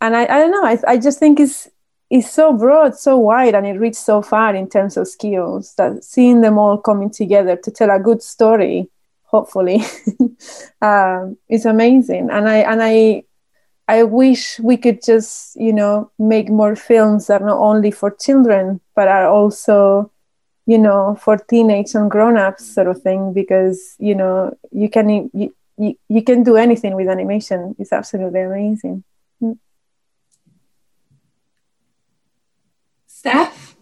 and 0.00 0.16
I, 0.16 0.22
I 0.22 0.38
don't 0.38 0.52
know. 0.52 0.64
I, 0.64 0.78
I 0.88 0.96
just 0.96 1.18
think 1.18 1.38
it's 1.38 1.68
it's 2.08 2.30
so 2.30 2.54
broad, 2.54 2.96
so 2.96 3.18
wide, 3.18 3.54
and 3.54 3.66
it 3.66 3.78
reaches 3.78 3.98
so 3.98 4.22
far 4.22 4.54
in 4.54 4.66
terms 4.66 4.96
of 4.96 5.06
skills 5.06 5.74
that 5.74 6.02
seeing 6.02 6.40
them 6.40 6.56
all 6.56 6.78
coming 6.78 7.10
together 7.10 7.56
to 7.56 7.70
tell 7.70 7.90
a 7.90 7.98
good 7.98 8.22
story, 8.22 8.88
hopefully, 9.24 9.82
um, 10.80 11.36
is 11.50 11.66
amazing. 11.66 12.30
And 12.30 12.48
I 12.48 12.56
and 12.60 12.82
I 12.82 13.24
I 13.88 14.04
wish 14.04 14.58
we 14.60 14.76
could 14.76 15.02
just 15.02 15.56
you 15.56 15.72
know 15.72 16.10
make 16.18 16.48
more 16.48 16.76
films 16.76 17.26
that 17.26 17.42
are 17.42 17.46
not 17.46 17.58
only 17.58 17.90
for 17.90 18.10
children 18.10 18.80
but 18.94 19.08
are 19.08 19.26
also 19.26 20.10
you 20.66 20.78
know 20.78 21.16
for 21.20 21.36
teenage 21.36 21.94
and 21.94 22.10
grown-ups 22.10 22.74
sort 22.74 22.86
of 22.88 23.02
thing 23.02 23.32
because 23.32 23.96
you 23.98 24.14
know 24.14 24.56
you 24.70 24.88
can 24.88 25.08
you, 25.32 25.54
you, 25.76 25.96
you 26.08 26.22
can 26.22 26.42
do 26.42 26.56
anything 26.56 26.94
with 26.94 27.08
animation 27.08 27.74
it's 27.78 27.92
absolutely 27.92 28.40
amazing 28.40 29.04
Steph? 33.06 33.76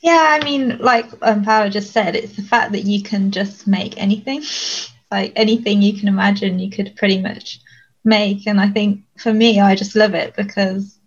Yeah, 0.00 0.38
I 0.40 0.44
mean, 0.44 0.78
like 0.78 1.06
um, 1.22 1.44
Paula 1.44 1.68
just 1.68 1.92
said, 1.92 2.16
it's 2.16 2.36
the 2.36 2.42
fact 2.42 2.72
that 2.72 2.84
you 2.84 3.02
can 3.02 3.30
just 3.30 3.66
make 3.66 3.98
anything. 3.98 4.42
Like 5.10 5.32
anything 5.36 5.82
you 5.82 5.98
can 5.98 6.08
imagine, 6.08 6.58
you 6.58 6.70
could 6.70 6.96
pretty 6.96 7.20
much 7.20 7.60
make. 8.06 8.46
And 8.46 8.60
I 8.60 8.68
think 8.68 9.02
for 9.18 9.32
me, 9.32 9.60
I 9.60 9.74
just 9.74 9.96
love 9.96 10.14
it 10.14 10.34
because 10.36 10.98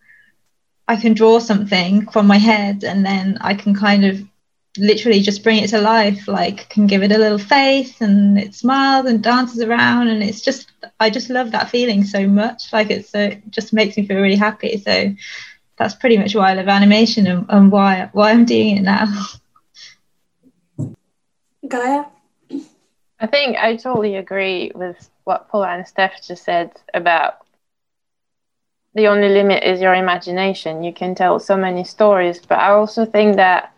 I 0.87 0.95
can 0.95 1.13
draw 1.13 1.39
something 1.39 2.09
from 2.09 2.27
my 2.27 2.37
head 2.37 2.83
and 2.83 3.05
then 3.05 3.37
I 3.41 3.53
can 3.53 3.75
kind 3.75 4.05
of 4.05 4.21
literally 4.77 5.19
just 5.21 5.43
bring 5.43 5.63
it 5.63 5.69
to 5.69 5.81
life 5.81 6.27
like 6.27 6.69
can 6.69 6.85
give 6.85 7.01
it 7.01 7.11
a 7.11 7.17
little 7.17 7.39
face 7.39 7.99
and 8.01 8.37
it 8.37 8.53
smiles 8.53 9.07
and 9.07 9.23
dances 9.23 9.61
around 9.61 10.07
and 10.07 10.21
it's 10.23 10.41
just 10.41 10.71
i 10.99 11.09
just 11.09 11.31
love 11.31 11.51
that 11.51 11.69
feeling 11.69 12.03
so 12.03 12.27
much 12.27 12.71
like 12.71 12.91
it's 12.91 13.09
so 13.09 13.19
it 13.19 13.41
just 13.49 13.73
makes 13.73 13.97
me 13.97 14.05
feel 14.05 14.21
really 14.21 14.35
happy 14.35 14.77
so 14.77 15.11
that's 15.79 15.95
pretty 15.95 16.17
much 16.17 16.35
why 16.35 16.51
I 16.51 16.53
love 16.53 16.67
animation 16.67 17.25
and, 17.25 17.45
and 17.49 17.71
why 17.71 18.09
why 18.11 18.31
I'm 18.31 18.45
doing 18.45 18.77
it 18.77 18.81
now. 18.83 19.05
Gaia? 21.67 22.05
I 23.19 23.27
think 23.27 23.57
I 23.57 23.75
totally 23.75 24.15
agree 24.15 24.71
with 24.75 25.09
what 25.23 25.47
Paula 25.49 25.69
and 25.69 25.87
Steph 25.87 26.21
just 26.21 26.43
said 26.43 26.71
about 26.93 27.37
the 28.93 29.07
only 29.07 29.29
limit 29.29 29.63
is 29.63 29.81
your 29.81 29.93
imagination. 29.93 30.83
You 30.83 30.93
can 30.93 31.15
tell 31.15 31.39
so 31.39 31.57
many 31.57 31.83
stories, 31.83 32.39
but 32.39 32.59
I 32.59 32.69
also 32.69 33.05
think 33.05 33.35
that 33.35 33.71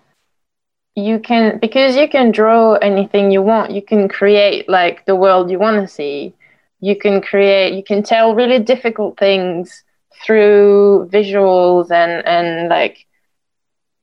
you 0.96 1.20
can 1.20 1.58
because 1.60 1.96
you 1.96 2.08
can 2.08 2.32
draw 2.32 2.74
anything 2.76 3.32
you 3.32 3.42
want. 3.42 3.72
You 3.72 3.82
can 3.82 4.08
create 4.08 4.68
like 4.70 5.06
the 5.06 5.16
world 5.16 5.50
you 5.50 5.60
want 5.60 5.82
to 5.82 5.88
see. 5.88 6.34
You 6.80 6.96
can 6.96 7.22
create. 7.22 7.74
You 7.74 7.84
can 7.84 8.04
tell 8.04 8.36
really 8.36 8.60
difficult 8.60 9.18
things 9.18 9.84
through 10.26 11.10
visuals 11.12 11.92
and 11.92 12.26
and 12.28 12.70
like 12.70 13.06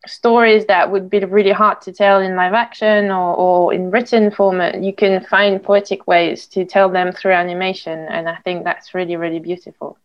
stories 0.06 0.64
that 0.66 0.90
would 0.90 1.10
be 1.10 1.18
really 1.24 1.50
hard 1.50 1.80
to 1.82 1.92
tell 1.92 2.20
in 2.20 2.36
live 2.36 2.54
action 2.54 3.10
or, 3.10 3.34
or 3.34 3.74
in 3.74 3.90
written 3.90 4.30
format 4.30 4.82
you 4.82 4.92
can 4.92 5.24
find 5.24 5.62
poetic 5.62 6.06
ways 6.06 6.46
to 6.46 6.64
tell 6.64 6.88
them 6.88 7.12
through 7.12 7.32
animation 7.32 7.98
and 8.08 8.28
i 8.28 8.36
think 8.36 8.64
that's 8.64 8.94
really 8.94 9.16
really 9.16 9.40
beautiful 9.40 9.98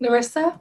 Larissa? 0.00 0.60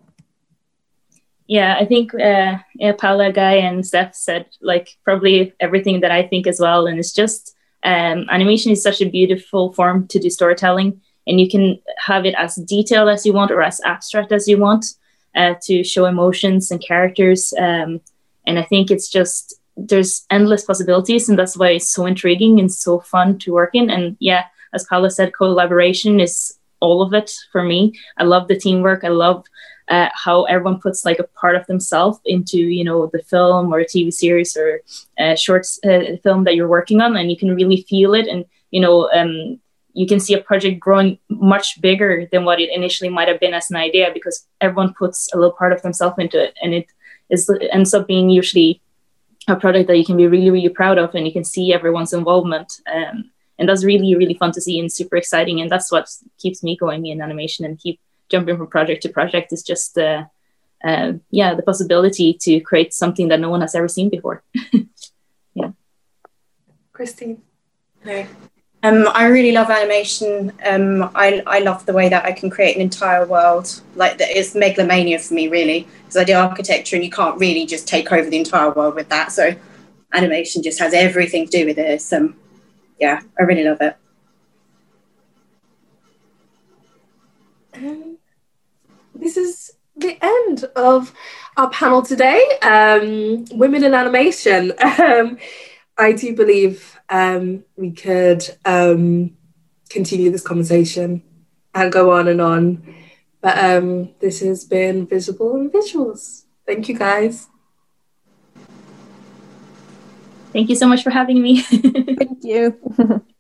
yeah 1.48 1.76
i 1.78 1.86
think 1.86 2.14
uh, 2.14 2.58
yeah, 2.76 2.94
paula 2.98 3.32
Gaia 3.32 3.60
and 3.60 3.86
steph 3.86 4.16
said 4.16 4.46
like 4.62 4.98
probably 5.04 5.54
everything 5.60 6.00
that 6.00 6.12
i 6.12 6.26
think 6.26 6.48
as 6.48 6.60
well 6.60 6.88
and 6.88 6.98
it's 6.98 7.14
just 7.14 7.56
um, 7.84 8.26
animation 8.30 8.74
is 8.74 8.84
such 8.84 9.02
a 9.02 9.10
beautiful 9.10 9.74
form 9.74 10.08
to 10.08 10.20
do 10.20 10.30
storytelling 10.30 11.02
and 11.28 11.40
you 11.40 11.50
can 11.50 11.80
have 11.98 12.26
it 12.26 12.36
as 12.38 12.56
detailed 12.56 13.10
as 13.10 13.26
you 13.26 13.34
want 13.34 13.52
or 13.52 13.62
as 13.62 13.82
abstract 13.82 14.32
as 14.32 14.48
you 14.48 14.58
want 14.58 14.86
uh, 15.36 15.56
to 15.64 15.84
show 15.84 16.06
emotions 16.06 16.72
and 16.72 16.84
characters. 16.84 17.54
Um, 17.58 18.02
and 18.46 18.58
I 18.58 18.64
think 18.64 18.92
it's 18.92 19.10
just 19.10 19.56
there's 19.78 20.26
endless 20.30 20.66
possibilities, 20.66 21.30
and 21.30 21.38
that's 21.38 21.58
why 21.58 21.70
it's 21.70 21.90
so 21.90 22.06
intriguing 22.06 22.60
and 22.60 22.72
so 22.72 23.00
fun 23.00 23.38
to 23.40 23.54
work 23.54 23.72
in. 23.74 23.90
And 23.90 24.18
yeah, 24.20 24.46
as 24.74 24.86
Paula 24.86 25.10
said, 25.10 25.34
collaboration 25.34 26.20
is 26.20 26.58
all 26.80 27.02
of 27.02 27.14
it 27.14 27.32
for 27.52 27.64
me. 27.64 27.98
I 28.18 28.24
love 28.24 28.48
the 28.48 28.58
teamwork. 28.58 29.04
I 29.04 29.10
love 29.10 29.46
uh, 29.90 30.10
how 30.14 30.44
everyone 30.44 30.80
puts 30.80 31.04
like 31.04 31.20
a 31.20 31.24
part 31.24 31.56
of 31.56 31.66
themselves 31.68 32.20
into 32.26 32.60
you 32.60 32.84
know 32.84 33.10
the 33.12 33.24
film 33.24 33.74
or 33.74 33.80
a 33.80 33.86
TV 33.86 34.14
series 34.14 34.56
or 34.56 34.82
a 35.18 35.36
short 35.36 35.66
uh, 35.84 36.18
film 36.24 36.44
that 36.44 36.56
you're 36.56 36.68
working 36.68 37.02
on, 37.02 37.16
and 37.16 37.32
you 37.32 37.38
can 37.38 37.56
really 37.56 37.86
feel 37.90 38.14
it. 38.14 38.28
And 38.28 38.46
you 38.72 38.82
know, 38.82 39.10
um, 39.12 39.60
you 40.00 40.08
can 40.08 40.22
see 40.22 40.34
a 40.34 40.42
project 40.42 40.80
growing 40.80 41.20
much 41.28 41.82
bigger 41.82 42.26
than 42.32 42.46
what 42.46 42.62
it 42.62 42.70
initially 42.74 43.10
might 43.10 43.28
have 43.28 43.42
been 43.42 43.54
as 43.54 43.70
an 43.70 43.76
idea 43.76 44.12
because 44.14 44.48
everyone 44.62 44.94
puts 44.94 45.28
a 45.34 45.36
little 45.36 45.52
part 45.52 45.74
of 45.74 45.82
themselves 45.82 46.16
into 46.18 46.42
it. 46.42 46.54
And 46.62 46.74
it 46.74 46.88
is 47.30 47.50
it 47.50 47.68
ends 47.74 47.94
up 47.94 48.08
being 48.08 48.30
usually 48.30 48.82
a 49.50 49.58
project 49.58 49.88
that 49.88 49.98
you 49.98 50.06
can 50.06 50.16
be 50.16 50.26
really 50.28 50.52
really 50.52 50.70
proud 50.70 50.98
of 50.98 51.14
and 51.16 51.28
you 51.28 51.34
can 51.34 51.44
see 51.44 51.74
everyone's 51.74 52.14
involvement. 52.14 52.72
Um, 52.96 53.30
and 53.58 53.68
that's 53.68 53.84
really 53.84 54.16
really 54.16 54.36
fun 54.36 54.54
to 54.54 54.62
see 54.62 54.80
and 54.80 54.90
super 54.90 55.18
exciting. 55.18 55.60
And 55.60 55.70
that's 55.70 55.92
what 55.92 56.08
keeps 56.38 56.64
me 56.64 56.78
going 56.78 57.06
in 57.08 57.22
animation 57.22 57.66
and 57.66 57.78
keep 57.78 58.00
jumping 58.30 58.56
from 58.56 58.68
project 58.68 59.02
to 59.02 59.10
project 59.10 59.52
is 59.52 59.64
just 59.64 59.98
uh, 59.98 60.24
uh, 60.82 61.12
yeah 61.30 61.56
the 61.56 61.64
possibility 61.72 62.38
to 62.46 62.62
create 62.62 62.94
something 62.94 63.28
that 63.28 63.42
no 63.42 63.50
one 63.50 63.60
has 63.60 63.76
ever 63.76 63.90
seen 63.90 64.10
before. 64.10 64.44
Yeah. 65.56 65.72
Christine. 66.94 67.42
Hey 68.02 68.28
Um, 68.82 69.10
I 69.14 69.26
really 69.26 69.52
love 69.52 69.70
animation. 69.70 70.54
Um, 70.66 71.12
I, 71.14 71.44
I 71.46 71.60
love 71.60 71.86
the 71.86 71.92
way 71.92 72.08
that 72.08 72.24
I 72.24 72.32
can 72.32 72.50
create 72.50 72.78
an 72.78 72.82
entire 72.82 73.26
world. 73.26 73.82
Like 73.96 74.18
that, 74.20 74.30
it's 74.30 74.56
megalomania 74.56 75.20
for 75.20 75.34
me, 75.34 75.50
really, 75.50 75.86
because 76.02 76.16
I 76.16 76.24
do 76.24 76.34
architecture, 76.34 76.96
and 76.96 77.04
you 77.04 77.12
can't 77.12 77.38
really 77.38 77.66
just 77.66 77.88
take 77.88 78.12
over 78.12 78.30
the 78.30 78.38
entire 78.38 78.72
world 78.72 78.96
with 78.96 79.10
that. 79.10 79.34
So, 79.34 79.54
animation 80.14 80.64
just 80.64 80.80
has 80.80 80.94
everything 80.94 81.46
to 81.46 81.52
do 81.52 81.66
with 81.66 81.78
it. 81.78 82.02
So, 82.02 82.34
yeah, 83.00 83.20
I 83.38 83.44
really 83.44 83.66
love 83.66 83.82
it. 83.82 83.98
Um, 87.76 88.18
this 89.14 89.36
is 89.36 89.72
the 89.98 90.18
end 90.22 90.64
of 90.78 91.14
our 91.58 91.70
panel 91.70 92.02
today. 92.02 92.42
Um, 92.62 93.44
women 93.52 93.84
in 93.84 93.94
animation. 93.94 94.72
Um, 95.00 95.38
I 95.98 96.14
do 96.14 96.34
believe 96.34 96.99
um, 97.10 97.64
we 97.76 97.92
could 97.92 98.44
um, 98.66 99.36
continue 99.90 100.32
this 100.32 100.46
conversation 100.46 101.24
and 101.74 101.92
go 101.92 102.12
on 102.12 102.28
and 102.28 102.42
on. 102.42 102.96
But 103.42 103.58
um, 103.58 104.10
this 104.20 104.42
has 104.42 104.66
been 104.66 105.08
Visible 105.08 105.56
in 105.56 105.70
Visuals. 105.70 106.44
Thank 106.66 106.90
you 106.90 106.98
guys. 106.98 107.48
Thank 110.52 110.70
you 110.70 110.76
so 110.76 110.88
much 110.88 111.04
for 111.04 111.12
having 111.12 111.42
me. 111.42 111.62
Thank 111.62 112.44
you. 112.44 112.78